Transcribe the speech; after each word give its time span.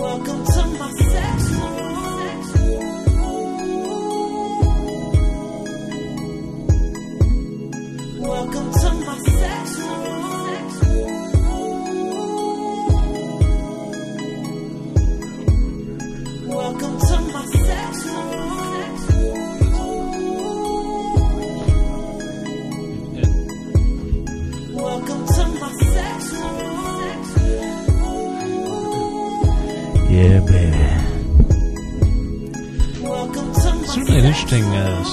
Welcome 0.00 0.49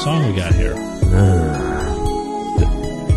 song 0.07 0.25
we 0.25 0.33
got 0.33 0.55
here. 0.55 0.73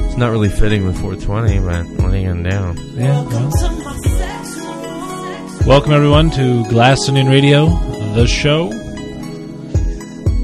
It's 0.07 0.17
not 0.17 0.31
really 0.33 0.49
fitting 0.49 0.85
with 0.85 1.01
420, 1.01 1.61
but 1.61 1.87
what 2.03 2.13
are 2.13 2.19
you 2.19 2.27
gonna 2.27 2.51
do? 2.51 2.83
Yeah. 2.95 3.23
Welcome 3.23 3.33
well. 3.33 3.51
to 3.53 3.71
my 3.85 3.97
sex 4.19 4.57
room. 4.57 5.67
Welcome 5.69 5.93
everyone 5.93 6.31
to 6.33 6.65
Glass 6.69 7.09
Onion 7.09 7.29
Radio, 7.29 7.67
the 8.15 8.27
show. 8.27 8.73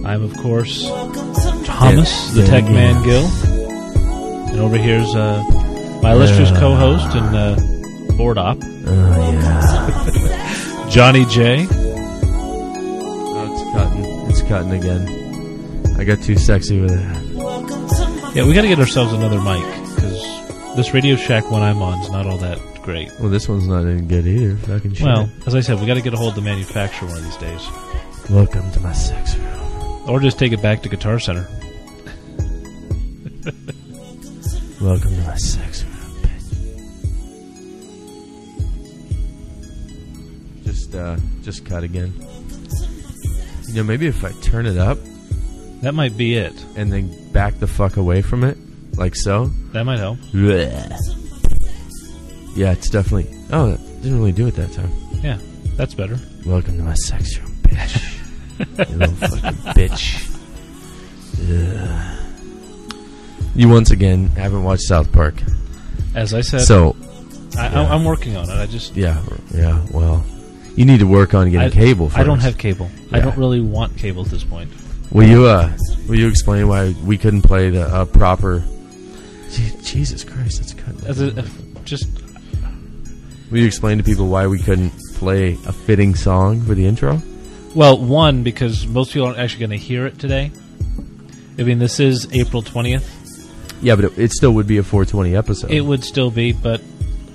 I'm 0.07 0.23
of 0.23 0.37
course 0.37 0.83
to 0.85 1.63
Thomas, 1.65 2.31
the 2.31 2.47
Tech. 2.47 2.63
Man 2.67 3.03
Gill, 3.03 3.27
and 3.27 4.61
over 4.61 4.77
here's 4.77 5.13
uh, 5.17 5.43
my 6.01 6.13
illustrious 6.13 6.51
Yeah. 6.51 6.61
co-host 6.61 7.09
and 7.17 7.35
uh, 7.35 7.57
board 8.17 8.39
op, 8.39 8.59
Oh, 8.63 9.33
yeah. 9.33 10.89
Johnny 10.91 11.25
J. 11.25 11.67
Oh, 11.69 13.51
it's 13.51 13.63
cutting. 13.73 14.05
It's 14.31 14.43
cutting 14.43 14.71
again. 14.75 15.26
I 15.99 16.05
got 16.05 16.23
too 16.23 16.37
sexy 16.37 16.81
with 16.81 16.93
it. 16.93 17.35
Welcome 17.35 17.89
to 17.89 18.09
my 18.23 18.33
Yeah, 18.35 18.47
we 18.47 18.55
got 18.55 18.63
to 18.63 18.69
get 18.69 18.79
ourselves 18.79 19.13
another 19.13 19.41
mic 19.41 19.63
because 19.95 20.77
this 20.77 20.93
Radio 20.93 21.17
Shack 21.17 21.51
one 21.51 21.63
I'm 21.63 21.81
on 21.81 22.01
is 22.03 22.11
not 22.11 22.27
all 22.27 22.37
that 22.39 22.59
great. 22.83 23.11
Well, 23.19 23.31
this 23.31 23.49
one's 23.49 23.67
not 23.67 23.87
any 23.87 24.03
good 24.03 24.27
either. 24.27 24.57
Fucking 24.59 24.93
shit. 24.95 25.07
Well, 25.07 25.31
as 25.47 25.55
I 25.55 25.61
said, 25.61 25.81
we 25.81 25.87
got 25.87 25.95
to 25.95 26.03
get 26.03 26.13
a 26.13 26.17
hold 26.17 26.31
of 26.31 26.35
the 26.37 26.43
manufacturer 26.43 27.09
one 27.09 27.17
of 27.19 27.25
these 27.25 27.37
days, 27.39 27.61
welcome 28.31 28.71
to 28.73 28.81
my 28.81 28.93
sex 28.93 29.37
room. 29.37 30.09
or 30.09 30.21
just 30.21 30.39
take 30.39 30.53
it 30.53 30.61
back 30.63 30.83
to 30.83 30.89
Guitar 30.89 31.19
Center. 31.19 31.49
Welcome 34.81 35.11
to 35.17 35.23
my 35.23 35.37
sex 35.37 35.83
room, 35.85 35.95
bitch. 36.21 36.53
Just, 40.65 40.95
uh, 40.95 41.17
just 41.43 41.65
cut 41.65 41.83
again. 41.83 42.13
You 43.69 43.75
know, 43.77 43.85
maybe 43.85 44.07
if 44.07 44.23
I 44.23 44.33
turn 44.43 44.67
it 44.67 44.77
up 44.77 44.99
That 45.83 45.95
might 45.95 46.17
be 46.17 46.37
it. 46.37 46.55
and 46.77 46.93
then 46.93 47.33
back 47.33 47.59
the 47.59 47.67
fuck 47.67 47.97
away 47.97 48.23
from 48.23 48.45
it, 48.45 48.57
like 48.97 49.15
so. 49.15 49.47
That 49.73 49.85
might 49.85 49.99
help. 49.99 50.19
Yeah, 50.33 50.89
it's 52.73 52.89
definitely. 52.89 53.29
Oh, 53.53 53.73
it 53.75 53.81
didn't 54.03 54.19
really 54.19 54.33
do 54.33 54.47
it 54.47 54.55
that 54.57 54.73
time. 54.73 54.91
Yeah, 55.23 55.39
that's 55.77 55.93
better. 55.95 56.19
Welcome 56.47 56.79
to 56.79 56.83
my 56.83 56.95
sex 56.95 57.39
room, 57.39 57.53
bitch. 57.63 58.03
you 58.91 58.97
little 58.97 59.15
fucking 59.17 59.59
bitch. 59.75 60.33
Ugh. 61.51 62.13
You 63.55 63.69
once 63.69 63.91
again 63.91 64.29
haven't 64.29 64.65
watched 64.65 64.83
South 64.85 65.13
Park, 65.13 65.35
As 66.15 66.33
I 66.35 66.41
said, 66.41 66.63
so 66.63 66.97
I, 67.59 67.69
yeah. 67.71 67.93
I'm 67.93 68.05
working 68.05 68.37
on 68.37 68.49
it. 68.49 68.55
I 68.55 68.67
just 68.67 68.97
yeah, 68.97 69.23
yeah. 69.55 69.85
Well, 69.93 70.25
you 70.75 70.85
need 70.87 71.01
to 71.01 71.07
work 71.07 71.35
on 71.35 71.51
getting 71.51 71.69
I, 71.69 71.71
cable. 71.71 72.09
First. 72.09 72.19
I 72.19 72.25
don't 72.25 72.41
have 72.41 72.57
cable. 72.59 72.91
I 73.13 73.19
Yeah. 73.19 73.25
don't 73.27 73.37
really 73.39 73.61
want 73.61 73.97
cable 73.99 74.25
at 74.25 74.31
this 74.31 74.43
point. 74.45 74.71
Will 75.11 75.27
you? 75.29 75.47
Uh, 75.47 75.73
will 76.09 76.19
you 76.19 76.29
explain 76.29 76.69
why 76.69 76.95
we 77.05 77.17
couldn't 77.19 77.43
play 77.43 77.71
the 77.71 77.83
uh, 77.83 78.05
proper? 78.07 78.65
Gee, 79.51 79.73
Jesus 79.83 80.25
Christ, 80.25 80.59
that's 80.61 80.75
cutting. 80.75 81.07
As 81.07 81.21
a, 81.21 81.45
just 81.85 82.09
Will 83.51 83.59
you 83.59 83.67
explain 83.67 83.99
to 83.99 84.05
people 84.05 84.27
why 84.29 84.47
we 84.49 84.59
couldn't 84.59 84.93
play 85.15 85.53
a 85.67 85.73
fitting 85.73 86.15
song 86.15 86.61
for 86.63 86.75
the 86.75 86.85
intro? 86.87 87.23
well, 87.75 87.99
one 87.99 88.43
because 88.43 88.87
most 88.87 89.13
people 89.13 89.27
aren't 89.29 89.39
actually 89.39 89.61
going 89.61 89.71
to 89.71 89.77
hear 89.77 90.07
it 90.07 90.19
today. 90.19 90.51
I 91.59 91.63
mean, 91.63 91.79
this 91.79 92.01
is 92.01 92.27
April 92.33 92.63
twentieth. 92.63 93.13
Yeah, 93.83 93.95
but 93.97 94.07
it, 94.07 94.19
it 94.19 94.33
still 94.33 94.53
would 94.53 94.67
be 94.67 94.79
a 94.79 94.83
420 94.83 95.37
episode. 95.37 95.71
It 95.71 95.83
would 95.83 96.03
still 96.03 96.31
be, 96.31 96.53
but 96.53 96.81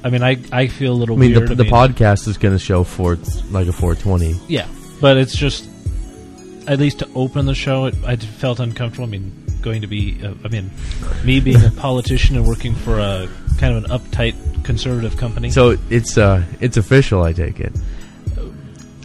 I 0.04 0.10
mean, 0.10 0.24
I 0.24 0.38
I 0.52 0.68
feel 0.68 0.92
a 0.94 0.98
little 0.98 1.16
I 1.16 1.20
mean, 1.20 1.36
weird. 1.36 1.48
the, 1.50 1.52
I 1.54 1.56
the 1.56 1.64
mean, 1.66 1.72
podcast 1.72 2.28
is 2.28 2.38
going 2.38 2.54
to 2.56 2.60
show 2.60 2.84
for 2.84 3.18
like 3.52 3.68
a 3.68 3.72
420. 3.74 4.40
Yeah, 4.48 4.68
but 5.00 5.18
it's 5.18 5.36
just 5.36 5.68
at 6.68 6.80
least 6.80 7.00
to 7.00 7.10
open 7.16 7.46
the 7.46 7.56
show, 7.56 7.86
it, 7.86 7.96
I 8.06 8.16
felt 8.16 8.60
uncomfortable. 8.60 9.06
I 9.08 9.10
mean, 9.10 9.32
going 9.62 9.82
to 9.82 9.88
be, 9.88 10.20
uh, 10.24 10.34
I 10.44 10.48
mean, 10.48 10.72
me 11.24 11.40
being 11.40 11.64
a 11.64 11.72
politician 11.72 12.36
and 12.36 12.46
working 12.46 12.76
for 12.76 13.00
a 13.00 13.30
kind 13.58 13.76
of 13.78 13.84
an 13.84 13.92
uptight 13.92 14.36
conservative 14.64 15.18
company. 15.18 15.52
So 15.52 15.78
it's 15.90 16.18
uh 16.18 16.44
it's 16.60 16.78
official, 16.78 17.24
I 17.24 17.34
take 17.34 17.60
it. 17.60 17.74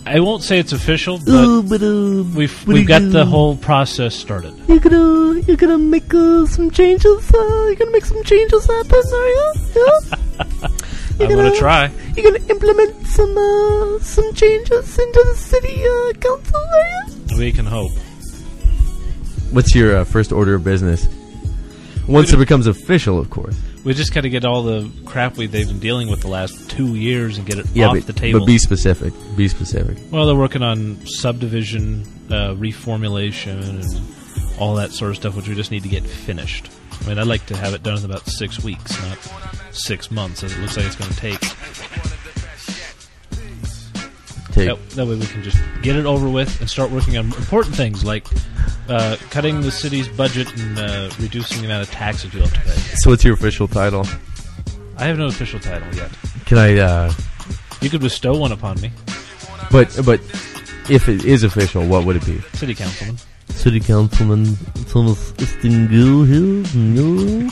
I 0.06 0.20
won't 0.20 0.44
say 0.44 0.60
it's 0.60 0.72
official, 0.72 1.18
but 1.18 1.62
but 1.62 1.82
uh, 1.82 2.22
we've 2.34 2.66
we've 2.66 2.86
got 2.86 3.02
the 3.10 3.24
whole 3.26 3.56
process 3.56 4.14
started. 4.14 4.54
You're 4.68 4.78
gonna 4.78 5.40
you're 5.40 5.56
gonna 5.56 5.78
make 5.78 6.14
uh, 6.14 6.46
some 6.46 6.70
changes. 6.70 7.34
Uh, 7.34 7.64
you're 7.66 7.74
gonna 7.74 7.90
make 7.90 8.04
some 8.04 8.22
changes 8.22 8.66
happen, 8.66 9.02
are 9.12 9.28
you? 9.36 9.52
Yeah. 9.74 10.68
I'm 11.18 11.28
gonna 11.28 11.56
try. 11.56 11.90
You're 12.16 12.30
gonna 12.30 12.46
implement 12.48 13.06
some 13.08 13.36
uh, 13.36 13.98
some 13.98 14.32
changes 14.34 14.96
into 14.98 15.24
the 15.30 15.36
city 15.36 15.82
uh, 15.82 16.12
council, 16.20 16.56
are 16.56 16.84
you? 16.84 17.15
We 17.36 17.52
can 17.52 17.66
hope. 17.66 17.92
What's 19.52 19.74
your 19.74 19.96
uh, 19.98 20.04
first 20.04 20.32
order 20.32 20.54
of 20.54 20.64
business? 20.64 21.06
Once 22.08 22.32
it 22.32 22.36
becomes 22.36 22.66
official, 22.66 23.18
of 23.18 23.30
course. 23.30 23.56
We 23.84 23.94
just 23.94 24.12
got 24.14 24.22
to 24.22 24.28
get 24.30 24.44
all 24.44 24.62
the 24.62 24.90
crap 25.04 25.36
we 25.36 25.46
they've 25.46 25.66
been 25.66 25.78
dealing 25.80 26.08
with 26.08 26.20
the 26.20 26.28
last 26.28 26.70
two 26.70 26.94
years 26.94 27.38
and 27.38 27.46
get 27.46 27.58
it 27.58 27.66
Yeah, 27.72 27.88
off 27.88 27.94
but, 27.96 28.06
the 28.06 28.12
table. 28.12 28.40
but 28.40 28.46
be 28.46 28.58
specific. 28.58 29.12
Be 29.36 29.48
specific. 29.48 29.98
well, 30.10 30.26
they're 30.26 30.34
working 30.36 30.62
on 30.62 31.04
subdivision 31.06 32.02
uh, 32.30 32.54
reformulation 32.54 33.62
and 33.68 34.58
all 34.60 34.74
that 34.76 34.92
sort 34.92 35.10
of 35.10 35.16
stuff, 35.16 35.36
which 35.36 35.48
we 35.48 35.54
just 35.54 35.70
need 35.70 35.82
to 35.82 35.88
get 35.88 36.02
finished. 36.04 36.70
I 37.04 37.08
mean, 37.08 37.18
I'd 37.18 37.26
like 37.26 37.46
to 37.46 37.56
have 37.56 37.74
it 37.74 37.82
done 37.82 37.98
in 37.98 38.04
about 38.04 38.26
six 38.28 38.62
weeks, 38.62 38.90
not 39.02 39.18
six 39.72 40.10
months, 40.10 40.42
as 40.42 40.52
it 40.52 40.60
looks 40.60 40.76
like 40.76 40.86
it's 40.86 40.96
going 40.96 41.10
to 41.10 41.16
take. 41.16 41.85
Take. 44.56 44.68
That, 44.68 44.90
that 44.96 45.06
way, 45.06 45.14
we 45.16 45.26
can 45.26 45.42
just 45.42 45.58
get 45.82 45.96
it 45.96 46.06
over 46.06 46.28
with 46.28 46.60
and 46.60 46.68
start 46.68 46.90
working 46.90 47.16
on 47.18 47.26
important 47.26 47.76
things 47.76 48.04
like 48.04 48.26
uh, 48.88 49.16
cutting 49.30 49.60
the 49.60 49.70
city's 49.70 50.08
budget 50.08 50.48
and 50.58 50.78
uh, 50.78 51.10
reducing 51.20 51.60
the 51.60 51.66
amount 51.66 51.86
of 51.86 51.90
taxes 51.94 52.32
we 52.32 52.40
have 52.40 52.52
to 52.52 52.60
pay. 52.60 52.70
So, 52.96 53.10
what's 53.10 53.22
your 53.24 53.34
official 53.34 53.68
title? 53.68 54.06
I 54.96 55.04
have 55.04 55.18
no 55.18 55.26
official 55.26 55.60
title 55.60 55.94
yet. 55.94 56.10
Can 56.46 56.56
I? 56.58 56.78
uh 56.78 57.12
You 57.82 57.90
could 57.90 58.00
bestow 58.00 58.36
one 58.36 58.52
upon 58.52 58.80
me, 58.80 58.90
But 59.70 59.94
but 60.06 60.20
if 60.88 61.08
it 61.08 61.24
is 61.26 61.44
official, 61.44 61.86
what 61.86 62.04
would 62.06 62.16
it 62.16 62.24
be? 62.24 62.40
city 62.56 62.74
councilman. 62.74 63.16
City 63.56 63.80
Councilman 63.80 64.56
Thomas 64.88 65.32
Stingill 65.32 66.26
here. 66.26 66.62
No. 66.76 67.50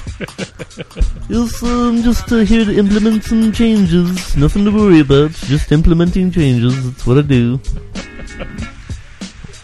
yes, 1.28 1.62
I'm 1.62 2.03
just 2.03 2.31
uh, 2.31 2.38
here 2.38 2.65
to 2.65 2.78
implement 2.78 3.25
some 3.25 3.50
changes. 3.53 4.37
Nothing 4.37 4.65
to 4.66 4.70
worry 4.70 5.00
about. 5.00 5.31
Just 5.32 5.72
implementing 5.72 6.31
changes. 6.31 6.84
That's 6.84 7.06
what 7.06 7.19
I 7.19 7.22
do. 7.22 7.59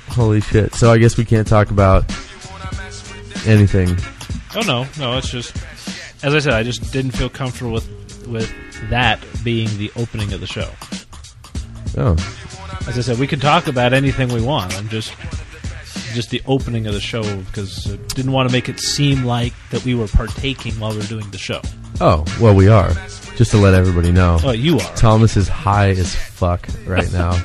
Holy 0.09 0.41
shit. 0.41 0.75
So 0.75 0.91
I 0.91 0.99
guess 0.99 1.17
we 1.17 1.25
can't 1.25 1.47
talk 1.47 1.71
about 1.71 2.05
anything. 3.47 3.97
Oh 4.57 4.63
no, 4.67 4.87
no, 4.99 5.19
it's 5.19 5.31
just 5.31 5.57
as 6.23 6.35
I 6.35 6.39
said, 6.39 6.55
I 6.55 6.63
just 6.63 6.93
didn't 6.93 7.13
feel 7.13 7.29
comfortable 7.29 7.73
with 7.73 7.89
with 8.27 8.53
that 8.91 9.25
being 9.45 9.69
the 9.79 9.93
opening 9.97 10.33
of 10.33 10.41
the 10.41 10.47
show. 10.47 10.69
Oh. 11.97 12.13
As 12.89 12.99
I 12.99 13.03
said, 13.03 13.19
we 13.19 13.27
can 13.27 13.41
talk 13.41 13.67
about 13.67 13.93
anything 13.93 14.29
we 14.29 14.43
want. 14.43 14.75
I'm 14.77 14.89
just 14.89 15.15
just 16.15 16.31
the 16.31 16.43
opening 16.47 16.87
of 16.87 16.95
the 16.95 17.01
show 17.01 17.23
because 17.45 17.93
I 17.93 17.97
didn't 18.15 18.33
want 18.33 18.49
to 18.49 18.53
make 18.53 18.69
it 18.69 18.79
seem 18.81 19.25
like 19.25 19.53
that 19.71 19.85
we 19.85 19.95
were 19.95 20.07
partaking 20.09 20.73
while 20.81 20.91
we 20.93 20.99
were 20.99 21.05
doing 21.05 21.29
the 21.31 21.39
show. 21.39 21.61
Oh, 22.01 22.25
well, 22.41 22.55
we 22.55 22.69
are. 22.69 22.93
Just 23.37 23.51
to 23.53 23.57
let 23.59 23.75
everybody 23.75 24.13
know. 24.13 24.39
Oh, 24.43 24.51
you 24.53 24.77
are. 24.79 24.97
Thomas 24.97 25.37
is 25.37 25.49
high 25.49 25.91
as 25.91 26.15
fuck 26.15 26.69
right 26.87 27.11
now. 27.15 27.41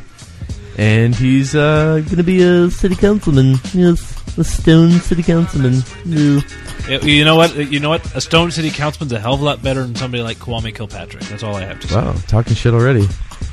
and 0.77 1.15
he's 1.15 1.55
uh, 1.55 2.01
going 2.05 2.17
to 2.17 2.23
be 2.23 2.41
a 2.43 2.69
city 2.69 2.95
councilman. 2.95 3.55
Yes, 3.73 4.37
a 4.37 4.43
stone 4.43 4.91
city 4.91 5.23
councilman. 5.23 5.81
Yeah, 6.05 6.41
You 7.01 7.23
know 7.25 7.35
what? 7.37 7.55
You 7.55 7.79
know 7.79 7.89
what? 7.89 8.15
A 8.15 8.21
Stone 8.21 8.51
City 8.51 8.69
councilman's 8.69 9.11
a 9.13 9.19
hell 9.19 9.33
of 9.33 9.41
a 9.41 9.43
lot 9.43 9.63
better 9.63 9.81
than 9.83 9.95
somebody 9.95 10.21
like 10.21 10.37
Kwame 10.37 10.75
Kilpatrick. 10.75 11.23
That's 11.23 11.41
all 11.43 11.55
I 11.55 11.61
have 11.63 11.79
to 11.79 11.87
say. 11.87 11.95
Wow, 11.95 12.13
talking 12.27 12.53
shit 12.55 12.73
already. 12.73 13.07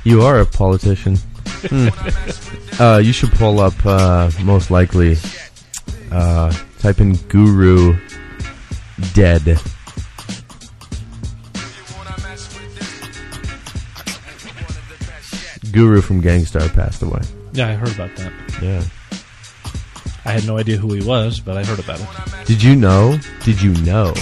You 0.04 0.22
are 0.22 0.40
a 0.40 0.46
politician. 0.46 1.16
Hmm. 1.68 1.88
uh, 2.82 2.98
you 2.98 3.12
should 3.12 3.30
pull 3.32 3.60
up, 3.60 3.74
uh, 3.86 4.30
most 4.42 4.70
likely, 4.70 5.16
uh, 6.10 6.52
type 6.80 7.00
in 7.00 7.14
Guru 7.28 7.96
Dead. 9.14 9.58
Guru 15.72 16.00
from 16.02 16.20
Gang 16.20 16.44
Starr 16.44 16.68
passed 16.68 17.02
away. 17.02 17.20
Yeah, 17.52 17.68
I 17.68 17.72
heard 17.74 17.94
about 17.94 18.14
that. 18.16 18.32
Yeah. 18.62 18.82
I 20.24 20.32
had 20.32 20.46
no 20.46 20.58
idea 20.58 20.76
who 20.76 20.92
he 20.94 21.02
was, 21.04 21.40
but 21.40 21.56
I 21.56 21.64
heard 21.64 21.78
about 21.78 22.00
it. 22.00 22.46
Did 22.46 22.62
you 22.62 22.76
know? 22.76 23.18
Did 23.44 23.60
you 23.60 23.74
know? 23.82 24.14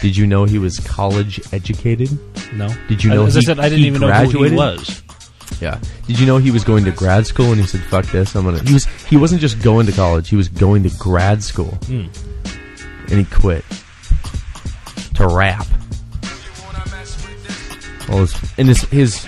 Did 0.00 0.16
you 0.16 0.26
know 0.26 0.44
he 0.44 0.58
was 0.58 0.78
college 0.80 1.40
educated? 1.52 2.10
No. 2.52 2.68
Did 2.88 3.02
you 3.02 3.10
know 3.10 3.26
As 3.26 3.36
I 3.36 3.40
he- 3.40 3.46
said, 3.46 3.58
I 3.58 3.68
didn't 3.68 3.84
even 3.86 4.00
know 4.00 4.08
who 4.12 4.12
he 4.26 4.32
graduated? 4.32 4.56
was. 4.58 5.02
Yeah. 5.60 5.78
Did 6.06 6.18
you 6.20 6.26
know 6.26 6.38
he 6.38 6.50
was 6.50 6.64
going 6.64 6.84
to 6.84 6.90
grad 6.90 7.26
school 7.26 7.52
and 7.52 7.60
he 7.60 7.66
said, 7.66 7.80
"Fuck 7.84 8.06
this, 8.06 8.34
I'm 8.34 8.44
gonna." 8.44 8.62
He 8.62 8.72
was. 8.74 8.84
He 9.08 9.16
wasn't 9.16 9.40
just 9.40 9.62
going 9.62 9.86
to 9.86 9.92
college. 9.92 10.28
He 10.28 10.36
was 10.36 10.48
going 10.48 10.82
to 10.82 10.90
grad 10.98 11.42
school, 11.42 11.78
Hmm. 11.86 12.06
and 13.08 13.18
he 13.18 13.24
quit 13.24 13.64
to 15.14 15.26
rap. 15.28 15.66
All 18.10 18.18
his 18.18 18.34
and 18.58 18.68
his 18.68 18.82
his 18.90 19.24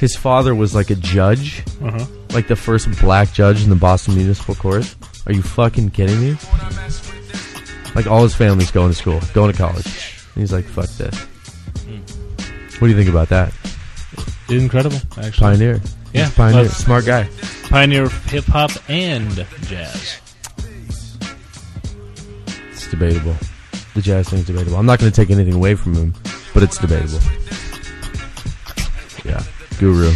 his 0.00 0.16
father 0.16 0.54
was 0.54 0.74
like 0.74 0.90
a 0.90 0.94
judge, 0.96 1.62
Uh-huh. 1.82 2.04
like 2.32 2.46
the 2.48 2.56
first 2.56 2.90
black 3.00 3.32
judge 3.32 3.62
in 3.62 3.70
the 3.70 3.76
Boston 3.76 4.14
Municipal 4.16 4.54
Court. 4.54 4.94
Are 5.26 5.32
you 5.32 5.42
fucking 5.42 5.90
kidding 5.90 6.20
me? 6.20 6.36
Like 7.94 8.06
all 8.06 8.22
his 8.22 8.34
family's 8.34 8.70
going 8.70 8.90
to 8.90 8.94
school, 8.96 9.20
going 9.34 9.50
to 9.52 9.56
college. 9.56 9.86
And 10.34 10.42
he's 10.42 10.52
like, 10.52 10.64
"Fuck 10.66 10.88
this." 10.90 11.14
What 12.78 12.86
do 12.86 12.88
you 12.88 12.96
think 12.96 13.10
about 13.10 13.28
that? 13.28 13.52
Incredible, 14.50 14.98
actually. 15.16 15.32
Pioneer. 15.38 15.80
Yeah, 16.12 16.24
He's 16.26 16.34
pioneer. 16.34 16.68
Smart 16.68 17.06
guy. 17.06 17.28
Pioneer 17.68 18.04
of 18.04 18.24
hip 18.26 18.44
hop 18.44 18.70
and 18.88 19.46
jazz. 19.62 20.20
It's 22.72 22.90
debatable. 22.90 23.36
The 23.94 24.02
jazz 24.02 24.28
thing's 24.28 24.46
debatable. 24.46 24.76
I'm 24.76 24.86
not 24.86 24.98
going 24.98 25.10
to 25.10 25.14
take 25.16 25.30
anything 25.30 25.54
away 25.54 25.74
from 25.76 25.94
him, 25.94 26.14
but 26.52 26.62
it's 26.62 26.78
debatable. 26.78 27.20
Yeah. 29.24 29.42
Guru. 29.78 30.12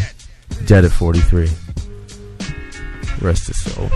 Dead 0.66 0.84
at 0.84 0.90
43. 0.90 1.48
Rest 3.20 3.46
his 3.46 3.62
soul. 3.62 3.90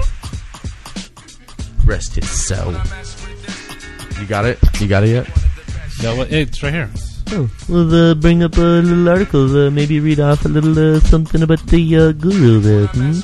Rest 1.85 2.15
his 2.15 2.47
soul. 2.47 2.73
You 4.21 4.27
got 4.27 4.45
it? 4.45 4.59
You 4.81 4.87
got 4.87 5.05
it 5.05 5.11
yet? 5.11 5.27
No, 6.03 6.23
it's 6.23 6.63
right 6.63 6.73
here. 6.73 6.91
Oh. 7.31 7.51
We'll 7.69 7.95
uh, 8.11 8.15
bring 8.15 8.43
up 8.43 8.57
a 8.57 8.61
little 8.61 9.09
article, 9.09 9.67
uh, 9.67 9.71
maybe 9.71 10.01
read 10.01 10.19
off 10.21 10.45
a 10.45 10.49
little 10.49 10.97
uh, 10.97 11.01
something 11.01 11.43
about 11.43 11.61
the 11.67 11.97
uh, 11.97 12.13
guru 12.13 12.59
there. 12.61 12.87
Hmm? 12.89 13.21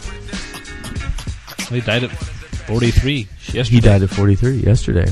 He 1.74 1.80
died 1.80 2.04
at 2.04 2.10
43 2.10 3.26
yesterday 3.52 3.62
He 3.74 3.80
died 3.80 4.02
at 4.02 4.10
43 4.10 4.56
yesterday. 4.58 5.10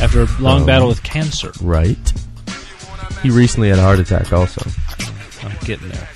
after 0.00 0.22
a 0.22 0.28
long 0.40 0.62
Oh. 0.62 0.66
battle 0.66 0.88
with 0.88 1.02
cancer. 1.02 1.52
Right. 1.60 1.96
He 3.22 3.30
recently 3.30 3.68
had 3.68 3.78
a 3.78 3.82
heart 3.82 3.98
attack 3.98 4.32
also. 4.32 4.62
I'm 5.42 5.56
getting 5.64 5.88
there. 5.90 6.08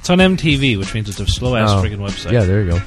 It's 0.00 0.10
on 0.10 0.18
MTV, 0.18 0.78
which 0.78 0.94
means 0.94 1.08
it's 1.08 1.20
a 1.20 1.26
slow 1.26 1.54
ass 1.56 1.70
Oh. 1.70 1.82
friggin' 1.82 1.98
website. 1.98 2.32
Yeah, 2.32 2.44
there 2.44 2.62
you 2.62 2.70
go. 2.72 2.80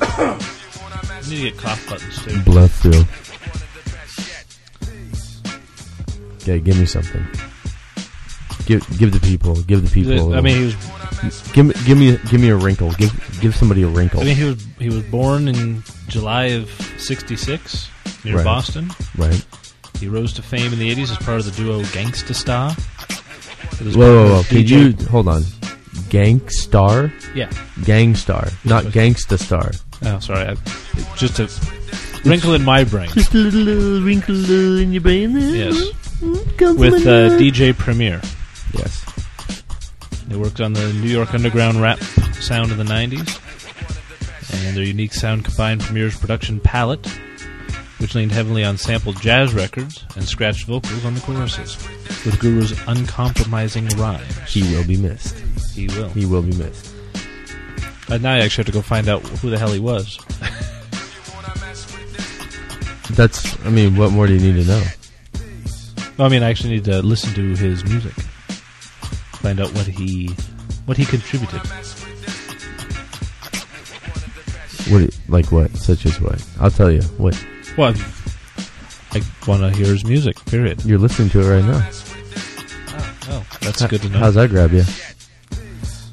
I 0.00 1.20
need 1.28 1.36
to 1.36 1.50
get 1.50 1.56
cough 1.58 1.86
buttons 1.88 2.22
too. 2.24 2.40
Bless 2.42 2.84
you. 2.84 3.04
Okay, 6.42 6.58
give 6.60 6.78
me 6.78 6.86
something. 6.86 7.24
Give 8.66 8.84
give 8.98 9.12
the 9.12 9.20
people. 9.20 9.60
Give 9.62 9.82
the 9.82 9.90
people. 9.90 10.32
a 10.34 10.38
I 10.38 10.40
mean, 10.40 10.56
he 10.56 10.64
was. 10.66 11.52
give 11.52 11.66
me 11.66 11.74
give 11.86 11.98
me 11.98 12.18
give 12.30 12.40
me 12.40 12.48
a 12.50 12.56
wrinkle. 12.56 12.92
Give 12.92 13.38
give 13.40 13.54
somebody 13.56 13.82
a 13.82 13.88
wrinkle. 13.88 14.20
I 14.20 14.24
mean, 14.24 14.36
he 14.36 14.44
was. 14.44 14.64
He 14.78 14.88
was 14.88 15.02
born 15.04 15.48
in 15.48 15.82
July 16.08 16.44
of 16.46 16.70
'66 16.98 17.88
near 18.24 18.36
Right. 18.36 18.44
Boston. 18.44 18.90
right. 19.16 19.44
He 19.98 20.08
rose 20.08 20.32
to 20.34 20.42
fame 20.42 20.72
in 20.72 20.78
the 20.78 20.94
'80s 20.94 21.10
as 21.10 21.16
part 21.18 21.40
of 21.40 21.44
the 21.44 21.52
duo 21.52 21.82
Gangsta 21.82 22.34
Star. 22.34 22.72
Whoa, 23.80 23.96
whoa, 23.96 24.28
whoa! 24.30 24.38
of 24.40 24.48
Could 24.48 24.66
DJ 24.66 25.00
you 25.00 25.06
hold 25.08 25.28
on? 25.28 25.42
Gang 26.08 26.40
Starr, 26.48 27.12
Yeah. 27.34 27.50
Gang 27.84 28.14
Starr, 28.14 28.48
not 28.64 28.84
Gangsta 28.86 29.38
Star. 29.38 29.70
Oh, 30.02 30.18
sorry. 30.18 30.46
I, 30.48 30.54
just 31.16 31.38
a 31.38 31.48
wrinkle 32.28 32.54
in 32.54 32.64
my 32.64 32.84
brain 32.84 33.08
Just 33.10 33.32
a 33.34 33.38
little 33.38 33.98
uh, 33.98 34.00
wrinkle 34.04 34.78
in 34.78 34.92
your 34.92 35.02
brain 35.02 35.34
there. 35.34 35.70
Yes. 35.70 35.92
Councilman, 36.20 36.76
with 36.78 37.06
uh, 37.06 37.10
uh, 37.10 37.38
DJ 37.38 37.76
Premier. 37.76 38.20
Yes. 38.74 39.04
They 40.28 40.36
worked 40.36 40.60
on 40.60 40.74
the 40.74 40.92
New 40.94 41.08
York 41.08 41.32
underground 41.34 41.80
rap 41.80 41.98
sound 42.34 42.70
of 42.70 42.76
the 42.76 42.84
90s. 42.84 43.38
And 44.66 44.76
their 44.76 44.84
unique 44.84 45.14
sound 45.14 45.44
combined 45.44 45.80
Premier's 45.80 46.18
production 46.18 46.60
palette, 46.60 47.06
which 47.98 48.14
leaned 48.14 48.32
heavily 48.32 48.64
on 48.64 48.76
sampled 48.76 49.20
jazz 49.20 49.54
records 49.54 50.04
and 50.14 50.24
scratched 50.28 50.66
vocals 50.66 51.04
on 51.04 51.14
the 51.14 51.20
choruses, 51.20 51.76
with 52.24 52.38
Guru's 52.38 52.72
uncompromising 52.86 53.88
rhymes. 53.96 54.52
He 54.52 54.62
will 54.74 54.86
be 54.86 54.96
missed. 54.96 55.36
He 55.74 55.86
will. 55.88 56.10
He 56.10 56.26
will 56.26 56.42
be 56.42 56.56
missed. 56.56 56.94
Uh, 58.10 58.18
now 58.18 58.34
I 58.34 58.40
actually 58.40 58.64
have 58.64 58.66
to 58.66 58.72
go 58.72 58.82
find 58.82 59.08
out 59.08 59.22
who 59.22 59.50
the 59.50 59.58
hell 59.58 59.72
he 59.72 59.80
was. 59.80 60.18
That's. 63.10 63.58
I 63.64 63.70
mean, 63.70 63.96
what 63.96 64.12
more 64.12 64.26
do 64.26 64.34
you 64.34 64.52
need 64.52 64.64
to 64.64 64.68
know? 64.68 64.82
I 66.20 66.28
mean, 66.28 66.42
I 66.42 66.50
actually 66.50 66.74
need 66.74 66.84
to 66.84 67.00
listen 67.00 67.32
to 67.32 67.56
his 67.56 67.82
music, 67.84 68.12
find 69.40 69.58
out 69.58 69.72
what 69.72 69.86
he 69.86 70.28
what 70.84 70.98
he 70.98 71.06
contributed. 71.06 71.60
What? 74.90 75.18
Like 75.28 75.50
what? 75.50 75.70
Such 75.76 76.04
as 76.04 76.20
what? 76.20 76.44
I'll 76.60 76.70
tell 76.70 76.90
you. 76.90 77.00
What? 77.16 77.42
Well, 77.78 77.94
I 79.12 79.22
want 79.46 79.62
to 79.62 79.70
hear 79.70 79.86
his 79.86 80.04
music. 80.04 80.44
Period. 80.44 80.84
You're 80.84 80.98
listening 80.98 81.30
to 81.30 81.40
it 81.40 81.48
right 81.48 81.64
now. 81.64 81.88
Oh, 83.28 83.28
oh 83.30 83.46
that's 83.62 83.86
good 83.86 84.02
to 84.02 84.08
know. 84.10 84.18
How's 84.18 84.34
that 84.34 84.50
grab 84.50 84.72
you? 84.72 84.84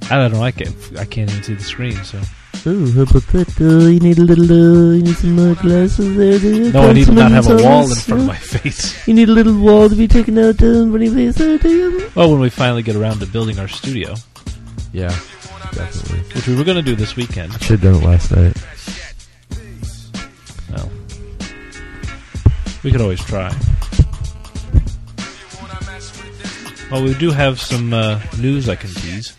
I 0.09 0.15
don't 0.15 0.31
know. 0.31 0.41
I 0.41 0.51
can't. 0.51 0.75
I 0.97 1.03
can't 1.03 1.29
even 1.29 1.43
see 1.43 1.53
the 1.55 1.63
screen. 1.63 2.01
So 2.05 2.21
Oh, 2.65 2.91
how 2.91 3.01
about 3.03 3.23
that? 3.31 3.61
Uh, 3.61 3.87
you 3.87 3.99
need 3.99 4.17
a 4.17 4.21
little, 4.23 4.43
uh, 4.51 4.95
you 4.95 5.03
need 5.03 5.15
some 5.15 5.39
uh, 5.39 5.53
glasses 5.55 6.17
there, 6.17 6.37
do 6.39 6.71
no, 6.73 6.89
I 6.89 6.93
need 6.93 7.05
to 7.05 7.13
not 7.13 7.31
have 7.31 7.47
a 7.49 7.55
wall 7.63 7.89
in 7.89 7.95
front 7.95 8.21
of 8.23 8.27
my 8.27 8.35
face. 8.35 9.07
You 9.07 9.13
need 9.13 9.29
a 9.29 9.31
little 9.31 9.57
wall 9.57 9.87
to 9.87 9.95
be 9.95 10.07
taken 10.07 10.37
out 10.37 10.61
uh, 10.61 10.65
in 10.65 10.91
front 10.91 11.07
of 11.07 11.15
your 11.15 11.31
face? 11.31 12.15
Well, 12.15 12.31
when 12.31 12.39
we 12.41 12.49
finally 12.49 12.83
get 12.83 12.95
around 12.97 13.19
to 13.19 13.25
building 13.25 13.57
our 13.59 13.69
studio, 13.69 14.15
Yeah, 14.91 15.09
definitely. 15.71 16.19
which 16.35 16.47
we 16.47 16.55
were 16.55 16.65
going 16.65 16.75
to 16.77 16.81
do 16.83 16.95
this 16.95 17.15
weekend. 17.15 17.53
Should 17.61 17.79
have 17.79 17.81
done 17.81 18.03
it 18.03 18.05
last 18.05 18.31
night. 18.35 18.57
Well, 20.73 20.91
we 22.83 22.91
could 22.91 23.01
always 23.01 23.23
try. 23.23 23.55
Well, 26.91 27.03
we 27.03 27.13
do 27.13 27.31
have 27.31 27.61
some 27.61 27.93
uh, 27.93 28.19
news 28.39 28.67
I 28.67 28.75
can 28.75 28.89
tease. 28.89 29.36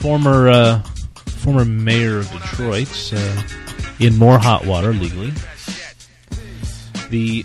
Former 0.00 0.48
uh, 0.48 0.82
former 1.40 1.64
mayor 1.64 2.18
of 2.18 2.30
Detroit 2.30 3.12
uh, 3.14 3.42
in 3.98 4.16
more 4.16 4.38
hot 4.38 4.66
water 4.66 4.92
legally. 4.92 5.32
The 7.10 7.44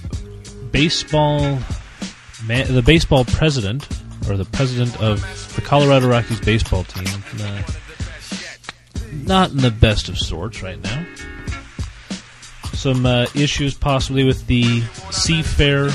baseball 0.71 1.59
the 2.47 2.83
baseball 2.85 3.25
president 3.25 3.87
or 4.29 4.37
the 4.37 4.45
president 4.45 5.01
of 5.01 5.21
the 5.55 5.61
Colorado 5.61 6.09
Rockies 6.09 6.39
baseball 6.39 6.83
team. 6.83 7.23
Uh, 7.39 7.61
not 9.23 9.51
in 9.51 9.57
the 9.57 9.71
best 9.71 10.09
of 10.09 10.17
sorts 10.17 10.61
right 10.61 10.81
now. 10.81 11.05
Some 12.73 13.05
uh, 13.05 13.27
issues 13.33 13.73
possibly 13.73 14.23
with 14.23 14.45
the 14.47 14.81
Seafair 15.11 15.89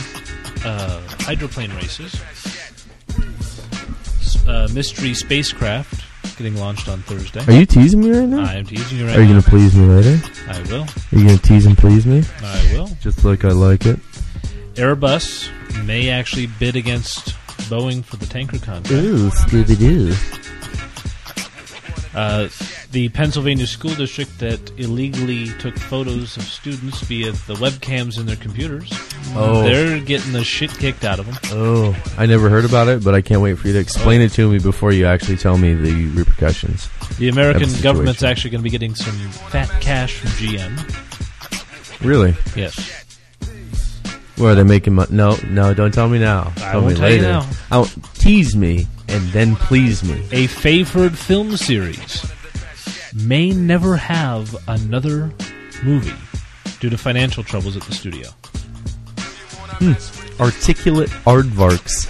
uh, 0.64 1.00
hydroplane 1.24 1.72
races. 1.74 2.20
Uh, 4.48 4.68
mystery 4.72 5.14
spacecraft 5.14 5.99
getting 6.40 6.58
launched 6.58 6.88
on 6.88 7.02
Thursday. 7.02 7.44
Are 7.46 7.58
you 7.58 7.66
teasing 7.66 8.00
me 8.00 8.10
right 8.10 8.26
now? 8.28 8.44
I 8.44 8.54
am 8.54 8.64
teasing 8.64 8.98
you 8.98 9.06
right 9.06 9.12
now. 9.12 9.18
Are 9.18 9.22
you 9.22 9.34
now. 9.34 9.40
gonna 9.40 9.50
please 9.50 9.76
me 9.76 9.84
later? 9.84 10.22
I 10.48 10.62
will. 10.62 10.82
Are 10.84 11.18
you 11.18 11.26
gonna 11.26 11.38
tease 11.38 11.66
and 11.66 11.76
please 11.76 12.06
me? 12.06 12.22
I 12.42 12.72
will. 12.72 12.88
Just 13.02 13.24
like 13.24 13.44
I 13.44 13.50
like 13.50 13.84
it. 13.84 13.98
Airbus 14.74 15.50
may 15.84 16.08
actually 16.08 16.46
bid 16.46 16.76
against 16.76 17.34
Boeing 17.68 18.02
for 18.02 18.16
the 18.16 18.24
tanker 18.24 18.58
contract. 18.58 18.90
Ooh, 18.90 19.28
Scooby 19.28 19.78
Doo. 19.78 20.14
Uh, 22.14 22.48
the 22.90 23.10
Pennsylvania 23.10 23.66
school 23.66 23.94
district 23.94 24.38
that 24.38 24.72
illegally 24.78 25.48
took 25.58 25.76
photos 25.76 26.36
of 26.38 26.42
students 26.44 27.02
via 27.02 27.32
the 27.32 27.54
webcams 27.54 28.18
in 28.18 28.24
their 28.26 28.36
computers. 28.36 28.90
Oh. 29.34 29.62
They're 29.62 30.00
getting 30.00 30.32
the 30.32 30.42
shit 30.42 30.70
kicked 30.70 31.04
out 31.04 31.18
of 31.20 31.26
them. 31.26 31.36
Oh, 31.52 31.96
I 32.18 32.26
never 32.26 32.48
heard 32.48 32.64
about 32.64 32.88
it, 32.88 33.04
but 33.04 33.14
I 33.14 33.20
can't 33.20 33.40
wait 33.40 33.58
for 33.58 33.68
you 33.68 33.74
to 33.74 33.78
explain 33.78 34.20
it 34.20 34.32
to 34.32 34.50
me 34.50 34.58
before 34.58 34.92
you 34.92 35.06
actually 35.06 35.36
tell 35.36 35.56
me 35.56 35.74
the 35.74 36.06
repercussions. 36.08 36.88
The 37.18 37.28
American 37.28 37.64
of 37.64 37.82
government's 37.82 38.22
actually 38.22 38.50
going 38.50 38.60
to 38.60 38.64
be 38.64 38.70
getting 38.70 38.94
some 38.94 39.14
fat 39.30 39.68
cash 39.80 40.14
from 40.14 40.30
GM. 40.30 42.04
Really? 42.04 42.34
Yes. 42.56 43.04
Where 44.36 44.52
are 44.52 44.54
they 44.54 44.64
making 44.64 44.94
money? 44.94 45.14
No, 45.14 45.36
no, 45.48 45.74
don't 45.74 45.92
tell 45.92 46.08
me 46.08 46.18
now. 46.18 46.52
I 46.56 46.72
tell 46.72 46.80
me 46.80 46.94
tell 46.94 47.10
you 47.10 47.16
later. 47.16 47.22
now. 47.22 47.46
Oh, 47.70 47.92
tease 48.14 48.56
me 48.56 48.86
and 49.08 49.22
then 49.32 49.54
please 49.54 50.02
me. 50.02 50.26
A 50.32 50.46
favored 50.46 51.16
film 51.16 51.56
series 51.56 52.24
may 53.14 53.50
never 53.50 53.96
have 53.96 54.56
another 54.68 55.30
movie 55.84 56.14
due 56.80 56.88
to 56.90 56.96
financial 56.96 57.44
troubles 57.44 57.76
at 57.76 57.82
the 57.82 57.92
studio. 57.92 58.28
articulate 60.40 61.08
aardvarks 61.26 62.06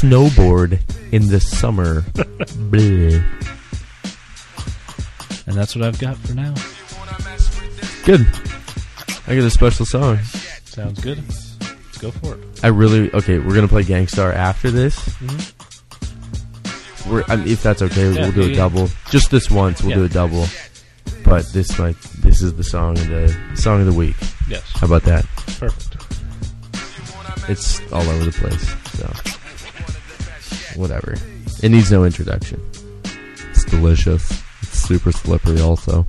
snowboard 0.00 0.80
in 1.12 1.28
the 1.28 1.40
summer. 1.40 2.04
And 5.46 5.58
that's 5.58 5.74
what 5.74 5.84
I've 5.84 5.98
got 5.98 6.16
for 6.18 6.34
now. 6.34 6.54
Good. 8.04 8.20
I 9.26 9.34
got 9.34 9.44
a 9.44 9.50
special 9.50 9.84
song. 9.84 10.18
Sounds 10.64 11.00
good. 11.00 11.18
Let's 11.26 11.98
go 11.98 12.12
for 12.12 12.34
it. 12.34 12.40
I 12.62 12.68
really 12.68 13.10
okay. 13.12 13.38
We're 13.40 13.54
gonna 13.56 13.66
play 13.66 13.82
Gang 13.82 14.06
Starr 14.06 14.32
after 14.32 14.70
this. 14.70 14.96
Mm-hmm. 15.18 15.50
We're 17.12 17.24
I 17.26 17.34
mean, 17.36 17.48
if 17.48 17.62
that's 17.64 17.82
okay, 17.82 18.12
Yeah, 18.12 18.20
we'll 18.22 18.32
do 18.32 18.40
yeah, 18.42 18.46
a 18.46 18.50
yeah. 18.50 18.56
double. 18.56 18.88
Just 19.10 19.32
this 19.32 19.50
once, 19.50 19.82
we'll 19.82 19.96
do 19.96 20.04
a 20.04 20.08
double. 20.08 20.46
But 21.24 21.46
this 21.52 21.78
like 21.80 22.00
this 22.22 22.42
is 22.42 22.54
the 22.54 22.62
song 22.64 22.96
of 22.98 23.08
the 23.08 23.36
song 23.56 23.80
of 23.80 23.86
the 23.86 23.92
week. 23.92 24.16
Yes. 24.48 24.62
How 24.74 24.86
about 24.86 25.02
that? 25.02 25.24
Perfect. 25.58 25.89
It's 27.50 27.80
all 27.92 28.02
over 28.08 28.24
the 28.24 28.32
place. 28.32 28.68
So 28.98 30.78
whatever. 30.80 31.14
It 31.62 31.70
needs 31.70 31.90
no 31.90 32.04
introduction. 32.04 32.60
It's 33.50 33.64
delicious. 33.64 34.42
It's 34.62 34.78
super 34.78 35.12
slippery. 35.12 35.60
Also, 35.60 36.06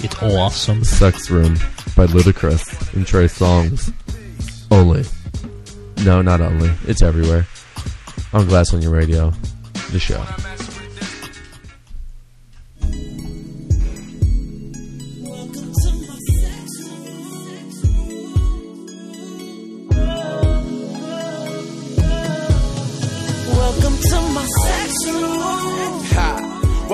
It's 0.00 0.20
awesome. 0.22 0.82
Sex 0.84 1.30
Room 1.30 1.54
by 1.96 2.06
Ludacris 2.06 2.92
and 2.94 3.06
Trey 3.06 3.26
Songz. 3.26 3.92
Only. 4.70 5.04
No, 6.04 6.20
not 6.20 6.40
only. 6.40 6.70
It's 6.86 7.00
everywhere. 7.02 7.46
On 8.32 8.44
Glass 8.46 8.74
Onion 8.74 8.90
Radio. 8.90 9.32
The 9.92 10.00
show. 10.00 10.20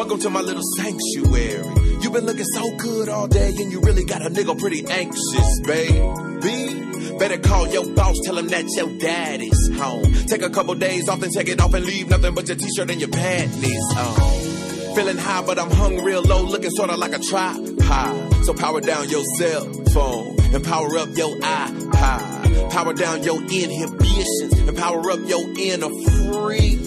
Welcome 0.00 0.20
to 0.20 0.30
my 0.30 0.40
little 0.40 0.62
sanctuary. 0.78 1.62
You've 2.00 2.14
been 2.14 2.24
looking 2.24 2.46
so 2.54 2.74
good 2.78 3.10
all 3.10 3.28
day, 3.28 3.48
and 3.48 3.70
you 3.70 3.82
really 3.82 4.02
got 4.02 4.22
a 4.24 4.30
nigga 4.30 4.58
pretty 4.58 4.82
anxious, 4.88 5.60
baby. 5.66 7.18
Better 7.18 7.36
call 7.36 7.68
your 7.68 7.86
boss, 7.94 8.16
tell 8.24 8.38
him 8.38 8.48
that 8.48 8.64
your 8.74 8.98
daddy's 8.98 9.76
home. 9.76 10.10
Take 10.26 10.40
a 10.40 10.48
couple 10.48 10.74
days 10.76 11.06
off, 11.10 11.22
and 11.22 11.30
take 11.30 11.48
it 11.48 11.60
off 11.60 11.74
and 11.74 11.84
leave 11.84 12.08
nothing 12.08 12.34
but 12.34 12.48
your 12.48 12.56
t-shirt 12.56 12.90
and 12.90 12.98
your 12.98 13.10
panties 13.10 13.94
on. 13.98 14.94
Feeling 14.96 15.18
high, 15.18 15.42
but 15.44 15.58
I'm 15.58 15.70
hung 15.70 16.02
real 16.02 16.22
low, 16.22 16.44
looking 16.44 16.70
sorta 16.70 16.96
like 16.96 17.12
a 17.12 17.18
tripod. 17.18 18.44
So 18.46 18.54
power 18.54 18.80
down 18.80 19.10
your 19.10 19.22
cell 19.36 19.70
phone 19.92 20.34
and 20.54 20.64
power 20.64 20.96
up 20.96 21.10
your 21.14 21.36
iPod. 21.36 22.70
Power 22.70 22.94
down 22.94 23.22
your 23.22 23.36
inhibitions 23.42 24.60
and 24.60 24.78
power 24.78 25.10
up 25.10 25.20
your 25.28 25.46
inner 25.58 25.90
freak. 26.32 26.79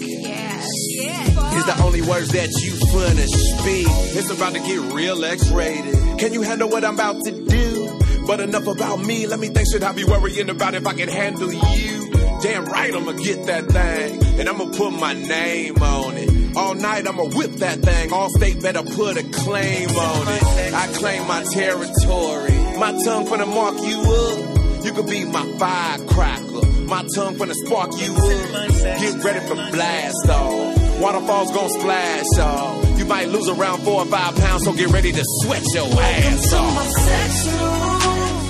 Is 1.54 1.66
the 1.66 1.82
only 1.84 2.02
words 2.02 2.28
that 2.30 2.50
you 2.62 2.72
finna 2.90 3.26
speak. 3.28 3.86
It's 4.18 4.30
about 4.30 4.54
to 4.54 4.58
get 4.60 4.92
real 4.92 5.24
X-rated. 5.24 6.18
Can 6.18 6.32
you 6.32 6.42
handle 6.42 6.68
what 6.68 6.84
I'm 6.84 6.94
about 6.94 7.22
to 7.24 7.30
do? 7.30 8.00
But 8.26 8.40
enough 8.40 8.66
about 8.66 9.00
me. 9.00 9.26
Let 9.26 9.38
me 9.38 9.48
think. 9.48 9.68
Should 9.70 9.84
I 9.84 9.92
be 9.92 10.04
worrying 10.04 10.50
about 10.50 10.74
if 10.74 10.86
I 10.86 10.94
can 10.94 11.08
handle 11.08 11.52
you? 11.52 12.10
Damn 12.42 12.64
right, 12.66 12.94
I'ma 12.94 13.12
get 13.12 13.46
that 13.46 13.68
thing, 13.68 14.38
and 14.38 14.48
I'ma 14.48 14.66
put 14.76 14.90
my 14.92 15.14
name 15.14 15.76
on 15.80 16.16
it. 16.16 16.56
All 16.56 16.74
night, 16.74 17.08
I'ma 17.08 17.24
whip 17.24 17.52
that 17.52 17.78
thing. 17.78 18.12
All 18.12 18.28
state 18.36 18.60
better 18.60 18.82
put 18.82 19.16
a 19.16 19.22
claim 19.22 19.88
on 19.88 20.28
it. 20.28 20.74
I 20.74 20.86
claim 20.92 21.26
my 21.26 21.42
territory. 21.44 22.52
My 22.78 22.92
tongue 23.04 23.26
finna 23.26 23.46
mark 23.46 23.80
you 23.80 24.00
up. 24.00 24.84
You 24.84 24.92
could 24.92 25.06
be 25.06 25.24
my 25.24 25.46
firecracker. 25.58 26.66
My 26.82 27.06
tongue 27.14 27.36
finna 27.36 27.54
spark 27.54 27.92
you 27.98 28.12
up. 28.12 29.00
Get 29.00 29.24
ready 29.24 29.40
for 29.46 29.54
blast 29.54 30.28
off. 30.28 30.83
Waterfalls 31.04 31.50
gon' 31.52 31.68
splash 31.68 32.38
off. 32.40 32.98
You 32.98 33.04
might 33.04 33.28
lose 33.28 33.46
around 33.46 33.82
four 33.82 34.00
or 34.00 34.06
five 34.06 34.36
pounds, 34.36 34.64
so 34.64 34.72
get 34.72 34.88
ready 34.88 35.12
to 35.12 35.22
sweat 35.42 35.62
your 35.74 35.84
ass 35.84 36.50
my 36.50 36.58
off. 36.58 36.90
sex 36.92 37.46
room. 37.46 38.00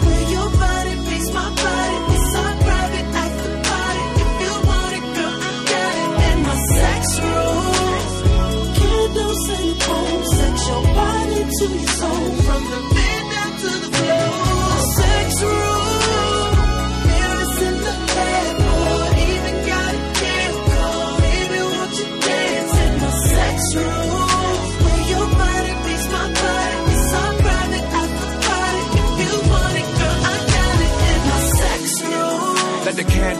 Where 0.06 0.30
your 0.30 0.50
body 0.50 0.94
beats 1.02 1.32
my 1.32 1.48
body. 1.50 1.96
It's 2.14 2.36
our 2.36 2.54
private. 2.62 3.08
If 4.22 4.30
you 4.44 4.54
want 4.70 4.92
it, 4.94 5.06
girl, 5.16 5.38
I 5.42 5.54
got 5.72 5.94
it. 5.98 6.30
In 6.30 6.38
my 6.46 6.56
sex 6.78 7.02
room. 7.26 7.74
Candles 8.78 9.48
and. 9.58 9.74
Set 10.34 10.56
your 10.70 10.82
body 10.94 11.40
to 11.58 11.66
your 11.74 11.88
soul. 11.98 12.24
From 12.46 12.62
the 12.70 12.80
bed 12.94 13.22
down 13.34 13.52
to 13.62 13.70
the 13.82 13.90
floor. 13.96 14.78
Sex 14.94 15.42
room. 15.42 15.73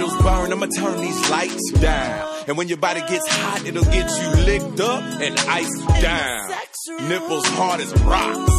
Candles 0.05 0.23
burn, 0.23 0.53
I'ma 0.53 0.67
turn 0.67 1.01
these 1.01 1.31
lights 1.31 1.73
down. 1.73 2.45
And 2.47 2.57
when 2.57 2.69
your 2.69 2.79
body 2.79 3.01
gets 3.01 3.27
hot, 3.29 3.67
it'll 3.67 3.85
get 3.85 4.11
you 4.11 4.45
licked 4.45 4.81
up 4.81 5.03
and 5.21 5.39
iced 5.39 5.89
down. 6.03 6.51
Nipples 7.09 7.47
hard 7.47 7.81
as 7.81 7.93
rocks, 8.03 8.53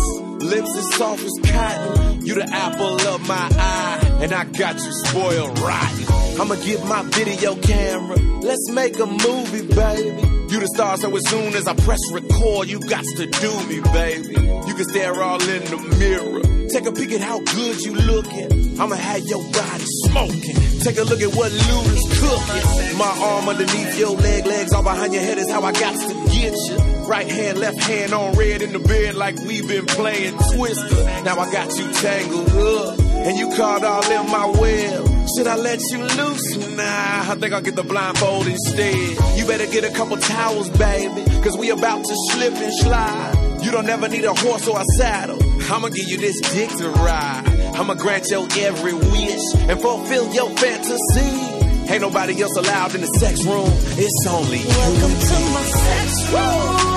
lips 0.44 0.78
as 0.78 0.94
soft 0.96 1.24
as 1.24 1.52
cotton. 1.52 2.26
You 2.26 2.36
the 2.36 2.50
apple 2.52 3.00
of 3.08 3.28
my 3.28 3.50
eye, 3.52 4.20
and 4.22 4.34
I 4.34 4.46
got 4.46 4.76
you 4.76 4.92
spoiled 5.06 5.60
rotten. 5.60 6.42
I'ma 6.42 6.56
get 6.56 6.84
my 6.86 7.04
video 7.04 7.56
camera, 7.56 8.18
let's 8.18 8.70
make 8.72 9.00
a 9.00 9.06
movie, 9.06 9.68
baby. 9.68 10.22
You 10.52 10.60
the 10.60 10.68
star, 10.74 10.98
so 10.98 11.16
as 11.16 11.28
soon 11.28 11.56
as 11.56 11.68
I 11.68 11.76
press 11.76 12.00
record, 12.12 12.68
you 12.68 12.80
got 12.80 13.04
to 13.04 13.26
do 13.26 13.68
me, 13.68 13.80
baby. 13.94 14.34
You 14.68 14.74
can 14.74 14.86
stare 14.86 15.22
all 15.22 15.42
in 15.42 15.64
the 15.66 15.96
mirror. 16.00 16.65
Take 16.76 16.88
a 16.88 16.92
peek 16.92 17.14
at 17.14 17.22
how 17.22 17.40
good 17.40 17.80
you 17.84 17.94
looking. 17.94 18.82
I'ma 18.82 18.96
have 18.96 19.24
your 19.24 19.42
body 19.42 19.86
smoking. 20.04 20.56
Take 20.82 20.98
a 20.98 21.04
look 21.04 21.22
at 21.22 21.34
what 21.34 21.50
Luda's 21.50 22.20
cooking. 22.20 22.98
My 22.98 23.18
arm 23.24 23.48
underneath 23.48 23.98
your 23.98 24.10
leg, 24.10 24.46
legs 24.46 24.74
all 24.74 24.84
behind 24.84 25.14
your 25.14 25.24
head 25.24 25.38
is 25.38 25.50
how 25.50 25.64
I 25.64 25.72
got 25.72 25.96
to 25.96 26.14
get 26.34 26.54
you. 26.54 26.76
Right 27.08 27.32
hand, 27.32 27.60
left 27.60 27.80
hand 27.80 28.12
on 28.12 28.34
red 28.34 28.62
in 28.62 28.74
the 28.74 28.80
bed 28.80 29.16
like 29.16 29.40
we've 29.40 29.66
been 29.66 29.86
playing 29.86 30.38
Twister. 30.54 31.04
Now 31.24 31.40
I 31.40 31.50
got 31.50 31.72
you 31.78 31.94
tangled 31.94 32.50
up, 32.50 33.00
and 33.00 33.38
you 33.40 33.56
caught 33.56 33.86
all 33.86 34.12
in 34.12 34.30
my 34.30 34.46
web. 34.60 35.28
Should 35.38 35.48
I 35.48 35.56
let 35.56 35.80
you 35.80 36.00
loose? 36.04 36.76
Nah, 36.76 37.32
I 37.32 37.36
think 37.40 37.54
I'll 37.54 37.62
get 37.62 37.78
the 37.78 37.84
blindfold 37.84 38.48
instead. 38.48 39.38
You 39.38 39.48
better 39.48 39.68
get 39.68 39.86
a 39.86 39.94
couple 39.96 40.18
towels, 40.18 40.70
baby, 40.72 41.24
cause 41.42 41.58
we 41.58 41.70
about 41.70 42.04
to 42.04 42.16
slip 42.32 42.54
and 42.54 42.74
slide. 42.80 43.62
You 43.64 43.72
don't 43.72 43.88
ever 43.88 44.10
need 44.10 44.26
a 44.26 44.34
horse 44.34 44.68
or 44.68 44.82
a 44.82 44.84
saddle. 44.98 45.55
I'ma 45.70 45.90
give 45.90 46.08
you 46.08 46.18
this 46.18 46.40
dick 46.42 46.70
to 46.78 46.90
ride. 46.90 47.44
I'ma 47.76 47.96
grant 47.96 48.30
your 48.30 48.48
every 48.58 48.94
wish 48.94 49.42
and 49.56 49.82
fulfill 49.82 50.34
your 50.34 50.50
fantasy. 50.58 51.92
Ain't 51.92 52.02
nobody 52.02 52.42
else 52.42 52.56
allowed 52.58 52.96
in 52.96 53.02
the 53.02 53.08
sex 53.08 53.44
room. 53.46 53.70
It's 53.98 54.28
only 54.28 54.60
you. 54.60 54.68
Welcome 54.68 55.12
to 55.12 55.40
my 55.54 55.64
sex 55.64 56.32
room. 56.32 56.95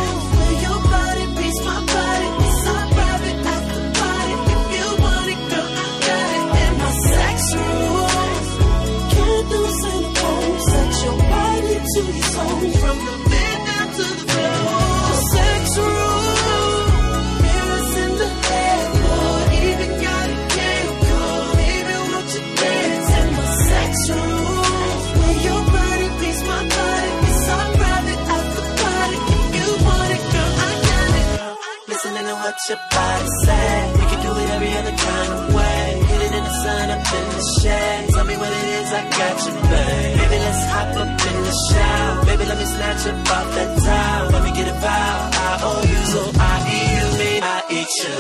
Is, 39.39 39.47
I 39.47 39.61
got. 39.71 40.19
Baby, 40.19 40.39
let's 40.45 40.65
hop 40.73 40.97
up 41.03 41.09
in 41.29 41.37
the 41.49 41.55
shower. 41.69 42.25
Baby, 42.27 42.45
let 42.45 42.59
me 42.59 42.65
snatch 42.65 43.03
up 43.07 43.19
off 43.37 43.49
that 43.57 43.71
towel. 43.85 44.31
Let 44.31 44.43
me 44.45 44.53
get 44.59 44.69
a 44.69 44.77
vow. 44.81 45.31
I 45.33 45.61
owe 45.69 45.83
you, 45.91 46.01
so 46.13 46.21
I 46.39 46.55
eat 46.77 46.89
you, 46.97 47.07
me, 47.19 47.31
I 47.43 47.59
eat 47.79 47.93
you. 48.03 48.15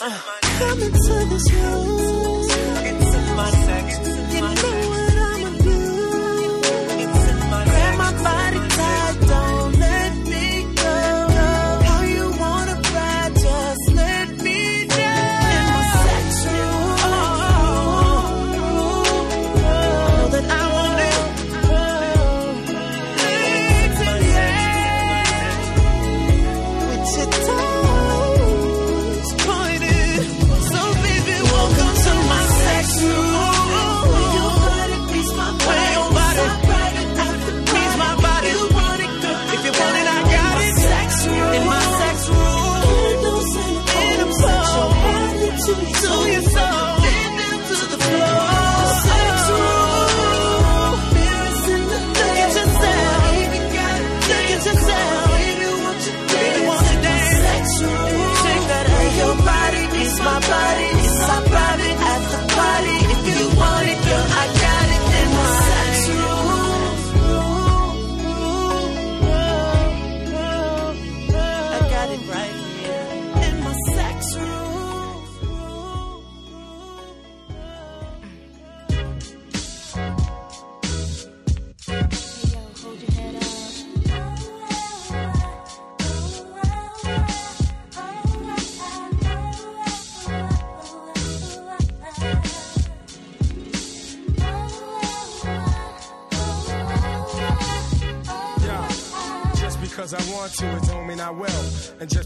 Uh, 0.00 0.20
Come 0.58 0.82
into 0.82 1.14
this 1.30 1.52
room. 1.52 2.13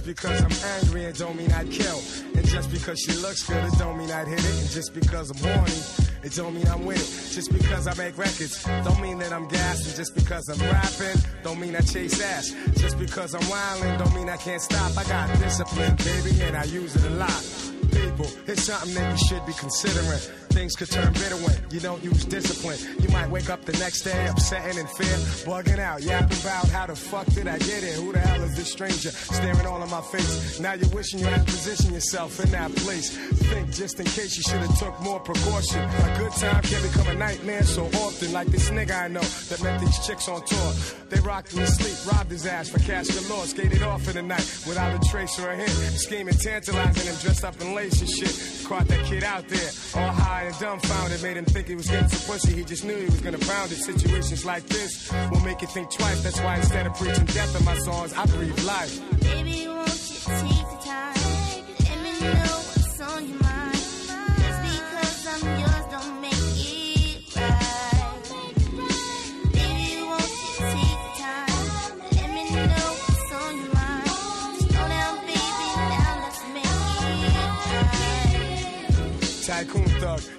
Because 0.09 0.41
I'm 0.41 0.81
angry, 0.81 1.03
it 1.05 1.19
don't 1.19 1.37
mean 1.37 1.53
I'd 1.53 1.71
kill. 1.71 2.01
And 2.35 2.47
just 2.49 2.73
because 2.73 2.99
she 2.99 3.13
looks 3.21 3.47
good, 3.47 3.63
it 3.63 3.79
don't 3.79 3.99
mean 3.99 4.11
I'd 4.11 4.27
hit 4.27 4.39
it. 4.39 4.61
And 4.61 4.71
just 4.71 4.95
because 4.95 5.31
I'm 5.31 5.37
horny, 5.37 5.81
it 6.23 6.33
don't 6.35 6.55
mean 6.55 6.67
I'm 6.67 6.87
with 6.87 6.97
it. 6.97 7.35
Just 7.35 7.53
because 7.53 7.87
I 7.87 7.95
make 7.95 8.17
records, 8.17 8.65
don't 8.85 9.03
mean 9.03 9.19
that 9.19 9.35
I'm 9.35 9.47
gassed. 9.49 9.87
And 9.87 9.95
just 9.95 10.15
because 10.15 10.49
I'm 10.49 10.59
rapping, 10.61 11.21
don't 11.45 11.61
mean 11.61 11.77
I 11.77 11.81
chase 11.81 12.23
ass. 12.23 12.55
Just 12.79 12.99
because 12.99 13.35
I'm 13.35 13.43
wildin', 13.43 13.99
don't 13.99 14.15
mean 14.15 14.31
I 14.31 14.39
can't 14.39 14.63
stop. 14.63 14.97
I 14.97 15.05
got 15.05 15.29
discipline, 15.41 15.95
baby, 15.97 16.41
and 16.43 16.57
I 16.57 16.65
use 16.65 16.97
it 16.97 17.05
a 17.05 17.15
lot. 17.15 17.45
People, 17.93 18.31
it's 18.47 18.63
something 18.63 18.95
that 18.95 19.13
you 19.13 19.27
should 19.27 19.45
be 19.45 19.53
considering. 19.53 20.48
Things 20.59 20.75
could 20.75 20.91
turn 20.91 21.13
bitter 21.13 21.37
when 21.37 21.55
you 21.71 21.79
don't 21.79 22.03
use 22.03 22.25
discipline. 22.25 22.79
You 23.01 23.09
might 23.11 23.31
wake 23.31 23.49
up 23.49 23.65
the 23.65 23.75
next 23.75 24.03
day 24.03 24.27
upset 24.27 24.67
and 24.67 24.77
in 24.77 24.89
fear, 24.89 25.17
bugging 25.47 25.79
out, 25.79 26.03
yapping 26.03 26.37
about 26.41 26.69
how 26.71 26.87
the 26.87 26.97
fuck 26.97 27.27
did 27.27 27.47
I 27.47 27.59
get 27.59 27.85
here? 27.85 27.93
Who 27.93 28.13
the 28.13 28.19
hell 28.19 28.43
is 28.43 28.57
this 28.57 28.73
stranger 28.73 29.11
staring 29.11 29.67
all 29.67 29.81
in 29.81 29.89
my 29.89 30.01
face? 30.01 30.59
Now 30.59 30.73
you're 30.73 30.89
wishing 30.89 31.21
you 31.21 31.27
had 31.27 31.47
positioned 31.47 31.95
yourself 31.95 32.41
in 32.41 32.51
that 32.51 32.75
place. 32.75 33.17
Think 33.17 33.71
just 33.71 34.01
in 34.01 34.07
case 34.07 34.37
you 34.37 34.43
should 34.43 34.59
have 34.59 34.77
took 34.81 35.01
more 35.01 35.21
precaution. 35.21 35.81
A 35.81 36.19
good 36.19 36.33
time 36.33 36.63
can 36.63 36.83
become 36.83 37.07
a 37.07 37.15
nightmare 37.15 37.63
so 37.63 37.87
often, 38.03 38.33
like 38.33 38.49
this 38.49 38.69
nigga 38.71 39.05
I 39.05 39.07
know 39.07 39.21
that 39.21 39.63
met 39.63 39.81
these 39.81 40.05
chicks 40.05 40.27
on 40.27 40.45
tour. 40.45 40.73
They 41.09 41.21
rocked 41.21 41.53
him 41.53 41.61
to 41.61 41.67
sleep, 41.69 42.13
robbed 42.13 42.33
his 42.33 42.47
ass 42.47 42.69
for 42.69 42.81
cash 42.81 43.07
galore, 43.07 43.47
skated 43.47 43.83
off 43.83 44.09
in 44.09 44.15
the 44.15 44.23
night 44.23 44.65
without 44.67 44.93
a 44.93 45.09
trace 45.09 45.39
or 45.39 45.51
a 45.51 45.57
hint. 45.57 45.71
Scheming, 45.71 46.35
tantalizing 46.35 47.07
him, 47.07 47.15
dressed 47.23 47.45
up 47.45 47.61
in 47.61 47.77
lace 47.77 48.01
and 48.01 48.11
shit. 48.11 48.67
Caught 48.67 48.89
that 48.89 49.05
kid 49.07 49.25
out 49.25 49.49
there, 49.49 49.71
all 49.95 50.13
high 50.13 50.48
and 50.49 50.59
dumbfounded. 50.59 51.23
Made 51.23 51.37
him 51.37 51.45
think 51.45 51.69
he 51.69 51.75
was 51.75 51.87
getting 51.89 52.09
some 52.09 52.33
pussy. 52.33 52.55
He 52.55 52.65
just 52.65 52.85
knew 52.85 52.97
he 52.97 53.07
was 53.07 53.21
gonna 53.21 53.39
pound 53.39 53.71
it. 53.73 53.77
Situations 53.77 54.45
like 54.45 54.65
this 54.67 55.13
will 55.31 55.41
make 55.41 55.61
you 55.61 55.69
think 55.69 55.91
twice. 55.91 56.23
That's 56.23 56.41
why 56.41 56.57
instead 56.57 56.87
of 56.87 56.95
preaching 56.95 57.27
death 57.27 57.59
in 57.59 57.65
my 57.65 57.77
songs, 57.79 58.13
I 58.15 58.27
breathe 58.27 58.59
life. 58.65 59.21
Baby, 59.21 59.69
won't 59.69 59.89
you 59.89 60.58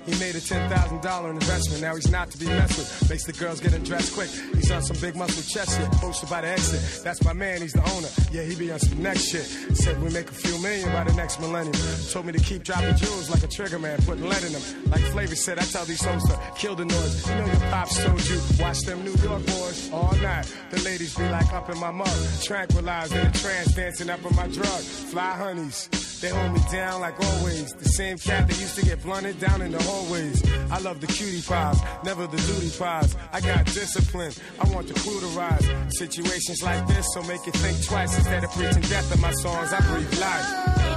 he 0.10 0.20
made 0.20 0.36
a 0.36 0.42
ten 0.42 0.70
thousand 0.70 1.02
dollar 1.02 1.30
investment. 1.30 1.82
Now 1.82 1.96
he's 1.96 2.12
not 2.12 2.30
to 2.32 2.38
be 2.38 2.48
messed 2.48 2.78
with. 2.78 3.10
Makes 3.10 3.26
the 3.26 3.34
girls 3.34 3.60
get 3.60 3.74
undressed 3.74 4.14
quick. 4.14 4.30
He's 4.30 4.72
on 4.72 4.82
some 4.82 4.98
big 4.98 5.16
muscle 5.16 5.44
chest 5.44 5.78
shit, 5.78 5.92
posted 6.02 6.30
by 6.30 6.42
the 6.42 6.48
exit. 6.48 7.04
That's 7.04 7.24
my 7.24 7.34
man, 7.34 7.62
he's 7.62 7.74
the 7.74 7.84
owner. 7.92 8.08
Yeah, 8.32 8.44
he 8.44 8.56
be 8.56 8.72
on 8.72 8.80
some 8.80 9.02
next 9.02 9.30
shit. 9.30 9.46
Said 9.78 10.02
we 10.02 10.10
make 10.12 10.30
a 10.30 10.34
few 10.34 10.58
million 10.62 10.92
by 10.92 11.04
the 11.04 11.14
next 11.14 11.40
millennium. 11.40 11.76
Told 12.12 12.26
me 12.26 12.34
to 12.34 12.40
keep 12.40 12.64
dropping 12.64 12.96
jewels 12.96 13.30
like 13.30 13.44
a 13.44 13.48
trigger 13.48 13.80
man, 13.80 13.98
putting 14.04 14.28
lead 14.28 14.44
in 14.44 14.54
them. 14.54 14.62
Like 14.90 15.02
Flavor 15.14 15.36
said, 15.36 15.60
I 15.60 15.64
tell 15.64 15.86
these 15.86 16.04
hoes 16.04 16.24
to 16.26 16.40
kill 16.56 16.76
the 16.76 16.86
noise. 16.86 17.30
You 17.30 17.36
know 17.36 17.46
your 17.46 17.60
pops 17.72 18.04
told 18.04 18.28
you, 18.30 18.40
watch 18.60 18.82
them 18.82 19.04
New 19.04 19.16
York 19.24 19.46
boys 19.46 19.90
all 19.92 20.16
night. 20.18 20.54
The 20.72 20.82
ladies 20.84 21.16
be 21.16 21.28
like 21.30 21.52
up 21.54 21.70
in 21.70 21.78
my 21.78 21.92
mug, 21.92 22.18
tranquilized 22.42 23.14
in 23.14 23.26
a 23.26 23.32
trance, 23.32 23.74
dancing 23.76 24.10
up 24.10 24.26
on 24.26 24.36
my 24.36 24.48
drug. 24.48 24.82
Fly 25.12 25.34
honeys. 25.36 26.09
They 26.22 26.30
hold 26.30 26.52
me 26.52 26.60
down 26.72 27.00
like 27.00 27.16
always. 27.20 27.74
The 27.74 27.90
same 27.90 28.18
cat 28.18 28.48
that 28.48 28.60
used 28.60 28.76
to 28.76 28.86
get 28.86 29.02
blunted 29.02 29.40
down 29.40 29.62
in 29.62 29.72
the 29.72 29.82
hallways. 29.84 30.44
I 30.70 30.80
love 30.80 31.00
the 31.00 31.08
cutie 31.08 31.42
pies, 31.42 31.80
never 32.04 32.28
the 32.28 32.38
duty 32.38 32.72
pies. 32.78 33.16
I 33.32 33.40
got 33.40 33.66
discipline, 33.66 34.34
I 34.60 34.70
want 34.74 34.88
the 34.88 35.00
crew 35.00 35.20
to 35.20 35.28
rise. 35.28 35.66
Situations 35.98 36.62
like 36.62 36.86
this, 36.88 37.06
so 37.14 37.24
make 37.24 37.46
you 37.46 37.54
think 37.54 37.86
twice. 37.86 38.16
Instead 38.18 38.44
of 38.44 38.52
preaching 38.52 38.82
death 38.84 39.14
in 39.14 39.22
my 39.22 39.32
songs, 39.32 39.72
I 39.72 39.80
breathe 39.88 40.20
life. 40.20 40.89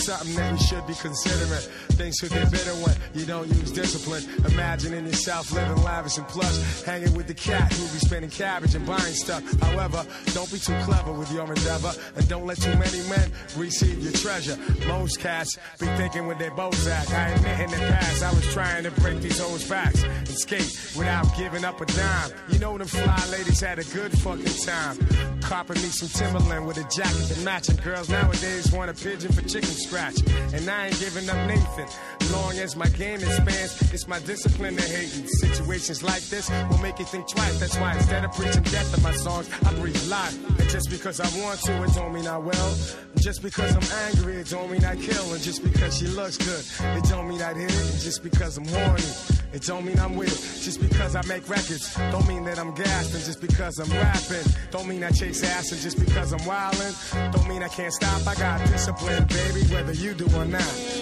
Something 0.00 0.34
that 0.34 0.52
you 0.52 0.58
should 0.66 0.86
be 0.86 0.94
considering. 0.94 1.60
Things 1.96 2.18
could 2.20 2.30
get 2.30 2.50
better 2.50 2.72
when 2.82 2.96
you 3.14 3.24
don't 3.26 3.48
use 3.48 3.70
discipline. 3.70 4.24
Imagining 4.52 5.06
yourself 5.06 5.52
living 5.52 5.82
lavish 5.82 6.18
and 6.18 6.26
plush, 6.28 6.82
hanging 6.82 7.14
with 7.14 7.26
the 7.26 7.34
cat 7.34 7.72
who 7.72 7.82
be 7.92 7.98
spending 7.98 8.30
cabbage 8.30 8.74
and 8.74 8.86
buying 8.86 9.14
stuff. 9.14 9.42
However, 9.60 10.04
don't 10.32 10.50
be 10.50 10.58
too 10.58 10.78
clever 10.82 11.12
with 11.12 11.32
your 11.32 11.46
endeavor, 11.46 11.92
and 12.16 12.28
don't 12.28 12.46
let 12.46 12.58
too 12.60 12.74
many 12.76 13.00
men 13.08 13.30
receive 13.56 14.02
your 14.02 14.12
treasure. 14.12 14.56
Most 14.86 15.20
cats 15.20 15.56
be 15.78 15.86
thinking 15.96 16.26
with 16.26 16.38
their 16.38 16.50
Bozak. 16.50 17.12
I 17.12 17.28
admit 17.30 17.60
in 17.60 17.70
the 17.70 17.86
past 17.86 18.22
I 18.22 18.32
was 18.32 18.46
trying 18.52 18.84
to 18.84 18.90
break 18.92 19.20
these 19.20 19.40
old 19.40 19.66
backs 19.68 20.02
and 20.02 20.28
skate 20.28 20.94
without 20.96 21.26
giving 21.36 21.64
up 21.64 21.80
a 21.80 21.86
dime. 21.86 22.30
You 22.48 22.58
know 22.58 22.76
them 22.78 22.86
fly 22.86 23.26
ladies 23.30 23.60
had 23.60 23.78
a 23.78 23.84
good 23.84 24.12
fucking 24.18 24.44
time. 24.64 24.96
Copping 25.40 25.76
me 25.76 25.88
some 25.88 26.08
Timberland 26.08 26.66
with 26.66 26.78
a 26.78 26.84
jacket 26.84 27.34
to 27.34 27.40
match. 27.40 27.68
And 27.68 27.82
girls 27.82 28.08
nowadays 28.08 28.72
want 28.72 28.90
a 28.90 28.94
pigeon 28.94 29.32
for 29.32 29.42
chicken 29.42 29.70
scratch. 29.90 30.22
And 30.54 30.70
I 30.70 30.86
ain't 30.86 31.00
giving 31.00 31.28
up 31.28 31.48
Nathan. 31.48 31.88
Long 32.32 32.56
as 32.58 32.76
my 32.76 32.88
game 32.90 33.16
expands, 33.16 33.92
it's 33.92 34.06
my 34.06 34.20
discipline 34.20 34.76
to 34.76 34.82
hating. 34.82 35.26
Situations 35.26 36.02
like 36.02 36.22
this 36.22 36.48
will 36.70 36.78
make 36.78 37.00
you 37.00 37.04
think 37.04 37.26
twice. 37.28 37.58
That's 37.58 37.76
why 37.76 37.94
instead 37.94 38.24
of 38.24 38.32
preaching 38.32 38.62
death 38.62 38.96
in 38.96 39.02
my 39.02 39.12
songs, 39.12 39.50
I 39.66 39.74
breathe 39.74 40.00
life. 40.08 40.36
And 40.60 40.68
just 40.68 40.90
because 40.90 41.18
I 41.18 41.28
want 41.42 41.58
to, 41.62 41.82
it 41.82 41.92
don't 41.94 42.14
mean 42.14 42.28
I 42.28 42.38
will. 42.38 42.72
Just 43.16 43.42
because 43.42 43.74
I'm 43.74 44.06
angry, 44.06 44.36
it 44.36 44.48
don't 44.48 44.70
mean 44.70 44.84
I 44.84 44.94
kill. 44.94 45.32
And 45.34 45.42
just 45.42 45.64
because 45.64 45.98
she 45.98 46.06
looks 46.06 46.38
good, 46.38 46.64
it 46.96 47.04
don't 47.10 47.28
mean 47.28 47.42
I'd 47.42 47.56
hit 47.56 47.70
it. 47.70 47.90
And 47.92 48.00
just 48.00 48.22
because 48.22 48.58
I'm 48.58 48.66
horny. 48.66 49.39
It 49.52 49.62
don't 49.62 49.84
mean 49.84 49.98
I'm 49.98 50.16
with 50.16 50.28
it. 50.28 50.62
Just 50.62 50.80
because 50.80 51.16
I 51.16 51.22
make 51.26 51.48
records, 51.48 51.94
don't 52.12 52.26
mean 52.28 52.44
that 52.44 52.58
I'm. 52.58 52.68
And 52.68 53.24
just 53.24 53.40
because 53.40 53.78
I'm 53.78 53.90
rapping, 53.90 54.52
don't 54.70 54.86
mean 54.86 55.02
I 55.02 55.10
chase 55.10 55.42
ass. 55.42 55.72
And 55.72 55.80
just 55.80 55.98
because 55.98 56.32
I'm 56.32 56.40
wildin', 56.40 57.32
don't 57.32 57.48
mean 57.48 57.62
I 57.62 57.68
can't 57.68 57.92
stop. 57.92 58.26
I 58.26 58.34
got 58.36 58.64
discipline, 58.68 59.26
baby, 59.26 59.62
whether 59.74 59.92
you 59.92 60.14
do 60.14 60.26
or 60.36 60.44
not. 60.44 60.99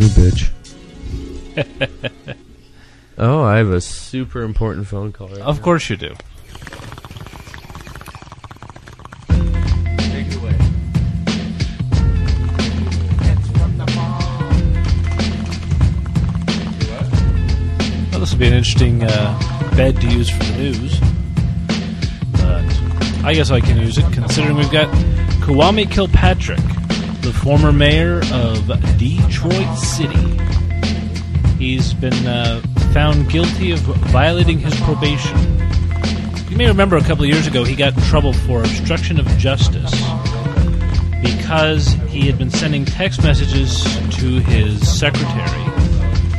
Happy 0.00 0.14
420, 0.14 0.30
bitch. 0.30 0.50
oh, 3.18 3.42
I 3.42 3.58
have 3.58 3.68
a 3.70 3.80
super 3.82 4.42
important 4.42 4.86
phone 4.86 5.12
call 5.12 5.28
right 5.28 5.40
Of 5.40 5.58
now. 5.58 5.62
course 5.62 5.90
you 5.90 5.96
do. 5.96 6.14
Take 9.28 10.26
it 10.26 10.36
away. 10.36 10.56
Well, 18.10 18.20
this 18.20 18.32
will 18.32 18.38
be 18.38 18.46
an 18.46 18.54
interesting 18.54 19.04
uh, 19.04 19.70
bed 19.76 20.00
to 20.00 20.08
use 20.08 20.30
for 20.30 20.42
the 20.44 20.56
news. 20.56 20.98
But 22.32 23.24
I 23.24 23.32
guess 23.34 23.50
I 23.50 23.60
can 23.60 23.78
use 23.78 23.98
it 23.98 24.10
considering 24.12 24.56
we've 24.56 24.70
got 24.70 24.88
Kwame 25.44 25.90
Kilpatrick, 25.90 26.58
the 27.22 27.32
former 27.32 27.72
mayor 27.72 28.20
of 28.32 28.66
Detroit 28.98 29.76
City. 29.76 30.38
He's 31.58 31.92
been 31.92 32.26
uh, 32.26 32.62
found 32.92 33.28
guilty 33.30 33.72
of 33.72 33.80
violating 33.80 34.58
his 34.58 34.74
probation. 34.80 35.38
You 36.48 36.56
may 36.56 36.66
remember 36.66 36.96
a 36.96 37.02
couple 37.02 37.24
of 37.24 37.30
years 37.30 37.46
ago 37.46 37.64
he 37.64 37.76
got 37.76 37.94
in 37.96 38.02
trouble 38.04 38.32
for 38.32 38.60
obstruction 38.60 39.20
of 39.20 39.26
justice 39.38 39.92
because 41.22 41.88
he 42.08 42.26
had 42.26 42.38
been 42.38 42.50
sending 42.50 42.84
text 42.84 43.22
messages 43.22 43.82
to 44.16 44.40
his 44.40 44.98
secretary, 44.98 45.64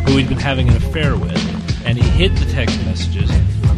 who 0.05 0.17
he'd 0.17 0.29
been 0.29 0.39
having 0.39 0.67
an 0.69 0.75
affair 0.75 1.15
with, 1.15 1.85
and 1.85 1.97
he 1.97 2.09
hid 2.09 2.35
the 2.37 2.51
text 2.51 2.77
messages 2.85 3.31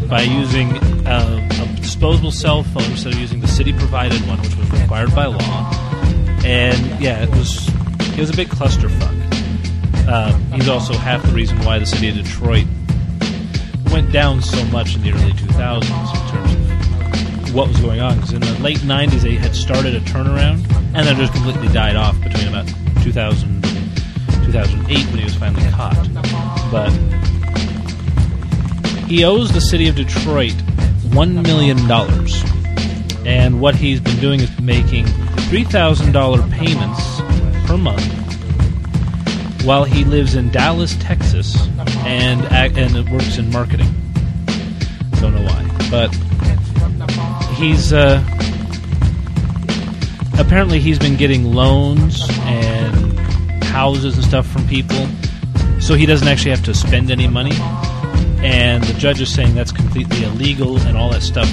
by 0.08 0.22
using 0.22 0.72
uh, 1.06 1.50
a 1.52 1.82
disposable 1.82 2.32
cell 2.32 2.63
phone 2.63 2.84
instead 2.84 3.13
of 3.13 3.20
using 3.20 3.42
the 3.42 3.48
city-provided 3.48 4.20
one, 4.28 4.39
which 4.42 4.56
was 4.56 4.72
required 4.72 5.13
by 5.13 5.26
law. 5.26 5.92
And 6.45 7.01
yeah, 7.01 7.23
it 7.23 7.29
was 7.29 7.67
it 8.13 8.19
was 8.19 8.29
a 8.29 8.36
big 8.36 8.49
clusterfuck. 8.49 10.08
Uh, 10.08 10.34
he's 10.53 10.67
also 10.67 10.93
half 10.93 11.23
the 11.23 11.32
reason 11.32 11.58
why 11.60 11.79
the 11.79 11.86
city 11.86 12.10
of 12.10 12.15
Detroit 12.15 12.65
went 13.91 14.12
down 14.12 14.41
so 14.41 14.63
much 14.65 14.95
in 14.95 15.01
the 15.01 15.12
early 15.13 15.32
2000s 15.32 15.84
in 15.84 16.32
terms 16.32 17.49
of 17.49 17.56
what 17.56 17.67
was 17.69 17.79
going 17.79 18.01
on. 18.01 18.15
Because 18.15 18.34
in 18.34 18.41
the 18.41 18.60
late 18.60 18.79
'90s, 18.79 19.21
they 19.21 19.36
had 19.36 19.56
started 19.56 19.95
a 19.95 20.01
turnaround, 20.01 20.63
and 20.93 21.08
then 21.08 21.15
it 21.15 21.19
just 21.19 21.34
completely 21.34 21.69
died 21.69 21.95
off 21.95 22.19
between 22.21 22.47
about 22.47 22.67
2000 23.03 23.65
and 23.65 24.45
2008 24.45 25.06
when 25.08 25.17
he 25.17 25.23
was 25.23 25.36
finally 25.36 25.69
caught. 25.71 25.95
But 26.71 26.91
he 29.08 29.23
owes 29.23 29.51
the 29.51 29.62
city 29.62 29.88
of 29.88 29.95
Detroit 29.95 30.56
one 31.13 31.41
million 31.43 31.88
dollars, 31.88 32.43
and 33.26 33.62
what 33.62 33.76
he's 33.76 34.00
been 34.00 34.20
doing 34.20 34.40
is 34.40 34.60
making 34.60 35.06
three 35.50 35.64
thousand 35.64 36.12
dollar 36.12 36.42
payments 36.50 37.22
per 37.66 37.78
month 37.78 38.04
while 39.64 39.86
he 39.86 40.04
lives 40.04 40.36
in 40.36 40.50
Dallas, 40.52 40.96
Texas, 40.98 41.68
and 42.00 42.42
and 42.52 43.10
works 43.10 43.38
in 43.38 43.50
marketing. 43.52 43.88
Don't 45.22 45.34
know 45.34 45.44
why, 45.44 45.88
but 45.90 46.14
he's 47.56 47.94
uh, 47.94 48.22
apparently 50.38 50.80
he's 50.80 51.00
been 51.00 51.16
getting 51.16 51.54
loans 51.54 52.28
and 52.42 53.64
houses 53.64 54.16
and 54.16 54.24
stuff 54.26 54.46
from 54.46 54.68
people, 54.68 55.08
so 55.80 55.94
he 55.94 56.06
doesn't 56.06 56.28
actually 56.28 56.52
have 56.52 56.64
to 56.64 56.74
spend 56.74 57.10
any 57.10 57.28
money. 57.28 57.56
And 58.44 58.84
the 58.84 58.94
judge 59.00 59.22
is 59.22 59.34
saying 59.34 59.56
that's 59.56 59.72
completely 59.72 60.24
illegal, 60.26 60.78
and 60.82 60.98
all 60.98 61.10
that 61.12 61.22
stuff 61.22 61.50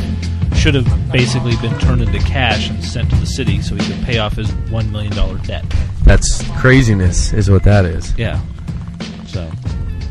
should 0.60 0.74
have 0.74 1.10
basically 1.10 1.56
been 1.56 1.76
turned 1.78 2.02
into 2.02 2.18
cash 2.18 2.68
and 2.68 2.84
sent 2.84 3.08
to 3.08 3.16
the 3.16 3.24
city 3.24 3.62
so 3.62 3.74
he 3.74 3.92
could 3.92 4.04
pay 4.04 4.18
off 4.18 4.36
his 4.36 4.52
one 4.70 4.92
million 4.92 5.10
dollar 5.14 5.38
debt. 5.38 5.64
That's 6.04 6.46
craziness, 6.60 7.32
is 7.32 7.50
what 7.50 7.62
that 7.62 7.86
is. 7.86 8.14
Yeah. 8.18 8.38
So, 9.26 9.50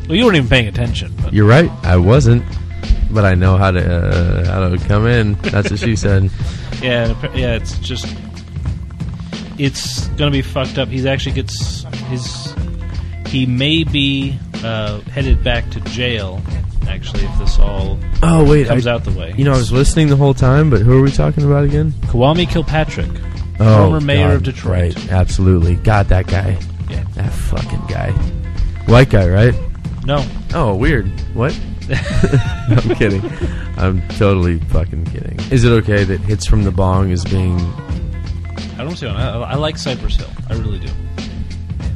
well, 0.08 0.16
you 0.16 0.24
weren't 0.24 0.38
even 0.38 0.48
paying 0.48 0.66
attention. 0.66 1.14
But 1.22 1.32
You're 1.32 1.46
right. 1.46 1.70
I 1.84 1.98
wasn't, 1.98 2.44
but 3.12 3.24
I 3.24 3.36
know 3.36 3.58
how 3.58 3.70
to 3.70 3.80
uh, 3.80 4.44
how 4.46 4.68
to 4.68 4.76
come 4.88 5.06
in. 5.06 5.34
That's 5.34 5.70
what 5.70 5.78
she 5.78 5.94
said. 5.94 6.24
yeah, 6.82 7.14
yeah, 7.32 7.54
it's 7.54 7.78
just 7.78 8.12
it's 9.56 10.08
gonna 10.08 10.32
be 10.32 10.42
fucked 10.42 10.78
up. 10.78 10.88
He's 10.88 11.06
actually 11.06 11.36
gets 11.36 11.84
his 12.08 12.54
he 13.28 13.46
may 13.46 13.84
be 13.84 14.36
uh, 14.64 14.98
headed 15.02 15.44
back 15.44 15.70
to 15.70 15.80
jail. 15.80 16.42
Actually, 16.90 17.24
if 17.24 17.38
this 17.38 17.58
all 17.58 17.98
Oh 18.22 18.48
wait, 18.48 18.66
comes 18.66 18.86
I, 18.86 18.92
out 18.92 19.04
the 19.04 19.12
way, 19.12 19.32
you 19.36 19.44
know 19.44 19.52
I 19.52 19.56
was 19.56 19.72
listening 19.72 20.08
the 20.08 20.16
whole 20.16 20.34
time, 20.34 20.68
but 20.70 20.80
who 20.82 20.98
are 20.98 21.02
we 21.02 21.10
talking 21.10 21.44
about 21.44 21.64
again? 21.64 21.92
Kwame 22.06 22.48
Kilpatrick, 22.48 23.08
Oh, 23.60 23.84
former 23.90 24.00
mayor 24.00 24.28
God, 24.28 24.36
of 24.36 24.42
Detroit. 24.42 24.94
Right, 24.96 25.12
absolutely. 25.12 25.76
God, 25.76 26.08
that 26.08 26.26
guy. 26.26 26.58
Yeah. 26.88 27.04
That 27.14 27.32
fucking 27.32 27.86
guy. 27.88 28.10
White 28.86 29.10
guy, 29.10 29.28
right? 29.28 29.54
No, 30.04 30.24
Oh, 30.54 30.74
weird. 30.74 31.06
What? 31.34 31.58
No, 31.88 31.96
I'm 32.70 32.94
kidding. 32.96 33.22
I'm 33.76 34.06
totally 34.10 34.58
fucking 34.60 35.04
kidding. 35.06 35.38
Is 35.50 35.64
it 35.64 35.70
okay 35.82 36.04
that 36.04 36.20
hits 36.20 36.46
from 36.46 36.64
the 36.64 36.70
bong 36.70 37.10
is 37.10 37.24
being 37.24 37.58
I 38.78 38.84
don't 38.84 38.96
see. 38.96 39.06
I, 39.06 39.38
I 39.40 39.54
like 39.56 39.76
Cypress 39.76 40.16
Hill. 40.16 40.30
I 40.48 40.54
really 40.54 40.78
do. 40.78 40.88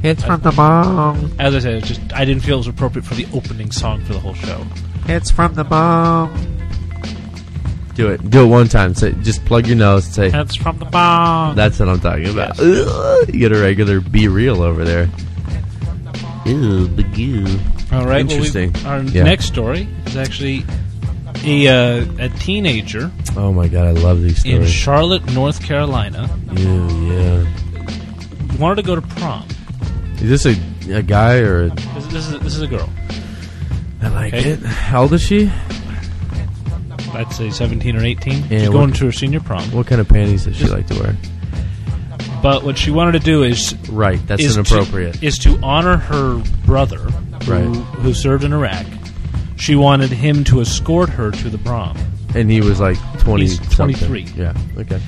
Hits 0.04 0.22
from 0.22 0.40
the 0.42 0.50
bong? 0.52 1.32
As 1.38 1.54
I 1.54 1.58
said, 1.60 1.74
it's 1.74 1.88
just 1.88 2.00
I 2.12 2.24
didn't 2.24 2.42
feel 2.44 2.56
it 2.56 2.58
was 2.58 2.68
appropriate 2.68 3.04
for 3.04 3.14
the 3.14 3.26
opening 3.32 3.70
song 3.70 4.04
for 4.04 4.12
the 4.12 4.20
whole 4.20 4.34
show. 4.34 4.64
It's 5.08 5.30
from 5.30 5.54
the 5.54 5.64
bong. 5.64 6.30
Do 7.94 8.08
it. 8.08 8.28
Do 8.28 8.44
it 8.44 8.48
one 8.48 8.68
time. 8.68 8.94
Say, 8.94 9.12
just 9.22 9.44
plug 9.44 9.66
your 9.66 9.76
nose 9.76 10.04
and 10.06 10.14
say, 10.14 10.40
It's 10.40 10.56
from 10.56 10.78
the 10.78 10.84
bong. 10.84 11.54
That's 11.54 11.78
what 11.78 11.88
I'm 11.88 12.00
talking 12.00 12.28
about. 12.28 12.58
Ugh, 12.60 13.28
you 13.32 13.38
get 13.40 13.52
a 13.52 13.60
regular 13.60 14.00
be 14.00 14.26
real 14.28 14.62
over 14.62 14.84
there. 14.84 15.08
Ew, 16.44 16.88
big 16.88 17.16
ew. 17.16 17.46
All 17.92 18.04
right. 18.04 18.26
well, 18.26 18.38
we- 18.40 18.46
Interesting. 18.46 18.74
our 18.86 19.02
Yeah. 19.02 19.22
next 19.22 19.46
story 19.46 19.88
is 20.06 20.16
actually 20.16 20.64
a 21.44 21.68
uh, 21.68 22.04
a 22.18 22.28
teenager 22.30 23.10
Oh 23.36 23.52
my 23.52 23.66
god, 23.68 23.86
I 23.86 23.90
love 23.92 24.22
these 24.22 24.40
stories. 24.40 24.54
in 24.54 24.62
stories. 24.62 24.72
Charlotte, 24.72 25.32
North 25.32 25.62
Carolina, 25.62 26.28
Ew, 26.56 26.88
yeah. 27.10 27.46
wanted 28.58 28.76
to 28.76 28.82
go 28.82 28.94
to 28.94 29.02
prom. 29.02 29.44
Is 30.24 30.42
this 30.42 30.46
a, 30.88 30.92
a 30.98 31.02
guy 31.02 31.38
or 31.38 31.64
a, 31.64 31.68
This, 31.70 32.06
this 32.06 32.28
is 32.28 32.40
this 32.40 32.56
is 32.56 32.62
a 32.62 32.66
girl. 32.66 32.88
I 34.02 34.08
like 34.08 34.34
Okay. 34.34 34.50
it. 34.52 34.60
How 34.60 35.02
old 35.02 35.12
is 35.12 35.22
she? 35.22 35.50
I'd 37.12 37.30
say 37.32 37.50
seventeen 37.50 37.96
or 37.96 38.04
eighteen. 38.04 38.42
Yeah, 38.48 38.60
She's 38.60 38.68
what- 38.68 38.72
going 38.74 38.92
to 38.94 39.04
her 39.06 39.12
senior 39.12 39.40
prom. 39.40 39.62
What 39.72 39.87
kind 39.87 40.00
of 40.00 40.08
panties 40.08 40.44
does 40.46 40.56
she 40.56 40.66
like 40.66 40.87
to 40.88 40.94
wear? 40.98 41.16
But 42.42 42.62
what 42.64 42.76
she 42.76 42.90
wanted 42.90 43.12
to 43.12 43.18
do 43.20 43.42
is 43.42 43.74
Right, 43.88 44.24
that's 44.26 44.42
is 44.42 44.56
inappropriate. 44.56 45.14
To, 45.20 45.26
is 45.26 45.38
to 45.38 45.58
honor 45.62 45.96
her 45.96 46.42
brother, 46.66 46.98
who, 46.98 47.52
Right. 47.52 47.64
who 48.02 48.12
served 48.12 48.44
in 48.44 48.52
Iraq. 48.52 48.84
She 49.56 49.76
wanted 49.76 50.10
him 50.10 50.44
to 50.44 50.60
escort 50.60 51.08
her 51.10 51.30
to 51.30 51.48
the 51.50 51.58
prom. 51.58 51.96
and 52.34 52.50
he 52.50 52.60
was 52.60 52.80
like 52.80 52.98
20 53.20 53.42
He's 53.42 53.56
something. 53.74 53.96
23. 53.96 54.26
Yeah, 54.37 54.52
okay. 54.78 55.00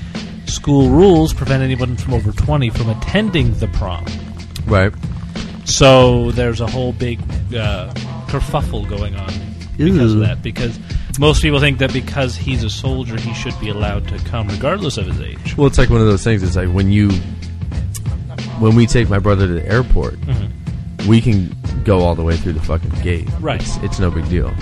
School 0.46 0.88
rules 0.90 1.33
prevent 1.35 1.62
anyone 1.62 1.96
from 1.96 2.14
over 2.14 2.31
twenty 2.33 2.70
from 2.70 2.88
attending 2.88 3.52
the 3.59 3.66
prom. 3.68 4.05
Right. 4.66 4.92
So 5.64 6.31
there's 6.33 6.61
a 6.61 6.66
whole 6.66 6.92
big 6.92 7.18
uh, 7.55 7.92
kerfuffle 8.29 8.88
going 8.88 9.16
on 9.16 9.33
because 9.76 10.14
Ew. 10.14 10.22
of 10.22 10.29
that. 10.29 10.42
Because 10.42 10.79
most 11.18 11.42
people 11.42 11.61
think 11.61 11.79
that 11.79 11.92
because 11.92 12.37
he's 12.37 12.62
a 12.64 12.70
soldier, 12.70 13.16
he 13.18 13.35
should 13.35 13.59
be 13.61 13.68
allowed 13.68 14.07
to 14.09 14.18
come 14.18 14.48
regardless 14.48 14.96
of 14.96 15.07
his 15.07 15.20
age. 15.20 15.57
Well, 15.57 15.66
it's 15.66 15.79
like 15.79 15.90
one 15.90 16.00
of 16.00 16.07
those 16.07 16.22
things. 16.24 16.42
It's 16.42 16.57
like 16.57 16.68
when 16.68 16.90
you, 16.90 17.11
when 18.61 18.74
we 18.74 18.87
take 18.87 19.09
my 19.09 19.18
brother 19.18 19.46
to 19.46 19.52
the 19.55 19.66
airport, 19.68 20.18
we 21.09 21.20
can 21.20 21.55
go 21.85 22.00
all 22.00 22.14
the 22.14 22.22
way 22.22 22.37
through 22.37 22.55
the 22.55 22.62
fucking 22.62 22.90
gate. 23.02 23.26
Mm-hmm. 23.26 23.44
Right. 23.44 23.61
It's, 23.61 23.76
it's 23.79 23.98
no 23.98 24.11
big 24.11 24.29
deal. 24.29 24.52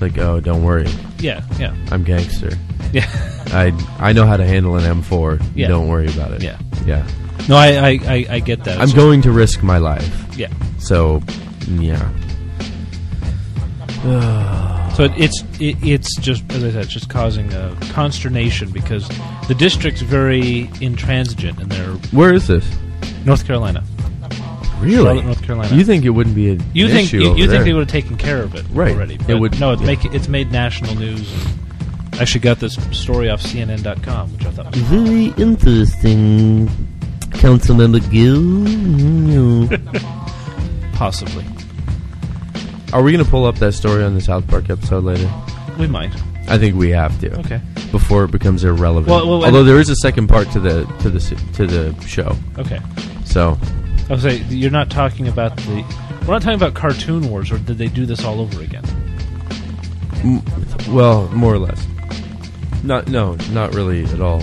Like, 0.00 0.18
oh, 0.18 0.40
don't 0.40 0.64
worry, 0.64 0.88
Yeah, 1.20 1.44
yeah, 1.60 1.74
I'm 1.92 2.02
gangster. 2.02 2.50
yeah. 2.92 3.06
I 3.54 3.72
I 3.98 4.12
know 4.12 4.24
how 4.26 4.36
to 4.36 4.44
handle 4.46 4.76
an 4.76 5.02
M4. 5.02 5.42
Yeah. 5.54 5.68
Don't 5.68 5.88
worry 5.88 6.08
about 6.08 6.32
it. 6.32 6.42
Yeah. 6.42 6.58
yeah. 6.86 7.06
No, 7.48 7.56
I, 7.56 7.68
I, 7.68 7.88
I, 8.06 8.26
I 8.30 8.40
get 8.40 8.64
that. 8.64 8.78
I'm 8.80 8.88
So- 8.88 8.96
going 8.96 9.22
to 9.22 9.32
risk 9.32 9.62
my 9.62 9.78
life. 9.78 10.36
Yeah. 10.36 10.48
So, 10.78 11.22
yeah. 11.68 12.10
So 14.94 15.04
it, 15.04 15.12
it's 15.16 15.42
it, 15.60 15.76
it's 15.82 16.16
just 16.20 16.42
as 16.52 16.64
I 16.64 16.70
said, 16.70 16.84
it's 16.84 16.92
just 16.92 17.08
causing 17.08 17.52
a 17.54 17.74
consternation 17.92 18.70
because 18.70 19.08
the 19.48 19.54
district's 19.56 20.02
very 20.02 20.68
intransigent 20.80 21.60
and 21.60 21.70
they're 21.70 21.92
Where 22.10 22.34
is 22.34 22.46
this? 22.48 22.68
North 23.24 23.46
Carolina, 23.46 23.82
Really? 24.80 24.96
Charlotte, 25.04 25.24
North 25.24 25.42
Carolina. 25.42 25.74
You 25.76 25.84
think 25.84 26.04
it 26.04 26.10
wouldn't 26.10 26.34
be 26.34 26.50
an 26.50 26.62
you 26.74 26.88
think 26.88 27.06
issue 27.06 27.18
you, 27.22 27.34
think 27.36 27.50
there. 27.50 27.64
they 27.64 27.72
would 27.72 27.88
have 27.88 28.02
taken 28.02 28.16
care 28.16 28.42
of 28.42 28.54
it 28.56 28.64
Right. 28.72 28.92
already? 28.94 29.18
It 29.28 29.36
would- 29.36 29.58
no, 29.60 29.72
it's 29.72 29.80
yeah. 29.82 29.86
make 29.86 30.04
it's 30.06 30.28
made 30.28 30.50
national 30.50 30.94
news. 30.96 31.32
I 32.14 32.22
actually 32.22 32.40
got 32.40 32.58
this 32.58 32.74
story 32.90 33.30
off 33.30 33.40
CNN.com, 33.40 34.32
which 34.32 34.44
I 34.46 34.50
thought 34.50 34.72
was 34.72 34.80
Very 34.82 35.26
interesting. 35.42 36.68
Councilmember 37.32 38.00
Gill. 38.10 39.68
Possibly 40.94 41.44
Are 42.92 43.02
we 43.02 43.12
going 43.12 43.24
to 43.24 43.30
pull 43.30 43.44
up 43.46 43.56
that 43.56 43.72
story 43.72 44.04
on 44.04 44.14
the 44.14 44.20
South 44.20 44.46
Park 44.46 44.70
episode 44.70 45.04
later? 45.04 45.30
we 45.78 45.86
might. 45.86 46.14
I 46.48 46.58
think 46.58 46.76
we 46.76 46.90
have 46.90 47.18
to. 47.20 47.38
Okay, 47.40 47.60
Before 47.90 48.24
it 48.24 48.30
becomes 48.30 48.62
irrelevant. 48.64 49.08
Well, 49.08 49.26
well, 49.28 49.44
Although 49.44 49.64
there 49.64 49.80
is 49.80 49.88
a 49.88 49.96
second 49.96 50.28
part 50.28 50.50
to 50.52 50.60
the 50.60 50.84
to 51.00 51.08
the 51.10 51.20
to 51.54 51.66
the 51.66 52.06
show. 52.06 52.36
okay. 52.58 52.80
So, 53.24 53.58
I 54.10 54.12
was 54.14 54.22
say 54.22 54.38
you're 54.48 54.70
not 54.70 54.90
talking 54.90 55.28
about 55.28 55.56
the. 55.56 55.84
We're 56.22 56.34
not 56.34 56.42
talking 56.42 56.56
about 56.56 56.74
Cartoon 56.74 57.28
Wars, 57.30 57.50
or 57.50 57.58
did 57.58 57.78
they 57.78 57.88
do 57.88 58.04
this 58.06 58.24
all 58.24 58.40
over 58.40 58.60
again? 58.60 58.84
well, 60.88 61.28
more 61.28 61.54
or 61.54 61.58
less. 61.58 61.86
Not 62.82 63.08
no, 63.08 63.34
not 63.52 63.74
really 63.74 64.04
at 64.04 64.20
all. 64.20 64.42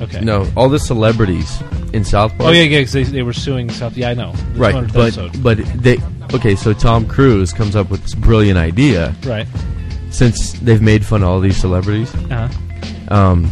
Okay. 0.00 0.20
No, 0.20 0.50
all 0.56 0.68
the 0.68 0.78
celebrities 0.78 1.62
in 1.92 2.04
South 2.04 2.30
Park. 2.38 2.50
Oh 2.50 2.52
yeah, 2.52 2.62
yeah. 2.62 2.84
they, 2.84 3.02
they 3.04 3.22
were 3.22 3.32
suing 3.32 3.70
South. 3.70 3.96
Yeah, 3.96 4.10
I 4.10 4.14
know. 4.14 4.32
The 4.32 4.58
Right, 4.60 4.74
200th 4.74 4.92
but 4.92 5.02
episode. 5.18 5.42
but 5.42 5.58
they 5.82 5.98
okay. 6.34 6.54
So 6.56 6.72
Tom 6.72 7.06
Cruise 7.06 7.52
comes 7.52 7.74
up 7.76 7.90
with 7.90 8.02
this 8.02 8.14
brilliant 8.14 8.58
idea. 8.58 9.14
right. 9.24 9.46
Since 10.10 10.54
they've 10.54 10.82
made 10.82 11.04
fun 11.06 11.22
of 11.22 11.28
all 11.28 11.40
these 11.40 11.56
celebrities, 11.56 12.12
Uh-huh. 12.14 12.48
um, 13.14 13.50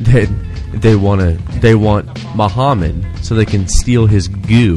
they 0.00 0.24
they 0.74 0.96
want 0.96 1.20
to 1.20 1.32
they 1.60 1.74
want 1.76 2.06
Muhammad 2.34 3.04
so 3.22 3.34
they 3.36 3.44
can 3.46 3.68
steal 3.68 4.06
his 4.06 4.26
goo. 4.28 4.76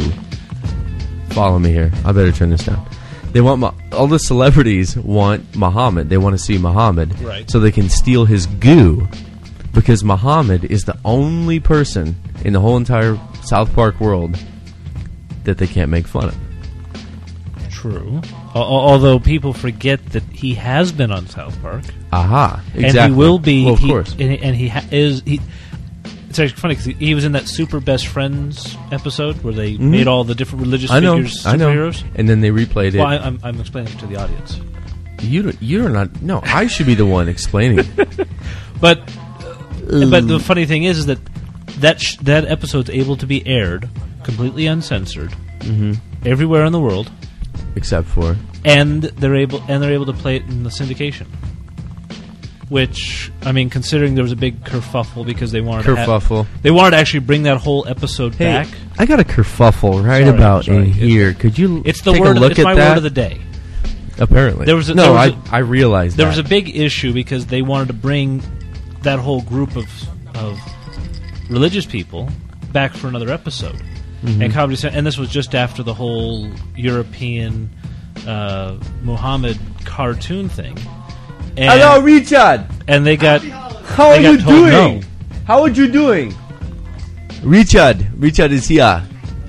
Follow 1.30 1.60
me 1.60 1.72
here. 1.72 1.91
I 2.06 2.12
better 2.12 2.32
turn 2.32 2.50
this 2.52 2.63
down. 2.65 2.88
They 3.32 3.41
want 3.41 3.60
Mu- 3.60 3.72
all 3.98 4.08
the 4.08 4.20
celebrities 4.20 4.96
want 4.98 5.56
Muhammad. 5.56 6.10
They 6.10 6.17
want 6.17 6.34
to 6.34 6.43
see 6.43 6.58
Muhammad, 6.58 7.20
Right. 7.22 7.50
So 7.50 7.60
they 7.60 7.72
can 7.72 7.89
steal 7.89 8.26
his 8.26 8.46
goo 8.48 9.08
because 9.78 10.04
Muhammad 10.04 10.66
is 10.66 10.84
the 10.86 10.98
only 11.06 11.60
person 11.60 12.16
in 12.44 12.54
the 12.54 12.60
whole 12.60 12.78
entire 12.78 13.18
South 13.44 13.74
Park 13.74 14.00
world 14.02 14.38
that 15.44 15.58
they 15.60 15.68
can't 15.68 15.90
make 15.92 16.08
fun 16.08 16.26
of. 16.30 16.38
True. 17.70 18.22
Al- 18.56 18.63
al- 18.63 18.63
although 18.63 19.20
people 19.20 19.54
forget 19.54 20.04
that 20.08 20.24
he 20.24 20.56
has 20.56 20.92
been 20.92 21.12
on 21.12 21.28
South 21.28 21.62
Park, 21.62 21.84
Aha! 22.12 22.63
Exactly. 22.74 23.00
and 23.00 23.13
he 23.13 23.18
will 23.18 23.38
be. 23.40 23.66
Well, 23.66 23.76
of 23.76 23.80
he- 23.80 23.88
course. 23.90 24.12
and, 24.13 24.22
he- 24.32 24.40
and 24.40 24.56
he 24.56 24.68
ha- 24.68 24.86
is. 24.92 25.22
He, 25.26 25.40
it's 26.30 26.40
actually 26.40 26.60
funny 26.60 26.76
because 26.76 26.86
he 27.00 27.13
was 27.16 27.24
in 27.24 27.34
that 27.34 27.48
Super 27.48 27.80
Best 27.80 28.08
Friends 28.08 28.76
episode 28.92 29.42
where 29.44 29.54
they 29.54 29.78
made 29.78 30.08
all 30.08 30.24
the 30.24 30.36
different 30.36 30.63
religious 30.66 30.90
Mm-hmm. 30.92 30.98
I 30.98 31.00
know. 31.00 31.16
figures 31.18 31.46
I 31.46 31.56
know. 31.56 31.70
superheroes. 31.70 32.04
And 32.16 32.28
then 32.28 32.42
they 32.42 32.50
replayed 32.50 32.96
it. 32.96 32.98
Well, 32.98 33.08
I, 33.08 33.18
I'm, 33.18 33.40
I'm 33.44 33.60
explaining 33.62 33.94
it 33.94 34.00
to 34.00 34.08
the 34.08 34.18
audience. 34.18 34.60
You 35.22 35.54
you're 35.62 35.90
not. 35.90 36.22
No, 36.22 36.42
I 36.44 36.68
should 36.68 36.86
be 36.88 36.96
the 36.96 37.06
one 37.06 37.30
explaining. 37.30 37.86
But 38.82 39.00
but 39.88 40.28
the 40.28 40.39
funny 40.39 40.65
thing 40.65 40.84
is, 40.84 40.97
is 41.00 41.06
that 41.08 41.19
that 41.80 42.02
sh- 42.02 42.17
that 42.23 42.45
episode's 42.45 42.89
able 42.89 43.15
to 43.17 43.26
be 43.26 43.45
aired 43.47 43.88
completely 44.23 44.65
uncensored 44.67 45.32
mm-hmm. 45.60 45.93
everywhere 46.28 46.65
in 46.65 46.71
the 46.73 46.80
world, 46.80 47.12
Except 47.76 48.08
for 48.08 48.36
and 48.65 49.04
they're 49.04 49.36
able 49.36 49.62
and 49.67 49.82
they're 49.82 49.93
able 49.93 50.06
to 50.08 50.13
play 50.13 50.36
it 50.38 50.43
in 50.43 50.63
the 50.63 50.69
syndication. 50.69 51.28
Which 52.69 53.32
I 53.43 53.54
mean, 53.54 53.69
considering 53.69 54.15
there 54.15 54.23
was 54.23 54.34
a 54.34 54.38
big 54.38 54.62
kerfuffle 54.65 55.26
because 55.26 55.54
they 55.54 55.62
wanted 55.62 55.84
to 55.84 55.95
kerfuffle. 55.95 56.47
they 56.63 56.71
wanted 56.71 56.91
to 56.91 56.97
actually 56.97 57.21
bring 57.21 57.43
that 57.43 57.58
whole 57.58 57.88
episode 57.88 58.36
Hey, 58.36 58.43
back. 58.45 58.67
I 59.00 59.06
got 59.06 59.21
a 59.21 59.23
kerfuffle 59.23 60.04
right 60.06 60.26
Sorry, 60.26 60.36
about 60.38 60.65
sorry. 60.65 60.78
in 60.80 60.84
here. 60.86 61.34
Could 61.34 61.58
you 61.58 61.82
It's 61.86 62.02
the 62.02 62.12
take 62.12 62.21
word. 62.21 62.36
a 62.36 62.39
look 62.41 62.52
it's 62.52 62.60
at 62.60 62.63
my 62.65 62.76
that? 62.76 62.89
word 62.89 62.97
of 62.97 63.04
the 63.04 63.10
day. 63.10 63.39
Apparently, 64.19 64.65
There 64.65 64.76
was 64.76 64.89
a- 64.89 64.95
no. 64.95 65.04
there 65.04 65.12
I 65.13 65.28
was 65.28 65.36
a- 65.50 65.56
I 65.56 65.58
realized 65.60 66.17
There 66.17 66.26
that. 66.26 66.32
was 66.32 66.39
a 66.39 66.43
big 66.43 66.76
issue 66.76 67.13
because 67.13 67.45
they 67.45 67.62
wanted 67.62 67.88
to 67.88 67.93
bring 67.93 68.41
that 69.04 69.20
whole 69.20 69.42
group 69.42 69.76
of 69.76 69.88
of 70.36 70.60
religious 71.50 71.86
people 71.86 72.30
back 72.72 72.94
for 72.94 73.08
another 73.08 73.30
episode. 73.32 73.76
Mm-hmm. 74.24 74.42
And 74.42 74.54
Comedy 74.54 74.76
Cent- 74.76 74.96
and 74.96 75.06
this 75.06 75.18
was 75.18 75.30
just 75.30 75.54
after 75.56 75.84
the 75.84 75.94
whole 75.94 76.50
European 76.76 77.70
uh, 78.28 78.78
Muhammad 79.04 79.58
cartoon 79.86 80.50
thing. 80.50 80.78
And, 81.56 81.72
Hello, 81.80 82.02
Richard. 82.02 82.66
and 82.88 83.06
they 83.06 83.16
got 83.18 83.44
How 83.44 84.12
They 84.12 84.20
are 84.20 84.22
got 84.24 84.32
you 84.32 84.38
told 84.40 84.70
doing? 84.70 85.00
no. 85.00 85.08
How 85.46 85.62
are 85.62 85.70
you 85.70 85.88
doing? 85.92 86.36
Richard, 87.44 88.06
Richard 88.20 88.52
is 88.52 88.68
here. 88.68 89.04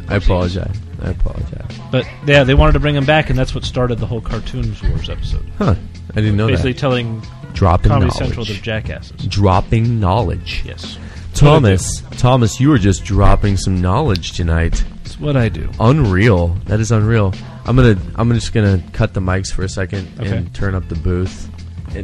I 0.08 0.16
apologize. 0.16 0.74
I 1.02 1.10
apologize. 1.10 1.78
but 1.92 2.06
yeah 2.26 2.42
they 2.44 2.54
wanted 2.54 2.72
to 2.72 2.80
bring 2.80 2.94
him 2.96 3.04
back 3.06 3.30
and 3.30 3.38
that's 3.38 3.54
what 3.54 3.64
started 3.64 3.98
the 3.98 4.06
whole 4.06 4.20
cartoons 4.20 4.82
wars 4.82 5.08
episode. 5.08 5.44
Huh? 5.58 5.74
I 6.12 6.14
didn't 6.16 6.36
know 6.36 6.46
Basically 6.48 6.72
that. 6.72 6.78
telling 6.80 7.22
Dropping 7.54 7.88
Comedy 7.90 8.10
knowledge. 8.10 8.26
Central 8.26 8.44
they're 8.44 8.56
jackasses. 8.56 9.26
Dropping 9.26 9.98
knowledge. 10.00 10.62
Yes. 10.64 10.98
Thomas, 11.34 12.02
Thomas, 12.12 12.58
you 12.60 12.68
were 12.68 12.78
just 12.78 13.04
dropping 13.04 13.56
some 13.56 13.80
knowledge 13.80 14.32
tonight. 14.32 14.84
It's 15.04 15.18
what 15.20 15.36
I 15.36 15.48
do. 15.48 15.70
Unreal. 15.78 16.48
That 16.66 16.80
is 16.80 16.90
unreal. 16.90 17.32
I'm 17.64 17.76
gonna. 17.76 17.96
I'm 18.16 18.32
just 18.34 18.52
gonna 18.52 18.82
cut 18.92 19.14
the 19.14 19.20
mics 19.20 19.52
for 19.52 19.62
a 19.62 19.68
second 19.68 20.08
Okay. 20.18 20.36
and 20.36 20.54
turn 20.54 20.74
up 20.74 20.88
the 20.88 20.94
booth, 20.96 21.48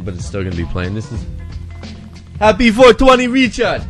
but 0.03 0.13
it's 0.13 0.25
still 0.25 0.43
gonna 0.43 0.55
be 0.55 0.65
playing. 0.65 0.93
This 0.93 1.11
is 1.11 1.23
Happy 2.39 2.69
420, 2.71 3.27
Richard. 3.27 3.83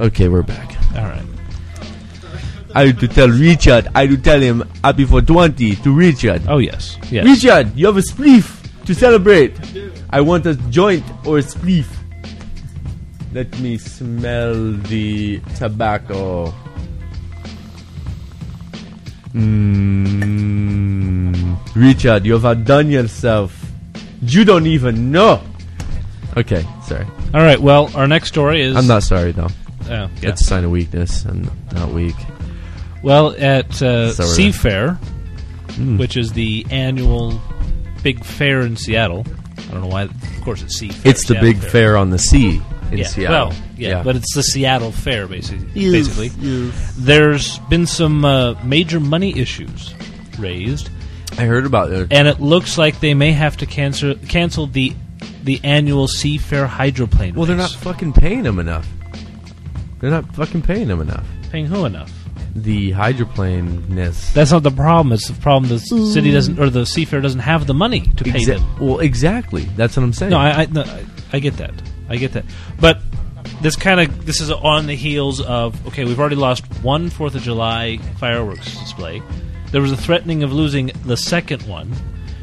Okay, 0.00 0.28
we're 0.28 0.42
back. 0.42 0.74
All 0.96 1.04
right. 1.04 1.22
I 2.74 2.86
had 2.86 2.98
to 3.00 3.08
tell 3.08 3.28
Richard. 3.28 3.88
I 3.94 4.06
had 4.06 4.10
to 4.10 4.16
tell 4.16 4.40
him 4.40 4.64
Happy 4.82 5.04
for 5.04 5.20
20 5.20 5.76
to 5.76 5.94
Richard. 5.94 6.40
Oh 6.48 6.56
yes. 6.56 6.96
Yes. 7.10 7.26
Richard, 7.26 7.76
you 7.76 7.84
have 7.84 7.98
a 7.98 8.00
spliff 8.00 8.64
to 8.86 8.94
celebrate. 8.94 9.58
I 10.08 10.22
want 10.22 10.46
a 10.46 10.54
joint 10.70 11.04
or 11.26 11.36
a 11.38 11.42
spliff. 11.42 11.86
Let 13.34 13.58
me 13.60 13.76
smell 13.76 14.72
the 14.72 15.40
tobacco. 15.56 16.54
Mmm. 19.34 20.96
Richard, 21.76 22.24
you 22.24 22.32
have 22.32 22.46
outdone 22.46 22.88
yourself. 22.88 23.70
You 24.22 24.46
don't 24.46 24.66
even 24.66 25.12
know. 25.12 25.42
Okay, 26.38 26.64
sorry. 26.84 27.06
All 27.34 27.42
right. 27.42 27.60
Well, 27.60 27.90
our 27.94 28.06
next 28.08 28.28
story 28.28 28.62
is 28.62 28.76
I'm 28.76 28.86
not 28.86 29.02
sorry 29.02 29.32
though. 29.32 29.48
Oh, 29.90 29.94
yeah. 29.94 30.08
That's 30.20 30.40
a 30.40 30.44
sign 30.44 30.64
of 30.64 30.70
weakness. 30.70 31.24
I'm 31.24 31.50
not 31.72 31.90
weak. 31.90 32.14
Well, 33.02 33.34
at 33.38 33.80
uh, 33.82 34.12
Sorta. 34.12 34.30
Seafair, 34.42 34.96
Hmm. 35.74 35.98
which 35.98 36.16
is 36.16 36.32
the 36.32 36.66
annual 36.70 37.40
big 38.02 38.24
fair 38.24 38.60
in 38.62 38.76
Seattle. 38.76 39.24
I 39.58 39.72
don't 39.72 39.82
know 39.82 39.86
why. 39.86 40.02
Of 40.02 40.40
course, 40.42 40.62
it's 40.62 40.80
Seafair. 40.80 41.06
It's 41.06 41.22
the 41.26 41.34
Seattle 41.34 41.52
big 41.52 41.58
fair 41.62 41.96
on 41.96 42.10
the 42.10 42.18
sea 42.18 42.60
in 42.90 42.98
Yeah. 42.98 43.04
Seattle. 43.06 43.48
Well, 43.50 43.56
yeah, 43.76 44.02
but 44.02 44.16
it's 44.16 44.34
the 44.34 44.42
Seattle 44.42 44.90
Fair, 44.92 45.26
basically. 45.28 45.66
Yes, 45.74 45.92
Basically, 46.08 46.30
yes. 46.48 46.94
there's 46.98 47.58
been 47.70 47.86
some 47.86 48.24
uh, 48.24 48.54
major 48.64 48.98
money 49.00 49.38
issues 49.38 49.94
raised, 50.38 50.90
I 51.38 51.44
heard 51.44 51.64
about 51.66 51.92
it. 51.92 52.08
and 52.12 52.26
it 52.26 52.40
looks 52.40 52.76
like 52.76 52.98
they 53.00 53.14
may 53.14 53.30
have 53.32 53.56
to 53.58 53.66
cancel 53.66 54.14
cancel 54.28 54.66
the 54.66 54.92
the 55.44 55.60
annual 55.64 56.08
Seafair 56.08 56.66
hydroplane. 56.66 57.34
Well, 57.34 57.46
they're 57.46 57.56
not 57.56 57.70
race. 57.70 57.80
fucking 57.82 58.12
paying 58.14 58.42
them 58.42 58.58
enough. 58.58 58.86
They're 60.00 60.10
not 60.10 60.34
fucking 60.34 60.62
paying 60.62 60.88
them 60.88 61.00
enough. 61.00 61.26
paying 61.50 61.66
who 61.66 61.84
enough. 61.84 62.12
The 62.54 62.90
hydroplane-ness. 62.92 64.32
That's 64.32 64.50
not 64.50 64.62
the 64.62 64.70
problem. 64.70 65.12
It's 65.12 65.28
the 65.28 65.34
problem 65.40 65.70
the 65.70 65.78
city 65.78 66.32
doesn't 66.32 66.58
or 66.58 66.68
the 66.70 66.84
seafarer 66.86 67.22
doesn't 67.22 67.40
have 67.40 67.66
the 67.66 67.74
money 67.74 68.00
to 68.16 68.24
pay 68.24 68.40
Exa- 68.40 68.58
them. 68.58 68.76
well, 68.80 68.98
exactly. 69.00 69.64
That's 69.76 69.96
what 69.96 70.02
I'm 70.02 70.12
saying. 70.12 70.30
No, 70.30 70.38
I, 70.38 70.62
I, 70.62 70.66
no, 70.66 70.82
I, 70.82 71.04
I 71.32 71.38
get 71.38 71.56
that. 71.58 71.72
I 72.08 72.16
get 72.16 72.32
that. 72.32 72.44
But 72.80 72.98
this 73.62 73.76
kind 73.76 74.00
of 74.00 74.26
this 74.26 74.40
is 74.40 74.50
on 74.50 74.86
the 74.86 74.96
heels 74.96 75.40
of 75.40 75.86
okay, 75.88 76.04
we've 76.04 76.18
already 76.18 76.36
lost 76.36 76.64
one 76.82 77.08
Fourth 77.10 77.34
of 77.34 77.42
July 77.42 77.98
fireworks 78.18 78.76
display. 78.78 79.22
There 79.70 79.80
was 79.80 79.92
a 79.92 79.96
threatening 79.96 80.42
of 80.42 80.52
losing 80.52 80.90
the 81.04 81.16
second 81.16 81.62
one, 81.68 81.92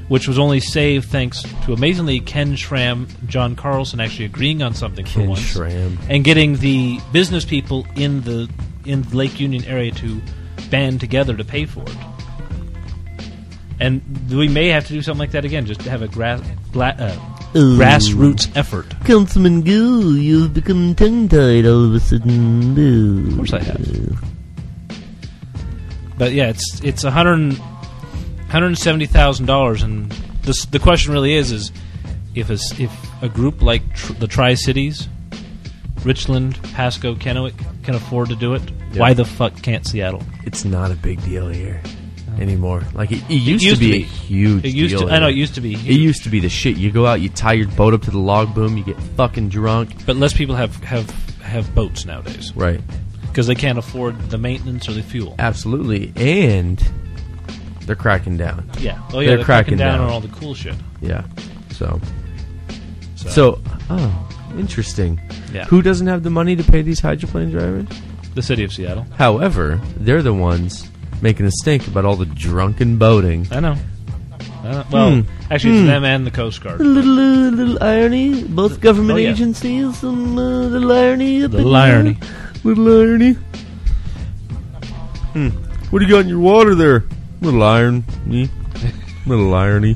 which 0.07 0.27
was 0.27 0.39
only 0.39 0.59
saved 0.59 1.09
thanks 1.09 1.43
to 1.65 1.73
amazingly 1.73 2.19
Ken 2.19 2.55
Schramm, 2.55 3.07
John 3.27 3.55
Carlson 3.55 3.99
actually 3.99 4.25
agreeing 4.25 4.61
on 4.63 4.73
something 4.73 5.05
for 5.05 5.23
once, 5.23 5.39
Schramm. 5.41 5.97
and 6.09 6.23
getting 6.23 6.57
the 6.57 6.99
business 7.11 7.43
people 7.45 7.85
in 7.95 8.21
the 8.21 8.49
in 8.85 9.01
the 9.03 9.15
Lake 9.17 9.39
Union 9.39 9.65
area 9.65 9.91
to 9.91 10.21
band 10.69 10.99
together 10.99 11.35
to 11.35 11.43
pay 11.43 11.65
for 11.65 11.81
it. 11.83 11.95
And 13.79 14.01
we 14.31 14.47
may 14.47 14.69
have 14.69 14.87
to 14.87 14.93
do 14.93 15.01
something 15.01 15.19
like 15.19 15.31
that 15.31 15.45
again, 15.45 15.65
just 15.65 15.81
to 15.81 15.89
have 15.89 16.01
a 16.01 16.07
grass, 16.07 16.41
gla- 16.71 16.95
uh, 16.97 17.15
Ooh. 17.55 17.77
grassroots 17.77 18.49
effort. 18.57 18.87
Councilman 19.05 19.61
Goo, 19.61 20.15
you've 20.15 20.53
become 20.53 20.95
tongue-tied 20.95 21.65
all 21.65 21.85
of 21.85 21.93
a 21.93 21.99
sudden. 21.99 22.73
Boo. 22.73 23.27
Of 23.29 23.35
course 23.35 23.53
I 23.53 23.61
have. 23.61 24.23
But 26.17 26.31
yeah, 26.31 26.49
it's 26.49 26.81
it's 26.83 27.03
a 27.03 27.11
hundred 28.49 28.65
hundred 28.67 28.77
seventy 28.77 29.05
thousand 29.05 29.45
dollars, 29.45 29.83
and 29.83 30.11
this 30.43 30.65
the 30.65 30.79
question 30.79 31.13
really 31.13 31.33
is 31.33 31.51
is 31.51 31.71
if 32.35 32.49
a 32.49 32.57
if 32.81 32.91
a 33.21 33.29
group 33.29 33.61
like 33.61 33.93
tr- 33.95 34.13
the 34.13 34.27
Tri 34.27 34.53
Cities, 34.55 35.07
Richland, 36.03 36.61
Pasco, 36.73 37.15
Kennewick 37.15 37.53
can 37.83 37.95
afford 37.95 38.29
to 38.29 38.35
do 38.35 38.53
it, 38.53 38.61
Yeah. 38.93 38.99
why 39.01 39.13
the 39.13 39.25
fuck 39.25 39.61
can't 39.61 39.85
Seattle? 39.85 40.23
It's 40.45 40.63
not 40.63 40.91
a 40.91 40.95
big 40.95 41.21
deal 41.23 41.47
here 41.49 41.81
anymore. 42.39 42.83
Like 42.93 43.11
it, 43.11 43.23
it, 43.29 43.33
used, 43.33 43.63
used 43.63 43.81
to 43.81 43.87
be, 43.87 43.91
to 43.91 43.97
be. 43.99 44.03
a 44.03 44.05
huge 44.05 44.65
It 44.65 44.73
used 44.73 44.97
deal. 44.97 45.07
to. 45.07 45.13
I 45.13 45.19
know 45.19 45.27
it 45.27 45.35
used 45.35 45.55
to 45.55 45.61
be, 45.61 45.73
It 45.73 45.99
used 45.99 46.23
to 46.23 46.29
be 46.29 46.39
the 46.39 46.49
shit. 46.49 46.77
You 46.77 46.91
go 46.91 47.05
out, 47.07 47.19
you 47.19 47.29
tie 47.29 47.53
your 47.53 47.67
boat 47.69 47.93
up 47.95 48.03
to 48.03 48.11
the 48.11 48.19
log 48.19 48.53
boom, 48.53 48.77
you 48.77 48.83
get 48.83 48.99
fucking 49.15 49.49
drunk. 49.49 50.05
but 50.05 50.15
less 50.15 50.33
people 50.33 50.55
have 50.55 50.75
have 50.83 51.09
have 51.41 51.73
boats 51.73 52.05
nowadays 52.05 52.53
Right. 52.55 52.81
because 53.23 53.47
they 53.47 53.55
can't 53.55 53.77
afford 53.79 54.29
the 54.29 54.37
maintenance 54.37 54.87
or 54.87 54.93
the 54.93 55.01
fuel. 55.01 55.33
Absolutely. 55.39 56.11
And 56.15 56.79
they're 57.87 57.95
cracking 57.95 58.37
down. 58.37 58.69
Yeah. 58.79 59.01
Oh 59.11 59.19
yeah, 59.19 59.27
They're 59.29 59.37
they're, 59.37 59.45
cracking 59.45 59.77
cracking 59.77 59.77
down, 59.79 59.97
down. 59.99 60.07
on 60.07 60.13
all 60.13 60.21
the 60.21 60.27
cool 60.27 60.53
shit. 60.53 60.75
Yeah. 61.01 61.23
So. 61.71 61.99
So, 63.15 63.29
So, 63.29 63.61
oh, 63.89 64.29
interesting. 64.59 65.19
yeah, 65.51 65.65
Who 65.65 65.81
doesn't 65.81 66.05
have 66.05 66.21
the 66.21 66.29
money 66.29 66.55
to 66.55 66.63
pay 66.63 66.83
these 66.83 66.99
hydroplane 66.99 67.49
drivers? 67.49 67.87
the 68.35 68.43
city 68.43 68.63
of 68.63 68.71
Seattle. 68.71 69.07
However, 69.17 69.81
they're 69.95 70.21
the 70.21 70.31
ones 70.33 70.87
making 71.23 71.47
a 71.47 71.51
stink 71.51 71.87
about 71.87 72.05
all 72.05 72.15
the 72.15 72.27
drunken 72.27 72.97
boating. 72.99 73.47
I 73.49 73.59
know. 73.61 73.75
I 74.63 74.71
know. 74.71 74.85
Well, 74.91 75.11
Hmm. 75.15 75.21
actually, 75.49 75.71
it's 75.73 75.81
Hmm. 75.81 75.87
them 75.87 76.05
and 76.05 76.27
the 76.27 76.29
Coast 76.31 76.61
Guard. 76.61 76.79
A 76.79 76.83
little, 76.83 77.17
uh, 77.17 77.49
little 77.49 77.81
irony. 77.81 78.43
Both 78.43 78.79
government 78.79 79.13
Oh, 79.17 79.21
yeah. 79.21 79.31
agencies. 79.31 79.97
Some 79.97 80.37
uh, 80.37 80.41
little 80.67 80.91
irony. 80.91 81.47
Little 81.47 81.75
irony. 81.75 82.17
Little 82.63 82.87
irony. 82.87 83.35
Hmm. 85.33 85.49
What 85.89 85.99
do 85.99 86.05
you 86.05 86.11
got 86.11 86.19
in 86.19 86.27
your 86.29 86.39
water 86.39 86.75
there? 86.75 87.05
Little 87.41 87.63
iron. 87.63 88.03
Me. 88.25 88.49
Little 89.25 89.53
irony. 89.53 89.95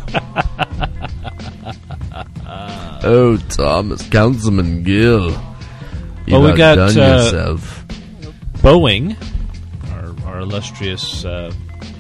oh, 3.04 3.38
Thomas, 3.50 4.08
Councilman 4.10 4.84
Gill. 4.84 5.32
You 5.32 6.34
Well, 6.34 6.44
we 6.44 6.58
got, 6.58 6.78
outdone 6.78 7.04
uh, 7.04 7.24
yourself. 7.24 7.86
Boeing, 8.58 9.16
our, 9.92 10.28
our 10.28 10.40
illustrious 10.42 11.26
uh, 11.26 11.52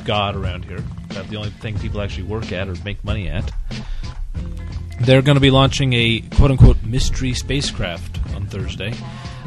god 0.05 0.35
around 0.35 0.65
here, 0.65 0.83
about 1.09 1.27
the 1.29 1.37
only 1.37 1.49
thing 1.49 1.79
people 1.79 2.01
actually 2.01 2.23
work 2.23 2.51
at 2.51 2.67
or 2.67 2.75
make 2.85 3.03
money 3.03 3.27
at. 3.27 3.51
They're 4.99 5.23
going 5.23 5.35
to 5.35 5.41
be 5.41 5.49
launching 5.49 5.93
a 5.93 6.19
quote 6.35 6.51
unquote 6.51 6.83
mystery 6.83 7.33
spacecraft 7.33 8.19
on 8.35 8.45
Thursday. 8.45 8.93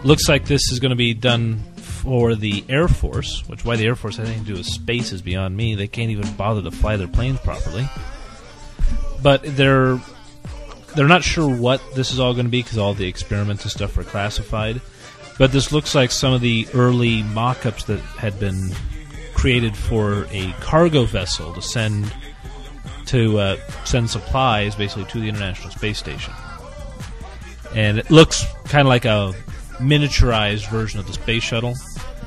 Looks 0.02 0.28
like 0.28 0.46
this 0.46 0.72
is 0.72 0.80
going 0.80 0.90
to 0.90 0.96
be 0.96 1.14
done 1.14 1.62
for 2.04 2.34
the 2.34 2.62
Air 2.68 2.86
Force, 2.86 3.42
which 3.48 3.64
why 3.64 3.76
the 3.76 3.86
Air 3.86 3.96
Force 3.96 4.18
has 4.18 4.28
anything 4.28 4.44
to 4.44 4.52
do 4.52 4.58
with 4.58 4.66
space 4.66 5.10
is 5.12 5.22
beyond 5.22 5.56
me. 5.56 5.74
They 5.74 5.88
can't 5.88 6.10
even 6.10 6.30
bother 6.34 6.62
to 6.62 6.70
fly 6.70 6.96
their 6.96 7.08
planes 7.08 7.40
properly. 7.40 7.88
But 9.22 9.42
they're 9.42 9.98
they're 10.94 11.08
not 11.08 11.24
sure 11.24 11.48
what 11.48 11.82
this 11.94 12.12
is 12.12 12.20
all 12.20 12.34
going 12.34 12.46
to 12.46 12.50
be 12.50 12.62
because 12.62 12.78
all 12.78 12.94
the 12.94 13.08
experiments 13.08 13.64
and 13.64 13.72
stuff 13.72 13.96
are 13.98 14.04
classified. 14.04 14.80
But 15.38 15.50
this 15.50 15.72
looks 15.72 15.94
like 15.94 16.12
some 16.12 16.32
of 16.32 16.40
the 16.40 16.68
early 16.74 17.22
mock-ups 17.22 17.84
that 17.84 17.98
had 17.98 18.38
been 18.38 18.70
created 19.34 19.76
for 19.76 20.26
a 20.30 20.52
cargo 20.60 21.04
vessel 21.04 21.52
to 21.54 21.62
send 21.62 22.12
to 23.06 23.38
uh, 23.38 23.56
send 23.84 24.08
supplies 24.10 24.76
basically 24.76 25.04
to 25.06 25.20
the 25.20 25.28
International 25.28 25.70
Space 25.70 25.98
Station. 25.98 26.32
And 27.74 27.98
it 27.98 28.10
looks 28.10 28.44
kind 28.66 28.86
of 28.86 28.88
like 28.88 29.04
a 29.04 29.34
miniaturized 29.78 30.68
version 30.70 31.00
of 31.00 31.06
the 31.06 31.12
space 31.12 31.42
shuttle, 31.42 31.74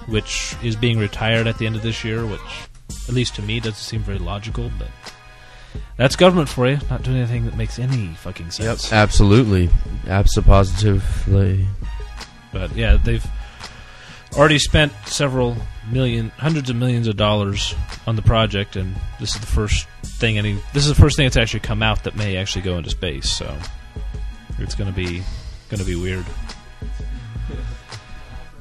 which 0.08 0.56
is 0.64 0.76
being 0.76 1.00
retired 1.00 1.48
at 1.48 1.58
the 1.58 1.66
end 1.66 1.76
of 1.76 1.82
this 1.82 2.04
year, 2.04 2.26
which, 2.26 2.40
at 3.08 3.14
least 3.14 3.36
to 3.36 3.42
me, 3.42 3.60
doesn't 3.60 3.76
seem 3.76 4.02
very 4.02 4.20
logical, 4.20 4.72
but 4.78 4.90
that's 5.98 6.16
government 6.16 6.50
for 6.50 6.68
you, 6.68 6.80
not 6.90 7.04
doing 7.04 7.18
anything 7.18 7.46
that 7.46 7.58
makes 7.58 7.80
any 7.80 8.08
fucking 8.16 8.52
sense. 8.52 8.92
Absolutely. 8.92 9.70
Absolutely. 10.08 11.68
But 12.54 12.76
yeah, 12.76 12.98
they've 12.98 13.26
already 14.36 14.60
spent 14.60 14.92
several 15.06 15.56
million, 15.92 16.30
hundreds 16.38 16.70
of 16.70 16.76
millions 16.76 17.08
of 17.08 17.18
dollars 17.18 17.74
on 18.06 18.16
the 18.16 18.22
project, 18.22 18.76
and 18.76 18.96
this 19.20 19.36
is 19.36 19.42
the 19.42 19.48
first 19.48 19.88
thing 20.04 20.38
any. 20.38 20.54
This 20.74 20.84
is 20.84 20.90
the 20.90 21.02
first 21.02 21.18
thing 21.18 21.26
that's 21.26 21.38
actually 21.38 21.62
come 21.62 21.82
out 21.82 22.04
that 22.04 22.16
may 22.16 22.38
actually 22.38 22.62
go 22.62 22.78
into 22.78 22.90
space. 22.90 23.30
So 23.30 23.56
it's 24.60 24.76
going 24.76 24.90
to 24.92 24.96
be 24.96 25.24
going 25.70 25.80
to 25.80 25.86
be 25.86 25.96
weird. 25.96 26.26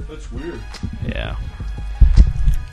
That's 0.09 0.31
weird. 0.33 0.61
Yeah. 1.07 1.37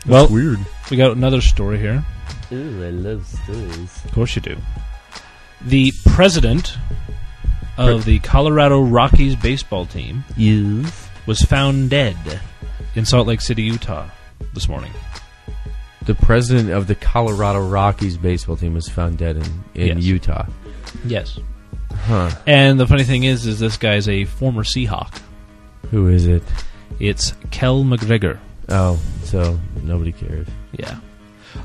Well, 0.06 0.28
weird. 0.30 0.60
we 0.92 0.98
got 0.98 1.16
another 1.16 1.42
story 1.42 1.80
here. 1.80 2.04
Ooh, 2.52 2.84
I 2.86 2.90
love 2.90 3.26
stories. 3.26 4.06
Of 4.06 4.12
course 4.12 4.36
you 4.36 4.42
do. 4.42 4.58
The 5.66 5.92
president 6.08 6.78
of 7.78 8.06
the 8.06 8.20
Colorado 8.20 8.82
Rockies 8.82 9.36
baseball 9.36 9.86
team 9.86 10.24
Yes. 10.38 11.10
was 11.26 11.42
found 11.42 11.90
dead 11.90 12.18
in 12.96 13.06
Salt 13.06 13.28
Lake 13.28 13.42
City, 13.42 13.64
Utah, 13.64 14.08
this 14.54 14.68
morning. 14.68 14.92
The 16.04 16.16
president 16.16 16.70
of 16.70 16.88
the 16.88 16.96
Colorado 16.96 17.62
Rockies 17.66 18.18
baseball 18.18 18.58
team 18.58 18.74
was 18.74 18.90
found 18.90 19.18
dead 19.18 19.38
in, 19.38 19.64
in 19.74 19.98
Yes. 19.98 20.04
Utah. 20.04 20.46
Yes. 21.06 21.40
Huh. 22.06 22.30
And 22.46 22.78
the 22.80 22.86
funny 22.86 23.06
thing 23.06 23.24
is, 23.24 23.46
is 23.48 23.60
this 23.60 23.78
guy's 23.78 24.10
a 24.10 24.26
former 24.26 24.64
Seahawk. 24.64 25.18
Who 25.92 26.10
is 26.10 26.28
it? 26.28 26.44
It's 27.00 27.32
Keli 27.52 27.84
McGregor. 27.86 28.40
Oh, 28.70 29.00
so 29.24 29.60
nobody 29.84 30.12
cares. 30.12 30.48
Yeah. 30.72 30.98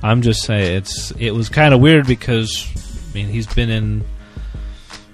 I'm 0.03 0.21
just 0.23 0.43
saying 0.43 0.77
it's 0.77 1.11
it 1.13 1.31
was 1.33 1.49
kind 1.49 1.73
of 1.73 1.81
weird 1.81 2.07
because 2.07 2.67
I 3.11 3.15
mean 3.15 3.27
he's 3.29 3.47
been 3.47 3.71
in 3.71 4.05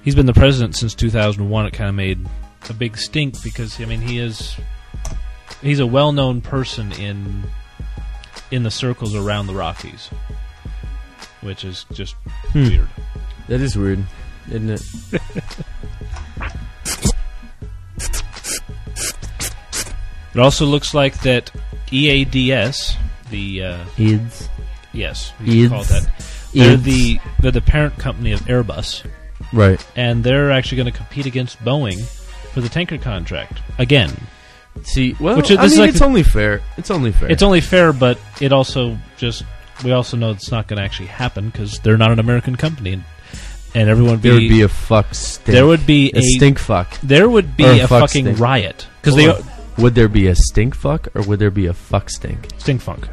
he's 0.02 0.14
been 0.14 0.26
the 0.26 0.32
president 0.32 0.76
since 0.76 0.94
2001. 0.94 1.66
It 1.66 1.72
kind 1.72 1.88
of 1.88 1.94
made 1.94 2.26
a 2.68 2.72
big 2.72 2.96
stink 2.96 3.42
because 3.42 3.80
I 3.80 3.84
mean 3.84 4.00
he 4.00 4.18
is 4.18 4.56
he's 5.62 5.78
a 5.80 5.86
well-known 5.86 6.40
person 6.40 6.90
in 6.92 7.44
in 8.50 8.62
the 8.62 8.70
circles 8.70 9.14
around 9.14 9.46
the 9.46 9.54
Rockies, 9.54 10.08
which 11.42 11.64
is 11.64 11.84
just 11.92 12.14
Hmm. 12.52 12.64
weird. 12.68 12.88
That 13.48 13.60
is 13.60 13.76
weird, 13.76 14.04
isn't 14.48 14.70
it? 14.70 14.82
It 20.34 20.40
also 20.40 20.66
looks 20.66 20.94
like 20.94 21.20
that 21.22 21.50
EADS, 21.92 22.96
the 23.30 23.62
uh, 23.64 23.84
Ids. 23.96 24.48
yes, 24.92 25.32
you 25.40 25.68
can 25.68 25.70
call 25.70 25.82
it 25.82 25.88
that. 25.88 26.10
They're 26.52 26.76
Ids. 26.76 26.82
the 26.84 27.20
they're 27.40 27.50
the 27.50 27.60
parent 27.60 27.98
company 27.98 28.32
of 28.32 28.40
Airbus. 28.42 29.04
Right. 29.52 29.84
and 29.94 30.24
they're 30.24 30.50
actually 30.50 30.76
going 30.78 30.90
to 30.92 30.96
compete 30.98 31.26
against 31.26 31.58
Boeing 31.60 32.02
for 32.52 32.60
the 32.60 32.68
tanker 32.68 32.98
contract 32.98 33.60
again. 33.78 34.10
See, 34.82 35.14
well, 35.20 35.36
Which 35.36 35.50
is- 35.52 35.58
I 35.58 35.62
this 35.62 35.72
is 35.72 35.78
mean, 35.78 35.82
like 35.86 35.90
it's 35.90 35.98
the- 36.00 36.04
only 36.06 36.22
fair. 36.24 36.60
It's 36.76 36.90
only 36.90 37.12
fair. 37.12 37.30
It's 37.30 37.42
only 37.42 37.60
fair, 37.60 37.92
but 37.92 38.18
it 38.40 38.52
also 38.52 38.98
just 39.16 39.44
we 39.84 39.92
also 39.92 40.16
know 40.16 40.30
it's 40.30 40.50
not 40.50 40.66
going 40.66 40.78
to 40.78 40.82
actually 40.84 41.06
happen 41.08 41.50
because 41.50 41.78
they're 41.80 41.96
not 41.98 42.10
an 42.10 42.18
American 42.18 42.56
company, 42.56 42.94
and, 42.94 43.04
and 43.74 43.88
everyone 43.88 44.12
would 44.14 44.22
be, 44.22 44.28
there 44.30 44.40
would 44.40 44.48
be 44.48 44.62
a 44.62 44.68
fuck 44.68 45.14
stink. 45.14 45.46
there 45.54 45.66
would 45.66 45.86
be 45.86 46.10
a, 46.14 46.20
stink 46.22 46.58
fuck. 46.58 46.98
there 47.02 47.28
would 47.28 47.56
be 47.56 47.64
or 47.64 47.72
a 47.72 47.80
a, 47.80 47.86
fuck 47.86 48.08
fucking 48.08 48.24
stink. 48.26 48.40
riot 48.40 48.86
because 49.00 49.14
Hold 49.14 49.36
they 49.44 49.50
on. 49.50 49.53
Would 49.78 49.94
there 49.94 50.08
be 50.08 50.26
a 50.28 50.34
stink 50.34 50.74
fuck 50.74 51.08
or 51.14 51.22
would 51.22 51.38
there 51.38 51.50
be 51.50 51.66
a 51.66 51.72
fuck 51.74 52.08
stink? 52.10 52.48
stink 52.58 52.80
funk 52.80 53.08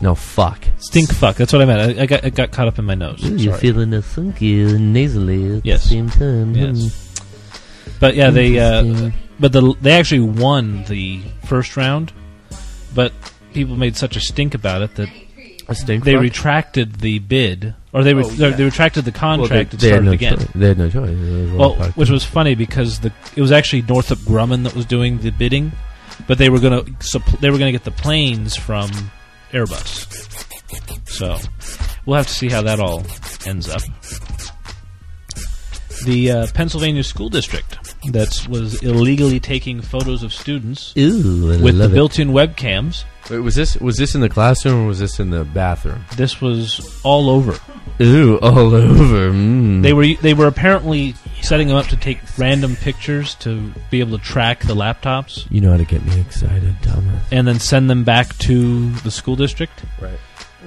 No, 0.00 0.14
fuck. 0.14 0.64
stink 0.78 1.12
fuck. 1.12 1.36
That's 1.36 1.52
what 1.52 1.62
I 1.62 1.64
meant. 1.64 1.98
I, 1.98 2.02
I 2.02 2.06
got 2.06 2.24
I 2.24 2.30
got 2.30 2.52
caught 2.52 2.68
up 2.68 2.78
in 2.78 2.84
my 2.84 2.94
nose. 2.94 3.24
Ooh, 3.24 3.30
you're 3.36 3.52
Sorry. 3.54 3.60
feeling 3.60 3.92
uh, 3.94 4.02
funky 4.02 4.62
and 4.62 4.92
nasally 4.92 5.56
at 5.58 5.66
Yes. 5.66 5.82
the 5.84 5.88
same 5.88 6.10
time. 6.10 6.54
Yes. 6.54 7.20
But 8.00 8.14
yeah, 8.14 8.30
they 8.30 8.58
uh, 8.58 8.82
Interesting. 8.84 9.12
but 9.40 9.52
the 9.52 9.74
they 9.80 9.92
actually 9.92 10.20
won 10.20 10.84
the 10.84 11.22
first 11.46 11.76
round, 11.76 12.12
but 12.94 13.12
people 13.54 13.74
made 13.76 13.96
such 13.96 14.16
a 14.16 14.20
stink 14.20 14.54
about 14.54 14.82
it 14.82 14.94
that 14.96 15.08
A 15.68 15.74
stink 15.74 16.04
they 16.04 16.12
fuck? 16.12 16.22
retracted 16.22 16.96
the 16.96 17.18
bid, 17.20 17.74
or 17.92 18.04
they 18.04 18.12
re- 18.14 18.22
Oh, 18.24 18.30
yeah. 18.30 18.50
they 18.50 18.64
retracted 18.64 19.04
the 19.06 19.10
Well, 19.12 19.20
contract 19.38 19.70
they, 19.72 19.76
and 19.76 19.80
they 19.80 19.88
had 19.88 19.94
started 19.94 20.04
no 20.04 20.12
again. 20.12 20.36
choice. 20.38 20.48
They 20.54 20.68
had 20.68 20.78
no 20.78 20.90
choice. 20.90 21.10
It 21.10 21.42
was 21.42 21.52
Well, 21.52 21.74
fucked 21.76 21.96
which 21.96 22.10
was 22.10 22.22
funny 22.24 22.54
because 22.54 23.00
the 23.00 23.12
it 23.34 23.40
was 23.40 23.50
actually 23.50 23.82
Northrop 23.82 24.20
Grumman 24.20 24.62
that 24.64 24.74
was 24.76 24.84
doing 24.84 25.18
the 25.18 25.30
bidding, 25.30 25.72
but 26.26 26.38
they 26.38 26.48
were 26.48 26.60
gonna 26.60 26.82
they 27.40 27.50
were 27.50 27.58
going 27.58 27.72
to 27.72 27.72
get 27.72 27.84
the 27.84 27.90
planes 27.90 28.56
from 28.56 28.90
Airbus. 29.52 30.06
So 31.08 31.38
we'll 32.04 32.16
have 32.16 32.26
to 32.26 32.34
see 32.34 32.48
how 32.48 32.62
that 32.62 32.80
all 32.80 33.04
ends 33.46 33.68
up. 33.68 33.82
The 36.04 36.30
uh, 36.30 36.46
Pennsylvania 36.52 37.02
school 37.02 37.28
district 37.28 37.78
that 38.12 38.46
was 38.48 38.82
illegally 38.82 39.40
taking 39.40 39.80
photos 39.80 40.22
of 40.22 40.32
students 40.32 40.94
Ooh, 40.96 41.58
with 41.62 41.78
the 41.78 41.88
built-in 41.88 42.28
webcams. 42.28 43.04
Wait, 43.30 43.38
was 43.40 43.54
this 43.54 43.76
was 43.78 43.96
this 43.96 44.14
in 44.14 44.20
the 44.20 44.28
classroom 44.28 44.84
or 44.84 44.86
was 44.86 44.98
this 45.00 45.18
in 45.18 45.30
the 45.30 45.44
bathroom? 45.44 46.04
This 46.16 46.40
was 46.40 47.00
all 47.02 47.28
over. 47.30 47.58
Ooh, 48.00 48.38
all 48.40 48.74
over. 48.74 49.30
Mm. 49.30 49.82
They 49.82 49.92
were 49.92 50.14
they 50.20 50.34
were 50.34 50.46
apparently 50.46 51.14
setting 51.42 51.68
them 51.68 51.76
up 51.76 51.86
to 51.86 51.96
take 51.96 52.18
random 52.38 52.76
pictures 52.76 53.34
to 53.36 53.72
be 53.90 54.00
able 54.00 54.18
to 54.18 54.24
track 54.24 54.60
the 54.60 54.74
laptops 54.74 55.46
You 55.50 55.60
know 55.60 55.70
how 55.70 55.76
to 55.76 55.84
get 55.84 56.04
me 56.04 56.20
excited, 56.20 56.74
Thomas. 56.82 57.22
and 57.30 57.46
then 57.46 57.58
send 57.60 57.88
them 57.90 58.04
back 58.04 58.36
to 58.38 58.90
the 58.90 59.10
school 59.10 59.36
district. 59.36 59.84
Right. 60.00 60.18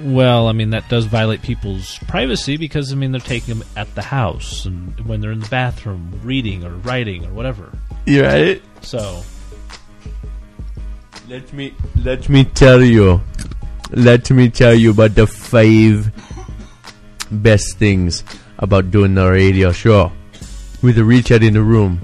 Well, 0.01 0.47
I 0.47 0.53
mean 0.53 0.69
that 0.71 0.87
does 0.89 1.05
violate 1.05 1.41
people's 1.41 1.97
privacy 2.07 2.57
because 2.57 2.91
I 2.91 2.95
mean 2.95 3.11
they're 3.11 3.21
taking 3.21 3.57
them 3.59 3.67
at 3.77 3.93
the 3.95 4.01
house 4.01 4.65
and 4.65 4.99
when 5.05 5.21
they're 5.21 5.31
in 5.31 5.39
the 5.41 5.49
bathroom 5.49 6.19
reading 6.23 6.63
or 6.65 6.71
writing 6.71 7.25
or 7.25 7.33
whatever. 7.33 7.71
You 8.05 8.23
right? 8.23 8.61
So 8.81 9.23
Let 11.29 11.53
me 11.53 11.75
let 12.03 12.27
me 12.27 12.43
tell 12.43 12.81
you. 12.81 13.21
Let 13.91 14.31
me 14.31 14.49
tell 14.49 14.73
you 14.73 14.89
about 14.89 15.13
the 15.13 15.27
five 15.27 16.11
best 17.29 17.77
things 17.77 18.23
about 18.57 18.89
doing 18.89 19.13
the 19.13 19.29
radio 19.29 19.71
show 19.71 20.11
with 20.81 20.95
the 20.95 21.03
Richard 21.03 21.43
in 21.43 21.53
the 21.53 21.61
room. 21.61 22.01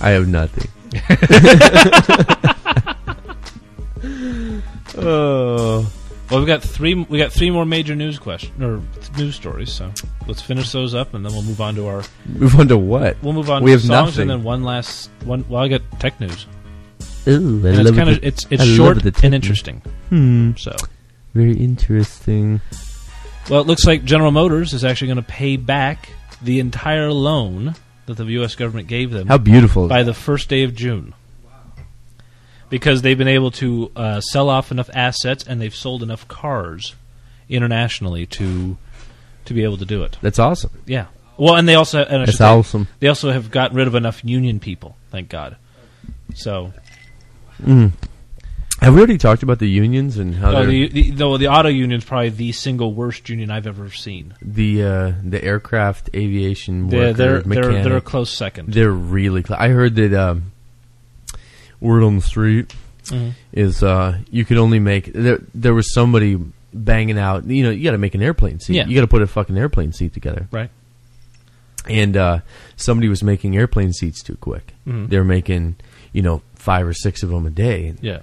I 0.00 0.10
have 0.10 0.28
nothing. 0.28 0.70
oh, 4.98 5.92
well 6.32 6.40
we've 6.40 6.48
got 6.48 6.62
three 6.62 6.94
we 6.94 7.18
got 7.18 7.30
three 7.32 7.50
more 7.50 7.64
major 7.64 7.94
news 7.94 8.18
question 8.18 8.62
or 8.62 8.80
news 9.16 9.36
stories. 9.36 9.70
So 9.72 9.92
let's 10.26 10.42
finish 10.42 10.72
those 10.72 10.94
up 10.94 11.14
and 11.14 11.24
then 11.24 11.32
we'll 11.32 11.42
move 11.42 11.60
on 11.60 11.74
to 11.76 11.86
our 11.86 12.02
move 12.26 12.58
on 12.58 12.68
to 12.68 12.78
what? 12.78 13.16
we'll 13.22 13.34
move 13.34 13.50
on 13.50 13.62
We 13.62 13.70
to 13.70 13.76
have 13.76 13.80
songs 13.82 13.90
nothing. 14.16 14.22
and 14.22 14.30
then 14.30 14.42
one 14.42 14.62
last 14.64 15.10
one. 15.24 15.44
Well, 15.48 15.62
I 15.62 15.68
got 15.68 15.82
tech 16.00 16.18
news. 16.20 16.46
Ooh, 17.28 17.62
I 17.64 17.70
And 17.70 17.86
it's 17.86 17.90
kind 17.96 18.08
of 18.08 18.24
it's 18.24 18.46
it's 18.50 18.62
I 18.62 18.66
short 18.66 19.04
and 19.22 19.34
interesting. 19.34 19.82
Hmm. 20.08 20.52
So 20.56 20.74
Very 21.34 21.56
interesting. 21.56 22.60
Well, 23.50 23.60
it 23.60 23.66
looks 23.66 23.84
like 23.84 24.04
General 24.04 24.30
Motors 24.30 24.72
is 24.72 24.84
actually 24.84 25.08
going 25.08 25.16
to 25.16 25.22
pay 25.30 25.56
back 25.56 26.08
the 26.42 26.60
entire 26.60 27.12
loan 27.12 27.74
that 28.06 28.14
the 28.14 28.24
U.S. 28.24 28.54
government 28.54 28.88
gave 28.88 29.10
them 29.10 29.28
How 29.28 29.38
beautiful! 29.38 29.88
by 29.88 30.02
the 30.02 30.14
first 30.14 30.48
day 30.48 30.62
of 30.64 30.74
June. 30.74 31.14
Because 32.72 33.02
they've 33.02 33.18
been 33.18 33.28
able 33.28 33.50
to 33.52 33.92
uh, 33.94 34.20
sell 34.20 34.48
off 34.48 34.72
enough 34.72 34.88
assets 34.94 35.44
and 35.46 35.60
they've 35.60 35.74
sold 35.74 36.02
enough 36.02 36.26
cars 36.26 36.94
internationally 37.48 38.26
to 38.26 38.76
to 39.44 39.54
be 39.54 39.62
able 39.62 39.76
to 39.76 39.84
do 39.84 40.02
it. 40.04 40.16
That's 40.22 40.38
awesome. 40.38 40.70
Yeah. 40.86 41.06
Well, 41.36 41.56
and 41.56 41.68
they 41.68 41.74
also 41.74 42.02
and 42.02 42.26
That's 42.26 42.40
awesome. 42.40 42.88
they 43.00 43.08
also 43.08 43.30
have 43.30 43.50
gotten 43.50 43.76
rid 43.76 43.86
of 43.88 43.94
enough 43.94 44.24
union 44.24 44.58
people. 44.60 44.96
Thank 45.10 45.28
God. 45.28 45.56
So 46.34 46.72
Mm. 47.62 47.92
Have 48.80 48.94
we 48.94 48.98
already 49.00 49.18
talked 49.18 49.42
about 49.44 49.58
the 49.60 49.68
unions 49.68 50.16
and 50.18 50.34
how 50.34 50.50
oh, 50.50 50.52
they're 50.52 50.66
the, 50.66 50.88
the, 50.88 51.10
the 51.10 51.36
the 51.38 51.48
auto 51.48 51.68
union 51.68 51.98
is 51.98 52.04
probably 52.04 52.30
the 52.30 52.50
single 52.52 52.92
worst 52.94 53.28
union 53.28 53.50
I've 53.50 53.66
ever 53.66 53.90
seen. 53.90 54.34
the 54.40 54.82
uh, 54.82 55.12
the 55.22 55.42
aircraft 55.44 56.10
aviation 56.14 56.88
They're 56.88 57.00
worker 57.00 57.12
they're 57.12 57.40
they're, 57.42 57.62
mechanic. 57.62 57.84
they're 57.84 57.96
a 57.96 58.00
close 58.00 58.30
second. 58.30 58.72
They're 58.72 58.90
really. 58.90 59.42
Cl- 59.42 59.60
I 59.60 59.68
heard 59.68 59.94
that 59.96 60.14
um, 60.14 60.51
word 61.82 62.02
on 62.02 62.16
the 62.16 62.22
street 62.22 62.74
Mhm. 63.06 63.32
is 63.52 63.82
uh, 63.82 64.18
you 64.30 64.44
could 64.44 64.56
only 64.58 64.78
make 64.78 65.12
there. 65.12 65.40
There 65.54 65.74
was 65.74 65.92
somebody 65.92 66.38
banging 66.72 67.18
out. 67.18 67.44
You 67.46 67.64
know, 67.64 67.70
you 67.70 67.82
got 67.84 67.90
to 67.92 67.98
make 67.98 68.14
an 68.14 68.22
airplane 68.22 68.60
seat. 68.60 68.76
Yeah. 68.76 68.86
You 68.86 68.94
got 68.94 69.00
to 69.02 69.06
put 69.08 69.20
a 69.22 69.26
fucking 69.26 69.58
airplane 69.58 69.92
seat 69.92 70.14
together. 70.14 70.48
Right. 70.50 70.70
and 71.88 72.16
uh, 72.16 72.38
somebody 72.76 73.08
was 73.08 73.24
making 73.24 73.56
airplane 73.56 73.92
seats 73.92 74.22
too 74.22 74.36
quick. 74.36 74.72
Mhm. 74.86 75.08
They 75.08 75.18
were 75.18 75.24
making, 75.24 75.74
you 76.12 76.22
know, 76.22 76.40
five 76.54 76.86
or 76.86 76.92
six 76.92 77.24
of 77.24 77.30
them 77.30 77.44
a 77.44 77.50
day. 77.50 77.94
Yeah. 78.00 78.20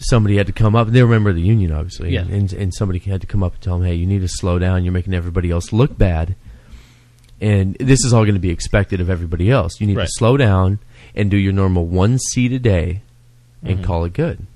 Somebody 0.00 0.38
had 0.38 0.46
to 0.46 0.52
come 0.54 0.74
up. 0.74 0.88
They 0.88 1.02
were 1.02 1.08
a 1.10 1.12
member 1.12 1.28
of 1.28 1.36
the 1.36 1.42
union, 1.42 1.72
obviously. 1.72 2.14
Yeah. 2.14 2.22
And, 2.24 2.50
and 2.54 2.72
somebody 2.72 2.98
had 3.00 3.20
to 3.20 3.26
come 3.26 3.42
up 3.42 3.52
and 3.52 3.60
tell 3.62 3.76
them, 3.78 3.86
hey, 3.86 3.94
you 3.96 4.06
need 4.06 4.20
to 4.22 4.28
slow 4.28 4.58
down. 4.58 4.82
You're 4.84 4.94
making 4.94 5.12
everybody 5.12 5.50
else 5.50 5.74
look 5.74 5.98
bad. 5.98 6.34
And 7.42 7.74
this 7.80 8.04
is 8.04 8.12
all 8.12 8.22
going 8.22 8.34
to 8.36 8.40
be 8.40 8.50
expected 8.50 9.00
of 9.00 9.10
everybody 9.10 9.50
else. 9.50 9.80
You 9.80 9.86
need 9.88 9.96
Right. 9.96 10.06
to 10.06 10.12
slow 10.12 10.36
down 10.36 10.78
and 11.14 11.28
do 11.30 11.36
your 11.36 11.52
normal 11.52 11.86
one 11.86 12.18
seat 12.18 12.52
a 12.52 12.58
day 12.60 13.02
and 13.64 13.80
Mhm. 13.80 13.84
call 13.84 14.04
it 14.04 14.12
good. 14.12 14.46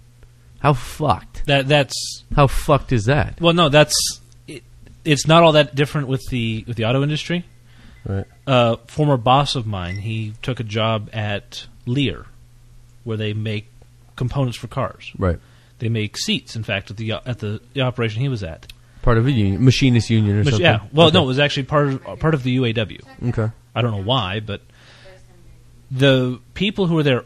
How 0.61 0.72
fucked? 0.72 1.45
That 1.47 1.66
that's 1.68 2.22
How 2.37 2.47
fucked 2.47 2.93
is 2.93 3.05
that? 3.07 3.41
well, 3.41 3.53
no, 3.55 3.68
that's 3.68 3.95
it, 4.47 4.62
it's 5.05 5.26
not 5.26 5.43
all 5.43 5.53
that 5.53 5.74
different 5.74 6.07
with 6.09 6.22
the 6.30 6.64
with 6.68 6.76
the 6.76 6.84
auto 6.84 7.03
industry. 7.03 7.45
Right. 8.05 8.24
Uh, 8.47 8.76
former 8.87 9.16
boss 9.16 9.57
of 9.57 9.66
mine, 9.66 9.97
he 9.97 10.34
took 10.41 10.61
a 10.61 10.64
job 10.64 11.11
at 11.12 11.66
Lear, 11.87 12.26
where 13.03 13.16
they 13.16 13.32
make 13.32 13.66
components 14.14 14.57
for 14.57 14.68
cars. 14.68 15.11
Right. 15.18 15.41
They 15.80 15.89
make 15.89 16.16
seats. 16.16 16.55
In 16.55 16.62
fact, 16.62 16.91
at 16.93 16.97
the 16.99 17.12
at 17.12 17.41
the, 17.41 17.61
the 17.74 17.80
operation 17.80 18.22
he 18.22 18.28
was 18.28 18.45
at. 18.45 18.72
Part 19.07 19.19
of 19.19 19.27
a 19.27 19.31
union, 19.31 19.65
machinist 19.65 20.11
union 20.11 20.35
or 20.35 20.39
Which- 20.41 20.49
something. 20.49 20.63
yeah. 20.63 20.81
Well, 20.93 21.11
no, 21.13 21.23
it 21.23 21.27
was 21.27 21.39
actually 21.39 21.63
part 21.63 21.87
of 21.89 22.19
part 22.19 22.35
of 22.35 22.43
the 22.43 22.57
UAW. 22.59 23.01
Okay. 23.29 23.49
I 23.75 23.81
don't 23.81 23.93
know 23.93 24.03
why, 24.03 24.41
but 24.41 24.61
the 25.91 26.41
people 26.55 26.87
who 26.87 26.97
were 26.97 27.03
there, 27.03 27.25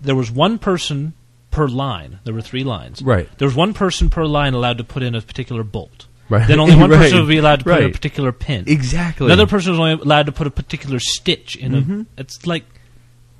there 0.00 0.14
was 0.14 0.30
one 0.30 0.58
person 0.58 1.12
per 1.50 1.68
line. 1.68 2.20
There 2.24 2.34
were 2.34 2.40
three 2.40 2.64
lines. 2.64 3.02
Right. 3.02 3.28
There 3.38 3.46
was 3.46 3.54
one 3.54 3.74
person 3.74 4.08
per 4.10 4.24
line 4.24 4.54
allowed 4.54 4.78
to 4.78 4.84
put 4.84 5.02
in 5.02 5.14
a 5.14 5.20
particular 5.20 5.62
bolt. 5.62 6.06
Right. 6.30 6.48
Then 6.48 6.58
only 6.58 6.74
one 6.84 6.90
Right. 6.90 7.00
person 7.00 7.18
would 7.18 7.28
be 7.28 7.36
allowed 7.38 7.58
to 7.60 7.64
put 7.64 7.74
in 7.76 7.78
a 7.82 7.84
Right. 7.86 7.92
particular 7.94 8.32
pin. 8.32 8.64
Exactly. 8.66 9.26
Another 9.26 9.46
person 9.46 9.72
was 9.72 9.80
only 9.80 9.92
allowed 9.92 10.26
to 10.26 10.32
put 10.32 10.46
a 10.46 10.50
particular 10.50 10.98
stitch 10.98 11.54
in 11.56 11.72
Mhm. 11.72 12.06
a. 12.16 12.20
It's 12.22 12.46
like 12.46 12.64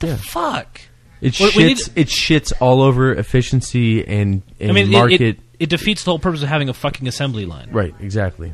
the 0.00 0.08
Yeah. 0.08 0.16
fuck. 0.16 0.82
It 1.22 1.40
Well, 1.40 1.50
we 1.56 1.74
shits. 1.74 1.88
it 1.96 2.08
shits 2.08 2.52
all 2.60 2.82
over 2.82 3.14
efficiency 3.14 4.06
and, 4.06 4.42
and 4.60 4.70
I 4.70 4.74
mean, 4.74 4.88
it- 4.88 4.92
market. 4.92 5.20
it, 5.22 5.38
it 5.58 5.68
defeats 5.68 6.04
the 6.04 6.10
whole 6.10 6.18
purpose 6.18 6.42
of 6.42 6.48
having 6.48 6.68
a 6.68 6.74
fucking 6.74 7.06
assembly 7.08 7.44
line. 7.46 7.68
right. 7.72 7.94
Exactly. 8.00 8.52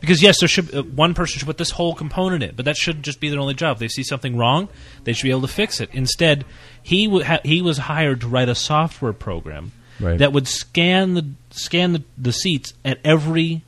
Because 0.00 0.22
yes, 0.22 0.38
there 0.40 0.48
should 0.48 0.74
uh, 0.74 0.82
one 0.82 1.14
person 1.14 1.38
should 1.38 1.46
put 1.46 1.56
this 1.56 1.70
whole 1.70 1.94
component 1.94 2.42
in, 2.42 2.54
but 2.54 2.66
that 2.66 2.76
should 2.76 3.02
just 3.02 3.20
be 3.20 3.30
their 3.30 3.40
only 3.40 3.54
job. 3.54 3.76
If 3.76 3.78
they 3.80 3.88
see 3.88 4.02
something 4.02 4.36
wrong, 4.36 4.68
they 5.04 5.14
should 5.14 5.22
be 5.24 5.30
able 5.30 5.40
to 5.42 5.48
fix 5.48 5.80
it. 5.80 5.88
Instead, 5.94 6.44
he 6.82 7.06
w- 7.06 7.24
ha- 7.24 7.40
he 7.42 7.62
was 7.62 7.78
hired 7.78 8.20
to 8.20 8.28
write 8.28 8.50
a 8.50 8.54
software 8.54 9.14
program 9.14 9.72
Right. 9.98 10.18
that 10.18 10.32
would 10.34 10.46
scan 10.46 11.14
the 11.14 11.24
scan 11.52 11.92
the, 11.94 12.02
the 12.18 12.32
seats 12.32 12.74
at 12.84 12.98
every 13.04 13.62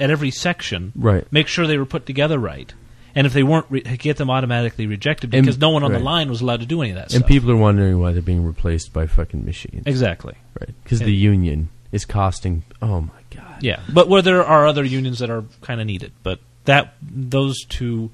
at 0.00 0.08
every 0.10 0.30
section, 0.30 0.92
Right. 0.96 1.30
Make 1.30 1.48
sure 1.48 1.66
they 1.66 1.76
were 1.78 1.84
put 1.84 2.06
together 2.06 2.38
right, 2.38 2.72
and 3.14 3.26
if 3.26 3.32
they 3.34 3.42
weren't, 3.42 3.66
re- 3.68 3.82
get 3.82 4.16
them 4.16 4.30
automatically 4.30 4.86
rejected 4.86 5.34
And- 5.34 5.44
because 5.44 5.58
no 5.58 5.68
one 5.70 5.82
on 5.84 5.90
right. 5.92 5.98
the 5.98 6.04
line 6.04 6.30
was 6.30 6.40
allowed 6.40 6.60
to 6.60 6.66
do 6.66 6.80
any 6.80 6.92
of 6.92 6.96
that. 6.96 7.12
And 7.12 7.20
stuff. 7.20 7.26
people 7.28 7.50
are 7.50 7.56
wondering 7.56 7.98
why 8.00 8.12
they're 8.12 8.22
being 8.22 8.44
replaced 8.46 8.92
by 8.94 9.06
fucking 9.06 9.44
machines. 9.44 9.82
exactly, 9.86 10.34
Right. 10.58 10.70
Because 10.82 11.00
the 11.00 11.12
union 11.12 11.68
is 11.94 12.04
costing. 12.04 12.62
Oh 12.82 13.00
my 13.02 13.20
god. 13.30 13.62
yeah. 13.62 13.80
But 13.92 14.08
where 14.08 14.20
there 14.22 14.44
are 14.44 14.66
other 14.66 14.84
unions 14.84 15.20
that 15.20 15.30
are 15.30 15.44
kind 15.62 15.80
of 15.80 15.86
needed, 15.86 16.12
but 16.22 16.40
that 16.64 16.94
those 17.02 17.64
two, 17.68 18.10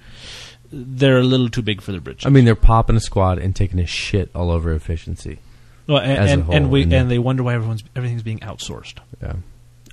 they're 0.70 1.18
a 1.18 1.22
little 1.24 1.48
too 1.48 1.62
big 1.62 1.80
for 1.80 1.92
the 1.92 2.00
bridge. 2.00 2.26
I 2.26 2.28
mean, 2.30 2.44
they're 2.44 2.54
popping 2.54 2.96
a 2.96 3.00
squad 3.00 3.38
and 3.38 3.54
taking 3.56 3.78
a 3.80 3.86
shit 3.86 4.30
all 4.34 4.50
over 4.50 4.72
efficiency. 4.72 5.38
Well, 5.86 5.98
and 5.98 6.12
as 6.18 6.30
a 6.30 6.32
and, 6.34 6.42
whole, 6.44 6.54
and 6.54 6.70
we 6.70 6.82
and- 6.82 6.92
and 6.92 7.10
they 7.10 7.18
wonder 7.18 7.42
why 7.42 7.54
everyone's 7.54 7.82
everything's 7.96 8.22
being 8.22 8.40
outsourced. 8.40 8.98
Yeah. 9.22 9.34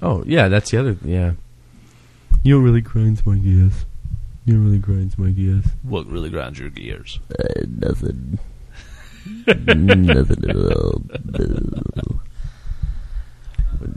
Oh 0.02 0.24
yeah, 0.28 0.48
that's 0.48 0.70
the 0.72 0.78
other. 0.78 0.98
Yeah. 1.04 1.32
You 2.44 2.56
know, 2.56 2.64
really 2.64 2.82
grinds 2.82 3.26
my 3.26 3.38
gears. 3.38 3.86
You 4.46 4.54
know, 4.58 4.66
really 4.66 4.78
grinds 4.80 5.18
my 5.18 5.32
gears. 5.32 5.66
What 5.84 6.06
really 6.08 6.30
grinds 6.30 6.60
your 6.60 6.70
gears? 6.70 7.20
Uh, 7.38 7.62
nothing. 7.68 8.40
nothing 9.48 10.50
at 10.50 10.56
all. 10.56 11.02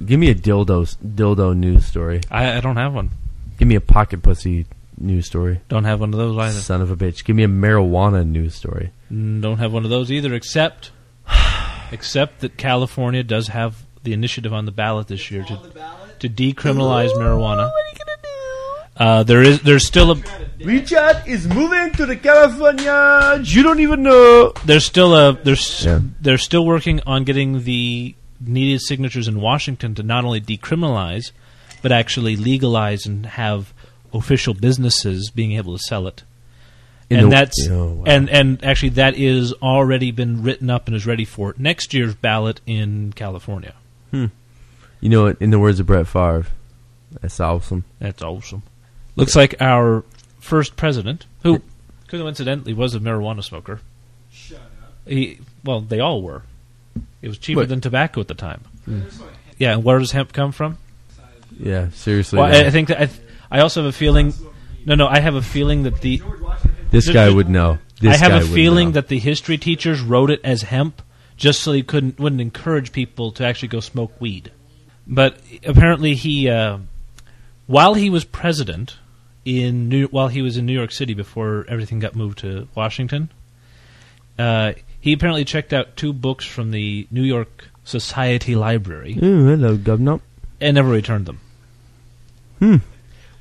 Give 0.05 0.18
me 0.20 0.31
a 0.31 0.35
dildo 0.35 0.97
dildo 1.05 1.57
news 1.57 1.85
story. 1.87 2.20
I, 2.31 2.57
I 2.57 2.61
don't 2.61 2.76
have 2.76 2.95
one. 2.95 3.11
Give 3.59 3.68
me 3.68 3.74
a 3.74 3.81
pocket 3.81 4.22
pussy 4.22 4.66
news 4.99 5.26
story. 5.26 5.61
Don't 5.68 5.85
have 5.85 6.01
one 6.01 6.12
of 6.12 6.18
those 6.18 6.37
either. 6.39 6.61
Son 6.61 6.81
of 6.83 6.91
a 6.91 6.97
bitch. 6.97 7.24
Give 7.24 7.37
me 7.37 7.45
a 7.45 7.49
marijuana 7.49 8.26
news 8.26 8.55
story. 8.55 8.91
Mm, 9.12 9.41
Don't 9.43 9.59
have 9.59 9.72
one 9.72 9.85
of 9.85 9.91
those 9.91 10.11
either. 10.11 10.35
Except, 10.35 10.91
except 11.93 12.41
that 12.41 12.57
California 12.57 13.22
does 13.22 13.49
have 13.49 13.85
the 14.03 14.12
initiative 14.12 14.53
on 14.53 14.64
the 14.64 14.72
ballot 14.72 15.09
this 15.09 15.31
year 15.31 15.45
to 15.45 15.59
to 16.20 16.28
decriminalize 16.28 17.11
marijuana. 17.11 17.70
What 17.70 17.85
are 17.85 17.89
you 17.93 17.99
gonna 17.99 18.22
do? 18.22 19.05
Uh, 19.05 19.22
there 19.24 19.43
is 19.43 19.61
there's 19.62 19.87
still 19.87 20.12
a 20.12 20.22
Richard 20.64 21.22
is 21.26 21.47
moving 21.49 21.93
to 21.95 22.05
the 22.07 22.16
California. 22.16 23.43
You 23.45 23.62
don't 23.62 23.81
even 23.81 24.03
know. 24.03 24.53
there's 24.64 24.85
still 24.87 25.14
a 25.14 25.33
there's 25.33 25.85
Yeah. 25.85 26.01
they're 26.20 26.39
still 26.39 26.64
working 26.66 27.01
on 27.07 27.24
getting 27.24 27.64
the 27.64 28.14
needed 28.41 28.80
signatures 28.80 29.28
in 29.28 29.41
Washington 29.41 29.95
to 29.95 30.03
not 30.03 30.24
only 30.24 30.41
decriminalize 30.41 31.32
but 31.82 31.93
actually 31.93 32.36
legalize 32.36 33.07
and 33.07 33.24
have 33.24 33.72
official 34.12 34.53
businesses 34.55 35.30
being 35.30 35.53
able 35.53 35.76
to 35.76 35.82
sell 35.82 36.07
it. 36.07 36.22
In 37.09 37.18
and 37.20 37.26
the- 37.26 37.30
that's 37.36 37.68
Oh, 37.70 37.86
wow. 37.93 38.05
and 38.07 38.28
and 38.30 38.62
actually 38.64 38.91
that 38.91 39.14
is 39.16 39.53
already 39.55 40.11
been 40.11 40.43
written 40.43 40.70
up 40.70 40.86
and 40.86 40.97
is 40.97 41.07
ready 41.07 41.24
for 41.24 41.55
next 41.59 41.93
year's 41.95 42.14
ballot 42.14 42.61
in 42.66 43.12
California. 43.14 43.74
Hmm. 44.11 44.26
You 45.01 45.09
know 45.09 45.24
what? 45.24 45.36
In 45.41 45.51
the 45.51 45.59
words 45.59 45.80
of 45.80 45.86
Brett 45.86 46.07
Favre, 46.07 46.47
that's 47.20 47.41
awesome. 47.41 47.84
That's 47.99 48.22
awesome. 48.22 48.62
Looks 49.16 49.34
like 49.34 49.55
our 49.61 50.05
first 50.38 50.76
president, 50.76 51.26
who 51.43 51.62
coincidentally 52.09 52.74
was 52.74 52.95
a 52.95 53.01
marijuana 53.01 53.43
smoker. 53.43 53.80
Shut 54.30 54.59
up. 54.59 54.95
He 55.09 55.41
well, 55.64 55.80
they 55.80 55.99
all 56.01 56.22
were. 56.22 56.43
It 57.22 57.28
was 57.28 57.38
cheaper 57.38 57.61
What? 57.61 57.68
than 57.68 57.80
tobacco 57.80 58.20
at 58.20 58.28
the 58.28 58.34
time. 58.34 58.62
Yeah, 59.59 59.74
and 59.74 59.84
where 59.84 59.98
does 59.98 60.12
hemp 60.12 60.32
come 60.32 60.53
from? 60.53 60.78
Yeah, 61.59 61.90
seriously. 61.90 62.38
Well. 62.38 62.46
I, 62.53 62.66
I 62.66 62.70
think 62.70 62.88
that 62.88 63.01
I, 63.01 63.07
th- 63.07 63.20
I 63.51 63.61
also 63.61 63.82
have 63.82 63.88
a 63.88 63.96
feeling. 63.96 64.32
No, 64.86 64.94
no, 64.94 65.07
I 65.07 65.20
have 65.20 65.34
a 65.34 65.42
feeling 65.42 65.82
that 65.82 66.01
the 66.01 66.22
this 66.90 67.09
guy 67.09 67.28
would 67.28 67.48
know. 67.48 67.78
This 68.01 68.14
I 68.14 68.18
have 68.18 68.32
guy 68.32 68.38
a 68.38 68.40
would 68.40 68.55
feeling 68.55 68.88
know. 68.88 68.92
that 68.92 69.09
the 69.09 69.18
history 69.18 69.59
teachers 69.59 70.01
wrote 70.01 70.30
it 70.30 70.40
as 70.42 70.62
hemp 70.62 71.03
just 71.36 71.61
so 71.61 71.72
they 71.72 71.82
couldn't 71.82 72.18
wouldn't 72.18 72.40
encourage 72.40 72.92
people 72.92 73.30
to 73.32 73.44
actually 73.44 73.68
go 73.68 73.80
smoke 73.80 74.18
weed. 74.20 74.51
But 75.07 75.38
apparently, 75.66 76.14
he 76.14 76.48
uh, 76.48 76.78
while 77.66 77.94
he 77.94 78.09
was 78.09 78.24
president 78.24 78.96
in 79.44 79.88
New, 79.88 80.07
while 80.07 80.28
he 80.28 80.40
was 80.40 80.57
in 80.57 80.64
New 80.66 80.72
York 80.72 80.92
City 80.92 81.12
before 81.14 81.66
everything 81.68 81.98
got 81.98 82.14
moved 82.16 82.38
to 82.38 82.68
Washington, 82.74 83.30
uh, 84.38 84.72
he 85.01 85.12
apparently 85.12 85.44
checked 85.44 85.72
out 85.72 85.96
two 85.96 86.12
books 86.12 86.44
from 86.44 86.70
the 86.70 87.07
New 87.11 87.22
York 87.22 87.68
Society 87.84 88.55
Library 88.55 89.18
Ooh, 89.22 89.46
hello, 89.46 89.76
governor. 89.76 90.20
and 90.61 90.74
never 90.74 90.90
returned 90.90 91.26
them. 91.26 91.40
Hmm. 92.59 92.76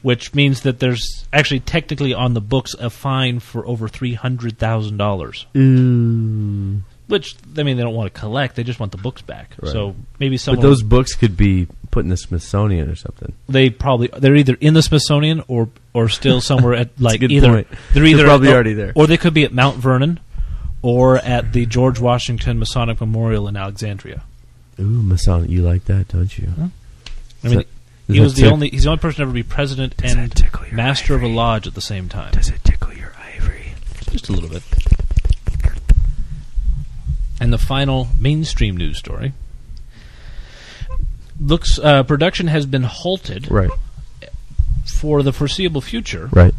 Which 0.01 0.33
means 0.33 0.61
that 0.61 0.79
there's 0.79 1.25
actually 1.33 1.59
technically 1.59 2.13
on 2.13 2.33
the 2.33 2.39
books 2.41 2.73
a 2.79 2.89
fine 2.89 3.39
for 3.41 3.67
over 3.67 3.89
three 3.89 4.13
hundred 4.13 4.57
thousand 4.57 4.95
dollars. 4.97 5.45
Ooh. 5.57 6.81
Which 7.07 7.35
I 7.57 7.63
mean, 7.63 7.75
they 7.75 7.83
don't 7.83 7.95
want 7.95 8.13
to 8.13 8.17
collect; 8.19 8.55
they 8.55 8.63
just 8.63 8.79
want 8.79 8.91
the 8.93 8.97
books 8.97 9.21
back. 9.21 9.55
Right. 9.61 9.71
So 9.71 9.95
maybe 10.19 10.37
some 10.37 10.55
But 10.55 10.61
someone 10.61 10.71
those 10.71 10.83
books 10.83 11.15
could 11.15 11.35
be 11.35 11.67
put 11.91 12.05
in 12.05 12.09
the 12.09 12.17
Smithsonian 12.17 12.87
or 12.89 12.95
something. 12.95 13.33
they 13.49 13.69
probably 13.71 14.09
they're 14.19 14.35
either 14.35 14.55
in 14.61 14.73
the 14.75 14.81
Smithsonian 14.83 15.43
or 15.49 15.67
or 15.93 16.07
still 16.07 16.39
somewhere 16.39 16.75
at 16.75 16.89
like 17.01 17.19
good 17.19 17.31
either 17.31 17.47
point. 17.49 17.67
they're 17.69 17.79
They're 17.95 18.05
either 18.05 18.23
probably 18.25 18.49
or, 18.49 18.53
already 18.53 18.73
there. 18.75 18.93
or 18.95 19.07
they 19.07 19.17
could 19.17 19.33
be 19.33 19.43
at 19.43 19.51
Mount 19.51 19.77
Vernon 19.77 20.19
or 20.81 21.17
at 21.17 21.51
the 21.53 21.65
George 21.65 21.99
Washington 21.99 22.59
Masonic 22.59 22.99
Memorial 23.01 23.47
in 23.47 23.55
Alexandria. 23.57 24.23
Ooh, 24.79 24.83
Masonic, 25.03 25.49
you 25.49 25.61
like 25.61 25.85
that, 25.85 26.07
don't 26.07 26.37
you? 26.37 26.47
I 27.43 27.47
mean, 27.47 27.57
that- 27.57 27.67
he 28.07 28.19
was 28.19 28.33
the 28.33 28.41
tick- 28.43 28.51
only 28.51 28.69
he's 28.69 28.83
the 28.85 28.89
only 28.89 28.99
person 29.01 29.17
to 29.17 29.21
ever 29.23 29.31
be 29.31 29.43
president 29.43 29.95
Does 29.97 30.13
and 30.13 30.31
that 30.31 30.35
tickle 30.35 30.65
your 30.65 30.75
master 30.75 31.13
of 31.13 31.21
a 31.21 31.27
lodge 31.27 31.67
at 31.67 31.75
the 31.75 31.81
same 31.81 32.09
time. 32.09 32.31
Does 32.31 32.49
it 32.49 32.63
tickle 32.63 32.91
your 32.93 33.13
ivory? 33.35 33.73
Just 34.09 34.29
a 34.29 34.31
little 34.31 34.49
bit. 34.49 34.63
And 37.39 37.53
the 37.53 37.57
final 37.59 38.07
mainstream 38.19 38.75
news 38.75 38.97
story 38.97 39.33
looks 41.39 41.77
uh, 41.79 42.01
production 42.03 42.47
has 42.47 42.65
been 42.65 42.83
halted 42.83 43.49
Right, 43.51 43.69
for 44.97 45.21
the 45.23 45.31
foreseeable 45.31 45.79
future. 45.81 46.29
right, 46.33 46.53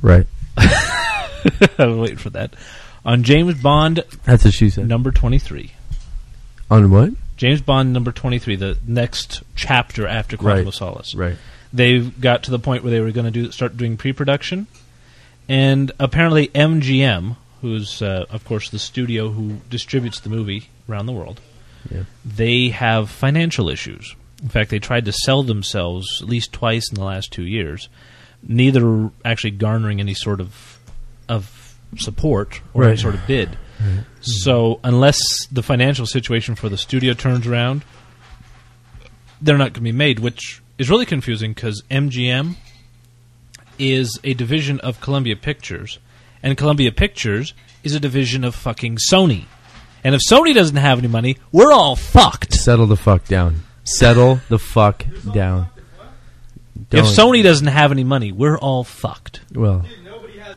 right. 0.00 0.26
I 0.58 1.86
was 1.86 1.98
waiting 1.98 2.16
for 2.16 2.30
that 2.30 2.54
on 3.04 3.22
James 3.22 3.60
Bond 3.60 4.04
That's 4.24 4.44
what 4.44 4.54
she 4.54 4.70
said. 4.70 4.88
number 4.88 5.10
twenty 5.10 5.38
three. 5.38 5.72
On 6.70 6.90
what? 6.90 7.10
James 7.36 7.60
Bond 7.60 7.92
number 7.92 8.12
twenty 8.12 8.38
three, 8.38 8.56
the 8.56 8.78
next 8.86 9.42
chapter 9.56 10.06
after 10.06 10.36
Quantum 10.36 10.58
Right. 10.58 10.66
of 10.68 10.74
Solace. 10.74 11.14
Right. 11.14 11.36
They 11.72 12.00
got 12.00 12.44
to 12.44 12.50
the 12.50 12.58
point 12.58 12.82
where 12.84 12.90
they 12.90 13.00
were 13.00 13.12
going 13.12 13.24
to 13.24 13.30
do 13.30 13.50
start 13.50 13.76
doing 13.76 13.96
pre-production, 13.96 14.66
and 15.48 15.90
apparently 15.98 16.48
MGM, 16.48 17.36
who's 17.60 18.02
uh, 18.02 18.26
of 18.30 18.44
course 18.44 18.68
the 18.70 18.78
studio 18.78 19.30
who 19.30 19.56
distributes 19.70 20.20
the 20.20 20.28
movie 20.30 20.68
around 20.88 21.06
the 21.06 21.12
world, 21.12 21.40
Yeah. 21.90 22.04
they 22.24 22.68
have 22.68 23.10
financial 23.10 23.68
issues. 23.70 24.14
In 24.42 24.48
fact, 24.48 24.70
they 24.70 24.80
tried 24.80 25.04
to 25.06 25.12
sell 25.12 25.42
themselves 25.44 26.20
at 26.20 26.28
least 26.28 26.52
twice 26.52 26.90
in 26.90 26.96
the 26.96 27.04
last 27.04 27.30
two 27.32 27.44
years 27.46 27.88
neither 28.46 29.10
actually 29.24 29.52
garnering 29.52 30.00
any 30.00 30.14
sort 30.14 30.40
of 30.40 30.78
of 31.28 31.76
support 31.98 32.60
or 32.74 32.82
any 32.84 32.92
Right. 32.92 32.98
sort 32.98 33.14
of 33.14 33.26
bid. 33.26 33.56
So 34.20 34.78
unless 34.84 35.18
the 35.50 35.62
financial 35.62 36.06
situation 36.06 36.54
for 36.54 36.68
the 36.68 36.76
studio 36.78 37.14
turns 37.14 37.46
around, 37.46 37.84
they're 39.40 39.58
not 39.58 39.72
going 39.72 39.74
to 39.74 39.80
be 39.80 39.92
made, 39.92 40.20
which 40.20 40.62
is 40.78 40.88
really 40.88 41.06
confusing 41.06 41.52
because 41.52 41.82
MGM 41.90 42.54
is 43.78 44.18
a 44.22 44.34
division 44.34 44.78
of 44.80 45.00
Columbia 45.00 45.34
Pictures, 45.36 45.98
and 46.42 46.56
Columbia 46.56 46.92
Pictures 46.92 47.54
is 47.82 47.94
a 47.94 48.00
division 48.00 48.44
of 48.44 48.54
fucking 48.54 48.98
Sony. 49.10 49.46
And 50.04 50.14
if 50.14 50.20
Sony 50.28 50.54
doesn't 50.54 50.76
have 50.76 50.98
any 50.98 51.08
money, 51.08 51.36
we're 51.50 51.72
all 51.72 51.96
fucked. 51.96 52.52
Settle 52.54 52.86
the 52.86 52.96
fuck 52.96 53.24
down. 53.24 53.62
Settle 53.84 54.40
the 54.48 54.58
fuck 54.58 55.04
down. 55.32 55.68
If 56.90 57.04
Don't- 57.04 57.04
Sony 57.34 57.42
doesn't 57.42 57.66
have 57.68 57.92
any 57.92 58.04
money, 58.04 58.32
we're 58.32 58.58
all 58.58 58.84
fucked. 58.84 59.40
well, 59.54 59.84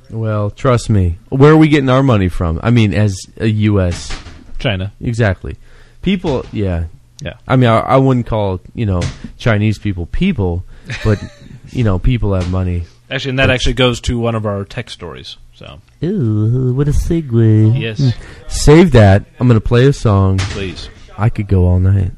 well, 0.09 0.51
trust 0.51 0.89
me. 0.89 1.17
Where 1.29 1.51
are 1.51 1.57
we 1.57 1.67
getting 1.67 1.89
our 1.89 2.03
money 2.03 2.29
from? 2.29 2.59
I 2.63 2.69
mean, 2.71 2.93
as 2.93 3.17
a 3.37 3.47
U.S. 3.47 4.15
China. 4.59 4.93
Exactly. 5.01 5.57
People, 6.01 6.45
yeah. 6.51 6.85
Yeah. 7.21 7.37
I 7.47 7.55
mean, 7.55 7.69
I, 7.69 7.79
I 7.79 7.97
wouldn't 7.97 8.27
call 8.27 8.59
you 8.73 8.85
know 8.85 9.01
Chinese 9.37 9.79
people 9.79 10.05
people, 10.07 10.63
but 11.03 11.17
you 11.71 11.83
know, 11.83 11.97
people 11.99 12.33
have 12.33 12.51
money. 12.51 12.83
Actually, 13.09 13.31
and 13.31 13.39
that 13.39 13.49
actually 13.49 13.73
goes 13.73 14.01
to 14.01 14.17
one 14.19 14.35
of 14.35 14.45
our 14.45 14.65
tech 14.65 14.89
stories. 14.89 15.37
So, 15.53 15.79
Ooh, 16.03 16.73
what 16.73 16.87
a 16.87 16.91
segue. 16.91 17.79
yes, 17.79 17.99
hmm. 17.99 18.09
Save 18.49 18.91
that. 18.91 19.25
I'm 19.39 19.47
gonna 19.47 19.61
play 19.61 19.87
a 19.87 19.93
song. 19.93 20.37
please. 20.39 20.89
I 21.17 21.29
could 21.29 21.47
go 21.47 21.65
all 21.65 21.79
night. 21.79 22.11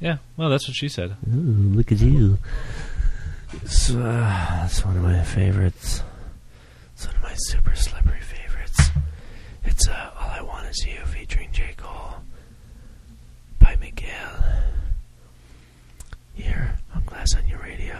Yeah, 0.00 0.18
well, 0.36 0.48
that's 0.50 0.68
what 0.68 0.76
she 0.76 0.88
said. 0.88 1.16
Ooh, 1.28 1.72
look 1.74 1.90
at 1.90 1.98
you. 2.00 2.38
It's, 3.62 3.90
uh, 3.90 4.62
it's 4.64 4.84
one 4.84 4.96
of 4.96 5.02
my 5.02 5.22
favorites. 5.22 6.02
It's 6.94 7.06
one 7.06 7.16
of 7.16 7.22
my 7.22 7.34
super 7.34 7.74
slippery 7.74 8.20
favorites. 8.20 8.90
It's 9.64 9.88
uh, 9.88 10.10
All 10.18 10.30
I 10.30 10.42
Want 10.42 10.68
Is 10.68 10.86
You 10.86 11.04
featuring 11.06 11.50
J. 11.52 11.74
Cole 11.76 12.14
by 13.58 13.76
Miguel. 13.80 14.44
Here 16.34 16.76
on 16.94 17.04
Glass 17.04 17.34
on 17.36 17.46
Your 17.46 17.60
Radio, 17.60 17.96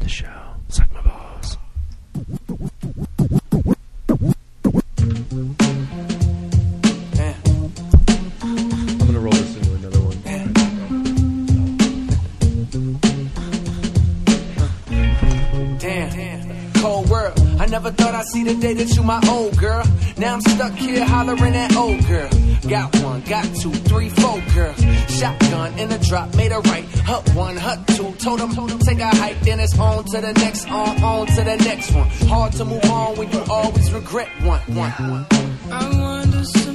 the 0.00 0.08
show. 0.08 0.54
Suck 0.68 0.92
my 0.92 1.02
balls. 1.02 1.56
I 17.60 17.66
never 17.66 17.90
thought 17.90 18.14
I'd 18.14 18.24
see 18.26 18.44
the 18.44 18.54
day 18.54 18.74
that 18.74 18.94
you 18.94 19.02
my 19.02 19.20
old 19.28 19.56
girl. 19.56 19.84
Now 20.16 20.34
I'm 20.34 20.40
stuck 20.40 20.74
here 20.74 21.04
hollering 21.04 21.54
at 21.56 21.74
old 21.76 22.06
girl. 22.06 22.30
Got 22.68 22.94
one, 23.02 23.20
got 23.22 23.44
two, 23.56 23.72
three, 23.72 24.08
four 24.10 24.40
girl. 24.54 24.74
Shotgun 25.08 25.78
in 25.78 25.88
the 25.88 25.98
drop, 25.98 26.34
made 26.36 26.52
a 26.52 26.60
right. 26.60 26.84
Hut 27.00 27.28
one, 27.34 27.56
hut 27.56 27.86
two. 27.88 28.12
Told 28.18 28.40
him, 28.40 28.54
told 28.54 28.70
him 28.70 28.78
take 28.78 29.00
a 29.00 29.06
hike, 29.06 29.40
then 29.40 29.58
it's 29.60 29.78
on 29.78 30.04
to 30.04 30.20
the 30.20 30.32
next, 30.34 30.68
on, 30.70 31.02
on 31.02 31.26
to 31.26 31.44
the 31.44 31.56
next 31.56 31.92
one. 31.92 32.08
Hard 32.28 32.52
to 32.52 32.64
move 32.64 32.84
on 32.84 33.16
when 33.16 33.30
you 33.32 33.42
always 33.50 33.92
regret 33.92 34.28
one, 34.42 34.60
one, 34.74 34.90
one. 34.90 35.26
I 35.70 36.00
wonder 36.00 36.44
sometimes. 36.44 36.67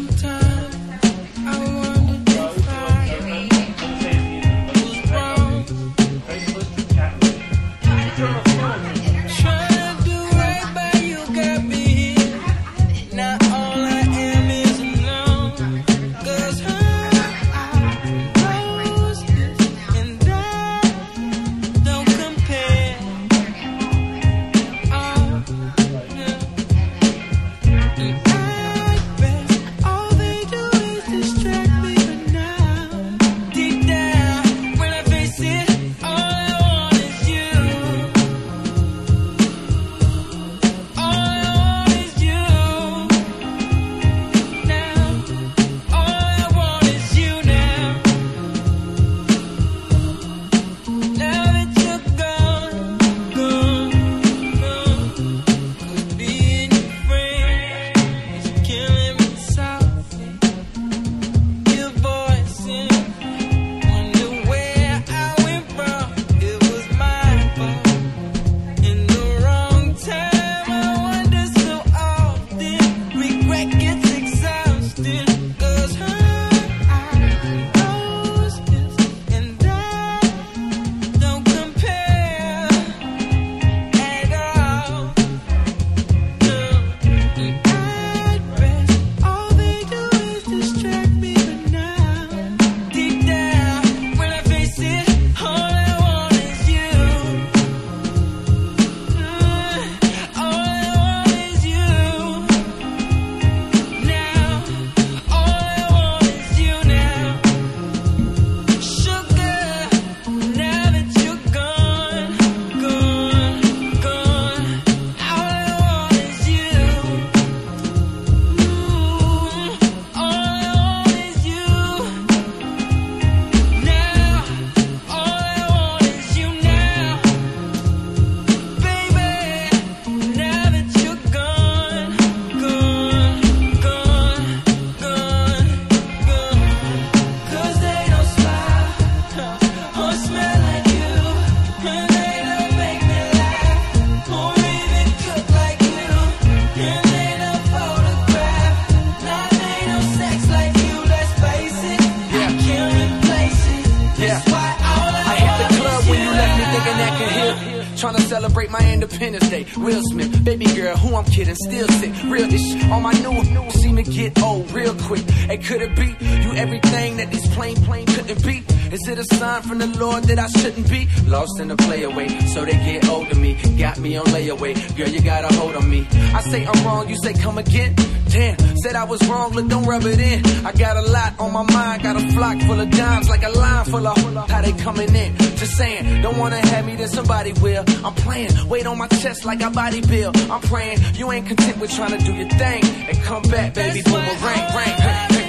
Was 179.14 179.30
wrong, 179.30 179.52
look, 179.52 179.68
don't 179.68 179.86
rub 179.86 180.04
it 180.06 180.20
in. 180.20 180.66
I 180.66 180.72
got 180.72 180.98
a 180.98 181.02
lot 181.02 181.40
on 181.40 181.54
my 181.54 181.62
mind, 181.72 182.02
got 182.02 182.16
a 182.16 182.32
flock 182.32 182.60
full 182.62 182.80
of 182.80 182.90
dimes, 182.90 183.30
like 183.30 183.44
a 183.44 183.50
line 183.50 183.86
full 183.86 184.08
of 184.08 184.50
how 184.50 184.62
they 184.62 184.74
coming 184.74 185.14
in. 185.14 185.38
Just 185.38 185.78
saying, 185.78 186.24
don't 186.24 186.40
wanna 186.40 186.58
have 186.58 186.84
me, 186.86 186.96
then 186.96 187.08
somebody 187.08 187.54
will. 187.62 187.84
I'm 188.04 188.16
playing, 188.16 188.52
weight 188.68 188.88
on 188.88 188.98
my 188.98 189.08
chest 189.08 189.46
like 189.46 189.62
I 189.62 189.70
body 189.70 190.02
bill. 190.02 190.32
I'm 190.52 190.62
praying, 190.62 190.98
you 191.14 191.32
ain't 191.32 191.46
content 191.46 191.80
with 191.80 191.92
trying 191.92 192.18
to 192.18 192.26
do 192.26 192.34
your 192.34 192.50
thing. 192.50 192.84
And 193.08 193.18
come 193.22 193.44
back, 193.44 193.76
baby, 193.76 194.02
boomerang, 194.02 194.76
ring, 194.76 194.96
ring, 195.06 195.38
ring. 195.38 195.43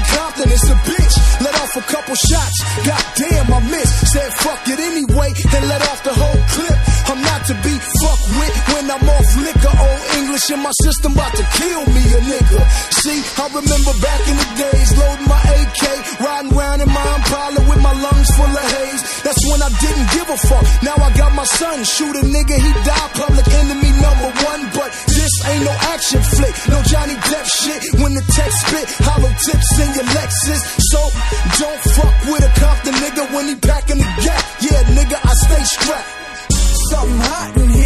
Compton 0.00 0.50
is 0.50 0.64
a 0.70 0.76
bitch. 0.86 1.14
Let 1.42 1.54
off 1.58 1.74
a 1.76 1.84
couple 1.90 2.14
shots, 2.14 2.56
goddamn 2.86 3.52
I 3.52 3.60
missed. 3.68 3.96
Said 4.12 4.30
fuck 4.44 4.62
it 4.68 4.78
anyway, 4.78 5.34
and 5.34 5.62
let 5.68 5.82
off 5.90 6.00
the 6.04 6.14
whole 6.14 6.42
clip. 6.54 6.78
I'm 7.10 7.20
not 7.20 7.42
to 7.50 7.54
be 7.66 7.74
fucked 7.74 8.28
with 8.38 8.54
when 8.72 8.84
I'm 8.90 9.04
off 9.08 9.28
liquor. 9.42 9.74
Old 9.74 10.02
English 10.22 10.46
in 10.50 10.60
my 10.62 10.72
system 10.84 11.12
about 11.12 11.34
to 11.34 11.44
kill 11.58 11.82
me 11.90 12.04
a 12.14 12.20
nigga. 12.30 12.60
See, 13.02 13.20
I 13.42 13.46
remember 13.50 13.92
back 13.98 14.22
in 14.30 14.36
the 14.38 14.48
days, 14.54 14.88
loading 14.96 15.28
my 15.28 15.42
AK, 15.42 15.82
riding 16.20 16.52
around 16.54 16.80
in 16.80 16.88
my 16.88 17.06
Impala 17.18 17.60
with 17.66 17.80
my 17.82 17.94
lungs 17.98 18.30
full 18.38 18.52
of 18.52 18.66
haze. 18.78 19.02
That's 19.26 19.42
when 19.50 19.60
I 19.62 19.70
didn't 19.82 20.08
give 20.14 20.28
a 20.30 20.38
fuck. 20.38 20.64
Now 20.86 20.96
I 21.02 21.10
got 21.18 21.34
my 21.34 21.44
son, 21.44 21.82
shoot 21.84 22.14
a 22.16 22.22
nigga, 22.22 22.54
he 22.54 22.70
died, 22.86 23.10
public 23.18 23.48
enemy 23.66 23.81
ain't 25.62 25.70
no 25.70 25.76
action 25.94 26.20
flick, 26.22 26.54
no 26.68 26.82
Johnny 26.82 27.14
Depp 27.14 27.46
shit. 27.46 28.00
When 28.00 28.14
the 28.14 28.24
text 28.34 28.58
spit, 28.66 28.86
hollow 29.06 29.32
tips 29.46 29.70
in 29.78 29.88
your 29.94 30.08
Lexus. 30.10 30.62
So 30.90 31.00
don't 31.62 31.82
fuck 31.94 32.14
with 32.26 32.42
a 32.42 32.52
Compton 32.60 32.94
nigga 32.94 33.34
when 33.34 33.48
he 33.48 33.54
packing 33.56 33.98
the 33.98 34.10
gap. 34.24 34.42
Yeah, 34.60 34.82
nigga, 34.96 35.16
I 35.22 35.32
stay 35.46 35.62
strapped. 35.64 36.08
Something 36.90 37.18
hot 37.18 37.56
in 37.56 37.68
here, 37.70 37.81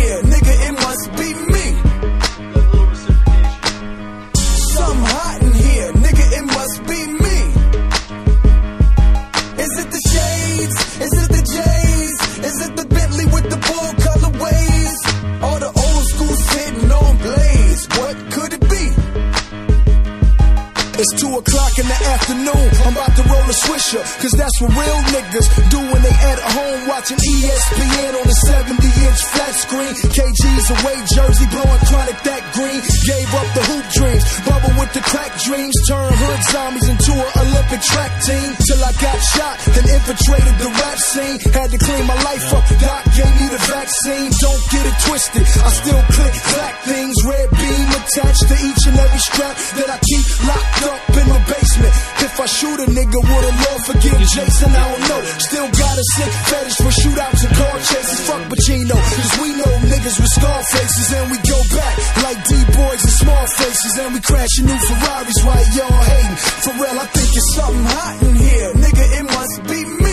cause 24.20 24.34
that's 24.36 24.56
what 24.60 24.72
real 24.74 25.00
niggas 25.14 25.48
do 25.70 25.80
when 25.80 26.02
they 26.02 26.12
at 26.12 26.40
home 26.42 26.88
watching 26.88 27.16
ESPN 27.16 28.12
on 28.20 28.26
a 28.26 28.36
70 28.50 28.76
inch 28.82 29.20
flat 29.32 29.54
screen. 29.54 29.92
KG's 30.12 30.68
away 30.76 30.98
jersey, 31.14 31.46
blowing 31.48 31.82
chronic 31.88 32.18
that 32.24 32.42
green. 32.52 32.80
Gave 33.06 33.30
up 33.32 33.48
the 33.56 33.64
hoop 33.68 33.86
dreams, 33.96 34.24
bubble 34.44 34.74
with 34.80 34.92
the 34.92 35.02
crack 35.04 35.32
dreams. 35.44 35.74
Turn 35.88 36.12
hood 36.12 36.42
zombies 36.52 36.88
into 36.88 37.12
an 37.14 37.30
Olympic 37.46 37.82
track 37.86 38.12
team. 38.24 38.48
Till 38.66 38.82
I 38.84 38.92
got 39.00 39.18
shot, 39.32 39.56
then 39.72 39.86
infiltrated 39.88 40.56
the 40.60 40.70
rap 40.72 40.98
scene. 40.98 41.36
Had 41.54 41.70
to 41.72 41.78
clean 41.78 42.04
my 42.06 42.18
life 42.26 42.46
up, 42.52 42.64
Doc 42.80 43.02
gave 43.16 43.34
me 43.40 43.46
the 43.48 43.62
vaccine. 43.70 44.28
Don't 44.40 44.64
get 44.72 44.84
it 44.84 44.96
twisted, 45.06 45.46
I 45.46 45.70
still 45.72 46.02
click 46.12 46.34
black 46.52 46.74
things. 46.84 47.16
Red 47.24 47.48
beam 47.54 47.88
attached 47.96 48.44
to 48.50 48.56
each 48.60 48.82
and 48.88 48.96
every 48.98 49.22
strap 49.22 49.56
that 49.80 49.88
I 49.88 49.98
keep 50.00 50.26
locked 50.44 50.82
up 50.90 51.00
in 51.16 51.26
the 51.32 51.40
basement. 51.48 51.94
If 52.26 52.34
I 52.40 52.46
shoot 52.46 52.78
a 52.80 52.88
nigga, 52.90 53.18
would 53.20 53.44
a 53.46 53.52
Lord 53.64 53.82
forgive 53.86 54.18
Jason? 54.18 54.70
I 54.74 54.82
don't 54.90 55.04
know. 55.06 55.22
Still 55.38 55.68
got 55.70 55.94
a 55.94 56.04
sick 56.18 56.32
fetish 56.50 56.78
for 56.82 56.90
shootouts 56.90 57.40
and 57.46 57.54
car 57.54 57.76
chases. 57.86 58.20
Fuck 58.26 58.42
Pacino, 58.50 58.98
cause 58.98 59.32
we 59.40 59.48
know 59.54 59.72
niggas 59.86 60.18
with 60.18 60.32
scar 60.34 60.60
faces. 60.74 61.06
And 61.14 61.30
we 61.30 61.38
go 61.46 61.58
back 61.70 61.94
like 62.26 62.38
D-boys 62.50 63.02
and 63.06 63.16
small 63.22 63.46
faces. 63.46 63.92
And 64.02 64.14
we 64.14 64.20
crashing 64.20 64.66
new 64.66 64.78
Ferraris 64.90 65.38
while 65.46 65.66
y'all 65.78 66.02
hating. 66.02 66.36
For 66.66 66.72
real, 66.82 66.98
I 66.98 67.06
think 67.14 67.30
it's 67.30 67.50
something 67.54 67.86
hot 67.86 68.22
in 68.26 68.34
here. 68.34 68.70
Nigga, 68.74 69.04
it 69.18 69.26
must 69.30 69.56
be 69.70 69.80
me. 70.02 70.05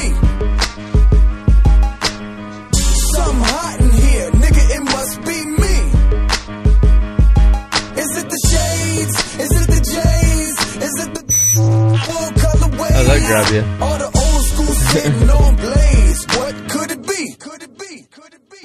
How's 13.05 13.11
that 13.11 13.21
grab 13.27 13.47
you? 13.53 13.63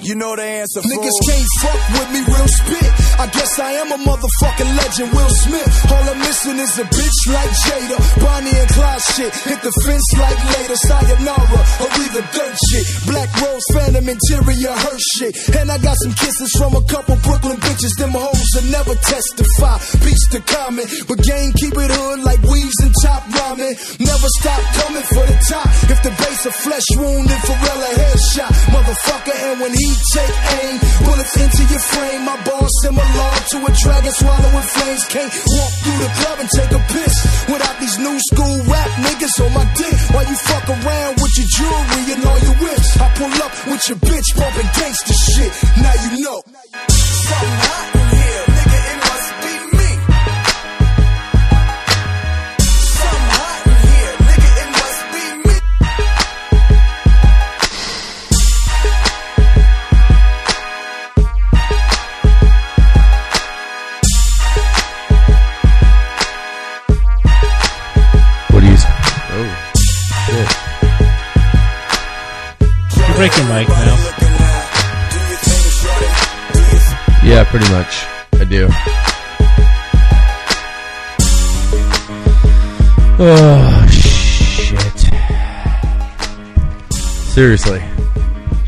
You 0.08 0.16
know 0.16 0.32
the 0.32 0.40
answer. 0.40 0.80
Niggas 0.80 1.18
can't 1.28 1.48
fuck 1.60 1.82
with 2.00 2.08
me 2.16 2.24
real 2.24 2.48
spit. 2.48 2.92
I 3.20 3.28
guess 3.28 3.60
I 3.60 3.76
am 3.76 3.92
a 3.92 4.00
motherfucking 4.08 4.72
legend, 4.80 5.12
Will 5.12 5.28
Smith. 5.44 5.68
All 5.92 6.00
I'm 6.00 6.16
missing 6.24 6.56
is 6.56 6.72
a 6.80 6.88
bitch 6.88 7.20
like 7.28 7.52
Jada. 7.68 7.98
Bonnie 8.24 8.56
and 8.56 8.70
Clyde 8.72 9.04
shit. 9.12 9.36
Hit 9.44 9.60
the 9.60 9.68
fence 9.84 10.08
like 10.16 10.40
later. 10.56 10.80
Sayonara. 10.80 11.60
Or 11.84 11.90
either 11.92 12.24
dirt 12.24 12.56
shit. 12.56 12.86
Black 13.04 13.28
Rose 13.36 13.68
Phantom 13.76 14.08
interior 14.08 14.72
hurt 14.80 15.02
shit. 15.20 15.36
And 15.60 15.68
I 15.68 15.76
got 15.76 16.00
some 16.00 16.16
kisses 16.16 16.56
from 16.56 16.72
a 16.72 16.82
couple 16.88 17.20
Brooklyn 17.20 17.60
bitches. 17.60 17.92
Them 18.00 18.16
hoes 18.16 18.48
will 18.56 18.68
never 18.72 18.96
testify. 19.04 19.76
Peace 20.00 20.24
to 20.32 20.40
comment. 20.40 20.88
But 21.04 21.20
game 21.20 21.52
keep 21.52 21.76
it 21.76 21.92
hood 21.92 22.24
like 22.24 22.40
weaves 22.48 22.80
and 22.80 22.96
top 23.04 23.28
ramen. 23.28 23.76
Never 24.00 24.28
stop 24.40 24.62
coming 24.80 25.04
for 25.04 25.24
the 25.28 25.36
top. 25.52 25.68
If 25.92 26.00
the 26.00 26.16
base 26.16 26.48
a 26.48 26.52
flesh 26.64 26.88
wound, 26.96 27.28
then 27.28 27.40
Pharrell 27.44 27.82
a 27.84 27.90
headshot. 27.92 28.52
Motherfucker, 28.72 29.36
and 29.52 29.60
when 29.60 29.76
he 29.76 29.97
take 30.14 30.36
aim, 30.62 30.76
bullets 31.04 31.34
into 31.36 31.62
your 31.68 31.82
frame. 31.82 32.22
My 32.24 32.36
balls 32.44 32.72
similar 32.82 33.30
to 33.52 33.56
a 33.64 33.70
dragon 33.72 34.12
swallowing 34.12 34.68
flames. 34.74 35.04
Can't 35.08 35.32
walk 35.32 35.72
through 35.82 36.00
the 36.02 36.10
club 36.18 36.36
and 36.40 36.50
take 36.54 36.72
a 36.72 36.82
piss 36.92 37.14
without 37.48 37.76
these 37.80 37.96
new 37.98 38.16
school 38.32 38.56
rap 38.68 38.90
niggas 39.04 39.36
on 39.44 39.52
my 39.54 39.66
dick. 39.74 39.96
While 40.14 40.26
you 40.28 40.36
fuck 40.36 40.66
around 40.68 41.14
with 41.20 41.34
your 41.38 41.48
jewelry 41.48 42.04
and 42.14 42.20
all 42.24 42.40
your 42.40 42.56
whips, 42.62 42.90
I 43.00 43.06
pull 43.14 43.34
up 43.42 43.52
with 43.66 43.82
your 43.88 43.98
bitch 43.98 44.28
bumping 44.36 44.70
gangster 44.78 45.14
shit. 45.14 45.52
Now 45.82 45.94
you 46.04 46.24
know. 46.24 46.47
Break 73.18 73.36
your 73.36 73.46
mic 73.46 73.68
now. 73.68 73.96
Yeah, 77.24 77.44
pretty 77.50 77.68
much. 77.72 78.06
I 78.34 78.44
do. 78.44 78.68
Oh, 83.20 83.86
shit. 83.90 85.10
Seriously. 87.32 87.82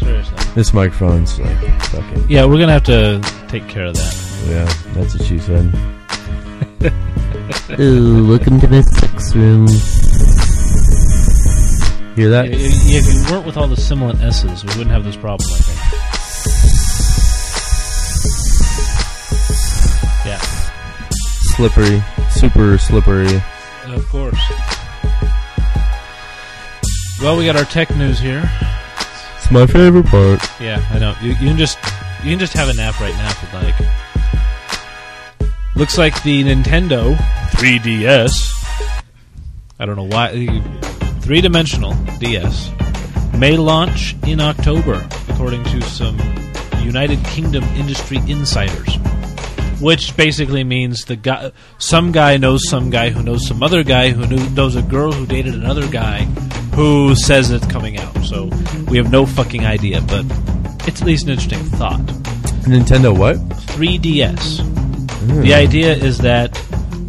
Seriously. 0.00 0.36
This 0.56 0.74
microphone's 0.74 1.38
like 1.38 1.82
fucking. 1.82 2.28
Yeah, 2.28 2.44
we're 2.46 2.58
gonna 2.58 2.72
have 2.72 2.82
to 2.84 3.20
take 3.46 3.68
care 3.68 3.84
of 3.84 3.94
that. 3.94 4.14
Yeah, 4.48 4.64
that's 4.94 5.16
what 5.16 5.28
she 5.28 5.38
said. 5.38 5.72
Ooh, 7.78 8.26
welcome 8.26 8.58
to 8.58 8.66
the 8.66 8.82
sex 8.82 9.32
room. 9.36 9.68
Hear 12.16 12.30
that? 12.30 12.46
Yeah, 12.50 12.56
if 12.58 13.06
we 13.06 13.32
weren't 13.32 13.46
with 13.46 13.56
all 13.56 13.68
the 13.68 13.76
sibilant 13.76 14.20
S's, 14.20 14.64
we 14.64 14.68
wouldn't 14.70 14.90
have 14.90 15.04
this 15.04 15.16
problem. 15.16 15.48
I 15.52 15.56
think. 15.56 15.78
Yeah, 20.26 20.38
Slippery, 21.56 22.02
super 22.30 22.76
slippery. 22.78 23.36
of 23.86 24.06
course. 24.08 24.38
Well, 27.22 27.36
we 27.38 27.46
got 27.46 27.56
our 27.56 27.64
tech 27.64 27.94
news 27.96 28.18
here. 28.18 28.42
It's 29.36 29.50
my 29.50 29.66
favorite 29.66 30.06
part. 30.06 30.40
Yeah, 30.60 30.84
I 30.90 30.98
know. 30.98 31.14
You, 31.22 31.30
you 31.30 31.36
can 31.36 31.56
just 31.56 31.78
you 32.22 32.30
can 32.30 32.38
just 32.38 32.52
have 32.54 32.68
a 32.68 32.74
nap 32.74 33.00
right 33.00 33.14
now 33.14 33.30
if 33.30 33.42
you'd 33.42 33.52
like. 33.54 33.74
Looks 35.76 35.96
like 35.96 36.22
the 36.22 36.42
Nintendo 36.44 37.14
3DS. 37.52 38.32
I 39.78 39.86
don't 39.86 39.96
know 39.96 40.04
why 40.04 40.32
three 41.30 41.40
dimensional 41.40 41.92
DS 42.18 42.72
may 43.38 43.56
launch 43.56 44.16
in 44.26 44.40
October, 44.40 45.06
according 45.28 45.62
to 45.62 45.80
some 45.82 46.18
United 46.82 47.24
Kingdom 47.26 47.62
industry 47.76 48.16
insiders. 48.26 48.96
Which 49.80 50.16
basically 50.16 50.64
means 50.64 51.04
the 51.04 51.14
guy, 51.14 51.52
some 51.78 52.10
guy 52.10 52.36
knows 52.36 52.68
some 52.68 52.90
guy 52.90 53.10
who 53.10 53.22
knows 53.22 53.46
some 53.46 53.62
other 53.62 53.84
guy 53.84 54.10
who 54.10 54.26
knew, 54.26 54.50
knows 54.50 54.74
a 54.74 54.82
girl 54.82 55.12
who 55.12 55.24
dated 55.24 55.54
another 55.54 55.86
guy 55.86 56.24
who 56.74 57.14
says 57.14 57.52
it's 57.52 57.64
coming 57.66 57.96
out. 57.96 58.24
So 58.24 58.50
we 58.88 58.96
have 58.96 59.12
no 59.12 59.24
fucking 59.24 59.64
idea, 59.64 60.00
but 60.00 60.24
it's 60.88 61.00
at 61.00 61.06
least 61.06 61.26
an 61.26 61.30
interesting 61.30 61.62
thought. 61.78 62.00
Nintendo 62.66 63.16
what? 63.16 63.36
3DS. 63.76 64.56
The 64.56 65.34
hmm. 65.34 65.52
idea 65.52 65.94
is 65.94 66.18
that 66.18 66.56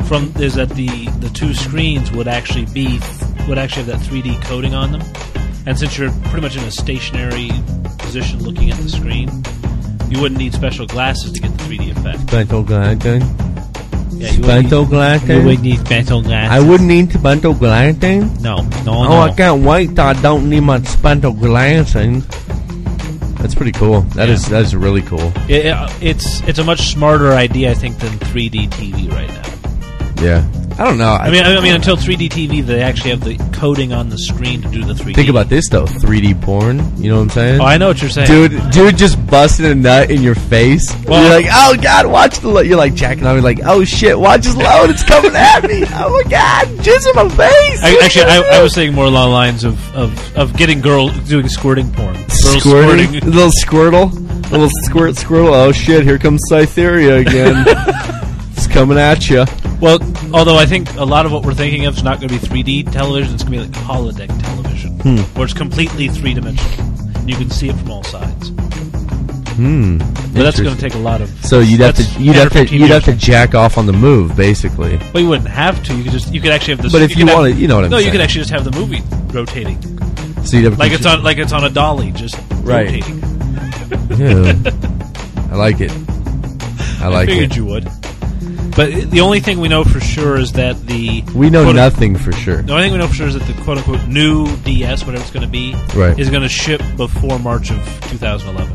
from 0.08 0.32
is 0.38 0.54
that 0.54 0.70
the 0.70 1.10
the 1.22 1.30
two 1.30 1.56
screens 1.56 2.12
would 2.12 2.28
actually 2.28 2.66
be 2.66 3.00
would 3.48 3.58
actually 3.58 3.84
have 3.86 4.00
that 4.00 4.08
3D 4.10 4.42
coating 4.44 4.74
on 4.74 4.92
them, 4.92 5.02
and 5.66 5.78
since 5.78 5.98
you're 5.98 6.12
pretty 6.26 6.42
much 6.42 6.56
in 6.58 6.64
a 6.64 6.72
stationary 6.72 7.50
position 8.00 8.44
looking 8.44 8.70
at 8.72 8.78
the 8.78 8.90
screen, 8.90 9.30
you 10.10 10.20
wouldn't 10.22 10.40
need 10.40 10.54
special 10.54 10.86
glasses 10.86 11.32
to 11.34 11.40
get 11.42 11.52
the 11.58 11.64
3D 11.64 11.92
effect. 11.98 12.30
Bento 12.32 12.64
Glanton. 12.64 13.22
Yeah, 14.12 14.30
you 14.34 14.42
wouldn't 14.42 14.72
need, 14.72 15.30
you 15.36 15.46
would 15.46 15.62
need 15.62 15.80
special 15.80 16.22
glasses. 16.22 16.52
I 16.52 16.60
wouldn't 16.70 16.88
need 16.90 17.24
Bento 17.24 17.54
Glanton. 17.54 18.42
No, 18.42 18.58
no, 18.86 18.94
Oh, 18.94 19.04
no. 19.10 19.22
I 19.22 19.32
can't 19.34 19.64
wait. 19.64 19.98
I 19.98 20.14
don't 20.22 20.50
need 20.50 20.60
my 20.62 20.78
Bento 21.02 21.32
Glanton. 21.32 22.22
That's 23.40 23.56
pretty 23.56 23.72
cool. 23.72 24.02
That 24.16 24.28
Yeah. 24.28 24.36
is 24.36 24.46
that 24.50 24.62
is 24.62 24.76
really 24.76 25.02
cool. 25.02 25.34
It- 25.48 25.66
it- 25.68 25.92
it's 26.02 26.42
it's 26.42 26.60
a 26.60 26.64
much 26.64 26.92
smarter 26.94 27.34
idea, 27.34 27.72
I 27.72 27.74
think, 27.74 27.98
than 27.98 28.12
3D 28.20 28.68
TV 28.68 29.08
right 29.12 29.30
now. 29.30 29.42
Yeah. 30.22 30.48
I 30.80 30.86
don't 30.86 30.98
know. 30.98 31.12
I 31.12 31.30
mean, 31.30 31.44
I 31.44 31.60
mean, 31.62 31.76
until 31.76 31.96
3D 31.98 32.30
TV, 32.30 32.64
they 32.66 32.82
actually 32.82 33.12
have 33.12 33.22
the 33.24 33.38
coding 33.54 33.92
on 33.94 34.10
the 34.10 34.18
screen 34.18 34.62
to 34.62 34.70
do 34.70 34.84
the 34.84 34.94
3D. 34.94 35.14
think 35.16 35.30
about 35.30 35.50
this 35.50 35.68
though. 35.70 35.86
3D 35.86 36.42
porn. 36.42 36.80
You 36.98 37.12
know 37.12 37.18
what 37.18 37.24
I'm 37.24 37.30
saying? 37.30 37.62
Oh, 37.62 37.66
I 37.66 37.78
know 37.78 37.90
what 37.90 38.02
you're 38.02 38.10
saying, 38.10 38.28
dude. 38.28 38.72
Dude, 38.72 38.98
just 38.98 39.24
busting 39.28 39.66
a 39.66 39.76
nut 39.76 40.10
in 40.10 40.24
your 40.24 40.34
face. 40.34 40.88
Well- 41.06 41.22
you're 41.22 41.34
like, 41.42 41.46
oh 41.52 41.76
god, 41.80 42.08
watch 42.08 42.40
the. 42.40 42.48
Lo-. 42.48 42.62
You're 42.62 42.78
like 42.78 42.96
jacking 42.96 43.28
on. 43.28 43.36
You're 43.36 43.44
like, 43.44 43.60
oh 43.64 43.84
shit, 43.84 44.18
watch 44.18 44.44
this 44.44 44.56
load. 44.56 44.90
It's 44.90 45.04
coming 45.04 45.36
at 45.36 45.64
me. 45.64 45.84
Oh 45.94 46.10
my 46.24 46.30
god, 46.32 46.68
jizz 46.80 47.08
in 47.10 47.16
my 47.16 47.30
face. 47.30 47.84
I, 47.84 48.00
actually, 48.04 48.26
I, 48.26 48.60
I 48.60 48.64
was 48.64 48.74
saying 48.76 48.94
more 48.94 49.06
along 49.06 49.30
the 49.30 49.34
lines 49.34 49.64
of, 49.64 49.96
of, 49.96 50.38
of 50.38 50.58
getting 50.58 50.82
girls 50.82 51.12
doing 51.28 51.48
squirting 51.48 51.92
porn. 51.92 52.14
Girls 52.16 52.60
squirting, 52.60 53.08
squirting. 53.08 53.30
little 53.32 53.52
squirtle, 53.64 54.52
little 54.52 54.70
squirt 54.86 55.16
squirtle. 55.16 55.52
Oh 55.54 55.72
shit, 55.72 56.04
here 56.04 56.18
comes 56.18 56.42
Cytheria 56.50 57.20
again. 57.20 57.66
it's 58.54 58.68
coming 58.68 58.98
at 58.98 59.30
you. 59.30 59.46
Well, 59.82 60.00
although 60.34 60.58
I 60.58 60.66
think 60.68 60.94
a 60.96 61.04
lot 61.04 61.26
of 61.26 61.32
what 61.32 61.44
we're 61.44 61.56
thinking 61.56 61.86
of 61.88 61.98
is 61.98 62.04
not 62.04 62.20
going 62.20 62.30
to 62.30 62.40
be 62.40 62.64
3D 62.64 62.92
television, 62.92 63.34
it's 63.34 63.44
going 63.44 63.60
to 63.60 63.68
be 63.68 63.74
like 63.74 63.84
holodeck 63.86 64.28
television, 64.42 65.00
Hmm. 65.00 65.18
where 65.36 65.46
it's 65.46 65.54
completely 65.56 66.08
three 66.08 66.34
dimensional. 66.36 66.88
And 67.16 67.30
you 67.30 67.36
can 67.36 67.50
see 67.50 67.70
it 67.70 67.76
from 67.78 67.90
all 67.92 68.04
sides. 68.04 68.50
Hmm. 69.56 69.98
But 69.98 70.44
that's 70.44 70.60
going 70.60 70.76
to 70.76 70.82
take 70.82 70.94
a 70.94 71.00
lot 71.00 71.22
of. 71.22 71.30
So 71.46 71.60
you'd 71.60 71.82
have 71.82 71.96
to 71.96 72.04
you'd 72.22 72.36
have 72.36 72.52
to 72.54 72.66
you'd 72.66 72.90
have 72.90 73.04
to 73.06 73.14
jack 73.14 73.54
off 73.54 73.78
on 73.78 73.86
the 73.86 73.94
move, 73.94 74.36
basically. 74.38 74.98
Well, 75.14 75.22
you 75.24 75.30
wouldn't 75.30 75.50
have 75.50 75.84
to. 75.86 75.96
You 75.96 76.04
could 76.04 76.14
just 76.14 76.34
you 76.34 76.40
could 76.42 76.52
actually 76.52 76.76
have 76.76 76.84
this. 76.84 76.92
But 76.92 77.02
if 77.02 77.16
you 77.18 77.26
have- 77.26 77.36
wanted- 77.36 77.58
you 77.58 77.68
know 77.68 77.76
what 77.76 77.86
I'm 77.86 77.92
no, 77.92 77.98
you 77.98 78.12
could 78.12 78.22
actually 78.22 78.42
just 78.42 78.52
have 78.52 78.64
the 78.64 78.72
movie 78.72 79.02
rotating, 79.34 79.78
So 80.46 80.58
you'd 80.58 80.66
have 80.66 80.80
like 80.80 80.92
it's 80.94 81.06
on 81.06 81.22
like 81.24 81.38
it's 81.38 81.52
on 81.54 81.64
a 81.66 81.70
dolly, 81.70 82.12
just 82.12 82.36
Right. 82.62 82.86
rotating. 82.88 83.20
Yeah. 84.18 84.54
I 85.52 85.56
like 85.56 85.82
it. 85.82 85.92
I 87.02 87.08
like 87.08 87.28
figured 87.28 87.52
it. 87.52 87.58
you 87.58 87.66
would. 87.66 87.90
But 88.76 89.12
the 89.12 89.20
only 89.22 89.40
thing 89.42 89.60
we 89.60 89.68
know 89.68 89.84
for 89.84 90.00
sure 90.00 90.38
is 90.38 90.54
that 90.54 90.88
the 90.88 91.24
We 91.36 91.50
know 91.50 91.64
quote- 91.64 91.76
nothing 91.76 92.16
for 92.16 92.32
sure. 92.32 92.62
The 92.62 92.72
only 92.72 92.86
thing 92.86 92.94
we 92.94 92.98
know 93.00 93.08
for 93.08 93.14
sure 93.16 93.28
is 93.28 93.34
that 93.34 93.44
the 93.46 93.54
quote 93.64 93.78
unquote 93.80 94.08
new 94.08 94.48
DS, 94.58 95.06
whatever 95.06 95.22
it's 95.22 95.32
going 95.32 95.46
to 95.46 95.52
be, 95.52 95.76
Right. 95.94 96.18
is 96.18 96.30
going 96.30 96.44
to 96.44 96.50
ship 96.50 96.82
before 96.96 97.38
March 97.40 97.70
of 97.72 97.78
2011. 98.10 98.72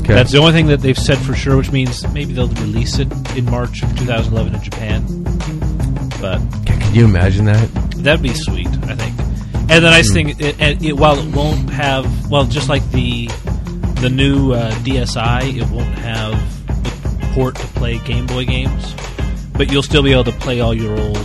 Okay. 0.00 0.14
That's 0.14 0.32
the 0.32 0.38
only 0.38 0.52
thing 0.52 0.66
that 0.66 0.80
they've 0.80 0.98
said 0.98 1.18
for 1.18 1.34
sure, 1.34 1.56
which 1.56 1.70
means 1.70 2.06
maybe 2.12 2.32
they'll 2.34 2.48
release 2.48 2.98
it 2.98 3.08
in 3.36 3.44
March 3.50 3.82
of 3.82 3.88
2011 3.98 4.54
in 4.54 4.62
Japan. 4.62 5.02
But 6.20 6.40
Can 6.66 6.94
you 6.94 7.04
imagine 7.04 7.44
that? 7.46 7.68
that'd 7.98 8.22
be 8.22 8.34
sweet, 8.34 8.68
I 8.68 8.94
think. 8.96 9.14
And 9.70 9.82
the 9.84 9.90
nice 9.90 10.12
thing, 10.12 10.30
it, 10.38 10.82
it, 10.82 10.96
while 10.96 11.18
it 11.18 11.34
won't 11.34 11.70
have, 11.70 12.30
well, 12.30 12.44
just 12.44 12.68
like 12.68 12.88
the 12.90 13.28
the 14.00 14.10
new 14.10 14.52
uh, 14.52 14.70
DSi, 14.84 15.56
it 15.56 15.66
won't 15.70 15.94
have 15.98 16.34
port 17.34 17.56
to 17.56 17.66
play 17.68 17.98
Game 17.98 18.26
Boy 18.26 18.44
games, 18.44 18.94
but 19.52 19.70
you'll 19.70 19.82
still 19.82 20.02
be 20.02 20.12
able 20.12 20.24
to 20.24 20.32
play 20.32 20.60
all 20.60 20.72
your 20.72 20.98
old 20.98 21.18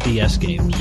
DS 0.00 0.38
games. 0.38 0.74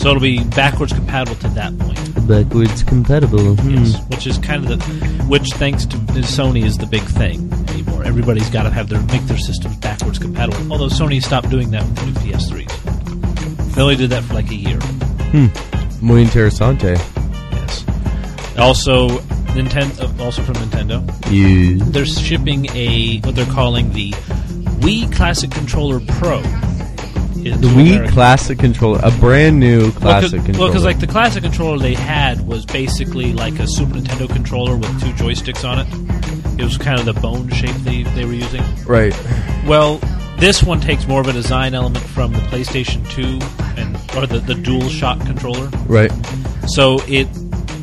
So 0.00 0.10
it'll 0.10 0.20
be 0.20 0.44
backwards 0.44 0.92
compatible 0.92 1.36
to 1.40 1.48
that 1.48 1.76
point. 1.78 2.28
Backwards 2.28 2.84
compatible. 2.84 3.56
Hmm. 3.56 3.70
Yes, 3.84 4.00
which 4.10 4.26
is 4.26 4.38
kind 4.38 4.68
of 4.68 4.78
the, 4.78 4.84
which 5.24 5.48
thanks 5.54 5.86
to 5.86 5.96
Sony 6.22 6.64
is 6.64 6.76
the 6.76 6.86
big 6.86 7.02
thing 7.02 7.52
anymore. 7.68 8.04
Everybody's 8.04 8.50
got 8.50 8.62
to 8.64 8.70
have 8.70 8.88
their 8.88 9.00
make 9.04 9.22
their 9.22 9.38
systems 9.38 9.76
backwards 9.78 10.18
compatible. 10.18 10.70
Although 10.70 10.88
Sony 10.88 11.22
stopped 11.22 11.50
doing 11.50 11.70
that 11.70 11.82
with 11.82 11.96
the 11.96 12.06
new 12.06 12.12
PS3s. 12.12 13.74
They 13.74 13.82
only 13.82 13.96
did 13.96 14.10
that 14.10 14.22
for 14.24 14.34
like 14.34 14.50
a 14.50 14.54
year. 14.54 14.78
Hmm. 15.32 15.46
Muy 16.00 16.22
interesante. 16.22 16.96
Yes. 17.52 17.84
Also, 18.58 19.18
Nintendo, 19.48 20.20
uh, 20.20 20.24
also 20.24 20.42
from 20.42 20.54
Nintendo, 20.56 21.30
You. 21.30 21.78
they're 21.78 22.06
shipping 22.06 22.66
a 22.74 23.18
what 23.20 23.34
they're 23.34 23.46
calling 23.46 23.92
the 23.92 24.12
Wii 24.80 25.12
Classic 25.14 25.50
Controller 25.50 26.00
Pro. 26.00 26.42
The 27.38 27.68
Wii 27.68 28.08
Classic 28.10 28.58
controller, 28.58 29.00
a 29.02 29.10
brand 29.12 29.58
new 29.58 29.90
classic 29.92 30.32
well, 30.32 30.44
controller. 30.44 30.58
Well, 30.58 30.68
because 30.68 30.84
like 30.84 30.98
the 31.00 31.06
classic 31.06 31.44
controller 31.44 31.78
they 31.78 31.94
had 31.94 32.46
was 32.46 32.66
basically 32.66 33.32
like 33.32 33.58
a 33.58 33.66
Super 33.66 33.94
Nintendo 33.94 34.28
controller 34.28 34.76
with 34.76 35.00
two 35.00 35.12
joysticks 35.12 35.66
on 35.66 35.78
it. 35.78 36.60
It 36.60 36.64
was 36.64 36.76
kind 36.76 36.98
of 36.98 37.06
the 37.06 37.18
bone 37.20 37.48
shape 37.50 37.74
they, 37.76 38.02
they 38.02 38.24
were 38.24 38.34
using. 38.34 38.62
right. 38.84 39.14
Well, 39.66 39.98
this 40.38 40.62
one 40.62 40.80
takes 40.80 41.06
more 41.06 41.20
of 41.20 41.28
a 41.28 41.32
design 41.32 41.74
element 41.74 42.04
from 42.04 42.32
the 42.32 42.40
PlayStation 42.40 43.08
2 43.10 43.22
and 43.80 43.96
or 44.16 44.26
the, 44.26 44.40
the 44.40 44.54
Dual 44.54 44.88
Shock 44.88 45.20
controller. 45.20 45.68
Right. 45.86 46.12
So 46.66 47.00
it 47.06 47.28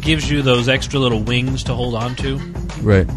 gives 0.06 0.30
you 0.30 0.42
those 0.42 0.70
extra 0.70 1.00
little 1.00 1.22
wings 1.22 1.64
to 1.66 1.74
hold 1.74 1.96
on 1.96 2.16
to. 2.18 2.38
Right. 2.82 3.08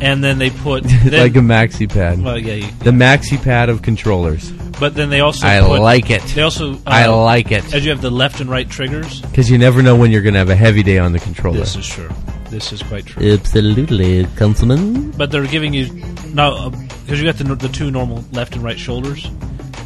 And 0.00 0.22
then 0.22 0.38
they 0.38 0.50
put 0.50 0.84
then, 1.04 1.20
like 1.20 1.34
a 1.36 1.40
maxi 1.40 1.88
pad. 1.88 2.22
well, 2.22 2.38
yeah, 2.38 2.54
you- 2.54 2.70
the 2.78 2.92
maxi 2.92 3.42
pad 3.42 3.68
of 3.68 3.82
controllers. 3.82 4.50
but 4.78 4.94
then 4.94 5.10
they 5.10 5.20
also 5.20 5.46
I 5.46 5.60
put, 5.60 5.80
like 5.80 6.08
it. 6.10 6.22
They 6.22 6.42
also 6.42 6.74
uh, 6.74 6.78
I 6.86 7.06
like 7.06 7.50
it 7.50 7.74
as 7.74 7.84
you 7.84 7.90
have 7.90 8.00
the 8.00 8.10
left 8.10 8.40
and 8.40 8.48
right 8.48 8.68
triggers. 8.68 9.20
because 9.22 9.50
you 9.50 9.58
never 9.58 9.82
know 9.82 9.96
when 9.96 10.10
you're 10.12 10.22
going 10.22 10.34
to 10.34 10.38
have 10.38 10.50
a 10.50 10.54
heavy 10.56 10.82
day 10.84 10.98
on 10.98 11.12
the 11.12 11.18
controller. 11.18 11.58
This 11.58 11.74
is 11.76 11.86
true. 11.86 12.08
This 12.48 12.72
is 12.72 12.82
quite 12.82 13.04
true. 13.06 13.32
Absolutely, 13.32 14.24
councilman. 14.36 15.10
But 15.10 15.30
they're 15.32 15.46
giving 15.46 15.74
you 15.74 15.92
now 16.32 16.70
because 16.70 17.20
you 17.20 17.26
got 17.26 17.36
the 17.36 17.54
the 17.56 17.68
two 17.68 17.90
normal 17.90 18.24
left 18.32 18.54
and 18.54 18.62
right 18.64 18.78
shoulders. 18.78 19.28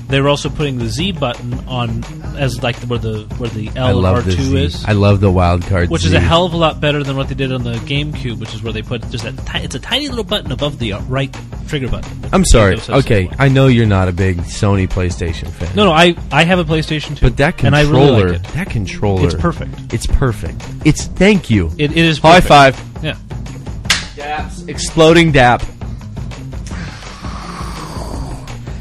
They 0.08 0.20
were 0.20 0.28
also 0.28 0.50
putting 0.50 0.78
the 0.78 0.88
Z 0.88 1.12
button 1.12 1.54
on 1.66 2.02
as 2.36 2.62
like 2.62 2.76
where 2.82 2.98
the 2.98 3.22
where 3.38 3.48
the 3.50 3.68
I 3.70 3.90
L 3.90 4.00
love 4.00 4.16
R 4.16 4.22
this. 4.22 4.36
two 4.36 4.56
is. 4.56 4.84
I 4.84 4.92
love 4.92 5.20
the 5.20 5.30
wild 5.30 5.62
card. 5.62 5.90
which 5.90 6.02
Z. 6.02 6.08
is 6.08 6.14
a 6.14 6.20
hell 6.20 6.44
of 6.44 6.52
a 6.52 6.56
lot 6.56 6.80
better 6.80 7.02
than 7.02 7.16
what 7.16 7.28
they 7.28 7.34
did 7.34 7.52
on 7.52 7.62
the 7.62 7.74
GameCube, 7.74 8.38
which 8.38 8.54
is 8.54 8.62
where 8.62 8.72
they 8.72 8.82
put 8.82 9.08
just 9.10 9.24
that. 9.24 9.36
Ti- 9.46 9.64
it's 9.64 9.74
a 9.74 9.80
tiny 9.80 10.08
little 10.08 10.24
button 10.24 10.52
above 10.52 10.78
the 10.78 10.92
uh, 10.94 11.00
right 11.02 11.34
trigger 11.68 11.88
button. 11.88 12.10
I'm 12.32 12.44
sorry. 12.44 12.78
Okay. 12.88 13.30
I 13.38 13.48
know 13.48 13.66
you're 13.68 13.86
not 13.86 14.08
a 14.08 14.12
big 14.12 14.38
Sony 14.38 14.88
PlayStation 14.88 15.48
fan. 15.50 15.74
No, 15.76 15.84
no, 15.84 15.92
I 15.92 16.14
I 16.30 16.44
have 16.44 16.58
a 16.58 16.64
PlayStation 16.64 17.16
2. 17.16 17.26
But 17.26 17.36
that 17.38 17.62
and 17.64 17.74
I 17.74 17.82
controller, 17.84 18.24
really 18.24 18.38
like 18.38 18.48
it. 18.48 18.52
that 18.54 18.70
controller, 18.70 19.24
It's 19.26 19.34
perfect. 19.34 19.92
It's 19.92 20.06
perfect. 20.06 20.62
It's 20.84 21.04
thank 21.06 21.50
you. 21.50 21.70
It, 21.78 21.92
it 21.92 21.96
is 21.98 22.18
High 22.18 22.40
five. 22.40 22.80
Yeah. 23.02 23.16
Daps. 24.16 24.68
Exploding 24.68 25.32
dap. 25.32 25.62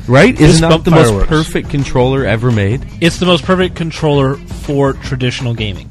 Right? 0.07 0.37
Fist 0.37 0.49
Isn't 0.55 0.61
that 0.61 0.69
bump 0.69 0.83
the 0.85 0.91
most 0.91 1.07
fireworks. 1.07 1.29
perfect 1.29 1.69
controller 1.69 2.25
ever 2.25 2.51
made? 2.51 2.85
It's 3.01 3.17
the 3.19 3.25
most 3.25 3.43
perfect 3.43 3.75
controller 3.75 4.35
for 4.35 4.93
traditional 4.93 5.53
gaming. 5.53 5.89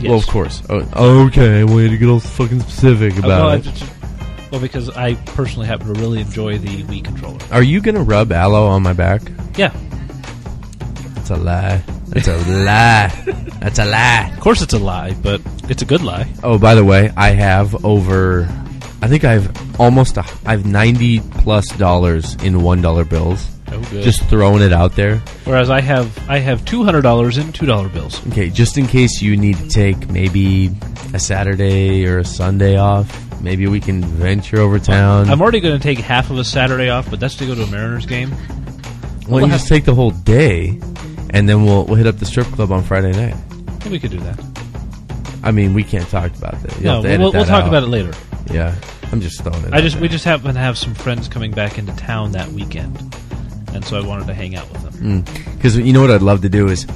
Yes. 0.00 0.04
Well, 0.10 0.18
of 0.18 0.26
course. 0.26 0.62
Oh, 0.68 1.26
okay, 1.26 1.64
way 1.64 1.88
to 1.88 1.96
get 1.96 2.08
all 2.08 2.20
fucking 2.20 2.60
specific 2.60 3.14
Uh, 3.14 3.18
about 3.20 3.28
well, 3.28 3.48
I 3.48 3.54
it. 3.56 3.62
just- 3.62 3.84
well, 4.52 4.60
because 4.60 4.90
I 4.90 5.14
personally 5.14 5.66
happen 5.66 5.92
to 5.92 6.00
really 6.00 6.20
enjoy 6.20 6.58
the 6.58 6.82
Wii 6.84 7.02
controller. 7.04 7.38
Are 7.50 7.62
you 7.62 7.80
gonna 7.80 8.02
rub 8.02 8.30
aloe 8.32 8.66
on 8.66 8.82
my 8.82 8.92
back? 8.92 9.22
Yeah, 9.56 9.70
That's 11.14 11.30
a 11.30 11.36
lie. 11.36 11.82
That's 12.08 12.28
a 12.28 12.36
lie. 12.36 13.08
That's 13.60 13.78
a 13.80 13.84
lie. 13.84 14.30
of 14.32 14.38
course 14.40 14.62
it's 14.62 14.74
a 14.74 14.78
lie, 14.78 15.14
but 15.22 15.40
it's 15.68 15.82
a 15.82 15.84
good 15.84 16.02
lie. 16.02 16.28
Oh, 16.44 16.56
by 16.58 16.74
the 16.76 16.84
way, 16.84 17.10
I 17.16 17.30
have 17.30 17.84
over. 17.84 18.48
I 19.06 19.08
think 19.08 19.22
I 19.22 19.34
have 19.34 19.80
almost. 19.80 20.16
A, 20.16 20.24
I 20.44 20.50
have 20.50 20.66
ninety 20.66 21.20
plus 21.20 21.68
dollars 21.76 22.34
in 22.42 22.60
one 22.64 22.82
dollar 22.82 23.04
bills. 23.04 23.46
Oh, 23.68 23.80
good. 23.92 24.02
Just 24.02 24.24
throwing 24.24 24.62
it 24.62 24.72
out 24.72 24.96
there. 24.96 25.18
Whereas 25.44 25.70
I 25.70 25.80
have 25.80 26.28
I 26.28 26.38
have 26.38 26.64
two 26.64 26.82
hundred 26.82 27.02
dollars 27.02 27.38
in 27.38 27.52
two 27.52 27.66
dollar 27.66 27.88
bills. 27.88 28.26
Okay, 28.32 28.50
just 28.50 28.78
in 28.78 28.88
case 28.88 29.22
you 29.22 29.36
need 29.36 29.58
to 29.58 29.68
take 29.68 30.08
maybe 30.10 30.72
a 31.14 31.20
Saturday 31.20 32.04
or 32.04 32.18
a 32.18 32.24
Sunday 32.24 32.78
off. 32.78 33.06
Maybe 33.40 33.68
we 33.68 33.78
can 33.78 34.02
venture 34.02 34.58
over 34.58 34.80
town. 34.80 35.30
I'm 35.30 35.40
already 35.40 35.60
going 35.60 35.78
to 35.78 35.80
take 35.82 35.98
half 35.98 36.28
of 36.30 36.38
a 36.38 36.44
Saturday 36.44 36.88
off, 36.88 37.08
but 37.08 37.20
that's 37.20 37.36
to 37.36 37.46
go 37.46 37.54
to 37.54 37.62
a 37.62 37.66
Mariners 37.68 38.06
game. 38.06 38.34
well, 39.28 39.40
you 39.40 39.52
just 39.52 39.68
take 39.68 39.84
the 39.84 39.94
whole 39.94 40.10
day, 40.10 40.80
and 41.30 41.48
then 41.48 41.64
we'll 41.64 41.84
we'll 41.84 41.94
hit 41.94 42.08
up 42.08 42.16
the 42.16 42.26
strip 42.26 42.48
club 42.48 42.72
on 42.72 42.82
Friday 42.82 43.12
night. 43.12 43.36
Yeah, 43.84 43.90
we 43.92 44.00
could 44.00 44.10
do 44.10 44.18
that. 44.18 44.44
I 45.44 45.52
mean, 45.52 45.74
we 45.74 45.84
can't 45.84 46.08
talk 46.08 46.34
about 46.34 46.60
that. 46.64 46.74
You'll 46.80 46.94
No, 46.94 47.02
we'll, 47.02 47.06
edit 47.06 47.20
we'll 47.34 47.44
talk 47.44 47.62
out. 47.62 47.68
about 47.68 47.84
it 47.84 47.88
later. 47.88 48.12
Yeah, 48.50 48.74
I'm 49.12 49.20
just 49.20 49.42
throwing 49.42 49.64
it. 49.64 49.72
I 49.72 49.80
just 49.80 49.96
there. 49.96 50.02
we 50.02 50.08
just 50.08 50.24
happen 50.24 50.52
to 50.54 50.60
have 50.60 50.76
some 50.76 50.94
friends 50.94 51.28
coming 51.28 51.52
back 51.52 51.78
into 51.78 51.94
town 51.96 52.32
that 52.32 52.48
weekend, 52.48 52.96
and 53.72 53.84
so 53.84 53.98
I 54.00 54.06
wanted 54.06 54.26
to 54.26 54.34
hang 54.34 54.56
out 54.56 54.70
with 54.72 54.82
them. 54.82 55.22
Mm. 55.24 55.54
Because 55.54 55.76
you 55.76 55.92
know 55.92 56.00
what 56.00 56.10
I'd 56.10 56.22
love 56.22 56.42
to 56.42 56.48
do 56.48 56.68
is 56.68 56.86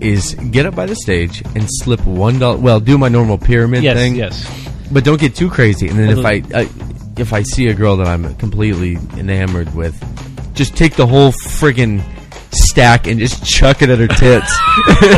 is 0.00 0.34
get 0.50 0.66
up 0.66 0.74
by 0.74 0.86
the 0.86 0.96
stage 0.96 1.42
and 1.54 1.66
slip 1.68 2.04
one 2.06 2.38
dollar. 2.38 2.56
Well, 2.58 2.80
do 2.80 2.98
my 2.98 3.08
normal 3.08 3.38
pyramid 3.38 3.82
Yes, 3.84 3.96
thing. 3.96 4.16
yes. 4.16 4.68
But 4.90 5.04
don't 5.04 5.20
get 5.20 5.34
too 5.34 5.48
crazy. 5.48 5.88
And 5.88 5.98
then 5.98 6.18
if 6.18 6.24
I, 6.24 6.42
I 6.54 6.68
if 7.18 7.32
I 7.32 7.42
see 7.42 7.68
a 7.68 7.74
girl 7.74 7.96
that 7.98 8.06
I'm 8.08 8.34
completely 8.36 8.96
enamored 9.18 9.74
with, 9.74 9.94
just 10.54 10.76
take 10.76 10.94
the 10.96 11.06
whole 11.06 11.32
friggin' 11.32 12.02
stack 12.52 13.06
and 13.06 13.18
just 13.18 13.44
chuck 13.44 13.80
it 13.82 13.90
at 13.90 13.98
her 13.98 14.08
tits. 14.08 14.52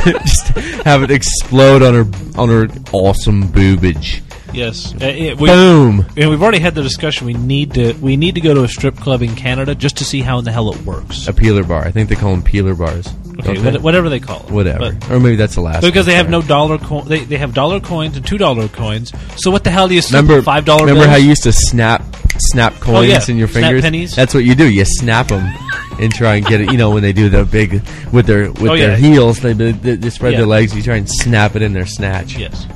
just 0.23 0.49
have 0.85 1.03
it 1.03 1.11
explode 1.11 1.83
on 1.83 1.95
her 1.95 2.39
on 2.41 2.49
her 2.49 2.69
awesome 2.93 3.45
boobage. 3.49 4.23
Yes, 4.55 4.95
Uh, 4.95 5.07
it- 5.07 5.39
we, 5.39 5.49
Boom. 5.49 6.07
and 6.17 6.31
we've 6.31 6.43
already 6.43 6.61
had 6.61 6.75
the 6.75 6.83
discussion. 6.83 7.27
We 7.27 7.35
need 7.35 7.75
to 7.75 7.93
we 7.95 8.17
need 8.17 8.37
to 8.37 8.41
go 8.41 8.55
to 8.55 8.63
a 8.63 8.69
strip 8.69 8.97
club 8.99 9.23
in 9.23 9.35
Canada 9.35 9.75
just 9.75 9.97
to 9.99 10.05
see 10.05 10.21
how 10.21 10.39
in 10.39 10.45
the 10.45 10.53
hell 10.53 10.73
it 10.73 10.81
works. 10.85 11.27
A 11.29 11.33
peeler 11.33 11.65
bar. 11.65 11.85
I 11.85 11.91
think 11.91 12.09
they 12.09 12.15
call 12.15 12.31
them 12.31 12.43
peeler 12.43 12.75
bars. 12.75 13.13
Okay, 13.41 13.61
what, 13.61 13.83
whatever 13.83 14.09
they 14.09 14.21
call 14.21 14.39
it, 14.47 14.51
Whatever. 14.53 14.93
But- 14.93 15.11
or 15.11 15.19
maybe 15.19 15.35
that's 15.35 15.57
the 15.57 15.61
last. 15.61 15.83
because 15.83 16.07
they 16.07 16.15
have 16.15 16.31
no 16.31 16.41
dollar 16.41 16.79
coin, 16.79 17.09
they, 17.09 17.25
they 17.25 17.37
have 17.37 17.53
dollar 17.53 17.81
coins 17.81 18.17
and 18.17 18.25
two 18.25 18.39
dollar 18.39 18.69
coins. 18.69 19.13
So 19.37 19.51
what 19.51 19.65
the 19.65 19.71
hell 19.71 19.89
do 19.89 19.95
you 19.95 20.03
Remember 20.11 20.41
five 20.41 20.65
dollar? 20.65 20.87
Remember 20.87 21.09
how 21.09 21.17
you 21.17 21.29
used 21.31 21.43
to 21.43 21.53
snap 21.53 22.03
snap 22.39 22.75
coins 22.81 22.99
Oh, 22.99 23.01
yeah. 23.03 23.21
in 23.29 23.37
your 23.37 23.49
Snap 23.49 23.63
fingers? 23.65 23.83
pennies. 23.83 24.15
That's 24.15 24.35
what 24.35 24.45
you 24.45 24.55
do. 24.55 24.69
You 24.71 24.85
snap 24.85 25.29
them 25.29 25.53
and 26.01 26.13
try 26.15 26.37
and 26.37 26.47
get 26.47 26.61
it. 26.61 26.71
You 26.71 26.79
know 26.79 26.91
when 26.91 27.03
they 27.03 27.13
do 27.13 27.29
the 27.29 27.45
big 27.45 27.83
with 28.13 28.27
their 28.27 28.53
with 28.53 28.71
Oh, 28.71 28.77
their 28.77 28.91
yeah. 28.91 28.97
heels, 28.97 29.41
they, 29.41 29.53
they, 29.53 29.73
they 29.73 30.11
spread 30.11 30.33
Yeah. 30.33 30.39
their 30.39 30.47
legs. 30.47 30.75
You 30.75 30.83
try 30.83 30.97
and 30.97 31.09
snap 31.11 31.57
it 31.57 31.63
in 31.63 31.73
their 31.73 31.87
snatch. 31.87 32.37
Yes. 32.37 32.67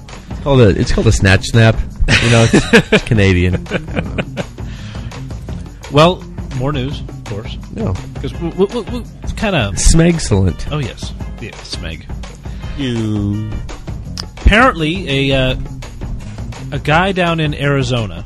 It's 0.49 0.57
called 0.57 0.61
a 0.61 0.81
it's 0.81 0.93
called 0.93 1.07
a 1.09 1.13
snatch 1.13 1.45
snap. 1.45 1.75
You 2.23 2.31
know, 2.31 2.47
it's, 2.51 2.93
it's 2.93 3.05
Canadian. 3.07 3.67
Well, 5.93 6.23
more 6.57 6.73
news, 6.73 7.03
of 7.03 7.25
course, 7.25 7.59
No, 7.75 7.93
because 8.15 8.33
we, 8.41 8.49
we, 8.49 8.65
we, 8.65 8.81
we 8.81 9.05
kind 9.37 9.55
of. 9.55 9.75
Smegcellent. 9.75 10.73
Oh 10.73 10.79
yes, 10.79 11.13
yeah, 11.39 11.51
Smeg. 11.51 12.07
You. 12.79 13.51
apparently 14.41 15.31
a 15.31 15.51
uh, 15.51 15.57
a 16.73 16.79
guy 16.79 17.13
down 17.13 17.41
in 17.41 17.53
Arizona. 17.53 18.25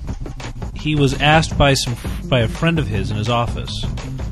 He 0.77 0.95
was 0.95 1.21
asked 1.21 1.59
by 1.59 1.75
some 1.75 1.97
by 2.29 2.43
a 2.43 2.49
friend 2.49 2.79
of 2.79 2.87
his 2.87 3.11
in 3.11 3.17
his 3.17 3.29
office 3.29 3.85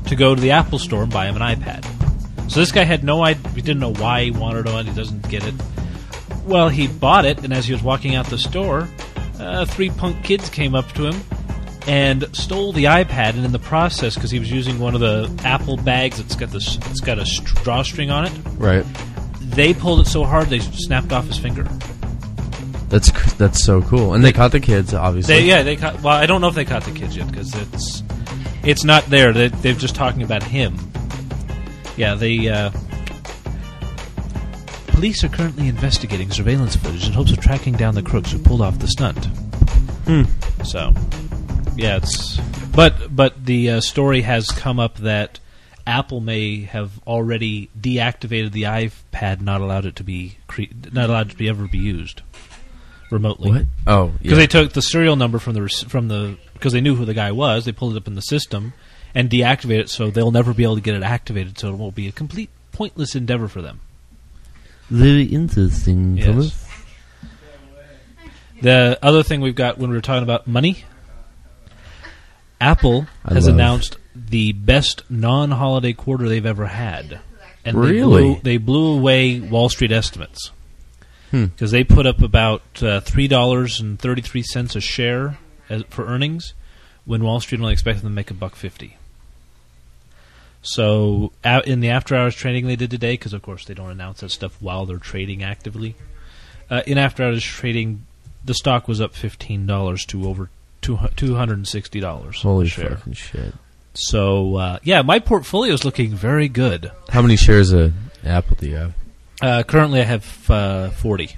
to 0.05 0.15
go 0.15 0.33
to 0.33 0.39
the 0.39 0.51
Apple 0.51 0.79
store 0.79 1.03
and 1.03 1.11
buy 1.11 1.27
him 1.27 1.35
an 1.35 1.41
iPad. 1.41 1.83
So 2.49 2.61
this 2.61 2.71
guy 2.71 2.85
had 2.85 3.03
no 3.03 3.21
idea. 3.21 3.49
He 3.51 3.61
didn't 3.61 3.81
know 3.81 3.93
why 3.93 4.23
he 4.23 4.31
wanted 4.31 4.67
one. 4.67 4.85
He 4.85 4.93
doesn't 4.93 5.27
get 5.27 5.45
it. 5.45 5.55
Well, 6.51 6.69
he 6.69 6.87
bought 6.87 7.25
it, 7.25 7.43
and 7.43 7.53
as 7.53 7.65
he 7.65 7.73
was 7.73 7.81
walking 7.81 8.13
out 8.15 8.27
the 8.27 8.37
store, 8.37 8.89
uh, 9.39 9.65
three 9.65 9.89
punk 9.89 10.21
kids 10.23 10.49
came 10.49 10.75
up 10.75 10.91
to 10.93 11.05
him 11.09 11.21
and 11.87 12.25
stole 12.35 12.73
the 12.73 12.83
iPad. 12.85 13.35
And 13.35 13.45
in 13.45 13.51
the 13.53 13.59
process, 13.59 14.15
because 14.15 14.29
he 14.31 14.37
was 14.39 14.51
using 14.51 14.77
one 14.77 14.93
of 14.93 14.99
the 15.01 15.31
Apple 15.45 15.77
bags 15.77 16.17
that's 16.17 16.35
got 16.35 16.49
this, 16.49 16.75
it's 16.89 16.99
got 16.99 17.17
a 17.19 17.25
st- 17.25 17.47
drawstring 17.63 18.11
on 18.11 18.25
it, 18.25 18.33
Right. 18.57 18.85
they 19.39 19.73
pulled 19.73 20.01
it 20.01 20.07
so 20.07 20.23
hard 20.25 20.47
they 20.49 20.59
snapped 20.59 21.11
off 21.13 21.25
his 21.25 21.37
finger. 21.37 21.65
That's 22.89 23.09
cr- 23.09 23.29
that's 23.37 23.63
so 23.63 23.81
cool. 23.81 24.13
And 24.13 24.21
they 24.23 24.33
caught 24.33 24.51
the 24.51 24.59
kids, 24.59 24.93
obviously. 24.93 25.35
They, 25.35 25.45
yeah, 25.45 25.63
they 25.63 25.77
caught. 25.77 26.01
Well, 26.03 26.13
I 26.13 26.25
don't 26.25 26.41
know 26.41 26.49
if 26.49 26.55
they 26.55 26.65
caught 26.65 26.83
the 26.83 26.91
kids 26.91 27.15
yet 27.15 27.31
because 27.31 27.55
it's 27.55 28.03
it's 28.63 28.83
not 28.83 29.05
there. 29.05 29.31
They, 29.31 29.47
they're 29.47 29.73
just 29.73 29.95
talking 29.95 30.23
about 30.23 30.43
him. 30.43 30.77
Yeah, 31.95 32.15
they. 32.15 32.49
Uh, 32.49 32.71
police 35.01 35.23
are 35.23 35.29
currently 35.29 35.67
investigating 35.67 36.29
surveillance 36.29 36.75
footage 36.75 37.07
in 37.07 37.13
hopes 37.13 37.31
of 37.31 37.39
tracking 37.39 37.73
down 37.73 37.95
the 37.95 38.03
crooks 38.03 38.31
who 38.31 38.37
pulled 38.37 38.61
off 38.61 38.77
the 38.77 38.87
stunt. 38.87 39.25
Hmm. 40.05 40.25
So, 40.63 40.93
yeah, 41.75 41.95
it's. 41.95 42.37
But 42.75 43.15
but 43.15 43.43
the 43.43 43.71
uh, 43.71 43.81
story 43.81 44.21
has 44.21 44.45
come 44.49 44.79
up 44.79 44.97
that 44.97 45.39
Apple 45.87 46.19
may 46.19 46.65
have 46.65 46.91
already 47.07 47.71
deactivated 47.75 48.51
the 48.51 48.63
iPad, 48.63 49.41
not 49.41 49.59
allowed 49.61 49.87
it 49.87 49.95
to 49.95 50.03
be 50.03 50.37
cre- 50.45 50.69
not 50.91 51.09
allowed 51.09 51.31
to 51.31 51.35
be 51.35 51.49
ever 51.49 51.67
be 51.67 51.79
used 51.79 52.21
remotely 53.09 53.51
What? 53.51 53.65
Oh, 53.87 54.07
because 54.09 54.29
yeah. 54.29 54.35
they 54.35 54.45
took 54.45 54.73
the 54.73 54.83
serial 54.83 55.15
number 55.15 55.39
from 55.39 55.55
the 55.55 55.67
from 55.89 56.09
the 56.09 56.37
because 56.53 56.73
they 56.73 56.81
knew 56.81 56.93
who 56.93 57.05
the 57.05 57.15
guy 57.15 57.31
was. 57.31 57.65
They 57.65 57.71
pulled 57.71 57.95
it 57.95 57.97
up 57.97 58.05
in 58.05 58.13
the 58.13 58.21
system 58.21 58.73
and 59.15 59.31
deactivated 59.31 59.79
it, 59.79 59.89
so 59.89 60.11
they'll 60.11 60.29
never 60.29 60.53
be 60.53 60.61
able 60.61 60.75
to 60.75 60.81
get 60.81 60.93
it 60.93 61.01
activated. 61.01 61.57
So 61.57 61.69
it 61.69 61.77
won't 61.77 61.95
be 61.95 62.07
a 62.07 62.11
complete 62.11 62.51
pointless 62.71 63.15
endeavor 63.15 63.47
for 63.47 63.63
them. 63.63 63.79
Very 64.91 65.23
interesting, 65.23 66.17
Yes. 66.17 66.25
Thomas. 66.27 66.65
The 68.61 68.99
other 69.01 69.23
thing 69.23 69.41
we've 69.41 69.55
got 69.55 69.77
when 69.79 69.89
we 69.89 69.95
were 69.95 70.01
talking 70.01 70.23
about 70.23 70.45
money, 70.47 70.83
Apple 72.59 73.07
I 73.25 73.33
has 73.33 73.47
love- 73.47 73.55
announced 73.55 73.97
the 74.13 74.51
best 74.51 75.03
non-holiday 75.09 75.93
quarter 75.93 76.27
they've 76.27 76.45
ever 76.45 76.67
had, 76.67 77.19
and 77.65 77.81
they 77.81 78.01
blew, 78.01 78.39
they 78.43 78.57
blew 78.57 78.97
away 78.97 79.39
Wall 79.39 79.69
Street 79.69 79.91
estimates 79.91 80.51
Hmm. 81.31 81.45
because 81.45 81.71
they 81.71 81.83
put 81.85 82.05
up 82.05 82.21
about 82.21 82.61
uh, 82.83 82.99
three 82.99 83.27
dollars 83.29 83.79
and 83.79 83.97
thirty-three 83.97 84.43
cents 84.43 84.75
a 84.75 84.81
share 84.81 85.37
as, 85.69 85.83
for 85.89 86.05
earnings, 86.05 86.53
when 87.05 87.23
Wall 87.23 87.39
Street 87.39 87.61
only 87.61 87.71
expected 87.73 88.03
them 88.03 88.11
to 88.11 88.15
make 88.15 88.29
a 88.29 88.33
buck 88.33 88.55
fifty. 88.55 88.97
So, 90.63 91.31
out 91.43 91.67
in 91.67 91.79
the 91.79 91.89
after-hours 91.89 92.35
trading 92.35 92.67
they 92.67 92.75
did 92.75 92.91
today, 92.91 93.13
because 93.13 93.33
of 93.33 93.41
course 93.41 93.65
they 93.65 93.73
don't 93.73 93.89
announce 93.89 94.19
that 94.19 94.29
stuff 94.29 94.55
while 94.61 94.85
they're 94.85 94.97
trading 94.97 95.43
actively. 95.43 95.95
Uh, 96.69 96.83
in 96.85 96.97
after-hours 96.97 97.43
trading, 97.43 98.05
the 98.45 98.53
stock 98.53 98.87
was 98.87 99.01
up 99.01 99.15
fifteen 99.15 99.65
dollars 99.65 100.05
to 100.05 100.27
over 100.27 100.49
two 100.81 100.95
hundred 100.95 101.57
and 101.57 101.67
sixty 101.67 101.99
dollars. 101.99 102.41
Holy 102.41 102.67
share. 102.67 102.95
fucking 102.97 103.13
shit. 103.13 103.53
So 103.93 104.55
uh, 104.55 104.79
yeah, 104.83 105.01
my 105.01 105.19
portfolio 105.19 105.73
is 105.73 105.83
looking 105.83 106.11
very 106.11 106.47
good. 106.47 106.91
How 107.09 107.21
many 107.21 107.35
shares 107.35 107.71
of 107.71 107.93
Apple 108.23 108.57
do 108.57 108.67
you 108.67 108.75
have? 108.75 108.93
Uh, 109.41 109.63
currently, 109.63 109.99
I 110.01 110.05
have 110.05 110.49
uh, 110.49 110.89
forty. 110.91 111.37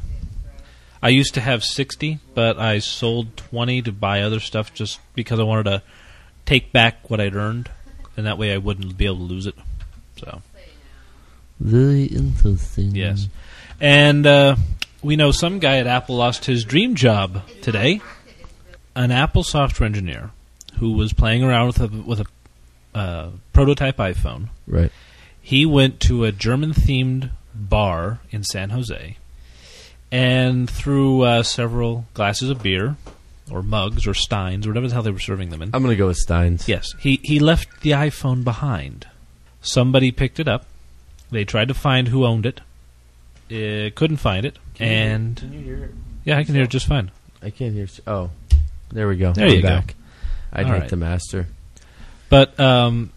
I 1.02 1.10
used 1.10 1.34
to 1.34 1.42
have 1.42 1.64
sixty, 1.64 2.20
but 2.34 2.60
I 2.60 2.80
sold 2.80 3.36
twenty 3.38 3.82
to 3.82 3.92
buy 3.92 4.22
other 4.22 4.40
stuff 4.40 4.74
just 4.74 5.00
because 5.16 5.40
I 5.40 5.44
wanted 5.44 5.64
to 5.64 5.84
take 6.46 6.72
back 6.72 7.10
what 7.10 7.20
I'd 7.20 7.36
earned, 7.36 7.70
and 8.18 8.26
that 8.26 8.38
way 8.38 8.54
I 8.54 8.58
wouldn't 8.58 8.98
be 8.98 9.06
able 9.06 9.18
to 9.18 9.24
lose 9.24 9.46
it. 9.48 9.56
So 10.18 10.42
Very 11.60 12.04
interesting. 12.06 12.96
yes, 12.96 13.28
and 13.80 14.26
uh, 14.26 14.56
we 15.02 15.16
know 15.16 15.32
some 15.32 15.60
guy 15.60 15.78
at 15.78 15.88
Apple 15.88 16.16
lost 16.16 16.46
his 16.46 16.64
dream 16.64 16.96
job 16.96 17.42
today. 17.62 18.02
An 18.96 19.12
Apple 19.12 19.44
software 19.44 19.88
engineer 19.88 20.30
who 20.80 20.92
was 20.94 21.14
playing 21.14 21.44
around 21.44 21.68
with 21.68 21.80
a 21.82 21.88
with 21.88 22.20
a 22.22 22.26
uh, 22.98 23.30
prototype 23.54 23.98
iPhone. 23.98 24.50
Right. 24.68 24.92
he 25.42 25.66
went 25.66 26.00
to 26.02 26.24
a 26.26 26.32
German 26.32 26.74
themed 26.74 27.32
bar 27.56 28.20
in 28.32 28.44
San 28.44 28.70
Jose 28.70 29.18
and 30.12 30.70
threw 30.70 31.22
uh, 31.24 31.42
several 31.44 32.06
glasses 32.14 32.50
of 32.52 32.62
beer 32.62 32.96
or 33.52 33.62
mugs 33.62 34.08
or 34.08 34.14
steins 34.14 34.66
or 34.66 34.70
whatever 34.72 34.88
the 34.88 34.94
hell 34.94 35.04
they 35.04 35.12
were 35.12 35.20
serving 35.20 35.50
them 35.50 35.62
in. 35.62 35.70
I'm 35.74 35.82
gonna 35.84 35.96
go 35.96 36.08
with 36.08 36.18
Steins. 36.18 36.68
Yes, 36.68 36.94
he 37.00 37.20
he 37.24 37.40
left 37.40 37.82
the 37.82 37.92
iPhone 37.92 38.44
behind. 38.44 39.08
Somebody 39.62 40.12
picked 40.12 40.40
it 40.40 40.48
up. 40.48 40.66
They 41.32 41.46
tried 41.46 41.68
to 41.70 41.74
find 41.74 42.08
who 42.10 42.26
owned 42.26 42.46
it. 42.46 42.62
Uh, 43.52 43.90
couldn't 43.96 44.18
find 44.18 44.46
it, 44.46 44.58
and 44.80 45.36
Can 45.38 45.54
you 45.54 45.60
hear 45.62 45.84
it? 45.86 45.92
yeah, 46.26 46.38
I 46.38 46.44
can 46.44 46.56
hear 46.56 46.64
it 46.64 46.70
just 46.70 46.88
fine. 46.88 47.12
I 47.42 47.50
can't 47.50 47.74
hear. 47.74 47.84
s- 47.84 48.00
Oh, 48.08 48.30
there 48.92 49.08
we 49.08 49.18
go. 49.18 49.34
There 49.34 49.48
I'm 49.48 49.54
you 49.54 49.62
go. 49.62 49.68
back. 49.68 49.96
I'd 50.52 50.66
All 50.66 50.72
hit 50.74 50.80
right. 50.82 50.90
the 50.90 50.96
master. 50.96 51.48
But 52.30 52.60
um, 52.60 53.12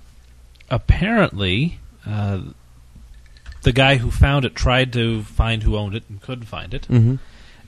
apparently, 0.71 1.79
uh, 2.07 2.41
the 3.63 3.73
guy 3.73 3.97
who 3.97 4.11
found 4.11 4.45
it 4.45 4.55
tried 4.55 4.93
to 4.95 5.23
find 5.23 5.63
who 5.63 5.77
owned 5.77 5.95
it 5.95 6.05
and 6.09 6.21
couldn't 6.21 6.47
find 6.47 6.75
it. 6.75 6.87
Mhm. 6.89 7.19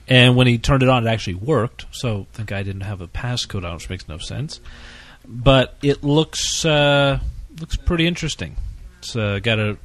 And 0.09 0.35
when 0.35 0.47
he 0.47 0.57
turned 0.57 0.81
it 0.83 0.89
on, 0.89 1.05
it 1.07 1.09
actually 1.09 1.35
worked. 1.35 1.85
So 1.91 2.25
the 2.33 2.43
guy 2.43 2.63
didn't 2.63 2.81
have 2.81 2.99
a 3.01 3.07
passcode 3.07 3.63
on, 3.63 3.75
which 3.75 3.89
makes 3.89 4.07
no 4.07 4.17
sense. 4.17 4.59
But 5.27 5.75
it 5.83 6.03
looks 6.03 6.65
uh, 6.65 7.19
looks 7.59 7.77
pretty 7.77 8.07
interesting. 8.07 8.55
It's 8.99 9.15
uh, 9.15 9.39
got 9.41 9.59
a 9.59 9.77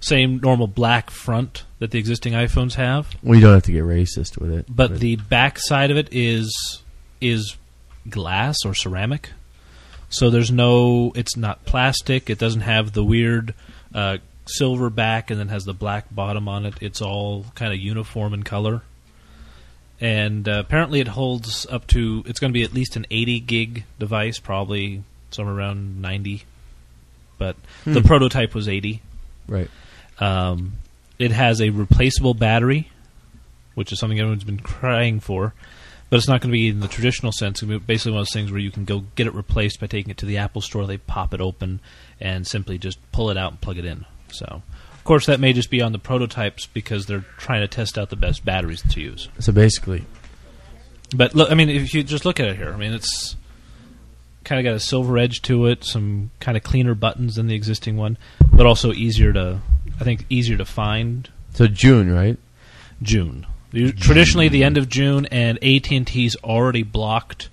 same 0.00 0.38
normal 0.38 0.66
black 0.66 1.10
front 1.10 1.64
that 1.78 1.90
the 1.92 1.98
existing 1.98 2.32
iPhones 2.32 2.74
have, 2.74 3.06
Well, 3.22 3.36
you 3.36 3.42
don't 3.42 3.52
have 3.54 3.62
to 3.64 3.72
get 3.72 3.84
racist 3.84 4.38
with 4.38 4.50
it. 4.52 4.66
but 4.68 4.98
the 4.98 5.16
back 5.16 5.58
side 5.58 5.90
of 5.90 5.96
it 5.98 6.08
is 6.10 6.82
is 7.20 7.56
glass 8.08 8.56
or 8.64 8.74
ceramic. 8.74 9.30
So 10.08 10.30
there's 10.30 10.50
no, 10.50 11.12
it's 11.14 11.36
not 11.36 11.64
plastic. 11.66 12.28
It 12.30 12.38
doesn't 12.38 12.62
have 12.62 12.92
the 12.92 13.04
weird 13.04 13.54
uh, 13.94 14.18
silver 14.46 14.90
back 14.90 15.30
and 15.30 15.38
then 15.38 15.48
has 15.48 15.64
the 15.64 15.74
black 15.74 16.06
bottom 16.12 16.48
on 16.48 16.66
it. 16.66 16.74
It's 16.80 17.00
all 17.00 17.46
kind 17.54 17.72
of 17.72 17.78
uniform 17.78 18.34
in 18.34 18.42
color. 18.42 18.82
And 20.00 20.48
uh, 20.48 20.62
apparently 20.64 21.00
it 21.00 21.08
holds 21.08 21.66
up 21.66 21.86
to, 21.88 22.22
it's 22.26 22.40
going 22.40 22.50
to 22.52 22.58
be 22.58 22.62
at 22.62 22.72
least 22.72 22.96
an 22.96 23.06
80 23.10 23.40
gig 23.40 23.84
device, 23.98 24.38
probably 24.38 25.02
somewhere 25.30 25.54
around 25.54 26.00
90. 26.00 26.44
But 27.38 27.56
the 27.84 28.00
Hmm. 28.00 28.06
prototype 28.06 28.54
was 28.54 28.68
80. 28.68 29.02
right. 29.48 29.68
Um, 30.18 30.74
it 31.18 31.32
has 31.32 31.60
a 31.62 31.70
replaceable 31.70 32.34
battery, 32.34 32.88
which 33.74 33.90
is 33.92 33.98
something 33.98 34.18
everyone's 34.18 34.44
been 34.44 34.60
crying 34.60 35.18
for, 35.20 35.54
but 36.10 36.16
it's 36.18 36.28
not 36.28 36.40
going 36.42 36.50
to 36.50 36.56
be 36.58 36.68
in 36.68 36.80
the 36.80 36.88
traditional 36.88 37.32
sense. 37.32 37.62
It's 37.62 37.84
basically 37.84 38.12
one 38.12 38.20
of 38.20 38.26
those 38.26 38.32
things 38.34 38.50
where 38.50 38.60
you 38.60 38.70
can 38.70 38.84
go 38.84 39.04
get 39.16 39.26
it 39.26 39.34
replaced 39.34 39.80
by 39.80 39.86
taking 39.86 40.10
it 40.10 40.16
to 40.18 40.26
the 40.26 40.36
Apple 40.38 40.60
Store. 40.62 40.86
They 40.86 40.98
pop 40.98 41.32
it 41.34 41.40
open 41.40 41.80
and 42.20 42.46
simply 42.46 42.76
just 42.78 42.98
pull 43.12 43.30
it 43.30 43.36
out 43.38 43.52
and 43.52 43.60
plug 43.60 43.78
it 43.78 43.84
in. 43.86 44.04
So, 44.32 44.62
of 45.00 45.04
course, 45.04 45.26
that 45.26 45.40
may 45.40 45.52
just 45.54 45.70
be 45.70 45.80
on 45.80 45.92
the 45.92 45.98
prototypes 45.98 46.66
because 46.66 47.06
they're 47.06 47.24
trying 47.38 47.62
to 47.62 47.68
test 47.68 47.96
out 47.98 48.10
the 48.10 48.16
best 48.16 48.44
batteries 48.44 48.82
to 48.82 49.00
use. 49.00 49.28
So 49.38 49.50
basically, 49.50 50.04
But 51.16 51.34
look, 51.34 51.50
I 51.50 51.54
mean, 51.54 51.70
if 51.70 51.94
you 51.94 52.02
just 52.02 52.24
look 52.26 52.38
at 52.38 52.46
it 52.48 52.56
here, 52.56 52.72
I 52.72 52.76
mean, 52.76 52.92
it's 52.92 53.34
kind 54.44 54.58
of 54.60 54.64
got 54.70 54.76
a 54.76 54.80
silver 54.80 55.16
edge 55.18 55.42
to 55.42 55.66
it, 55.66 55.84
some 55.84 56.30
kind 56.38 56.56
of 56.56 56.62
cleaner 56.62 56.94
buttons 56.94 57.36
than 57.36 57.46
the 57.46 57.54
existing 57.54 57.96
one, 57.96 58.18
but 58.52 58.66
also 58.66 58.92
easier 58.92 59.32
to, 59.32 59.60
I 60.00 60.04
think, 60.04 60.26
easier 60.28 60.56
to 60.58 60.64
find. 60.66 61.28
so 61.54 61.66
June, 61.66 62.12
right? 62.12 62.36
June. 63.02 63.46
You- 63.72 63.92
Traditionally, 63.92 64.48
the 64.48 64.64
end 64.64 64.76
of 64.78 64.88
June, 64.88 65.26
and 65.26 65.58
AT 65.64 65.90
and 65.92 66.06
T's 66.06 66.36
already 66.44 66.82
blocked. 66.82 67.48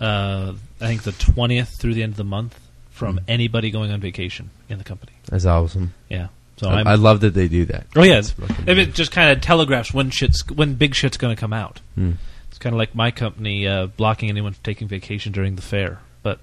Uh, 0.00 0.52
I 0.80 0.86
think 0.86 1.04
the 1.04 1.12
twentieth 1.12 1.80
through 1.80 1.94
the 1.94 2.02
end 2.02 2.12
of 2.12 2.16
the 2.16 2.24
month 2.24 2.58
from 2.90 3.20
anybody 3.28 3.70
going 3.70 3.90
on 3.92 4.00
vacation 4.00 4.50
in 4.68 4.78
the 4.78 4.84
company. 4.84 5.12
That's 5.26 5.46
awesome. 5.46 5.94
Yeah. 6.08 6.28
So 6.56 6.68
I, 6.68 6.82
I'm, 6.82 7.02
love 7.02 7.20
that 7.20 7.34
they 7.34 7.48
do 7.48 7.64
that. 7.66 7.86
oh 7.96 8.02
yeah, 8.02 8.18
if 8.18 8.68
it 8.68 8.94
just 8.94 9.10
kind 9.10 9.30
of 9.30 9.40
telegraphs 9.42 9.92
when 9.92 10.10
shit's 10.10 10.46
when 10.48 10.74
big 10.74 10.94
shit's 10.94 11.16
going 11.16 11.34
to 11.34 11.40
come 11.40 11.52
out. 11.52 11.80
Hmm. 11.94 12.12
It's 12.48 12.58
kind 12.58 12.72
of 12.72 12.78
like 12.78 12.94
my 12.94 13.10
company 13.10 13.66
uh, 13.66 13.86
blocking 13.86 14.28
anyone 14.28 14.52
from 14.52 14.62
taking 14.62 14.86
vacation 14.86 15.32
during 15.32 15.56
the 15.56 15.62
fair, 15.62 15.98
but 16.22 16.38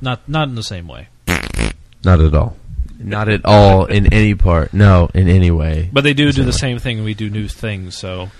not 0.00 0.28
not 0.28 0.48
in 0.48 0.54
the 0.54 0.62
same 0.62 0.86
way. 0.86 1.08
Not 2.04 2.20
at 2.20 2.34
all. 2.34 2.56
Not 2.98 3.28
at 3.28 3.44
all 3.44 3.86
in 3.86 4.12
any 4.12 4.34
part. 4.34 4.74
No, 4.74 5.08
in 5.14 5.28
any 5.28 5.50
way. 5.50 5.88
But 5.92 6.04
they 6.04 6.14
do 6.14 6.30
do 6.32 6.42
the 6.42 6.48
way. 6.48 6.52
same 6.52 6.78
thing. 6.78 6.98
and 6.98 7.04
We 7.04 7.14
do 7.14 7.30
new 7.30 7.48
things. 7.48 7.96
So 7.96 8.30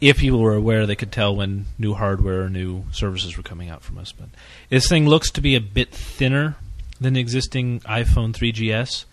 if 0.00 0.18
people 0.18 0.40
were 0.40 0.54
aware, 0.54 0.84
they 0.84 0.96
could 0.96 1.12
tell 1.12 1.34
when 1.34 1.66
new 1.78 1.94
hardware 1.94 2.42
or 2.42 2.50
new 2.50 2.84
services 2.90 3.36
were 3.36 3.42
coming 3.42 3.70
out 3.70 3.82
from 3.82 3.98
us. 3.98 4.12
But 4.12 4.28
this 4.68 4.88
thing 4.88 5.06
looks 5.06 5.30
to 5.30 5.40
be 5.40 5.54
a 5.54 5.60
bit 5.60 5.90
thinner 5.90 6.56
than 7.00 7.14
the 7.14 7.20
existing 7.20 7.80
iPhone 7.80 8.32
3GS. 8.32 9.04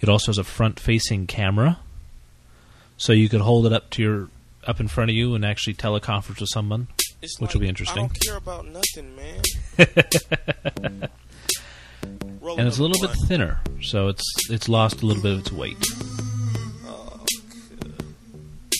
It 0.00 0.08
also 0.08 0.26
has 0.30 0.38
a 0.38 0.44
front-facing 0.44 1.26
camera, 1.26 1.78
so 2.96 3.12
you 3.12 3.28
could 3.28 3.40
hold 3.40 3.66
it 3.66 3.72
up 3.72 3.90
to 3.90 4.02
your 4.02 4.28
up 4.66 4.80
in 4.80 4.88
front 4.88 5.10
of 5.10 5.16
you 5.16 5.34
and 5.34 5.44
actually 5.44 5.74
teleconference 5.74 6.40
with 6.40 6.48
someone. 6.50 6.88
It's 7.20 7.40
Which 7.40 7.54
will 7.54 7.60
be 7.62 7.68
interesting. 7.68 8.04
I 8.04 8.08
don't 8.08 8.20
care 8.20 8.36
about 8.36 8.66
nothing, 8.66 9.16
man. 9.16 9.42
And 12.56 12.66
it's 12.66 12.78
a 12.78 12.82
little 12.82 13.06
bit 13.06 13.14
thinner, 13.26 13.60
so 13.82 14.08
it's 14.08 14.24
it's 14.50 14.68
lost 14.68 15.02
a 15.02 15.06
little 15.06 15.22
bit 15.22 15.32
of 15.32 15.38
its 15.40 15.52
weight. 15.52 15.76
Oh, 16.86 17.20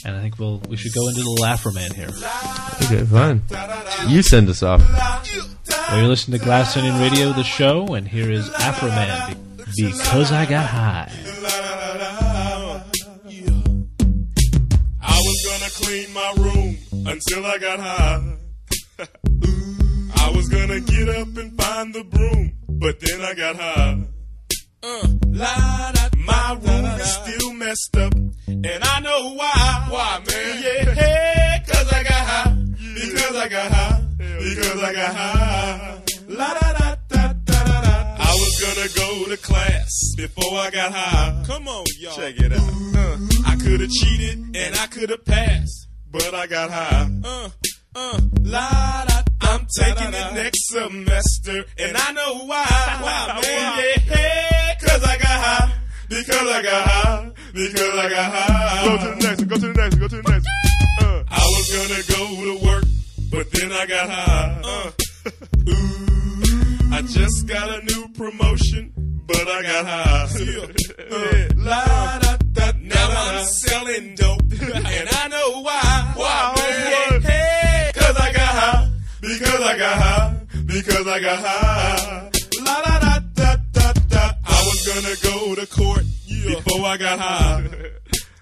And 0.06 0.16
I 0.16 0.20
think 0.22 0.38
we'll 0.38 0.58
we 0.68 0.76
should 0.76 0.94
go 0.94 1.06
into 1.08 1.20
the 1.20 1.44
Afro 1.46 1.72
Man 1.72 1.92
here. 1.92 2.08
Okay, 2.84 3.04
fine. 3.04 3.42
You 4.10 4.22
send 4.22 4.48
us 4.48 4.62
off. 4.62 4.80
Well, 4.88 5.98
you're 5.98 6.08
listening 6.08 6.38
to 6.38 6.44
Glass 6.44 6.76
Onion 6.76 6.98
Radio, 7.00 7.32
the 7.32 7.44
show, 7.44 7.94
and 7.94 8.08
here 8.08 8.30
is 8.32 8.48
Afro 8.54 8.88
Man 8.88 9.34
be- 9.34 9.47
because 9.76 10.32
I 10.32 10.46
got 10.46 10.66
high. 10.66 11.10
I 15.00 15.20
was 15.20 15.46
gonna 15.46 15.70
clean 15.70 16.12
my 16.12 16.34
room 16.38 16.78
until 17.06 17.46
I 17.46 17.58
got 17.58 17.80
high. 17.80 18.36
I 20.16 20.32
was 20.34 20.48
gonna 20.48 20.80
get 20.80 21.08
up 21.08 21.36
and 21.36 21.60
find 21.60 21.94
the 21.94 22.04
broom, 22.04 22.52
but 22.68 23.00
then 23.00 23.20
I 23.20 23.34
got 23.34 23.56
high. 23.56 23.98
Uh, 24.82 25.08
la, 25.26 25.92
da, 25.92 26.08
my 26.18 26.58
room 26.62 26.84
is 26.84 27.12
still 27.14 27.52
messed 27.54 27.96
up, 27.96 28.14
and 28.14 28.84
I 28.84 29.00
know 29.00 29.34
why. 29.34 29.86
Why, 29.90 30.22
man? 30.26 30.62
Yeah, 30.62 30.94
hey, 30.94 31.64
cause 31.66 31.92
I 31.92 32.02
got 32.02 32.12
high. 32.12 32.56
Because 32.94 33.36
I 33.36 33.48
got 33.48 33.72
high. 33.72 34.04
Because 34.18 34.82
I 34.82 34.92
got 34.92 35.14
high. 35.14 36.02
La 36.28 36.54
da 36.54 36.72
da 36.72 36.78
was 38.39 38.61
gonna 38.61 38.89
go 38.95 39.28
to 39.30 39.36
class 39.36 40.14
before 40.16 40.59
I 40.59 40.70
got 40.70 40.93
high. 40.93 41.43
Come 41.47 41.68
on, 41.68 41.84
y'all. 41.99 42.14
Check 42.16 42.34
it 42.39 42.53
out. 42.53 42.59
Uh, 42.59 43.16
I 43.47 43.57
could 43.57 43.80
have 43.80 43.91
cheated 43.91 44.39
and 44.57 44.74
I 44.76 44.86
could 44.86 45.11
have 45.11 45.24
passed, 45.24 45.89
but 46.11 46.34
I 46.34 46.47
got 46.47 46.70
high. 46.70 47.09
Uh, 47.24 47.49
uh, 47.95 48.20
la 48.43 49.05
da. 49.05 49.22
I'm 49.41 49.66
taking 49.78 50.12
it 50.12 50.34
next 50.34 50.68
semester, 50.68 51.64
and 51.78 51.97
I 51.97 52.12
know 52.12 52.45
why. 52.45 52.66
Why, 53.01 53.41
man? 53.43 54.03
Yeah, 54.07 54.74
cause 54.80 55.03
I 55.05 55.16
got 55.16 55.26
high. 55.26 55.74
Because 56.09 56.49
I 56.49 56.62
got 56.62 56.89
high. 56.89 57.30
Because 57.53 57.99
I 57.99 58.09
got 58.11 58.32
high. 58.32 58.84
Go 58.84 58.97
to 58.97 59.05
the 59.09 59.26
next 59.26 59.39
one. 59.41 59.49
Go 59.49 59.57
to 59.57 59.66
the 59.72 59.72
next 59.74 59.95
one. 59.95 60.01
Go 60.01 60.09
to 60.09 60.16
the 60.22 60.30
next 60.30 60.47
one. 61.01 61.09
Uh, 61.09 61.24
I 61.30 61.45
was 61.45 61.66
gonna 61.76 62.18
go 62.18 62.59
to 62.59 62.66
work, 62.66 62.84
but 63.30 63.51
then 63.53 63.72
I 63.72 63.86
got 63.86 64.11
high. 64.11 64.61
Uh, 64.64 64.91
ooh, 65.70 66.07
I 66.99 67.03
just 67.03 67.46
got 67.46 67.70
a 67.70 67.84
new 67.84 68.09
promotion, 68.09 68.92
but 69.24 69.46
I 69.46 69.62
got 69.62 69.86
high. 69.86 70.28
Uh, 71.11 71.49
la, 71.57 72.18
da, 72.18 72.36
da, 72.53 72.72
now 72.82 73.09
I'm 73.09 73.44
selling 73.44 74.14
dope, 74.16 74.42
and 74.53 75.09
I 75.11 75.28
know 75.28 75.62
why. 75.62 76.12
Why, 76.16 76.55
man? 76.57 77.22
Hey, 77.22 77.90
cause 77.94 78.16
I 78.16 78.32
got 78.32 78.49
high. 78.49 78.90
Because 79.20 79.61
I 79.61 79.78
got 79.78 79.99
high. 80.03 80.46
Because 80.66 81.07
I 81.07 81.20
got 81.20 81.38
high. 81.38 82.30
La 82.62 82.82
da 82.82 82.99
da 82.99 83.18
da 83.32 83.57
da 83.72 83.92
da. 84.09 84.30
I 84.44 84.64
was 84.66 84.86
gonna 84.86 85.16
go 85.22 85.55
to 85.55 85.66
court 85.68 86.05
before 86.26 86.84
I 86.84 86.96
got 86.96 87.18
high. 87.20 87.64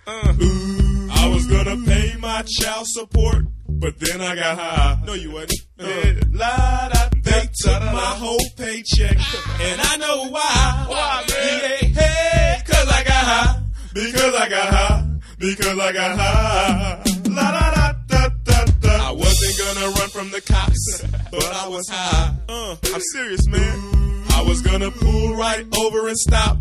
Uh, 0.06 0.34
ooh, 0.42 1.08
I 1.12 1.28
was 1.28 1.46
gonna 1.46 1.76
pay 1.86 2.16
my 2.18 2.42
child 2.42 2.86
support, 2.88 3.44
but 3.68 4.00
then 4.00 4.22
I 4.22 4.34
got 4.34 4.58
high. 4.58 5.02
No, 5.06 5.12
you 5.12 5.30
wasn't. 5.30 5.60
Uh, 5.78 6.14
la 6.32 6.88
da. 6.88 7.15
Took 7.58 7.80
my 7.80 8.12
whole 8.20 8.38
paycheck, 8.58 9.16
and 9.16 9.80
I 9.80 9.96
know 9.96 10.28
why. 10.28 10.84
Why, 10.88 11.24
man? 11.26 11.94
Yeah, 11.94 12.02
hey, 12.02 12.62
cause 12.66 12.86
I 12.86 13.02
got 13.02 13.24
high. 13.24 13.62
Because 13.94 14.34
I 14.34 14.48
got 14.50 14.68
high. 14.74 15.08
Because 15.38 15.78
I 15.78 15.92
got 15.92 16.18
high. 16.18 17.02
La 17.30 17.50
da 17.52 17.70
da 17.74 17.92
da 18.08 18.28
da 18.44 18.64
da. 18.82 19.08
I 19.08 19.12
wasn't 19.12 19.58
gonna 19.58 19.86
run 19.86 20.08
from 20.10 20.30
the 20.32 20.42
cops, 20.42 21.02
but 21.30 21.46
I 21.46 21.68
was 21.68 21.88
high. 21.88 22.34
Uh, 22.46 22.76
I'm 22.94 23.00
serious, 23.14 23.46
man. 23.46 24.24
I 24.32 24.42
was 24.46 24.60
gonna 24.60 24.90
pull 24.90 25.34
right 25.36 25.64
over 25.78 26.08
and 26.08 26.18
stop, 26.18 26.58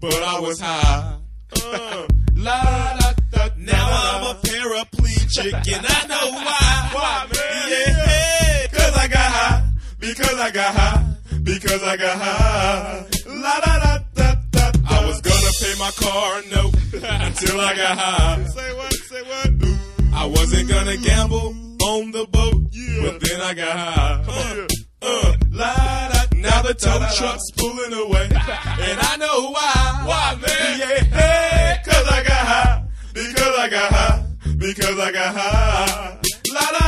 but 0.00 0.14
I 0.14 0.40
was 0.40 0.60
high. 0.60 1.18
Uh, 1.62 2.06
la 2.36 2.62
da 2.98 3.12
da. 3.32 3.48
Now 3.58 3.86
I'm 3.86 4.34
a 4.34 4.40
paraplegic, 4.40 5.52
and 5.76 5.86
I 5.86 6.06
know 6.06 6.32
why. 6.32 6.90
Why, 6.94 7.26
man? 7.34 7.68
Yeah, 7.68 7.92
hey, 7.92 8.68
cause 8.72 8.96
I 8.96 9.08
got 9.08 9.30
high. 9.30 9.67
Because 9.98 10.34
I 10.34 10.50
got 10.50 10.74
high. 10.74 11.04
Because 11.42 11.82
I 11.82 11.96
got 11.96 12.18
high. 12.18 13.06
La 13.26 13.60
da 13.60 13.78
da 13.80 13.98
da 14.14 14.34
da. 14.50 14.72
I 14.88 15.06
was 15.06 15.20
gonna 15.20 15.52
pay 15.60 15.74
my 15.78 15.90
car 15.90 16.42
note 16.52 16.74
until 17.26 17.60
I 17.60 17.74
got 17.74 17.98
high. 17.98 18.44
Say 18.44 18.74
what? 18.76 18.92
Say 18.92 19.22
what? 19.22 19.68
I 20.14 20.26
wasn't 20.26 20.68
gonna 20.68 20.96
gamble 20.96 21.54
on 21.82 22.10
the 22.12 22.26
boat, 22.30 22.62
yeah. 22.72 23.02
but 23.02 23.20
then 23.20 23.40
I 23.40 23.54
got 23.54 23.76
high. 23.76 24.24
Uh, 24.28 24.66
uh, 25.00 25.36
la, 25.52 25.74
da, 26.08 26.20
now 26.36 26.62
the 26.62 26.74
tow 26.74 26.98
truck's 27.16 27.50
pulling 27.56 27.92
away, 27.94 28.24
and 28.32 28.98
I 29.00 29.16
know 29.16 29.50
why. 29.50 30.02
Why, 30.06 30.34
man? 30.40 30.78
Yeah, 30.78 31.04
hey, 31.04 31.76
cause 31.84 32.06
I 32.08 32.22
got 32.24 32.46
high, 32.46 32.84
because 33.14 33.58
I 33.58 33.68
got 33.68 33.92
high, 33.92 34.26
because 34.58 34.98
I 34.98 35.12
got 35.12 35.34
high. 35.34 36.18
La 36.52 36.60
da 36.60 36.78
da 36.78 36.78
da 36.78 36.82
da. 36.82 36.87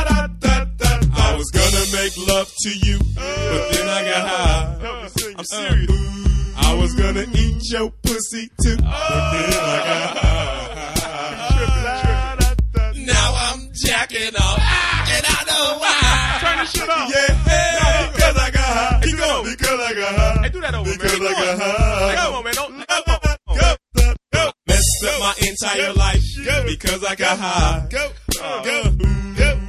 gonna 1.51 1.85
make 1.93 2.17
love 2.27 2.51
to 2.63 2.69
you, 2.69 2.99
but 3.15 3.71
then 3.71 3.87
I 3.87 4.03
got 4.03 4.27
high. 4.27 4.77
I'm 5.37 5.45
serious. 5.45 5.91
I 6.57 6.73
was 6.75 6.93
gonna 6.95 7.25
eat 7.33 7.69
your 7.71 7.89
pussy 8.03 8.49
too, 8.63 8.77
but 8.77 9.31
then 9.31 9.53
I 9.53 9.77
got 9.85 10.17
high. 10.17 10.41
Now 12.95 13.33
I'm 13.35 13.69
jacking 13.73 14.35
off, 14.35 14.59
and 14.59 15.25
I 15.27 15.43
know 15.47 15.77
why. 15.79 16.37
Turn 16.41 16.57
this 16.59 16.71
shit 16.71 16.89
off. 16.89 17.09
Yeah, 17.09 18.11
because 18.11 18.37
I 18.37 18.51
got 18.51 18.63
high. 18.63 19.01
Keep 19.03 19.17
going. 19.17 19.43
Because 19.43 19.79
I 19.79 19.93
got 19.93 20.15
high. 20.15 20.41
Hey, 20.43 20.49
do 20.49 20.61
that 20.61 20.75
over, 20.75 20.91
because 20.91 21.19
man. 21.19 21.19
Because 21.19 21.37
I 21.37 21.45
got 21.45 21.59
high. 21.59 21.71
Messed 24.67 25.03
up 25.05 25.19
my 25.19 25.33
entire 25.41 25.93
life 25.93 26.21
because 26.65 27.03
I 27.03 27.15
got 27.15 27.39
high. 27.39 27.87
Go, 27.89 28.11
go, 28.63 28.83
go. 29.37 29.60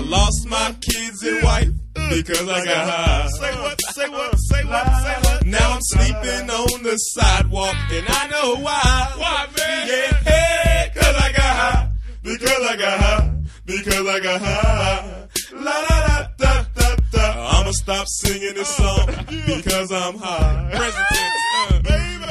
I 0.00 0.02
lost 0.04 0.48
my 0.48 0.74
kids 0.80 1.22
and 1.22 1.42
wife 1.44 1.68
because 1.92 2.48
I 2.48 2.64
got 2.64 2.88
high. 2.88 3.28
Say 3.38 3.52
what? 3.60 3.78
Say 3.92 4.08
what? 4.08 4.38
Say 4.38 4.64
what? 4.64 4.86
Say 5.02 5.14
what? 5.20 5.44
Now 5.44 5.72
I'm 5.72 5.82
sleeping 5.82 6.48
on 6.48 6.82
the 6.82 6.96
sidewalk 6.96 7.76
and 7.92 8.06
I 8.08 8.28
know 8.28 8.56
why. 8.64 9.12
Why, 9.18 9.46
man? 9.58 9.88
Yeah, 9.88 10.14
hey, 10.24 10.90
cause 10.94 11.16
I 11.16 11.32
got 11.32 11.54
high. 11.54 11.92
Because 12.22 12.66
I 12.66 12.76
got 12.78 12.98
high. 12.98 13.42
Because 13.66 14.06
I 14.06 14.20
got 14.20 14.40
high. 14.40 15.28
La 15.52 15.60
la 15.60 15.98
la 16.06 16.28
da 16.38 16.64
da 16.74 16.96
da. 17.12 17.58
I'ma 17.60 17.72
stop 17.72 18.06
singing 18.08 18.54
this 18.54 18.74
song 18.74 19.06
because 19.26 19.92
I'm 19.92 20.16
high. 20.16 20.70
Present 20.76 21.08
tense. 21.12 21.34
Uh, 21.58 21.78
Baby, 21.82 22.24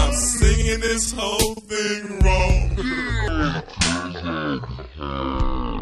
I'm 0.00 0.14
singing 0.14 0.80
this 0.80 1.12
whole 1.12 1.54
thing 1.54 2.18
wrong. 2.24 2.58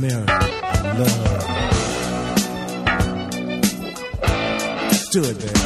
Man. 0.00 0.26
Love. 0.96 1.44
Do 5.10 5.24
it, 5.24 5.38
baby. 5.38 5.57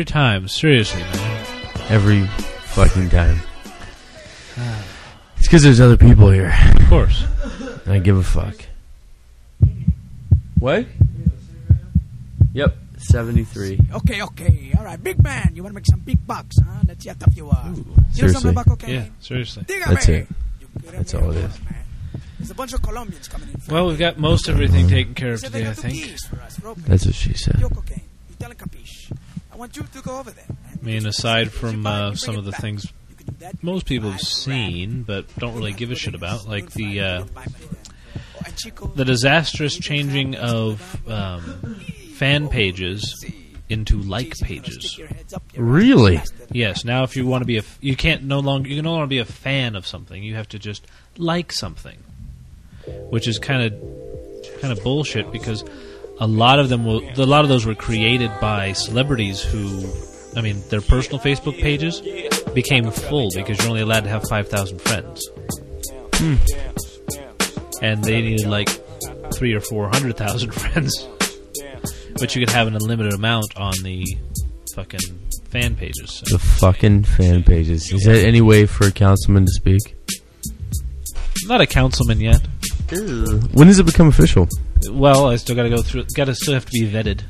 Every 0.00 0.06
time, 0.06 0.48
seriously, 0.48 1.02
man. 1.02 1.46
Every 1.90 2.24
fucking 2.72 3.10
time. 3.10 3.38
It's 5.36 5.46
because 5.46 5.62
there's 5.62 5.78
other 5.78 5.98
people 5.98 6.30
here. 6.30 6.54
Of 6.76 6.88
course. 6.88 7.26
And 7.84 7.92
I 7.92 7.98
give 7.98 8.16
a 8.16 8.22
fuck. 8.22 8.56
What? 10.58 10.86
Yep, 12.54 12.76
73. 12.96 13.78
Okay, 13.92 14.22
okay, 14.22 14.72
all 14.78 14.84
right, 14.84 15.02
big 15.02 15.22
man. 15.22 15.52
You 15.52 15.62
want 15.62 15.72
to 15.72 15.74
make 15.74 15.86
some 15.86 16.00
big 16.00 16.26
bucks, 16.26 16.56
huh? 16.58 16.80
Let's 16.88 17.02
see 17.02 17.10
how 17.10 17.16
tough 17.16 17.36
you 17.36 17.50
are. 17.50 17.66
You 17.66 17.84
know 17.84 18.04
Seriously. 18.12 18.28
something 18.32 18.50
about 18.52 18.66
cocaine? 18.68 18.94
Yeah, 18.94 19.04
seriously. 19.20 19.64
Dígame. 19.64 19.84
That's 19.84 20.08
it. 20.08 20.28
You 20.60 20.68
get 20.82 20.92
That's 20.92 21.14
all 21.14 21.30
it 21.30 21.34
there, 21.34 21.46
is. 21.46 21.64
man. 21.64 21.74
There's 22.38 22.50
a 22.50 22.54
bunch 22.54 22.72
of 22.72 22.80
Colombians 22.80 23.28
coming 23.28 23.50
in. 23.50 23.60
Well, 23.68 23.88
we've 23.88 23.98
got 23.98 24.18
most 24.18 24.48
everything 24.48 24.86
mm. 24.86 24.90
taken 24.90 25.14
care 25.14 25.34
of 25.34 25.40
said 25.40 25.52
they 25.52 25.58
today, 25.58 25.70
I 25.70 25.74
got 25.74 25.82
two 25.82 25.88
think. 25.88 26.04
keys 26.04 26.26
for 26.26 26.40
us, 26.40 26.56
for 26.58 26.68
opening. 26.68 26.88
That's 26.88 27.04
what 27.04 27.14
she 27.14 27.34
said. 27.34 27.60
Your 27.60 27.68
cocaine. 27.68 28.00
You 28.30 28.36
tell 28.38 28.50
him 28.50 28.56
capiche. 28.56 29.12
I 29.52 29.56
want 29.78 29.94
you 29.94 30.00
to 30.00 30.06
go 30.06 30.18
over 30.18 30.30
there. 30.30 30.44
I 30.48 30.84
mean, 30.84 31.06
aside 31.06 31.52
from 31.52 31.86
uh, 31.86 32.14
some 32.14 32.36
of 32.36 32.44
the 32.44 32.52
things 32.52 32.92
most 33.62 33.86
people 33.86 34.10
have 34.10 34.20
seen 34.20 35.02
but 35.02 35.26
don't 35.38 35.54
really 35.54 35.72
give 35.72 35.90
a 35.90 35.94
shit 35.94 36.14
about, 36.14 36.48
like 36.48 36.70
the 36.72 37.00
uh, 37.00 37.24
the 38.94 39.04
disastrous 39.04 39.76
changing 39.76 40.34
of 40.36 41.08
um, 41.08 41.80
fan 42.14 42.48
pages 42.48 43.24
into 43.68 43.98
like 43.98 44.34
pages. 44.42 45.00
Really? 45.56 46.20
Yes. 46.50 46.84
Now, 46.84 47.04
if 47.04 47.16
you 47.16 47.26
want 47.26 47.42
to 47.42 47.46
be 47.46 47.56
a, 47.56 47.60
f- 47.60 47.78
you 47.80 47.94
can't 47.94 48.24
no 48.24 48.40
longer 48.40 48.68
you 48.68 48.76
can 48.76 48.84
no 48.84 48.92
longer 48.92 49.06
be 49.06 49.18
a 49.18 49.24
fan 49.24 49.76
of 49.76 49.86
something. 49.86 50.22
You 50.22 50.34
have 50.34 50.48
to 50.48 50.58
just 50.58 50.86
like 51.16 51.52
something, 51.52 51.98
which 53.10 53.28
is 53.28 53.38
kind 53.38 53.62
of 53.72 54.60
kind 54.60 54.72
of 54.76 54.82
bullshit 54.82 55.30
because 55.30 55.64
a 56.20 56.26
lot 56.26 56.58
of 56.58 56.68
them 56.68 56.84
will, 56.84 57.02
a 57.18 57.24
lot 57.26 57.42
of 57.44 57.48
those 57.48 57.64
were 57.66 57.74
created 57.74 58.30
by 58.40 58.72
celebrities 58.72 59.42
who, 59.42 59.90
I 60.36 60.42
mean, 60.42 60.62
their 60.68 60.80
personal 60.82 61.18
Facebook 61.18 61.58
pages 61.60 62.00
became 62.54 62.90
full 62.90 63.30
because 63.34 63.58
you're 63.58 63.68
only 63.68 63.80
allowed 63.80 64.04
to 64.04 64.10
have 64.10 64.28
five 64.28 64.48
thousand 64.48 64.80
friends, 64.82 65.26
Hmm. 66.14 66.36
and 67.82 68.04
they 68.04 68.20
needed 68.20 68.46
like 68.46 68.68
three 69.32 69.54
or 69.54 69.60
four 69.60 69.88
hundred 69.88 70.16
thousand 70.16 70.52
friends, 70.62 71.08
but 72.18 72.34
you 72.34 72.40
could 72.44 72.50
have 72.54 72.66
an 72.68 72.74
unlimited 72.74 73.14
amount 73.14 73.56
on 73.56 73.72
the 73.82 74.04
fucking 74.74 75.00
fan 75.48 75.74
pages. 75.74 76.22
So. 76.24 76.36
The 76.36 76.38
fucking 76.38 77.04
fan 77.04 77.42
pages. 77.42 77.90
Is 77.92 78.04
there 78.04 78.26
any 78.26 78.40
way 78.40 78.66
for 78.66 78.86
a 78.86 78.92
councilman 78.92 79.46
to 79.46 79.52
speak? 79.52 79.80
I'm 81.42 81.48
not 81.48 81.60
a 81.60 81.66
councilman 81.66 82.20
yet. 82.20 82.46
When 82.90 83.66
does 83.66 83.78
it 83.78 83.86
become 83.86 84.08
official? 84.08 84.48
Well, 84.90 85.26
I 85.28 85.36
still 85.36 85.54
got 85.56 85.64
to 85.64 85.70
go 85.70 85.82
through. 85.82 86.04
Got 86.14 86.26
to 86.26 86.34
still 86.34 86.54
have 86.54 86.64
to 86.66 86.72
be 86.72 86.90
vetted 86.90 87.22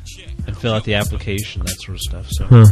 and 0.47 0.57
fill 0.57 0.73
out 0.75 0.85
the 0.85 0.95
application, 0.95 1.63
that 1.63 1.77
sort 1.81 1.97
of 1.97 2.01
stuff. 2.01 2.27
So, 2.31 2.45
Huh. 2.47 2.65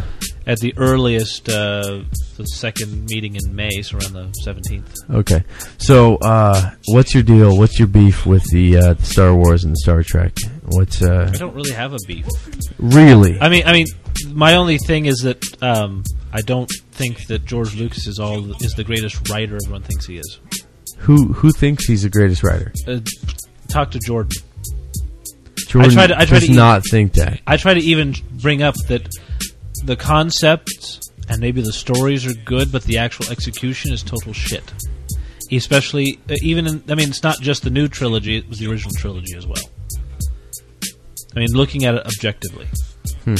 at 0.47 0.59
the 0.61 0.73
earliest, 0.77 1.49
uh, 1.49 2.03
the 2.37 2.45
second 2.45 3.07
meeting 3.11 3.35
in 3.37 3.55
May, 3.55 3.83
so 3.83 3.99
around 3.99 4.13
the 4.15 4.31
seventeenth. 4.45 4.95
Okay. 5.11 5.43
So, 5.79 6.17
uh, 6.17 6.71
what's 6.89 7.13
your 7.13 7.23
deal? 7.25 7.59
What's 7.59 7.79
your 7.79 7.89
beef 7.89 8.25
with 8.25 8.45
the, 8.53 8.77
uh, 8.77 8.95
the 8.95 9.05
Star 9.05 9.35
Wars 9.35 9.65
and 9.65 9.73
the 9.73 9.79
Star 9.83 10.03
Trek? 10.03 10.33
What's 10.67 11.03
uh, 11.03 11.31
I 11.33 11.37
don't 11.37 11.55
really 11.55 11.73
have 11.73 11.93
a 11.93 11.99
beef. 12.07 12.27
really? 12.79 13.39
I 13.41 13.49
mean, 13.49 13.65
I 13.67 13.73
mean, 13.73 13.87
my 14.33 14.55
only 14.57 14.79
thing 14.79 15.07
is 15.07 15.19
that 15.19 15.43
um, 15.63 16.05
I 16.33 16.41
don't 16.43 16.71
think 16.93 17.27
that 17.27 17.45
George 17.45 17.75
Lucas 17.75 18.07
is 18.07 18.19
all 18.19 18.53
is 18.63 18.73
the 18.73 18.85
greatest 18.85 19.29
writer 19.29 19.59
everyone 19.63 19.83
thinks 19.83 20.07
he 20.07 20.19
is. 20.19 20.39
Who 20.99 21.33
who 21.33 21.53
thinks 21.53 21.87
he's 21.87 22.03
the 22.03 22.11
greatest 22.11 22.43
writer? 22.43 22.73
Uh, 22.87 23.01
talk 23.69 23.91
to 23.93 23.99
Jordan. 23.99 24.33
Jordan 25.69 25.91
I 25.91 25.95
try 25.95 26.07
to. 26.07 26.19
I 26.19 26.25
try 26.25 26.39
does 26.39 26.49
to 26.49 26.55
not 26.55 26.83
think 26.91 27.15
that. 27.15 27.41
I 27.47 27.57
try 27.57 27.75
to 27.75 27.81
even 27.81 28.15
bring 28.33 28.63
up 28.63 28.75
that 28.89 29.09
the 29.85 29.97
concepts 29.97 31.01
and 31.29 31.41
maybe 31.41 31.61
the 31.61 31.73
stories 31.73 32.27
are 32.27 32.35
good, 32.45 32.73
but 32.73 32.85
the 32.85 32.99
actual 32.99 33.31
execution 33.31 33.93
is 33.93 34.03
total 34.03 34.33
shit. 34.33 34.73
Especially, 35.51 36.19
uh, 36.29 36.35
even 36.43 36.67
in, 36.67 36.83
I 36.89 36.95
mean, 36.95 37.09
it's 37.09 37.23
not 37.23 37.41
just 37.41 37.63
the 37.63 37.71
new 37.71 37.89
trilogy; 37.89 38.37
it 38.37 38.49
was 38.49 38.59
the 38.59 38.67
original 38.71 38.93
trilogy 38.99 39.35
as 39.37 39.47
well. 39.47 39.63
I 41.35 41.41
mean, 41.41 41.49
looking 41.53 41.85
at 41.85 41.95
it 41.95 42.05
objectively, 42.07 42.67
Hmm. 43.25 43.37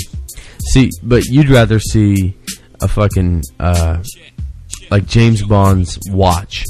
See, 0.73 0.91
but 1.03 1.25
you'd 1.27 1.49
rather 1.49 1.79
see 1.81 2.37
a 2.83 2.89
fucking 2.89 3.43
uh, 3.59 4.03
like 4.91 5.07
James 5.07 5.43
Bond's 5.43 5.99
watch. 6.11 6.65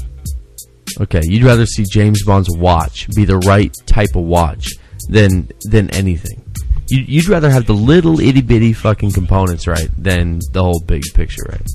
Okay, 1.01 1.21
you'd 1.25 1.45
rather 1.45 1.67
see 1.67 1.85
James 1.91 2.25
Bond's 2.25 2.51
watch 2.57 3.09
be 3.15 3.25
the 3.25 3.39
right 3.39 3.73
type 3.87 4.15
of 4.15 4.25
watch 4.25 4.69
than 5.09 5.49
than 5.63 5.91
anything. 5.91 6.45
You, 6.89 7.05
you'd 7.07 7.29
rather 7.29 7.51
have 7.51 7.67
the 7.67 7.75
little 7.75 8.21
itty 8.21 8.41
bitty 8.41 8.73
fucking 8.73 9.13
components 9.13 9.67
right 9.67 9.89
than 9.97 10.41
the 10.53 10.63
whole 10.63 10.83
big 10.87 11.03
picture 11.15 11.43
right. 11.49 11.67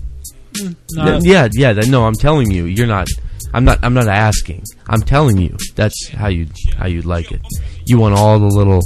Hmm, 0.57 0.71
no. 0.91 1.19
yeah, 1.23 1.47
yeah. 1.53 1.73
No, 1.73 2.05
I'm 2.05 2.15
telling 2.15 2.51
you, 2.51 2.65
you're 2.65 2.87
not. 2.87 3.07
I'm 3.53 3.63
not. 3.63 3.79
I'm 3.83 3.93
not 3.93 4.07
asking. 4.07 4.63
I'm 4.87 5.01
telling 5.01 5.37
you. 5.37 5.55
That's 5.75 6.09
how 6.09 6.27
you 6.27 6.47
how 6.77 6.87
you 6.87 7.01
like 7.01 7.31
it. 7.31 7.41
You 7.85 7.99
want 7.99 8.15
all 8.15 8.39
the 8.39 8.47
little 8.47 8.81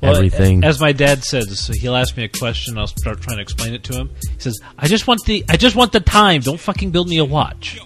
Well, 0.00 0.16
everything. 0.16 0.64
As 0.64 0.80
my 0.80 0.92
dad 0.92 1.24
says, 1.24 1.70
he'll 1.80 1.96
ask 1.96 2.16
me 2.16 2.24
a 2.24 2.28
question, 2.28 2.78
I'll 2.78 2.86
start 2.86 3.20
trying 3.20 3.36
to 3.36 3.42
explain 3.42 3.74
it 3.74 3.84
to 3.84 3.94
him. 3.94 4.10
He 4.22 4.38
says, 4.38 4.58
"I 4.78 4.86
just 4.86 5.06
want 5.06 5.20
the, 5.26 5.44
I 5.48 5.56
just 5.56 5.76
want 5.76 5.92
the 5.92 6.00
time. 6.00 6.40
Don't 6.40 6.60
fucking 6.60 6.92
build 6.92 7.08
me 7.08 7.18
a 7.18 7.24
watch." 7.24 7.78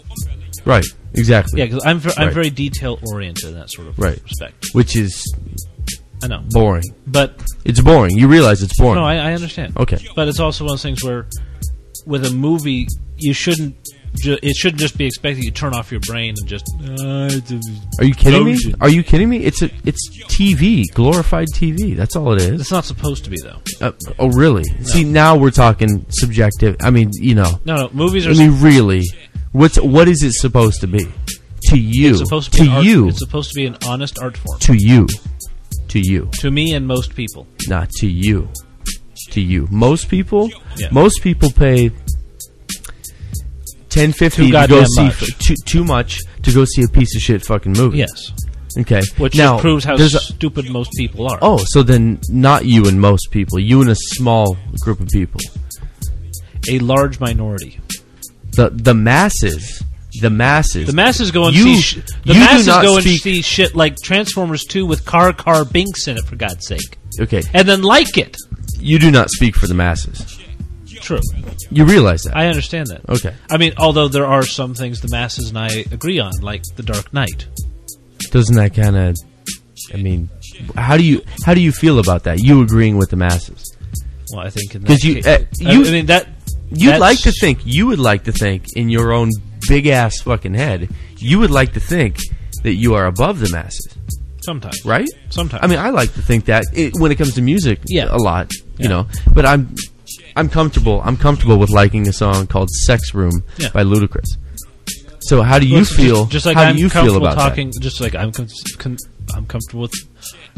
right. 0.65 0.85
Exactly. 1.15 1.61
Yeah, 1.61 1.67
because 1.67 1.85
I'm, 1.85 1.99
ver- 1.99 2.13
I'm 2.17 2.27
Right. 2.27 2.35
very 2.35 2.51
detail 2.51 2.99
oriented 3.07 3.49
in 3.51 3.55
that 3.55 3.71
sort 3.71 3.89
of 3.89 3.99
Right. 3.99 4.21
respect. 4.23 4.67
Which 4.73 4.97
is 4.97 5.23
I 6.23 6.27
know, 6.29 6.43
boring. 6.51 6.85
but 7.07 7.43
It's 7.65 7.81
boring. 7.81 8.17
You 8.17 8.29
realize 8.29 8.63
it's 8.63 8.77
boring. 8.79 8.97
No, 9.01 9.05
I, 9.07 9.17
I 9.17 9.33
understand. 9.35 9.77
Okay. 9.77 9.99
but 10.17 10.29
it's 10.29 10.41
also 10.41 10.65
one 10.65 10.73
of 10.73 10.79
those 10.79 10.83
things 10.83 11.05
where, 11.05 11.27
with 12.07 12.25
a 12.25 12.31
movie, 12.31 12.87
you 13.17 13.33
shouldn't. 13.33 13.77
Ju- 14.17 14.39
it 14.45 14.55
shouldn't 14.55 14.81
just 14.81 14.97
be 14.97 15.07
expected 15.07 15.43
you 15.45 15.51
turn 15.51 15.75
off 15.75 15.91
your 15.91 16.01
brain 16.07 16.35
and 16.39 16.47
just. 16.49 16.65
Uh, 16.81 17.29
it's 17.33 17.51
a- 17.51 17.61
Are 18.01 18.05
you 18.05 18.15
kidding 18.15 18.45
me? 18.45 18.53
Explosion. 18.53 18.79
Are 18.81 18.89
you 18.89 19.03
kidding 19.03 19.29
me? 19.29 19.39
It's 19.39 19.61
a 19.63 19.71
it's 19.85 20.09
TV, 20.29 20.85
glorified 20.95 21.49
TV. 21.53 21.97
That's 21.97 22.15
all 22.15 22.33
it 22.33 22.41
is. 22.41 22.61
It's 22.61 22.71
not 22.71 22.85
supposed 22.85 23.25
to 23.25 23.31
be 23.31 23.39
though. 23.43 23.59
Uh, 23.81 23.91
oh, 24.21 24.29
really? 24.29 24.63
See, 24.83 25.03
now 25.03 25.37
we're 25.37 25.51
talking 25.51 26.07
subjective. 26.11 26.77
I 26.81 26.91
mean, 26.91 27.11
you 27.15 27.35
know. 27.35 27.59
No, 27.65 27.75
no. 27.75 27.91
Movies 27.93 28.27
are. 28.29 28.31
I 28.31 28.35
mean, 28.35 28.61
really, 28.63 29.03
what's 29.55 29.77
what 29.81 30.07
is 30.09 30.23
it 30.23 30.33
supposed 30.35 30.81
to 30.83 30.87
be? 30.87 31.07
To 31.71 31.79
you, 31.79 32.11
it's 32.11 32.19
supposed 32.19 32.53
to 32.53 32.61
be. 32.61 32.67
an 32.69 32.73
art- 32.75 32.85
you, 32.85 33.09
It's 33.09 33.19
supposed 33.21 33.49
to 33.53 33.55
be 33.55 33.65
an 33.67 33.77
honest 33.87 34.19
art 34.21 34.37
form. 34.37 34.59
to 34.61 34.75
you, 34.75 35.07
to 35.89 35.99
you, 35.99 36.29
To 36.41 36.51
me 36.51 36.75
and 36.75 36.87
most 36.87 37.15
people. 37.15 37.47
not 37.69 37.89
to 38.01 38.07
you, 38.07 38.49
to 39.31 39.41
you. 39.41 39.67
Most 39.71 40.09
people, 40.11 40.51
Yeah. 40.77 40.89
most 40.93 41.23
people 41.23 41.51
pay 41.51 41.91
10 43.89 44.13
50 44.13 44.47
Too 44.47 44.53
to 44.53 44.67
go 44.67 44.85
see 44.85 45.05
much. 45.05 45.23
f- 45.23 45.39
too, 45.39 45.55
too 45.65 45.85
much 45.85 46.21
to 46.43 46.53
go 46.53 46.65
see 46.65 46.83
a 46.83 46.89
piece 46.89 47.15
of 47.17 47.23
shit 47.23 47.43
fucking 47.45 47.73
movie. 47.73 47.99
Yes. 47.99 48.33
Okay. 48.79 49.01
Which 49.19 49.37
now 49.37 49.59
proves 49.61 49.85
how 49.85 49.95
a- 49.95 50.09
stupid 50.09 50.69
most 50.69 50.91
people 50.99 51.29
are. 51.31 51.39
Oh, 51.41 51.63
so 51.65 51.83
then 51.83 52.19
not 52.29 52.67
you 52.67 52.87
and 52.89 53.01
most 53.01 53.29
people. 53.31 53.59
You 53.61 53.81
and 53.83 53.91
a 53.91 53.95
small 53.97 54.57
group 54.81 54.99
of 55.01 55.09
people. 55.09 55.41
A 56.69 56.79
large 56.81 57.21
minority. 57.21 57.79
The 58.57 58.71
the 58.71 58.95
masses. 58.95 59.83
The 60.21 60.31
masses. 60.31 60.87
The 60.87 60.93
masses 60.93 61.31
go 61.33 61.47
and 61.47 61.57
You- 61.57 61.75
see. 61.77 61.81
Sh- 61.81 61.99
the 62.25 62.35
masses 62.35 62.67
go 62.67 62.95
and 62.97 63.03
speak- 63.05 63.23
see 63.23 63.43
shit 63.43 63.75
like 63.75 63.97
Transformers 64.01 64.63
Two 64.65 64.87
with 64.87 65.05
Car 65.05 65.33
Car 65.33 65.65
Binks 65.65 66.07
in 66.07 66.17
it, 66.17 66.25
for 66.25 66.37
God's 66.37 66.67
sake, 66.67 66.99
Okay. 67.21 67.43
and 67.53 67.69
then 67.69 67.83
like 67.83 68.17
it. 68.17 68.37
You 68.79 68.99
do 69.01 69.11
not 69.11 69.31
speak 69.31 69.57
for 69.57 69.67
the 69.67 69.75
masses. 69.75 70.39
True. 71.01 71.21
You 71.71 71.85
realize 71.85 72.23
that. 72.23 72.37
I 72.37 72.47
understand 72.47 72.87
that. 72.87 73.03
Okay. 73.09 73.35
I 73.51 73.57
mean, 73.59 73.73
although 73.77 74.09
there 74.09 74.25
are 74.27 74.45
some 74.47 74.75
things 74.75 75.01
the 75.01 75.09
masses 75.09 75.49
and 75.51 75.59
I 75.59 75.85
agree 75.91 76.19
on, 76.21 76.33
like 76.41 76.63
The 76.77 76.83
Dark 76.83 77.13
Knight. 77.13 77.47
Doesn't 78.31 78.55
that 78.57 78.75
kind 78.75 78.97
of 78.97 79.17
I 79.93 79.97
mean, 79.99 80.31
how 80.77 80.97
do 80.97 81.03
you 81.03 81.23
how 81.45 81.53
do 81.55 81.61
you 81.61 81.73
feel 81.73 81.99
about 81.99 82.23
that? 82.25 82.39
You 82.41 82.63
agreeing 82.63 82.97
with 82.97 83.11
the 83.11 83.17
masses? 83.17 83.77
Well, 84.33 84.47
I 84.47 84.51
think 84.51 84.73
Because 84.73 85.05
you 85.05 85.21
uh, 85.27 85.39
I- 85.41 85.47
you 85.73 85.85
I 85.85 85.91
mean 85.91 86.07
that 86.07 86.34
you'd 86.77 86.93
that's- 86.93 87.01
like 87.01 87.19
to 87.21 87.33
think 87.33 87.61
you 87.65 87.87
would 87.87 87.99
like 87.99 88.25
to 88.25 88.33
think 88.33 88.65
in 88.77 88.89
your 88.89 89.13
own 89.13 89.31
big 89.69 89.87
ass 89.87 90.21
fucking 90.23 90.55
head 90.55 90.89
you 91.19 91.39
would 91.39 91.51
like 91.51 91.73
to 91.73 91.81
think 91.81 92.19
that 92.65 92.75
you 92.75 92.95
are 92.95 93.07
above 93.07 93.41
the 93.41 93.49
masses, 93.51 93.95
sometimes, 94.43 94.85
right? 94.85 95.09
Sometimes. 95.31 95.63
I 95.63 95.67
mean, 95.67 95.79
I 95.79 95.91
like 95.91 96.13
to 96.15 96.23
think 96.23 96.47
that 96.47 96.65
it, 96.73 96.93
when 96.99 97.11
it 97.13 97.17
comes 97.17 97.35
to 97.35 97.43
music, 97.43 97.81
Yeah. 97.87 98.09
a 98.11 98.17
lot, 98.17 98.51
you 98.79 98.89
know. 98.89 99.07
But 99.33 99.45
I'm 99.47 99.75
I'm 100.37 100.49
comfortable. 100.49 101.01
I'm 101.05 101.17
comfortable 101.17 101.59
with 101.59 101.71
liking 101.71 102.09
a 102.09 102.13
song 102.13 102.47
called 102.47 102.69
"Sex 102.71 103.15
Room" 103.15 103.43
Yeah. 103.59 103.69
by 103.71 103.85
Ludacris. 103.85 104.37
So 105.21 105.43
how 105.43 105.59
do 105.59 105.67
you 105.67 105.77
Well, 105.77 105.85
feel? 105.85 106.17
Just, 106.25 106.33
just 106.33 106.47
like 106.47 106.57
how 106.57 106.65
I'm 106.65 106.77
do 106.77 106.83
you 106.83 106.89
feel 106.91 107.03
comfortable 107.03 107.27
about 107.27 107.39
talking, 107.49 107.73
just 107.81 108.01
like 108.01 108.15
I'm 108.15 108.33
com- 108.33 108.49
con- 108.79 108.99
I'm 109.35 109.47
comfortable 109.47 109.83
with 109.83 109.95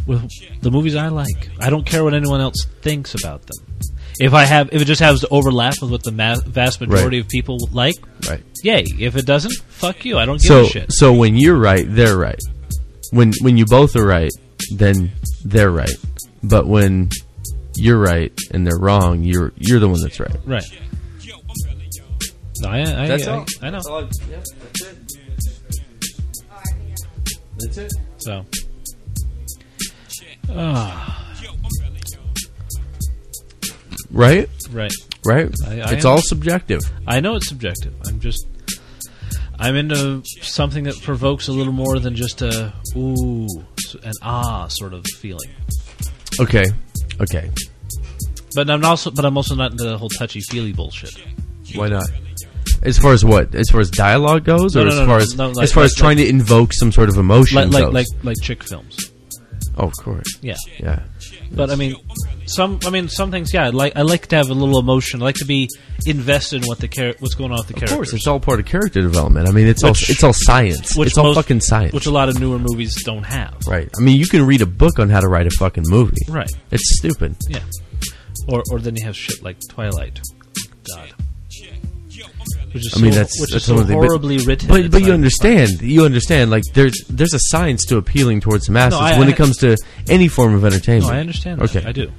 with 0.06 0.28
the 0.62 0.70
movies 0.70 0.97
I 0.97 1.09
like. 1.09 1.51
I 1.60 1.70
don't 1.70 1.86
care 1.86 2.02
what 2.02 2.14
anyone 2.14 2.40
else 2.40 2.66
thinks 2.82 3.14
about 3.14 3.43
them. 3.47 3.59
If 4.18 4.32
I 4.32 4.44
have, 4.44 4.70
if 4.72 4.80
it 4.82 4.86
just 4.86 5.01
has 5.02 5.20
to 5.20 5.28
overlap 5.28 5.74
with 5.82 5.90
what 5.90 6.02
the 6.02 6.12
ma- 6.12 6.36
vast 6.47 6.80
majority 6.80 7.18
of 7.18 7.28
people 7.28 7.59
like. 7.70 7.94
Right. 8.28 8.43
yay. 8.62 8.84
If 8.98 9.14
it 9.16 9.26
doesn't, 9.26 9.52
fuck 9.68 10.05
you. 10.05 10.16
I 10.18 10.24
don't 10.24 10.40
give 10.40 10.48
So 10.48 10.62
a 10.64 10.68
shit. 10.68 10.93
so 10.93 11.12
when 11.12 11.36
you're 11.36 11.59
right, 11.59 11.84
they're 11.86 12.16
right. 12.16 12.40
When 13.12 13.32
when 13.43 13.56
you 13.56 13.66
both 13.66 13.94
are 13.97 14.06
right, 14.06 14.32
then 14.74 15.12
they're 15.44 15.70
right. 15.70 15.94
But 16.43 16.66
when 16.66 17.10
you're 17.76 17.98
right 18.01 18.32
and 18.52 18.66
they're 18.66 18.78
wrong, 18.78 19.22
you're 19.22 19.52
you're 19.56 19.80
the 19.80 19.88
one 19.88 20.01
that's 20.01 20.18
right. 20.18 20.36
Right. 20.47 20.64
No, 22.62 22.70
I, 22.70 22.80
I, 22.80 23.06
That's 23.06 23.26
I, 23.26 23.32
all. 23.32 23.44
I 23.60 23.66
know. 23.68 23.72
That's 23.72 23.86
all 23.86 23.98
I- 24.05 24.09
yeah, 24.30 24.36
that's 24.66 24.82
it. 24.82 24.97
That's 27.59 27.76
it. 27.78 27.93
So. 28.16 28.47
Ah, 30.51 31.26
Right? 34.11 34.49
right. 34.70 34.93
Right? 35.24 35.51
I- 35.66 35.81
I 35.81 35.93
it's 35.93 36.05
am- 36.05 36.12
all 36.12 36.20
subjective. 36.23 36.81
I 37.07 37.20
know 37.20 37.37
it's 37.37 37.49
subjective. 37.49 37.95
I'm 38.07 38.20
just. 38.20 38.47
I'm 39.59 39.74
into 39.74 40.23
something 40.43 40.85
that 40.85 41.01
provokes 41.03 41.49
a 41.49 41.53
little 41.53 41.73
more 41.73 41.99
than 41.99 42.15
just 42.15 42.43
a 42.43 42.73
ooh, 42.95 43.47
an 44.05 44.12
ah 44.23 44.69
sort 44.69 44.93
of 44.93 45.05
feeling. 45.19 45.49
Okay. 46.39 46.66
Okay. 47.20 47.51
But 48.55 48.69
I'm 48.69 48.85
also, 48.85 49.11
but 49.11 49.24
I'm 49.24 49.37
also 49.39 49.55
not 49.55 49.73
into 49.73 49.85
the 49.85 49.97
whole 49.97 50.11
touchy 50.11 50.41
feely 50.43 50.73
bullshit. 50.73 51.15
Why 51.74 51.89
not? 51.89 52.05
As 52.83 52.99
far 52.99 53.15
as 53.15 53.24
what? 53.24 53.55
As 53.55 53.70
far 53.70 53.81
as 53.81 53.91
dialogue 53.91 54.45
goes, 54.45 54.74
No, 54.74 54.83
or 54.83 54.85
no, 54.85 54.91
as 54.91 54.99
no, 54.99 55.07
far 55.07 55.16
as 55.19 55.37
like- 55.39 55.65
as 55.65 55.73
far 55.73 55.85
as 55.85 55.93
like- 55.93 55.99
trying 55.99 56.16
to 56.19 56.28
invoke 56.28 56.74
some 56.74 56.93
sort 56.93 57.09
of 57.09 57.16
emotion 57.16 57.57
Like 57.57 57.70
like 57.85 57.93
like 57.93 58.07
like 58.23 58.37
chick 58.43 58.62
films. 58.62 59.11
oh, 59.78 59.87
of 59.87 59.95
course. 60.03 60.27
Yeah. 60.43 60.57
Yeah. 60.78 61.03
But 61.52 61.70
I 61.70 61.77
mean, 61.77 61.97
some. 62.47 62.78
I 62.85 62.90
mean, 62.90 63.09
some 63.09 63.31
things. 63.31 63.52
Yeah, 63.55 63.66
I 63.66 63.68
like. 63.70 63.97
I 63.97 64.02
like 64.02 64.27
to 64.28 64.36
have 64.36 64.51
a 64.51 64.55
little 64.55 64.78
emotion. 64.78 65.23
I 65.23 65.27
like 65.27 65.36
to 65.36 65.44
be 65.44 65.68
invested 66.06 66.62
in 66.62 66.68
what 66.68 66.78
the 66.78 66.89
char- 66.89 67.14
what's 67.20 67.35
going 67.35 67.51
on 67.52 67.59
with 67.59 67.68
the 67.68 67.74
character. 67.74 67.85
Of 67.86 67.90
characters. 67.98 68.10
course, 68.12 68.20
it's 68.20 68.27
all 68.27 68.40
part 68.40 68.60
of 68.60 68.66
character 68.66 69.01
development. 69.02 69.48
I 69.48 69.52
mean, 69.52 69.66
it's 69.66 69.82
Which- 69.82 70.09
all 70.09 70.12
it's 70.12 70.24
all 70.24 70.32
science. 70.35 70.97
which 70.97 71.09
It's 71.09 71.18
all 71.18 71.24
most- 71.27 71.36
fucking 71.36 71.60
science. 71.60 71.93
which 71.93 72.06
a 72.06 72.10
lot 72.10 72.28
of 72.28 72.39
newer 72.40 72.59
movies 72.59 73.02
don't 73.05 73.24
have. 73.24 73.55
right. 73.66 73.89
I 73.98 74.02
mean, 74.02 74.16
you 74.16 74.27
can 74.27 74.44
read 74.47 74.60
a 74.62 74.66
book 74.66 74.98
on 74.98 75.09
how 75.10 75.20
to 75.20 75.28
write 75.28 75.47
a 75.47 75.51
fucking 75.59 75.85
movie. 75.89 76.16
Right. 76.28 76.51
It's 76.70 76.98
stupid. 76.98 77.36
Yeah. 77.48 77.60
Or 78.48 78.62
or 78.70 78.78
then 78.81 78.97
you 78.97 79.05
have 79.05 79.16
shit 79.16 79.43
like 79.43 79.56
Twilight. 79.70 80.20
God. 80.94 81.12
Which 82.77 82.86
is 82.89 82.94
I 82.94 83.01
mean, 83.01 83.12
so, 83.12 83.19
that's 83.20 83.40
which 83.40 83.51
that's 83.53 83.69
is 83.69 83.77
so 83.77 83.85
horribly 83.85 84.36
written. 84.36 84.69
But 84.69 84.90
but 84.90 85.01
you 85.01 85.07
like- 85.07 85.15
understand, 85.15 85.81
you 85.81 86.05
understand. 86.05 86.51
Like 86.51 86.62
there's 86.74 87.07
there's 87.09 87.32
a 87.32 87.39
science 87.40 87.86
to 87.86 87.97
appealing 87.97 88.40
towards 88.40 88.66
the 88.66 88.73
masses 88.73 89.01
No, 89.01 89.07
I- 89.07 89.19
when 89.19 89.28
I- 89.28 89.31
it 89.31 89.36
comes 89.36 89.57
to 89.59 89.78
any 90.11 90.28
form 90.28 90.55
of 90.55 90.62
entertainment. 90.62 91.11
No, 91.11 91.16
I 91.16 91.20
understand. 91.20 91.61
That. 91.61 91.74
Okay, 91.74 91.89
I 91.89 91.93
do. 91.93 92.12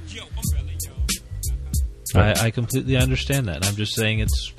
Right. 2.12 2.36
I, 2.36 2.46
I 2.46 2.50
completely 2.50 2.96
understand 2.96 3.46
that. 3.46 3.64
I'm 3.64 3.76
just 3.76 3.94
saying 3.94 4.18
it's. 4.18 4.52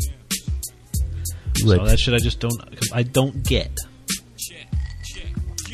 Lit. 1.66 1.80
So 1.80 1.86
that 1.86 2.00
shit 2.00 2.14
I 2.14 2.20
just 2.20 2.40
don't. 2.40 2.62
I 2.94 3.04
don't 3.04 3.44
get. 3.44 3.78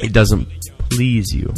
It 0.01 0.11
doesn't 0.11 0.47
please 0.89 1.31
you. 1.35 1.53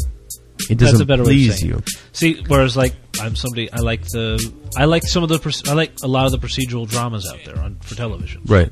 It 0.69 0.77
doesn't 0.77 1.01
a 1.01 1.05
better 1.05 1.23
way 1.23 1.29
of 1.29 1.35
please 1.35 1.63
you. 1.63 1.81
See, 2.11 2.43
whereas 2.47 2.75
like 2.75 2.93
I'm 3.21 3.35
somebody 3.35 3.71
I 3.71 3.79
like 3.79 4.03
the 4.03 4.53
I 4.77 4.85
like 4.85 5.03
some 5.03 5.23
of 5.23 5.29
the 5.29 5.63
I 5.67 5.73
like 5.73 5.93
a 6.03 6.07
lot 6.07 6.25
of 6.25 6.31
the 6.31 6.39
procedural 6.39 6.87
dramas 6.87 7.27
out 7.31 7.39
there 7.45 7.59
on 7.59 7.75
for 7.79 7.95
television. 7.95 8.41
Right. 8.45 8.71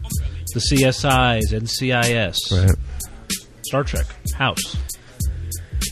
The 0.54 0.60
CSIs, 0.60 1.52
NCIS, 1.52 2.38
Right. 2.52 2.76
Star 3.64 3.84
Trek, 3.84 4.06
House. 4.34 4.78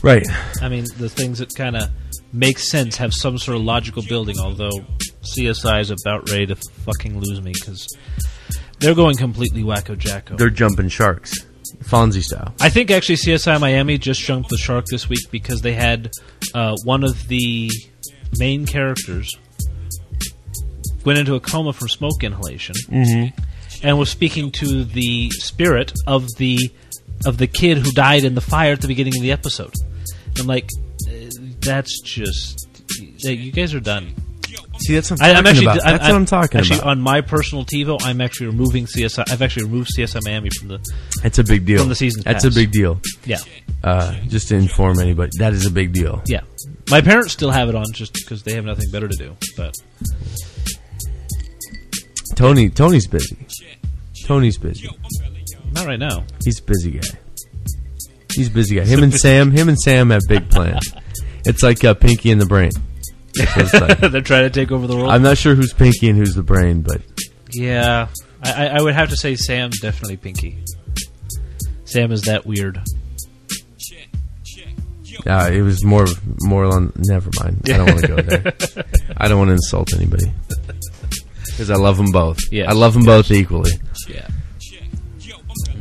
Right. 0.02 0.26
I 0.60 0.68
mean, 0.68 0.84
the 0.96 1.08
things 1.08 1.38
that 1.38 1.54
kind 1.54 1.76
of 1.76 1.90
make 2.32 2.58
sense 2.58 2.96
have 2.96 3.12
some 3.12 3.38
sort 3.38 3.56
of 3.56 3.62
logical 3.62 4.02
building. 4.02 4.38
Although 4.38 4.84
CSI 5.22 5.80
is 5.80 5.90
about 5.90 6.28
ready 6.30 6.46
to 6.46 6.56
fucking 6.56 7.18
lose 7.20 7.40
me 7.40 7.52
because 7.52 7.86
they're 8.80 8.94
going 8.94 9.16
completely 9.16 9.62
wacko 9.62 9.96
jacko. 9.96 10.36
They're 10.36 10.50
jumping 10.50 10.88
sharks, 10.88 11.34
Fonzie 11.84 12.22
style. 12.22 12.54
I 12.60 12.68
think 12.68 12.90
actually 12.90 13.16
CSI 13.16 13.60
Miami 13.60 13.98
just 13.98 14.20
jumped 14.20 14.50
the 14.50 14.58
shark 14.58 14.86
this 14.86 15.08
week 15.08 15.30
because 15.30 15.62
they 15.62 15.72
had 15.72 16.10
uh, 16.54 16.76
one 16.84 17.04
of 17.04 17.28
the 17.28 17.70
main 18.38 18.66
characters 18.66 19.30
went 21.04 21.18
into 21.18 21.34
a 21.34 21.40
coma 21.40 21.72
from 21.72 21.88
smoke 21.88 22.22
inhalation 22.24 22.74
Mhm. 22.90 23.32
and 23.82 23.98
was 23.98 24.08
speaking 24.08 24.50
to 24.52 24.84
the 24.84 25.30
spirit 25.32 25.92
of 26.06 26.26
the 26.38 26.58
of 27.26 27.38
the 27.38 27.46
kid 27.46 27.78
who 27.78 27.90
died 27.92 28.24
in 28.24 28.34
the 28.34 28.40
fire 28.40 28.72
at 28.72 28.80
the 28.80 28.88
beginning 28.88 29.14
of 29.16 29.22
the 29.22 29.32
episode. 29.32 29.72
I'm 30.38 30.46
like, 30.46 30.68
uh, 31.08 31.12
that's 31.60 32.00
just 32.02 32.66
uh, 33.24 33.30
you 33.30 33.50
guys 33.52 33.72
are 33.74 33.80
done. 33.80 34.14
See, 34.80 34.94
that's 34.94 35.10
what 35.10 35.22
I- 35.22 35.30
I'm 35.30 35.36
I'm 35.38 35.46
actually, 35.46 35.66
about. 35.66 35.82
That's 35.84 36.02
what 36.04 36.14
I'm 36.14 36.26
talking 36.26 36.60
actually, 36.60 36.78
about. 36.80 36.88
on 36.90 37.00
my 37.00 37.20
personal 37.20 37.64
TiVo, 37.64 37.98
I'm 38.02 38.20
actually 38.20 38.48
removing 38.48 38.86
CSI. 38.86 39.24
I've 39.30 39.40
actually 39.42 39.64
removed 39.66 39.90
CSI 39.96 40.20
Miami 40.24 40.50
from 40.58 40.68
the. 40.68 40.80
It's 41.22 41.38
a 41.38 41.44
big 41.44 41.64
deal. 41.64 41.78
from 41.80 41.88
the 41.88 41.94
season. 41.94 42.22
That's 42.24 42.44
pass. 42.44 42.52
a 42.52 42.54
big 42.54 42.70
deal. 42.72 43.00
Yeah, 43.24 43.38
Uh, 43.84 44.12
just 44.28 44.48
to 44.48 44.56
inform 44.56 44.98
anybody, 44.98 45.30
that 45.38 45.52
is 45.52 45.66
a 45.66 45.70
big 45.70 45.92
deal. 45.92 46.22
yeah. 46.26 46.40
My 46.90 47.00
parents 47.02 47.32
still 47.32 47.50
have 47.50 47.68
it 47.68 47.74
on 47.74 47.84
just 47.92 48.14
because 48.14 48.42
they 48.42 48.54
have 48.54 48.64
nothing 48.64 48.90
better 48.90 49.08
to 49.08 49.16
do. 49.16 49.36
But 49.58 49.74
Tony, 52.34 52.70
Tony's 52.70 53.06
busy. 53.06 53.36
Tony's 54.26 54.58
busy. 54.58 54.88
not 55.72 55.86
right 55.86 55.98
now. 55.98 56.24
He's 56.44 56.60
a 56.60 56.62
busy 56.62 56.92
guy. 56.92 57.18
He's 58.34 58.48
a 58.48 58.50
busy 58.50 58.76
guy. 58.76 58.84
Him 58.84 59.02
and 59.02 59.14
Sam, 59.14 59.50
him 59.50 59.68
and 59.68 59.78
Sam 59.78 60.10
have 60.10 60.22
big 60.28 60.50
plans. 60.50 60.92
It's 61.44 61.62
like 61.62 61.84
uh, 61.84 61.94
Pinky 61.94 62.30
and 62.30 62.40
the 62.40 62.46
Brain. 62.46 62.70
That's 63.34 63.56
what 63.56 63.64
it's 63.66 64.00
like. 64.02 64.12
They're 64.12 64.20
trying 64.22 64.44
to 64.44 64.50
take 64.50 64.72
over 64.72 64.86
the 64.86 64.96
world. 64.96 65.10
I'm 65.10 65.22
not 65.22 65.36
sure 65.38 65.54
who's 65.54 65.72
Pinky 65.72 66.08
and 66.08 66.18
who's 66.18 66.34
the 66.34 66.42
Brain, 66.42 66.80
but 66.82 67.02
Yeah, 67.52 68.08
I, 68.42 68.52
I, 68.52 68.66
I 68.78 68.82
would 68.82 68.94
have 68.94 69.10
to 69.10 69.16
say 69.16 69.36
Sam 69.36 69.70
definitely 69.80 70.16
Pinky. 70.16 70.64
Sam 71.84 72.12
is 72.12 72.22
that 72.22 72.46
weird. 72.46 72.80
Uh, 75.26 75.50
it 75.52 75.62
was 75.62 75.84
more, 75.84 76.06
more 76.42 76.64
on. 76.66 76.92
Never 76.96 77.30
mind. 77.40 77.62
I 77.68 77.76
don't 77.76 77.86
want 77.86 78.00
to 78.00 78.08
go 78.08 78.16
there. 78.16 78.52
I 79.16 79.28
don't 79.28 79.38
want 79.38 79.48
to 79.48 79.52
insult 79.54 79.92
anybody 79.94 80.30
because 81.46 81.70
I 81.70 81.76
love 81.76 81.96
them 81.96 82.10
both. 82.12 82.38
Yeah, 82.50 82.68
I 82.70 82.74
love 82.74 82.94
them 82.94 83.04
both 83.04 83.30
equally. 83.30 83.72
Yeah, 84.08 84.26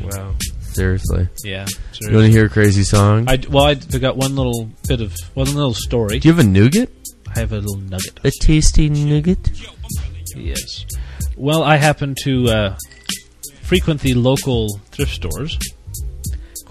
Wow. 0.04 0.36
Seriously. 0.62 1.28
yeah. 1.44 1.66
You 2.02 2.16
want 2.16 2.26
to 2.26 2.32
hear 2.32 2.46
a 2.46 2.50
crazy 2.50 2.84
song? 2.84 3.30
I 3.30 3.40
well, 3.50 3.66
I 3.66 3.76
got 3.76 4.18
one 4.18 4.36
little 4.36 4.70
bit 4.88 5.02
of 5.02 5.16
one 5.34 5.48
little 5.54 5.74
story. 5.74 6.20
Do 6.20 6.28
you 6.28 6.34
have 6.34 6.44
a 6.44 6.48
nougat? 6.48 6.90
I 7.36 7.40
have 7.40 7.52
a 7.52 7.58
little 7.58 7.78
nugget. 7.78 8.20
A 8.24 8.32
tasty 8.42 8.90
nougat. 8.90 9.50
Yes. 10.36 10.86
Well, 11.38 11.64
I 11.64 11.78
happen 11.78 12.16
to 12.24 12.50
uh, 12.50 12.78
frequent 13.62 14.02
the 14.02 14.14
local 14.16 14.68
thrift 14.92 15.12
stores 15.14 15.58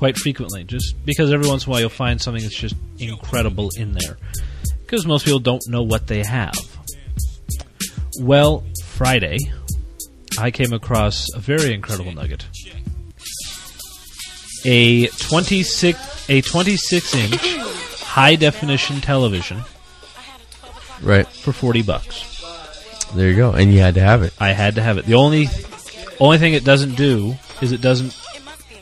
quite 0.02 0.16
frequently, 0.18 0.64
just 0.64 0.96
because 1.06 1.32
every 1.32 1.46
once 1.46 1.64
in 1.64 1.68
a 1.68 1.70
while 1.70 1.78
you'll 1.78 1.88
find 1.88 2.20
something 2.20 2.42
that's 2.42 2.56
just 2.56 2.74
incredible 2.98 3.70
in 3.76 3.92
there. 3.92 4.18
Because 4.80 5.06
most 5.06 5.24
people 5.24 5.38
don't 5.38 5.62
know 5.68 5.84
what 5.84 6.08
they 6.08 6.24
have. 6.24 6.56
Well, 8.18 8.64
Friday, 8.84 9.38
I 10.40 10.50
came 10.50 10.72
across 10.72 11.32
a 11.36 11.38
very 11.38 11.72
incredible 11.72 12.10
nugget. 12.10 12.44
A 14.64 15.06
26 15.06 16.28
a 16.28 16.40
26 16.40 17.14
inch 17.14 17.56
high 18.00 18.34
definition 18.34 19.00
television 19.00 19.62
Right. 21.00 21.28
for 21.28 21.52
40 21.52 21.82
bucks. 21.82 22.42
There 23.14 23.30
you 23.30 23.36
go. 23.36 23.52
And 23.52 23.72
you 23.72 23.78
had 23.78 23.94
to 23.94 24.00
have 24.00 24.24
it. 24.24 24.32
I 24.40 24.50
had 24.50 24.74
to 24.74 24.82
have 24.82 24.98
it. 24.98 25.06
The 25.06 25.14
only 25.14 25.48
only 26.18 26.38
thing 26.38 26.54
it 26.54 26.64
doesn't 26.64 26.96
do 26.96 27.36
is 27.60 27.70
it 27.70 27.80
doesn't 27.80 28.16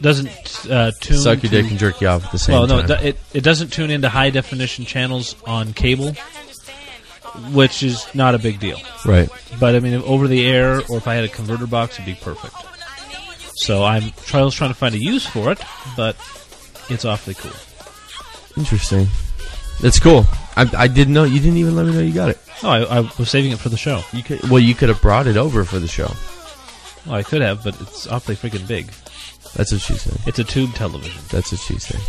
doesn't 0.00 0.66
uh, 0.70 0.92
tune. 1.00 1.18
Suck 1.18 1.42
your 1.42 1.50
dick 1.50 1.70
and 1.70 1.78
jerk 1.78 2.00
you 2.00 2.08
off 2.08 2.24
at 2.24 2.32
the 2.32 2.38
same 2.38 2.54
well, 2.54 2.66
no, 2.66 2.82
time. 2.82 2.90
it, 2.90 3.00
do- 3.00 3.06
it 3.08 3.18
it 3.34 3.44
doesn't 3.44 3.72
tune 3.72 3.90
into 3.90 4.08
high 4.08 4.30
definition 4.30 4.84
channels 4.84 5.36
on 5.46 5.72
cable, 5.72 6.12
which 7.52 7.82
is 7.82 8.06
not 8.14 8.34
a 8.34 8.38
big 8.38 8.60
deal. 8.60 8.78
Right. 9.04 9.28
But 9.58 9.74
I 9.74 9.80
mean, 9.80 9.94
if 9.94 10.02
over 10.04 10.26
the 10.26 10.46
air 10.46 10.80
or 10.88 10.96
if 10.96 11.06
I 11.06 11.14
had 11.14 11.24
a 11.24 11.28
converter 11.28 11.66
box, 11.66 11.94
it'd 11.94 12.06
be 12.06 12.14
perfect. 12.14 12.54
So 13.56 13.84
I'm 13.84 14.04
was 14.32 14.54
trying 14.54 14.70
to 14.70 14.74
find 14.74 14.94
a 14.94 14.98
use 14.98 15.26
for 15.26 15.52
it, 15.52 15.60
but 15.96 16.16
it's 16.88 17.04
awfully 17.04 17.34
cool. 17.34 17.52
Interesting. 18.56 19.06
That's 19.80 19.98
cool. 19.98 20.24
I, 20.56 20.70
I 20.76 20.88
didn't 20.88 21.14
know. 21.14 21.24
You 21.24 21.40
didn't 21.40 21.58
even 21.58 21.76
let 21.76 21.86
me 21.86 21.92
know 21.92 22.00
you 22.00 22.12
got 22.12 22.30
it. 22.30 22.38
No, 22.62 22.70
I, 22.70 22.98
I 22.98 23.00
was 23.00 23.30
saving 23.30 23.52
it 23.52 23.58
for 23.58 23.68
the 23.68 23.76
show. 23.76 24.02
You 24.12 24.22
could. 24.22 24.42
Well, 24.48 24.60
you 24.60 24.74
could 24.74 24.88
have 24.88 25.00
brought 25.00 25.26
it 25.26 25.36
over 25.36 25.64
for 25.64 25.78
the 25.78 25.88
show. 25.88 26.10
Well, 27.06 27.16
I 27.16 27.22
could 27.22 27.40
have, 27.40 27.64
but 27.64 27.80
it's 27.80 28.06
awfully 28.06 28.36
freaking 28.36 28.66
big. 28.66 28.90
That's 29.56 29.72
what 29.72 29.80
she 29.80 29.94
said. 29.94 30.16
It's 30.26 30.38
a 30.38 30.44
tube 30.44 30.74
television, 30.74 31.20
That's 31.30 31.52
what 31.52 31.60
she 31.60 31.78
said. 31.78 32.00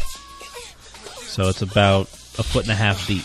so 1.24 1.50
it's 1.50 1.62
about 1.62 2.04
a 2.38 2.44
foot 2.44 2.64
and 2.64 2.72
a 2.72 2.76
half 2.76 3.06
deep. 3.08 3.24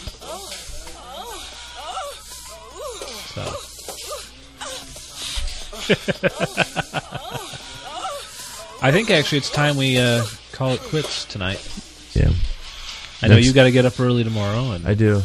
So. 3.35 3.43
I 8.83 8.93
think 8.93 9.11
actually 9.11 9.39
it's 9.39 9.51
time 9.51 9.77
we 9.77 9.99
uh, 9.99 10.25
call 10.53 10.73
it 10.73 10.81
quits 10.81 11.25
tonight. 11.25 11.61
Yeah. 12.15 12.31
I 13.23 13.29
know 13.29 13.37
you 13.37 13.53
got 13.53 13.65
to 13.65 13.71
get 13.71 13.85
up 13.85 13.99
early 13.99 14.25
tomorrow, 14.25 14.73
and 14.73 14.87
I 14.87 14.95
do. 14.95 15.23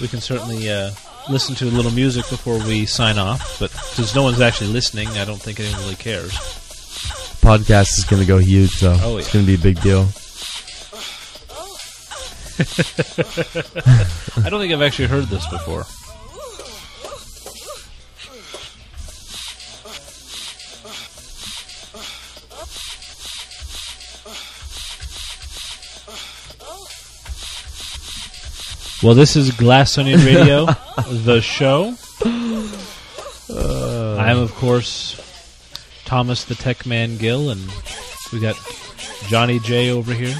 we 0.00 0.08
can 0.08 0.20
certainly 0.20 0.68
uh, 0.70 0.90
listen 1.30 1.54
to 1.56 1.66
a 1.66 1.70
little 1.70 1.92
music 1.92 2.28
before 2.28 2.58
we 2.58 2.86
sign 2.86 3.18
off. 3.18 3.58
But 3.58 3.70
since 3.70 4.14
no 4.14 4.22
one's 4.22 4.40
actually 4.40 4.72
listening, 4.72 5.08
I 5.08 5.24
don't 5.24 5.40
think 5.40 5.60
anyone 5.60 5.80
really 5.82 5.94
cares. 5.96 6.32
Podcast 7.40 7.98
is 7.98 8.04
going 8.04 8.20
to 8.22 8.28
go 8.28 8.38
huge, 8.38 8.80
though. 8.80 8.96
Oh, 9.00 9.16
It's 9.16 9.32
going 9.32 9.44
to 9.44 9.46
be 9.46 9.54
a 9.54 9.58
big 9.58 9.80
deal. 9.82 10.02
I 14.44 14.48
don't 14.50 14.60
think 14.60 14.72
I've 14.72 14.82
actually 14.82 15.08
heard 15.08 15.24
this 15.24 15.46
before. 15.48 15.84
Well, 29.02 29.14
this 29.14 29.34
is 29.34 29.50
Glass 29.52 29.96
Onion 29.96 30.20
Radio, 30.26 30.66
the 31.10 31.40
show. 31.40 31.94
Uh. 33.48 34.16
I 34.16 34.30
am, 34.30 34.38
of 34.38 34.52
course, 34.56 35.18
Thomas 36.10 36.42
the 36.42 36.56
Tech 36.56 36.86
Man 36.86 37.18
Gill, 37.18 37.50
and 37.50 37.60
we 38.32 38.40
got 38.40 38.56
Johnny 39.28 39.60
J 39.60 39.92
over 39.92 40.12
here. 40.12 40.34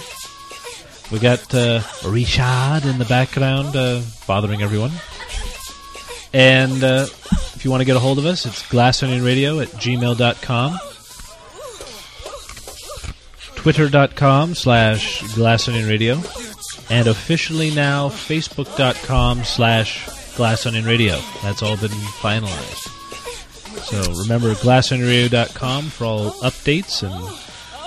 We 1.12 1.20
got 1.20 1.54
uh, 1.54 1.80
Richard 2.04 2.84
in 2.86 2.98
the 2.98 3.06
background 3.08 3.76
uh, 3.76 4.02
bothering 4.26 4.62
everyone. 4.62 4.90
And 6.32 6.82
uh, 6.82 7.06
if 7.54 7.64
you 7.64 7.70
want 7.70 7.82
to 7.82 7.84
get 7.84 7.94
a 7.94 8.00
hold 8.00 8.18
of 8.18 8.26
us, 8.26 8.46
it's 8.46 8.64
glassonionradio 8.64 9.62
at 9.62 9.68
gmail.com. 9.68 10.78
Twitter.com 13.54 14.54
slash 14.56 15.22
glassonionradio. 15.22 16.16
And 16.90 17.06
officially 17.06 17.72
now, 17.72 18.08
Facebook.com 18.08 19.44
slash 19.44 20.04
glassonionradio. 20.34 21.42
That's 21.42 21.62
all 21.62 21.76
been 21.76 21.90
finalized. 21.90 22.99
So 23.84 24.12
remember 24.22 24.54
glassonionradio.com 24.54 25.84
for 25.84 26.04
all 26.04 26.30
updates 26.42 27.02
and 27.02 27.12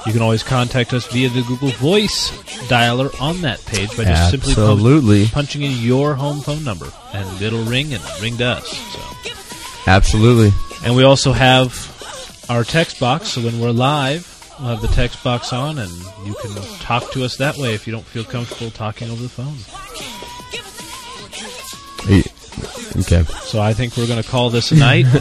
you 0.06 0.12
can 0.12 0.22
always 0.22 0.44
contact 0.44 0.94
us 0.94 1.08
via 1.08 1.30
the 1.30 1.44
Google 1.44 1.70
Voice 1.70 2.32
dialer 2.68 3.10
on 3.22 3.42
that 3.42 3.64
page 3.66 3.96
by 3.96 4.04
just 4.04 4.32
simply 4.32 4.52
Absolutely. 4.52 5.24
pump- 5.24 5.34
punching 5.34 5.62
in 5.62 5.72
your 5.78 6.14
home 6.16 6.42
phone 6.42 6.64
number, 6.66 6.92
and 7.14 7.42
it'll 7.42 7.64
ring 7.64 7.94
and 7.94 8.04
ring 8.22 8.36
to 8.38 8.46
us. 8.46 8.68
So. 8.68 9.32
Absolutely. 9.88 10.52
And 10.84 10.96
we 10.98 11.04
also 11.04 11.32
have 11.32 11.90
our 12.50 12.66
text 12.66 13.00
box, 13.00 13.30
so 13.30 13.42
when 13.42 13.62
we're 13.62 13.72
live, 13.72 14.28
we'll 14.60 14.70
have 14.72 14.82
the 14.82 14.90
text 14.90 15.24
box 15.24 15.54
on, 15.54 15.80
and 15.80 15.92
you 16.26 16.34
can 16.42 16.52
talk 16.80 17.12
to 17.12 17.24
us 17.24 17.38
that 17.38 17.56
way 17.58 17.74
if 17.74 17.88
you 17.88 17.94
don't 17.94 18.06
feel 18.06 18.26
comfortable 18.26 18.72
talking 18.72 19.10
over 19.10 19.24
the 19.24 19.30
phone. 19.30 19.56
Eh, 22.10 22.24
Okay. 22.98 23.24
So 23.24 23.60
I 23.60 23.74
think 23.74 23.98
we're 23.98 24.08
going 24.08 24.22
to 24.22 24.30
call 24.30 24.50
this 24.50 24.72
a 24.72 24.76
night. 24.76 25.06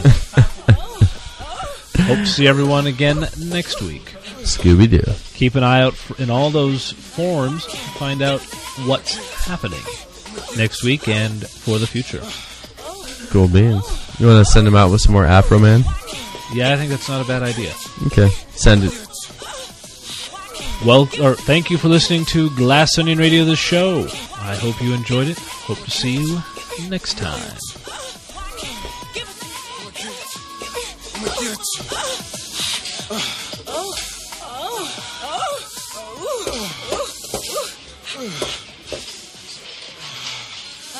Hope 2.03 2.17
to 2.17 2.25
see 2.25 2.47
everyone 2.47 2.85
again 2.87 3.25
next 3.39 3.81
week. 3.81 4.03
Scooby 4.43 4.89
Doo. 4.89 5.13
Keep 5.35 5.55
an 5.55 5.63
eye 5.63 5.81
out 5.81 5.93
for, 5.95 6.21
in 6.21 6.29
all 6.29 6.49
those 6.49 6.91
forums 6.91 7.65
to 7.65 7.77
find 7.77 8.21
out 8.21 8.41
what's 8.85 9.15
happening 9.45 9.79
next 10.57 10.83
week 10.83 11.07
and 11.07 11.47
for 11.47 11.79
the 11.79 11.87
future. 11.87 12.21
Cool 13.29 13.47
beans. 13.47 13.85
You 14.19 14.27
want 14.27 14.45
to 14.45 14.51
send 14.51 14.67
him 14.67 14.75
out 14.75 14.91
with 14.91 15.01
some 15.01 15.13
more 15.13 15.25
Afro 15.25 15.59
Man? 15.59 15.83
Yeah, 16.53 16.73
I 16.73 16.75
think 16.75 16.89
that's 16.89 17.07
not 17.07 17.23
a 17.23 17.27
bad 17.27 17.41
idea. 17.41 17.73
Okay. 18.07 18.27
Send 18.51 18.83
it. 18.83 18.93
Well, 20.85 21.03
or 21.21 21.35
thank 21.35 21.69
you 21.69 21.77
for 21.77 21.87
listening 21.87 22.25
to 22.25 22.49
Glass 22.51 22.97
Onion 22.97 23.17
Radio, 23.17 23.45
the 23.45 23.55
show. 23.55 24.07
I 24.39 24.55
hope 24.55 24.81
you 24.81 24.93
enjoyed 24.93 25.29
it. 25.29 25.39
Hope 25.39 25.79
to 25.79 25.91
see 25.91 26.17
you 26.17 26.43
next 26.89 27.17
time. 27.17 27.57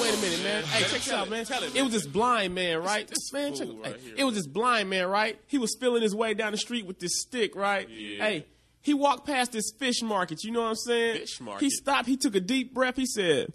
Wait 0.01 0.13
a 0.13 0.17
minute, 0.17 0.43
man. 0.43 0.63
Hey, 0.65 0.81
check 0.81 0.91
this 0.91 1.11
out, 1.11 1.29
man. 1.29 1.45
It 1.73 1.83
was 1.83 1.93
this 1.93 2.07
blind 2.07 2.55
man, 2.55 2.79
right? 2.79 3.07
This 3.07 3.31
man, 3.31 3.53
check, 3.53 3.67
hey, 3.83 3.95
it 4.17 4.23
was 4.23 4.35
this 4.35 4.47
blind 4.47 4.89
man, 4.89 5.07
right? 5.07 5.39
He 5.47 5.57
was 5.57 5.75
feeling 5.79 6.01
his 6.01 6.15
way 6.15 6.33
down 6.33 6.51
the 6.51 6.57
street 6.57 6.85
with 6.85 6.99
this 6.99 7.21
stick, 7.21 7.55
right? 7.55 7.87
Hey, 7.89 8.45
he 8.81 8.93
walked 8.93 9.25
past 9.25 9.51
this 9.53 9.71
fish 9.79 10.01
market. 10.01 10.43
You 10.43 10.51
know 10.51 10.61
what 10.61 10.69
I'm 10.69 10.75
saying? 10.75 11.19
Fish 11.19 11.39
market. 11.39 11.63
He 11.63 11.69
stopped. 11.69 12.07
He 12.07 12.17
took 12.17 12.35
a 12.35 12.41
deep 12.41 12.73
breath. 12.73 12.95
He 12.97 13.05
said, 13.05 13.53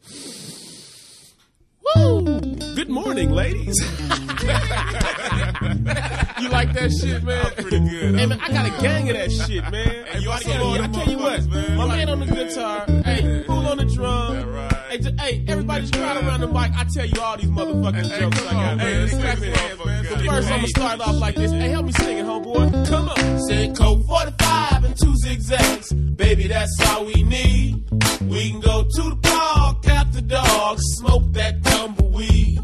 "Woo! 1.97 2.41
Good 2.75 2.89
morning, 2.89 3.31
ladies." 3.31 3.77
you 6.41 6.49
like 6.49 6.73
that 6.73 6.91
shit, 7.01 7.23
man? 7.23 7.47
I'm 7.47 7.53
pretty 7.53 7.81
good. 7.81 8.15
Hey, 8.15 8.27
man, 8.27 8.41
I 8.41 8.49
got 8.49 8.67
a 8.67 8.83
gang 8.83 9.11
of 9.11 9.17
that 9.17 9.31
shit, 9.33 9.63
man. 9.71 10.07
Hey, 10.07 10.21
you 10.21 10.31
oughta 10.31 10.49
I 10.49 10.53
get 10.53 10.61
all 10.61 10.73
them 10.75 10.93
tell 10.93 11.09
you 11.09 11.19
what, 11.19 11.47
man. 11.49 11.77
my 11.77 11.85
You 11.85 11.89
man 11.89 12.09
on 12.11 12.21
the 12.21 12.27
guitar, 12.27 12.87
hey, 13.05 13.43
fool 13.45 13.67
on 13.67 13.79
the 13.79 13.85
drum. 13.85 14.68
Hey, 14.89 14.99
just, 14.99 15.21
hey, 15.21 15.45
everybody 15.47 15.83
just 15.83 15.95
crowd 15.95 16.17
around 16.25 16.41
the 16.41 16.47
mic. 16.47 16.73
I 16.75 16.85
tell 16.85 17.05
you 17.05 17.21
all 17.21 17.37
these 17.37 17.51
motherfucking 17.51 18.19
jokes 18.19 18.47
I 18.47 18.53
got. 18.53 18.81
Hey, 18.81 18.93
man. 18.93 19.01
let's 19.03 19.13
Clap 19.13 19.23
clap 19.23 19.39
your 19.39 19.49
it 19.49 19.57
man. 19.57 19.87
man. 19.87 20.07
But 20.09 20.25
first, 20.25 20.49
I'm 20.51 20.57
gonna 20.57 20.69
start 20.69 21.01
off 21.01 21.17
like 21.17 21.35
this. 21.35 21.53
Hey, 21.53 21.69
help 21.69 21.87
me 21.87 21.93
sing 21.93 22.19
it, 22.19 22.25
homeboy. 22.25 22.89
Come 22.89 23.09
on. 23.11 23.41
Said 23.49 23.77
Colt 23.77 24.07
45 24.07 24.85
and 24.85 24.97
two 24.97 25.15
zigzags. 25.17 25.93
Baby, 25.93 26.49
that's 26.49 26.77
all 26.89 27.05
we 27.05 27.23
need. 27.23 27.85
We 28.23 28.51
can 28.51 28.61
go 28.61 28.83
to 28.83 29.03
the 29.11 29.19
park, 29.23 29.83
cap 29.83 30.07
the 30.13 30.23
dog, 30.23 30.79
smoke 30.81 31.33
that 31.33 31.63
tumbleweed. 31.65 32.59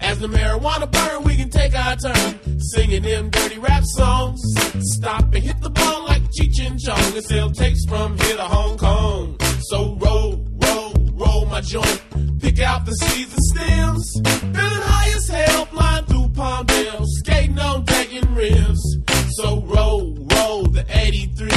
As 0.00 0.18
the 0.18 0.26
marijuana 0.26 0.90
burn, 0.90 1.24
we 1.24 1.36
can 1.36 1.48
take 1.48 1.74
our 1.74 1.96
turn 1.96 2.38
singing 2.58 3.02
them 3.02 3.30
dirty 3.30 3.58
rap 3.58 3.84
songs. 3.84 4.40
Stop 4.96 5.32
and 5.34 5.42
hit 5.42 5.60
the 5.62 5.70
bong 5.70 6.04
like 6.04 6.22
Cheech 6.32 6.60
and 6.66 6.78
Chong 6.78 7.16
and 7.16 7.24
sell 7.24 7.50
tapes 7.50 7.84
from 7.86 8.18
here 8.18 8.36
to 8.36 8.42
Hong 8.42 8.76
Kong. 8.76 9.36
So 9.68 9.96
roll, 9.96 10.41
roll 11.32 11.46
my 11.46 11.60
joint. 11.60 12.02
Pick 12.40 12.60
out 12.60 12.84
the 12.84 12.92
seeds 12.92 13.32
and 13.32 13.44
stems. 13.44 14.12
Feeling 14.24 14.82
high 14.92 15.16
as 15.16 15.28
hell, 15.28 15.64
flying 15.66 16.04
through 16.04 16.28
palm 16.30 16.66
Palmdale, 16.66 17.04
skating 17.06 17.58
on 17.58 17.84
Dayton 17.84 18.34
rims. 18.34 18.82
So 19.36 19.62
roll, 19.62 20.14
roll 20.34 20.64
the 20.64 20.84
83 20.88 21.50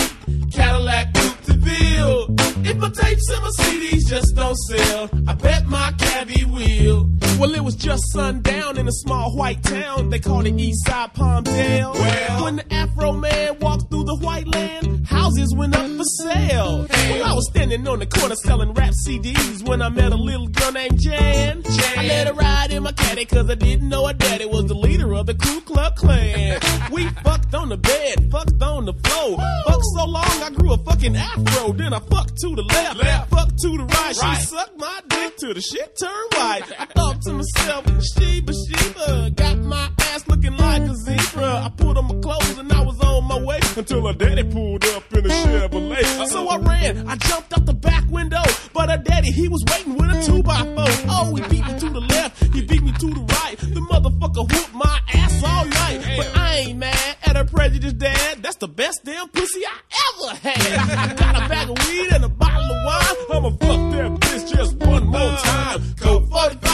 Cadillac 0.51 1.13
Coupe 1.13 1.54
Ville. 1.65 2.27
If 2.63 2.77
my 2.77 2.89
tapes 2.89 3.29
and 3.29 3.41
my 3.41 3.51
CDs 3.59 4.07
just 4.07 4.35
don't 4.35 4.55
sell, 4.55 5.09
I 5.27 5.33
bet 5.33 5.65
my 5.67 5.91
cabbie 5.97 6.45
will. 6.45 7.09
Well, 7.39 7.53
it 7.53 7.63
was 7.63 7.75
just 7.75 8.03
sundown 8.13 8.77
in 8.77 8.87
a 8.87 8.91
small 8.91 9.35
white 9.35 9.61
town. 9.63 10.09
They 10.09 10.19
called 10.19 10.47
it 10.47 10.57
East 10.59 10.85
Side 10.85 11.13
Palmdale. 11.13 11.93
Well, 11.93 12.43
when 12.43 12.55
the 12.57 12.73
Afro 12.73 13.11
man 13.11 13.59
walked 13.59 13.89
through 13.89 14.05
the 14.05 14.15
white 14.17 14.47
land, 14.47 15.07
houses 15.07 15.53
went 15.55 15.75
up 15.75 15.89
for 15.97 16.03
sale. 16.03 16.87
Well, 16.89 17.23
I 17.23 17.33
was 17.33 17.47
standing 17.49 17.87
on 17.87 17.99
the 17.99 18.05
corner 18.05 18.35
selling 18.35 18.73
rap 18.73 18.93
CDs 19.05 19.67
when 19.67 19.81
I 19.81 19.89
met 19.89 20.11
a 20.11 20.15
little 20.15 20.47
girl 20.47 20.71
named 20.71 20.99
Jan. 20.99 21.63
I 21.97 22.07
let 22.07 22.27
her 22.27 22.33
ride 22.33 22.71
in 22.71 22.83
my 22.83 22.91
caddy 22.93 23.25
cause 23.25 23.49
I 23.49 23.55
didn't 23.55 23.89
know 23.89 24.07
her 24.07 24.13
daddy 24.13 24.45
was 24.45 24.65
the 24.65 24.75
leader 24.75 25.13
of 25.13 25.25
the 25.25 25.33
Ku 25.35 25.61
Klux 25.61 25.99
Klan. 25.99 26.59
We 26.91 27.07
fucked 27.25 27.53
on 27.53 27.69
the 27.69 27.77
bed, 27.77 28.31
fucked 28.31 28.61
on 28.61 28.85
the 28.85 28.93
floor. 28.93 29.37
Fucked 29.67 29.85
so 29.95 30.05
long 30.05 30.43
I 30.43 30.49
grew 30.51 30.73
a 30.73 30.77
fucking 30.77 31.15
afro. 31.15 31.54
Then 31.55 31.93
I 31.93 31.99
fucked 31.99 32.37
to 32.41 32.55
the 32.55 32.63
left, 32.63 33.29
fucked 33.29 33.57
to 33.59 33.69
the 33.77 33.85
right. 33.85 34.15
She 34.15 34.45
sucked 34.45 34.77
my 34.77 34.99
dick 35.09 35.37
till 35.37 35.53
the 35.53 35.61
shit 35.61 35.97
turned 35.97 36.33
white. 36.33 36.63
I 36.77 36.85
thought 36.85 37.21
to 37.23 37.33
myself, 37.33 37.85
Sheba, 38.03 38.53
Sheba, 38.53 39.31
got 39.31 39.57
my 39.59 39.89
ass 39.99 40.27
looking 40.27 40.55
like 40.57 40.83
a 40.83 40.95
zebra. 40.95 41.63
I 41.65 41.71
put 41.75 41.97
on 41.97 42.05
my 42.05 42.21
clothes 42.21 42.57
and 42.57 42.71
I 42.71 42.81
was 42.81 42.99
on 43.01 43.23
my 43.25 43.39
way 43.41 43.59
until 43.75 44.05
her 44.07 44.13
daddy 44.13 44.43
pulled 44.43 44.85
up 44.85 45.11
in 45.13 45.25
a 45.25 45.29
Chevrolet. 45.29 46.27
So 46.27 46.47
I 46.47 46.57
ran, 46.57 47.07
I 47.07 47.15
jumped 47.15 47.57
out 47.57 47.65
the 47.65 47.73
back 47.73 48.03
window, 48.09 48.43
but 48.75 48.89
her 48.89 48.97
daddy, 48.97 49.31
he 49.31 49.47
was 49.47 49.63
waiting 49.71 49.95
with 49.95 50.11
a 50.11 50.21
two 50.21 50.43
by 50.43 50.59
four. 50.59 50.91
Oh, 51.09 51.33
he 51.33 51.41
beat 51.49 51.65
me 51.65 51.79
to 51.79 51.89
the 51.89 52.01
left, 52.01 52.53
he 52.53 52.61
beat 52.61 52.83
me 52.83 52.91
to 52.91 53.07
the 53.07 53.21
right. 53.21 53.55
The 53.57 53.79
motherfucker 53.79 54.51
whooped 54.51 54.73
my 54.73 54.99
ass 55.13 55.41
all 55.43 55.65
night. 55.65 56.03
But 56.17 56.37
I 56.37 56.55
ain't 56.57 56.77
mad 56.77 57.15
at 57.23 57.37
her 57.37 57.45
prejudice, 57.45 57.93
dad. 57.93 58.43
That's 58.43 58.57
the 58.57 58.67
best 58.67 59.05
damn 59.05 59.29
pussy 59.29 59.61
I 59.65 59.77
ever 60.05 60.35
had. 60.35 61.09
I 61.09 61.13
got 61.13 61.35
a 61.35 61.49
bag 61.49 61.69
of 61.69 61.87
weed 61.87 62.11
and 62.11 62.25
a 62.25 62.29
bottle 62.29 62.65
of 62.65 62.85
wine. 62.85 63.15
I'ma 63.31 63.49
fuck 63.51 63.81
that 63.95 64.11
bitch 64.19 64.53
just 64.53 64.75
one 64.75 65.07
more 65.07 65.37
time. 65.37 65.81
Go 66.01 66.19
45 66.19 66.51
and 66.51 66.64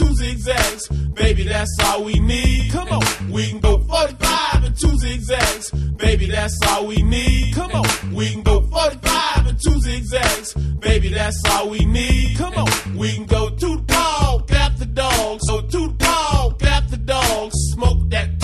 two 0.00 0.14
zigzags. 0.14 0.88
Baby, 1.14 1.44
that's 1.44 1.76
all 1.84 2.04
we 2.04 2.18
need. 2.18 2.72
Come 2.72 2.88
on. 2.88 3.30
We 3.30 3.48
can 3.50 3.60
go 3.60 3.78
45 3.78 4.64
and 4.64 4.76
two 4.76 4.96
zigzags. 4.98 5.70
Baby, 5.70 6.26
that's 6.26 6.58
all 6.68 6.86
we 6.86 7.02
need. 7.02 7.54
Come 7.54 7.72
on. 7.72 8.14
We 8.14 8.30
can 8.32 8.42
go 8.42 8.62
45 8.62 9.46
and 9.46 9.60
two 9.60 9.78
zigzags. 9.80 10.54
Baby, 10.54 11.08
that's 11.08 11.40
all 11.50 11.68
we 11.70 11.84
need. 11.84 12.36
Come 12.38 12.54
on. 12.54 12.96
We 12.96 13.12
can 13.14 13.26
go 13.26 13.50
to 13.50 13.76
the 13.76 13.84
park, 13.86 14.46
grab 14.48 14.76
the 14.76 14.86
dogs. 14.86 15.42
So 15.46 15.60
to 15.60 15.88
the 15.88 15.94
park, 15.98 16.58
grab 16.58 16.88
the 16.88 16.96
dogs. 16.96 17.54
Smoke 17.74 18.08
that 18.10 18.39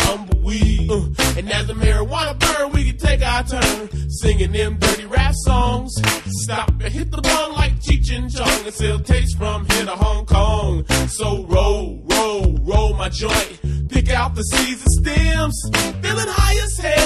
tumbleweed. 0.47 0.91
Uh, 0.91 1.39
and 1.39 1.53
as 1.53 1.67
the 1.67 1.75
marijuana 1.75 2.39
burn, 2.39 2.73
we 2.73 2.85
can 2.85 2.99
take 2.99 3.23
our 3.23 3.43
turn 3.45 3.89
singing 4.11 4.53
them 4.53 4.79
dirty 4.79 5.07
rap 5.07 5.35
songs. 5.35 5.95
Stop 6.43 6.71
and 6.71 6.93
hit 6.93 7.11
the 7.11 7.21
bong 7.21 7.53
like 7.53 7.75
Cheech 7.81 8.17
and 8.17 8.31
Chong 8.33 8.65
and 8.65 8.75
sell 8.75 8.99
tapes 9.01 9.35
from 9.35 9.67
here 9.67 9.85
to 9.85 9.93
Hong 9.93 10.27
Kong. 10.27 10.87
So 11.09 11.45
roll, 11.47 12.03
roll, 12.11 12.59
roll 12.63 12.95
my 12.95 13.09
joint. 13.09 13.61
Pick 13.89 14.11
out 14.11 14.35
the 14.35 14.43
seeds 14.43 14.83
and 14.85 15.07
stems. 15.07 15.71
Feeling 16.03 16.29
high 16.29 16.65
as 16.65 16.79
hell, 16.79 17.06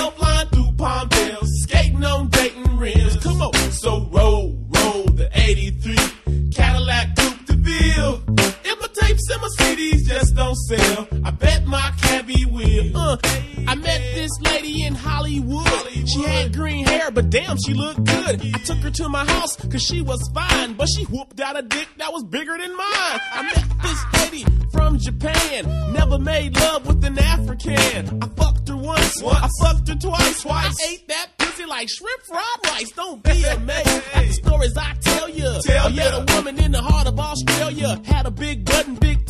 she 17.70 17.74
looked 17.74 18.04
good. 18.04 18.54
I 18.54 18.58
took 18.58 18.78
her 18.78 18.90
to 18.90 19.08
my 19.08 19.24
house 19.24 19.56
cause 19.56 19.82
she 19.82 20.02
was 20.02 20.28
fine, 20.34 20.74
but 20.74 20.88
she 20.88 21.04
whooped 21.04 21.40
out 21.40 21.58
a 21.58 21.62
dick 21.62 21.88
that 21.98 22.12
was 22.12 22.24
bigger 22.24 22.56
than 22.58 22.76
mine. 22.76 23.20
I 23.32 23.42
met 23.42 23.64
this 23.82 24.04
lady 24.20 24.44
from 24.72 24.98
Japan, 24.98 25.92
never 25.92 26.18
made 26.18 26.56
love 26.56 26.86
with 26.86 27.04
an 27.04 27.18
African. 27.18 28.22
I 28.22 28.28
fucked 28.28 28.68
her 28.68 28.76
once, 28.76 29.22
I 29.22 29.48
fucked 29.60 29.88
her 29.88 29.94
twice. 29.94 30.46
I 30.46 30.72
ate 30.90 31.08
that 31.08 31.30
pussy 31.38 31.64
like 31.64 31.88
shrimp 31.88 32.22
fried 32.22 32.58
rice. 32.64 32.90
Don't 32.92 33.22
be 33.22 33.44
amazed 33.44 34.02
at 34.14 34.26
the 34.26 34.32
stories 34.32 34.76
I 34.76 34.94
tell 35.00 35.28
you. 35.28 35.60
Tell 35.62 35.86
I 35.86 35.90
met 35.90 36.12
ya. 36.12 36.24
a 36.26 36.36
woman 36.36 36.58
in 36.58 36.72
the 36.72 36.82
heart 36.82 37.06
of 37.06 37.18
Australia, 37.18 38.00
had 38.04 38.26
a 38.26 38.30
big 38.30 38.64
butt 38.64 38.86
and 38.88 38.98
big 38.98 39.26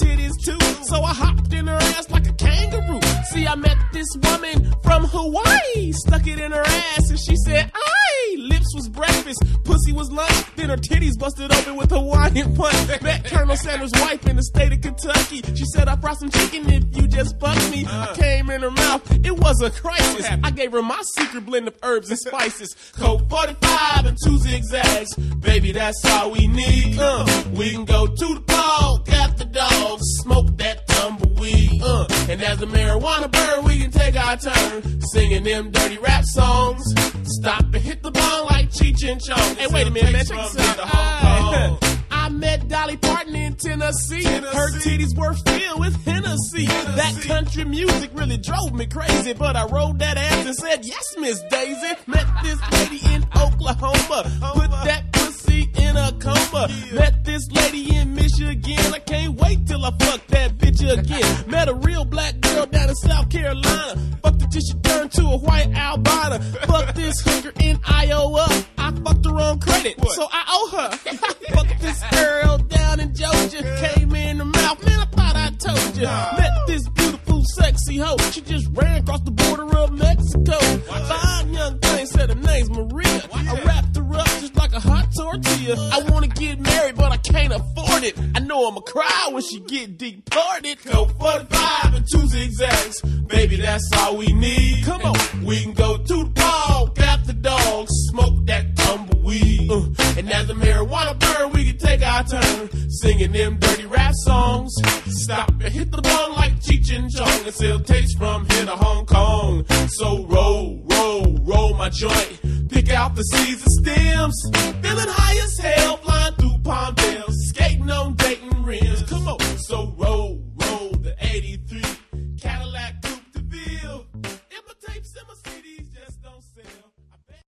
See, 3.31 3.47
I 3.47 3.55
met 3.55 3.77
this 3.93 4.09
woman 4.25 4.75
from 4.83 5.05
Hawaii, 5.05 5.93
stuck 5.93 6.27
it 6.27 6.41
in 6.41 6.51
her 6.53 6.63
ass, 6.67 7.11
and 7.11 7.19
she 7.19 7.37
said, 7.47 7.71
"Aye." 7.75 8.37
Lips 8.39 8.75
was 8.75 8.89
breakfast, 8.89 9.43
pussy 9.65 9.93
was 9.93 10.11
lunch, 10.11 10.45
then 10.57 10.69
her 10.71 10.77
titties 10.77 11.19
busted 11.19 11.53
open 11.53 11.77
with 11.77 11.91
Hawaiian 11.91 12.55
punch. 12.55 13.03
Met 13.03 13.25
Colonel 13.25 13.57
Sanders' 13.57 13.93
wife 13.97 14.27
in 14.27 14.37
the 14.37 14.43
state 14.43 14.73
of 14.73 14.81
Kentucky. 14.81 15.43
She 15.55 15.65
said, 15.75 15.89
"I 15.89 15.95
brought 15.97 16.19
some 16.19 16.31
chicken 16.31 16.69
if 16.73 16.85
you 16.97 17.07
just 17.07 17.39
fuck 17.39 17.57
me." 17.71 17.87
I 17.89 18.15
came 18.17 18.51
in 18.51 18.63
her 18.63 18.71
mouth, 18.71 19.03
it 19.25 19.37
was 19.39 19.61
a 19.63 19.71
crisis. 19.71 20.27
I 20.43 20.51
gave 20.51 20.73
her 20.73 20.83
my 20.83 21.01
secret 21.19 21.45
blend 21.47 21.69
of 21.69 21.75
herbs 21.83 22.11
and 22.11 22.19
spices, 22.19 22.75
Colt 22.97 23.29
45 23.29 24.07
and 24.07 24.19
two 24.25 24.39
zigzags. 24.39 25.15
Baby, 25.41 25.73
that's 25.73 26.05
all 26.07 26.31
we 26.33 26.47
need. 26.47 26.99
Uh, 26.99 27.27
we 27.53 27.71
can 27.71 27.85
go 27.85 28.07
to 28.07 28.35
the 28.35 28.41
park, 28.41 29.07
got 29.07 29.37
the 29.37 29.45
dogs, 29.45 30.03
smoke 30.23 30.57
that 30.59 30.87
tumbleweed. 30.89 31.83
Uh, 31.83 32.07
and 32.29 32.43
as 32.43 32.59
the 32.59 32.67
marijuana 32.67 33.20
we 33.65 33.79
can 33.79 33.91
take 33.91 34.17
our 34.17 34.37
turn 34.37 35.01
singing 35.13 35.45
them 35.45 35.71
dirty 35.71 35.99
rap 35.99 36.25
songs. 36.25 36.83
Stop 37.25 37.63
and 37.63 37.77
hit 37.77 38.03
the 38.03 38.11
bong 38.11 38.47
like 38.47 38.71
Cheech 38.71 39.09
and 39.09 39.21
Chong. 39.21 39.57
Hey, 39.57 39.67
wait 39.69 39.87
a 39.87 39.91
minute, 39.91 40.13
man. 40.13 40.25
Check 40.25 40.53
this 40.53 40.59
out. 40.59 40.79
Aye. 40.81 41.79
I 42.11 42.29
met 42.29 42.69
Dolly 42.69 42.97
Parton 42.97 43.35
in 43.35 43.55
Tennessee. 43.55 44.25
Her 44.25 44.71
titties 44.79 45.17
were 45.17 45.35
filled 45.35 45.81
with 45.81 46.05
Hennessy. 46.05 46.67
That 46.67 47.23
country 47.27 47.65
music 47.65 48.11
really 48.15 48.39
drove 48.39 48.73
me 48.73 48.87
crazy, 48.87 49.33
but 49.33 49.57
I 49.57 49.65
rolled 49.67 49.99
that 49.99 50.17
ass 50.17 50.47
and 50.47 50.55
said, 50.57 50.85
Yes, 50.85 51.15
Miss 51.19 51.43
Daisy. 51.51 51.95
Met 52.07 52.27
this 52.43 52.59
lady 52.73 53.01
in 53.15 53.25
Oklahoma. 53.37 54.31
Put 54.55 54.71
that 54.85 55.13
in 55.59 55.97
a 55.97 56.13
coma. 56.13 56.69
Met 56.93 57.25
this 57.25 57.51
lady 57.51 57.95
in 57.97 58.15
Michigan. 58.15 58.95
I 58.95 58.99
can't 59.01 59.35
wait 59.35 59.67
till 59.67 59.85
I 59.85 59.91
fuck 59.99 60.27
that 60.29 60.57
bitch 60.59 60.81
again. 60.81 61.45
Met 61.51 61.69
a 61.69 61.75
real 61.75 62.05
black 62.05 62.41
girl 62.41 62.67
down 62.67 62.89
in 62.89 62.95
South 62.97 63.29
Carolina. 63.31 63.97
Fucked 64.23 64.43
her 64.43 64.49
till 64.49 64.61
she 64.61 64.75
turned 64.81 65.13
to 65.13 65.23
a 65.23 65.39
white 65.39 65.73
albino. 65.75 66.39
Fucked 66.67 66.95
this 67.01 67.21
hooker 67.21 67.53
in 67.61 67.79
Iowa. 67.85 68.47
I 68.79 68.93
fucked 69.05 69.27
her 69.27 69.41
on 69.41 69.61
credit, 69.61 69.95
so 70.11 70.27
I 70.31 70.43
owe 70.49 70.69
her. 70.77 70.91
fucked 71.55 71.81
this 71.81 72.03
girl 72.13 72.59
down 72.59 73.01
in 73.01 73.15
Georgia. 73.15 73.63
Came 73.81 74.15
in 74.15 74.39
her 74.39 74.45
mouth, 74.45 74.85
man, 74.87 75.01
I 75.01 75.05
thought 75.07 75.37
I 75.37 75.51
told 75.59 75.97
you. 75.97 76.05
Met 76.05 76.53
this 76.67 76.89
beautiful, 76.91 77.43
sexy 77.55 77.99
hoe. 77.99 78.17
She 78.31 78.41
just 78.41 78.69
ran 78.73 79.03
across 79.03 79.21
the 79.23 79.31
border 79.31 79.77
of 79.77 79.93
Mexico. 79.93 80.59
Fine 80.59 81.53
young 81.53 81.79
thing 81.79 82.07
said 82.07 82.29
her 82.31 82.35
name's 82.35 82.71
Maria. 82.71 83.23
I 83.35 83.63
wrapped 83.65 83.97
her 83.97 84.15
up 84.15 84.27
just 84.41 84.55
like 84.73 84.85
a 84.85 84.89
hot 84.89 85.09
tortilla. 85.17 85.91
I 85.93 86.11
wanna 86.11 86.29
get 86.29 86.61
married, 86.61 86.97
but 86.97 87.13
I 87.13 87.17
can't 87.19 87.53
afford 87.53 88.05
it. 88.05 88.19
I 88.35 88.41
know 88.41 88.69
I'ma 88.69 88.81
cry 88.81 89.29
when 89.31 89.43
she 89.43 89.61
get 89.61 89.99
deported. 89.99 90.79
Go 90.85 91.07
45 91.07 91.95
and 91.95 92.07
two 92.11 92.27
zigzags. 92.27 93.01
Baby, 93.27 93.57
that's 93.57 93.89
all 93.99 94.17
we 94.17 94.33
need. 94.33 94.85
Come 94.85 95.03
on. 95.03 95.45
We 95.45 95.63
can 95.63 95.73
go 95.73 95.97
to 95.97 96.25
the 96.25 96.31
park, 96.35 96.95
got 96.95 97.27
the 97.27 97.33
dogs, 97.33 97.91
smoke 98.11 98.47
that 98.47 98.77
tumbleweed. 98.77 99.71
Uh, 99.71 100.19
and 100.19 100.31
as 100.31 100.47
the 100.47 100.55
marijuana 100.55 101.19
burn, 101.19 101.53
we 101.53 101.65
can 101.65 101.79
take 101.79 102.03
our 102.03 102.25
turn 102.25 102.69
singing 102.91 103.33
them 103.33 103.59
dirty 103.59 103.87
rap 103.87 104.13
songs. 104.25 104.75
Stop 105.07 105.49
and 105.49 105.73
hit 105.73 105.91
the 105.91 106.03
bong 106.03 106.33
like 106.33 106.55
Cheech 106.61 106.95
and 106.95 107.11
Chong 107.11 107.47
and 107.47 107.55
sell 107.55 107.79
tapes 107.81 108.15
from 108.15 108.47
here 108.51 108.67
to 108.67 108.73
Hong 108.73 109.07
Kong. 109.07 109.65
So 109.89 110.27
roll, 110.27 110.83
roll, 110.91 111.39
roll 111.43 111.75
my 111.75 111.89
joint. 111.89 112.41
Pick 112.69 112.91
out 112.91 113.15
the 113.17 113.23
seeds 113.23 113.63
and 113.63 113.73
stems. 113.73 114.60
Feeling 114.83 115.09
high 115.09 115.39
as 115.45 115.59
hell, 115.59 115.97
flying 115.99 116.35
through 116.35 116.59
Palm 116.65 116.95
Dales, 116.95 117.49
skating 117.49 117.91
on 117.91 118.15
Dayton 118.15 118.65
rims. 118.65 119.03
Come 119.03 119.29
on, 119.29 119.41
so 119.59 119.95
roll. 119.97 120.50